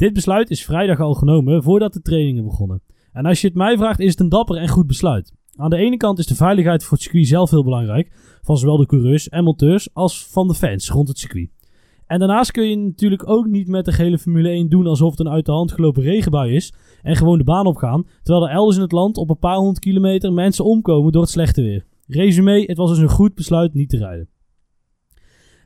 Dit 0.00 0.12
besluit 0.12 0.50
is 0.50 0.64
vrijdag 0.64 1.00
al 1.00 1.14
genomen 1.14 1.62
voordat 1.62 1.92
de 1.92 2.00
trainingen 2.00 2.44
begonnen. 2.44 2.82
En 3.12 3.26
als 3.26 3.40
je 3.40 3.46
het 3.46 3.56
mij 3.56 3.76
vraagt 3.76 4.00
is 4.00 4.10
het 4.10 4.20
een 4.20 4.28
dapper 4.28 4.56
en 4.56 4.68
goed 4.68 4.86
besluit. 4.86 5.32
Aan 5.56 5.70
de 5.70 5.76
ene 5.76 5.96
kant 5.96 6.18
is 6.18 6.26
de 6.26 6.34
veiligheid 6.34 6.84
voor 6.84 6.92
het 6.92 7.02
circuit 7.02 7.26
zelf 7.26 7.50
heel 7.50 7.64
belangrijk. 7.64 8.12
Van 8.42 8.56
zowel 8.58 8.76
de 8.76 8.86
coureurs 8.86 9.28
en 9.28 9.44
monteurs 9.44 9.88
als 9.92 10.26
van 10.26 10.48
de 10.48 10.54
fans 10.54 10.90
rond 10.90 11.08
het 11.08 11.18
circuit. 11.18 11.50
En 12.06 12.18
daarnaast 12.18 12.50
kun 12.50 12.68
je 12.68 12.76
natuurlijk 12.76 13.28
ook 13.28 13.46
niet 13.46 13.68
met 13.68 13.84
de 13.84 13.92
gele 13.92 14.18
Formule 14.18 14.48
1 14.48 14.68
doen 14.68 14.86
alsof 14.86 15.10
het 15.10 15.20
een 15.20 15.32
uit 15.32 15.46
de 15.46 15.52
hand 15.52 15.72
gelopen 15.72 16.02
regenbui 16.02 16.54
is. 16.54 16.74
En 17.02 17.16
gewoon 17.16 17.38
de 17.38 17.44
baan 17.44 17.66
opgaan. 17.66 18.06
Terwijl 18.22 18.46
er 18.46 18.54
elders 18.54 18.76
in 18.76 18.82
het 18.82 18.92
land 18.92 19.16
op 19.16 19.30
een 19.30 19.38
paar 19.38 19.56
honderd 19.56 19.78
kilometer 19.78 20.32
mensen 20.32 20.64
omkomen 20.64 21.12
door 21.12 21.22
het 21.22 21.30
slechte 21.30 21.62
weer. 21.62 21.86
Resume, 22.06 22.64
het 22.66 22.76
was 22.76 22.90
dus 22.90 22.98
een 22.98 23.08
goed 23.08 23.34
besluit 23.34 23.74
niet 23.74 23.88
te 23.88 23.98
rijden. 23.98 24.28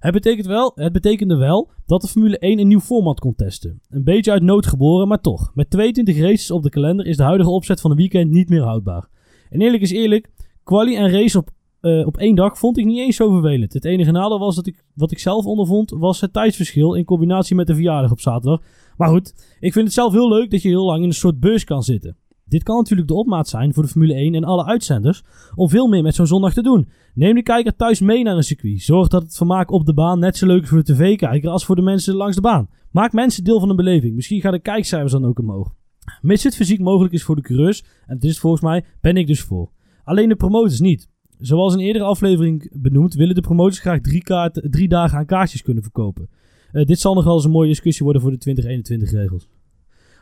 Het, 0.05 0.13
betekent 0.13 0.47
wel, 0.47 0.73
het 0.75 0.93
betekende 0.93 1.37
wel 1.37 1.71
dat 1.87 2.01
de 2.01 2.09
Formule 2.09 2.39
1 2.39 2.59
een 2.59 2.69
nieuw 2.69 2.81
format 2.81 3.21
kon 3.21 3.35
testen. 3.35 3.81
Een 3.89 4.05
beetje 4.05 4.31
uit 4.31 4.43
nood 4.43 4.67
geboren, 4.67 5.09
maar 5.09 5.21
toch. 5.21 5.51
Met 5.55 5.71
22 5.71 6.19
races 6.19 6.51
op 6.51 6.63
de 6.63 6.69
kalender 6.69 7.07
is 7.07 7.17
de 7.17 7.23
huidige 7.23 7.51
opzet 7.51 7.81
van 7.81 7.91
een 7.91 7.97
weekend 7.97 8.31
niet 8.31 8.49
meer 8.49 8.63
houdbaar. 8.63 9.09
En 9.51 9.61
eerlijk 9.61 9.83
is 9.83 9.91
eerlijk, 9.91 10.31
quali 10.65 10.97
en 10.97 11.11
race 11.11 11.39
op, 11.39 11.51
eh, 11.81 12.07
op 12.07 12.17
één 12.17 12.35
dag 12.35 12.59
vond 12.59 12.79
ik 12.79 12.85
niet 12.85 12.99
eens 12.99 13.17
zo 13.17 13.31
vervelend. 13.31 13.73
Het 13.73 13.85
enige 13.85 14.11
nadeel 14.11 14.39
was 14.39 14.57
dat 14.57 14.67
ik, 14.67 14.85
wat 14.95 15.11
ik 15.11 15.19
zelf 15.19 15.45
ondervond, 15.45 15.91
was 15.91 16.21
het 16.21 16.33
tijdsverschil 16.33 16.95
in 16.95 17.05
combinatie 17.05 17.57
met 17.57 17.67
de 17.67 17.75
verjaardag 17.75 18.11
op 18.11 18.21
zaterdag. 18.21 18.61
Maar 18.97 19.09
goed, 19.09 19.57
ik 19.61 19.73
vind 19.73 19.85
het 19.85 19.95
zelf 19.95 20.13
heel 20.13 20.29
leuk 20.29 20.51
dat 20.51 20.63
je 20.63 20.69
heel 20.69 20.85
lang 20.85 21.03
in 21.03 21.09
een 21.09 21.15
soort 21.15 21.41
beurs 21.41 21.65
kan 21.65 21.83
zitten. 21.83 22.17
Dit 22.47 22.63
kan 22.63 22.77
natuurlijk 22.77 23.09
de 23.09 23.15
opmaat 23.15 23.49
zijn 23.49 23.75
voor 23.75 23.83
de 23.83 23.89
Formule 23.89 24.15
1 24.15 24.35
en 24.35 24.45
alle 24.45 24.65
uitzenders 24.65 25.23
om 25.55 25.69
veel 25.69 25.89
meer 25.89 26.03
met 26.03 26.15
zo'n 26.15 26.27
zondag 26.27 26.53
te 26.53 26.63
doen. 26.63 26.89
Neem 27.15 27.35
de 27.35 27.43
kijker 27.43 27.77
thuis 27.77 28.01
mee 28.01 28.23
naar 28.23 28.37
een 28.37 28.43
circuit. 28.43 28.83
Zorg 28.83 29.09
dat 29.09 29.23
het 29.23 29.37
vermaak 29.37 29.71
op 29.71 29.87
de 29.87 29.95
baan 29.95 30.19
net 30.19 30.37
zo 30.37 30.47
leuk 30.47 30.63
is 30.63 30.69
voor 30.69 30.85
de 30.85 30.93
tv-kijker 30.93 31.51
als 31.51 31.65
voor 31.65 31.77
de 31.77 31.83
mensen 31.83 32.15
langs 32.15 32.35
de 32.35 32.43
baan. 32.43 32.69
Maak 32.91 33.13
mensen 33.13 33.45
deel 33.45 33.61
van 33.61 33.71
een 33.71 33.77
beleving. 33.77 34.15
Misschien 34.15 34.41
gaan 34.41 34.53
de 34.53 34.61
kijkcijfers 34.61 35.13
dan 35.13 35.25
ook 35.25 35.39
omhoog. 35.39 35.75
Mits 36.21 36.43
het 36.43 36.57
fysiek 36.57 36.81
mogelijk 36.81 37.15
is 37.15 37.23
voor 37.23 37.37
de 37.37 37.43
coureurs, 37.43 37.85
en 38.07 38.15
het 38.15 38.25
is 38.25 38.39
volgens 38.39 38.63
mij, 38.63 38.85
ben 39.01 39.17
ik 39.17 39.27
dus 39.27 39.41
voor. 39.41 39.71
Alleen 40.05 40.29
de 40.29 40.37
promotors 40.37 40.81
niet. 40.81 41.09
Zoals 41.39 41.73
in 41.73 41.79
een 41.79 41.85
eerdere 41.85 42.05
aflevering 42.05 42.71
benoemd, 42.73 43.15
willen 43.15 43.35
de 43.35 43.41
promotors 43.41 43.79
graag 43.79 44.01
drie, 44.01 44.23
kaart, 44.23 44.67
drie 44.71 44.89
dagen 44.89 45.19
aan 45.19 45.27
kaartjes 45.27 45.63
kunnen 45.63 45.83
verkopen. 45.83 46.29
Eh, 46.73 46.85
dit 46.85 47.01
zal 47.01 47.15
nog 47.15 47.25
wel 47.25 47.35
eens 47.35 47.45
een 47.45 47.51
mooie 47.51 47.69
discussie 47.69 48.05
worden 48.05 48.23
voor 48.23 48.31
de 48.31 48.39
2021 48.39 49.11
regels. 49.11 49.49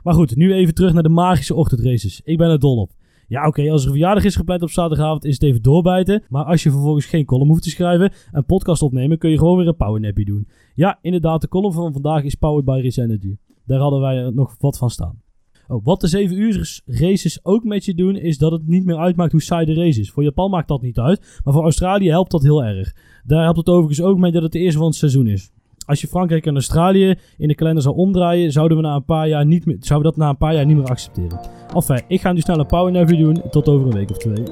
Maar 0.03 0.15
goed, 0.15 0.37
nu 0.37 0.53
even 0.53 0.75
terug 0.75 0.93
naar 0.93 1.03
de 1.03 1.09
magische 1.09 1.55
ochtendraces. 1.55 2.21
Ik 2.25 2.39
ben 2.39 2.51
er 2.51 2.59
dol 2.59 2.77
op. 2.77 2.91
Ja, 3.29 3.47
oké, 3.47 3.71
als 3.71 3.81
er 3.81 3.87
een 3.87 3.93
verjaardag 3.93 4.25
is 4.25 4.37
gepland 4.37 4.63
op 4.63 4.71
zaterdagavond, 4.71 5.25
is 5.25 5.35
het 5.35 5.43
even 5.43 5.63
doorbijten. 5.63 6.23
Maar 6.29 6.45
als 6.45 6.63
je 6.63 6.71
vervolgens 6.71 7.07
geen 7.07 7.25
column 7.25 7.49
hoeft 7.49 7.63
te 7.63 7.71
schrijven 7.71 8.13
en 8.33 8.45
podcast 8.45 8.83
opnemen, 8.83 9.19
kun 9.19 9.31
je 9.31 9.39
gewoon 9.39 9.57
weer 9.57 9.67
een 9.67 9.77
powernappy 9.77 10.25
doen. 10.25 10.49
Ja, 10.75 10.99
inderdaad, 11.03 11.41
de 11.41 11.49
column 11.49 11.73
van 11.73 11.93
vandaag 11.93 12.23
is 12.23 12.35
powered 12.35 12.65
by 12.65 12.81
Race 12.83 13.03
Energy. 13.03 13.37
Daar 13.67 13.81
hadden 13.81 14.01
wij 14.01 14.31
nog 14.31 14.57
wat 14.59 14.79
van 14.79 14.91
staan. 14.91 15.21
Oh, 15.69 15.85
wat 15.85 16.01
de 16.01 16.07
7 16.07 16.37
uur 16.37 16.81
races 16.87 17.45
ook 17.45 17.65
met 17.65 17.85
je 17.85 17.95
doen, 17.95 18.17
is 18.17 18.39
dat 18.39 18.53
het 18.53 18.67
niet 18.67 18.85
meer 18.85 18.97
uitmaakt 18.97 19.33
hoe 19.33 19.43
saai 19.43 19.67
de 19.67 19.75
race 19.75 20.01
is. 20.01 20.11
Voor 20.11 20.23
Japan 20.23 20.51
maakt 20.51 20.69
dat 20.69 20.83
niet 20.83 20.99
uit, 20.99 21.41
maar 21.45 21.55
voor 21.55 21.63
Australië 21.63 22.09
helpt 22.09 22.31
dat 22.31 22.43
heel 22.43 22.65
erg. 22.65 22.97
Daar 23.25 23.43
helpt 23.43 23.59
het 23.59 23.69
overigens 23.69 24.03
ook 24.03 24.19
mee 24.19 24.33
dat 24.33 24.43
het 24.43 24.53
de 24.53 24.59
eerste 24.59 24.79
van 24.79 24.87
het 24.87 24.97
seizoen 24.97 25.27
is. 25.27 25.51
Als 25.87 26.01
je 26.01 26.07
Frankrijk 26.07 26.47
en 26.47 26.55
Australië 26.55 27.15
in 27.39 27.49
de 27.49 27.55
kalender 27.55 27.83
zou 27.83 27.97
omdraaien, 27.97 28.53
zouden 28.53 28.77
we, 28.77 28.83
na 28.83 28.95
een 28.95 29.05
paar 29.05 29.29
jaar 29.29 29.47
niet 29.47 29.67
meer, 29.67 29.77
zouden 29.81 30.11
we 30.11 30.17
dat 30.17 30.25
na 30.25 30.31
een 30.31 30.39
paar 30.39 30.55
jaar 30.55 30.67
niet 30.67 30.77
meer 30.77 30.89
accepteren. 30.89 31.41
Enfin, 31.75 32.03
ik 32.09 32.21
ga 32.21 32.33
nu 32.33 32.41
snel 32.41 32.59
een 32.59 32.67
power 32.67 32.93
navy 32.93 33.17
doen. 33.17 33.43
Tot 33.51 33.69
over 33.69 33.87
een 33.87 33.95
week 33.95 34.11
of 34.11 34.17
twee. 34.17 34.43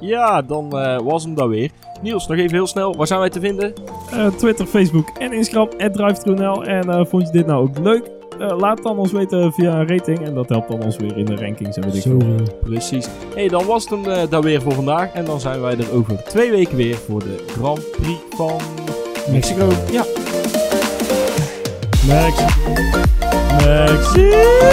Ja, 0.00 0.42
dan 0.42 0.78
eh, 0.78 1.00
was 1.00 1.24
hem 1.24 1.34
daar 1.34 1.48
weer. 1.48 1.70
Niels, 2.02 2.26
nog 2.26 2.38
even 2.38 2.52
heel 2.52 2.66
snel. 2.66 2.96
Waar 2.96 3.06
zijn 3.06 3.20
wij 3.20 3.30
te 3.30 3.40
vinden? 3.40 3.72
Eh, 4.10 4.26
Twitter, 4.26 4.66
Facebook 4.66 5.08
en 5.18 5.32
Instagram, 5.32 5.68
@drive2nl. 5.68 6.66
En 6.66 6.88
eh, 6.88 7.04
vond 7.04 7.26
je 7.26 7.32
dit 7.32 7.46
nou 7.46 7.62
ook 7.68 7.78
leuk? 7.78 8.16
Eh, 8.38 8.58
laat 8.58 8.82
dan 8.82 8.98
ons 8.98 9.12
weten 9.12 9.52
via 9.52 9.80
een 9.80 9.88
rating. 9.88 10.18
En 10.18 10.34
dat 10.34 10.48
helpt 10.48 10.68
dan 10.68 10.82
ons 10.82 10.96
weer 10.96 11.16
in 11.16 11.24
de 11.24 11.36
rankings 11.36 11.76
en 11.76 11.82
weet 11.82 11.94
ik 11.94 12.02
veel. 12.02 12.22
Precies. 12.60 13.08
hey, 13.34 13.48
dan 13.48 13.66
was 13.66 13.82
het 13.82 13.92
hem 13.92 14.12
eh, 14.12 14.30
daar 14.30 14.42
weer 14.42 14.62
voor 14.62 14.72
vandaag. 14.72 15.12
En 15.12 15.24
dan 15.24 15.40
zijn 15.40 15.60
wij 15.60 15.76
er 15.76 15.92
over 15.92 16.24
twee 16.24 16.50
weken 16.50 16.76
weer 16.76 16.96
voor 16.96 17.20
de 17.20 17.44
Grand 17.46 17.90
Prix 17.90 18.20
van 18.30 18.60
Mexico. 19.30 19.68
Ja. 19.90 20.04
Mexico. 22.08 22.72
Mexico. 23.60 24.68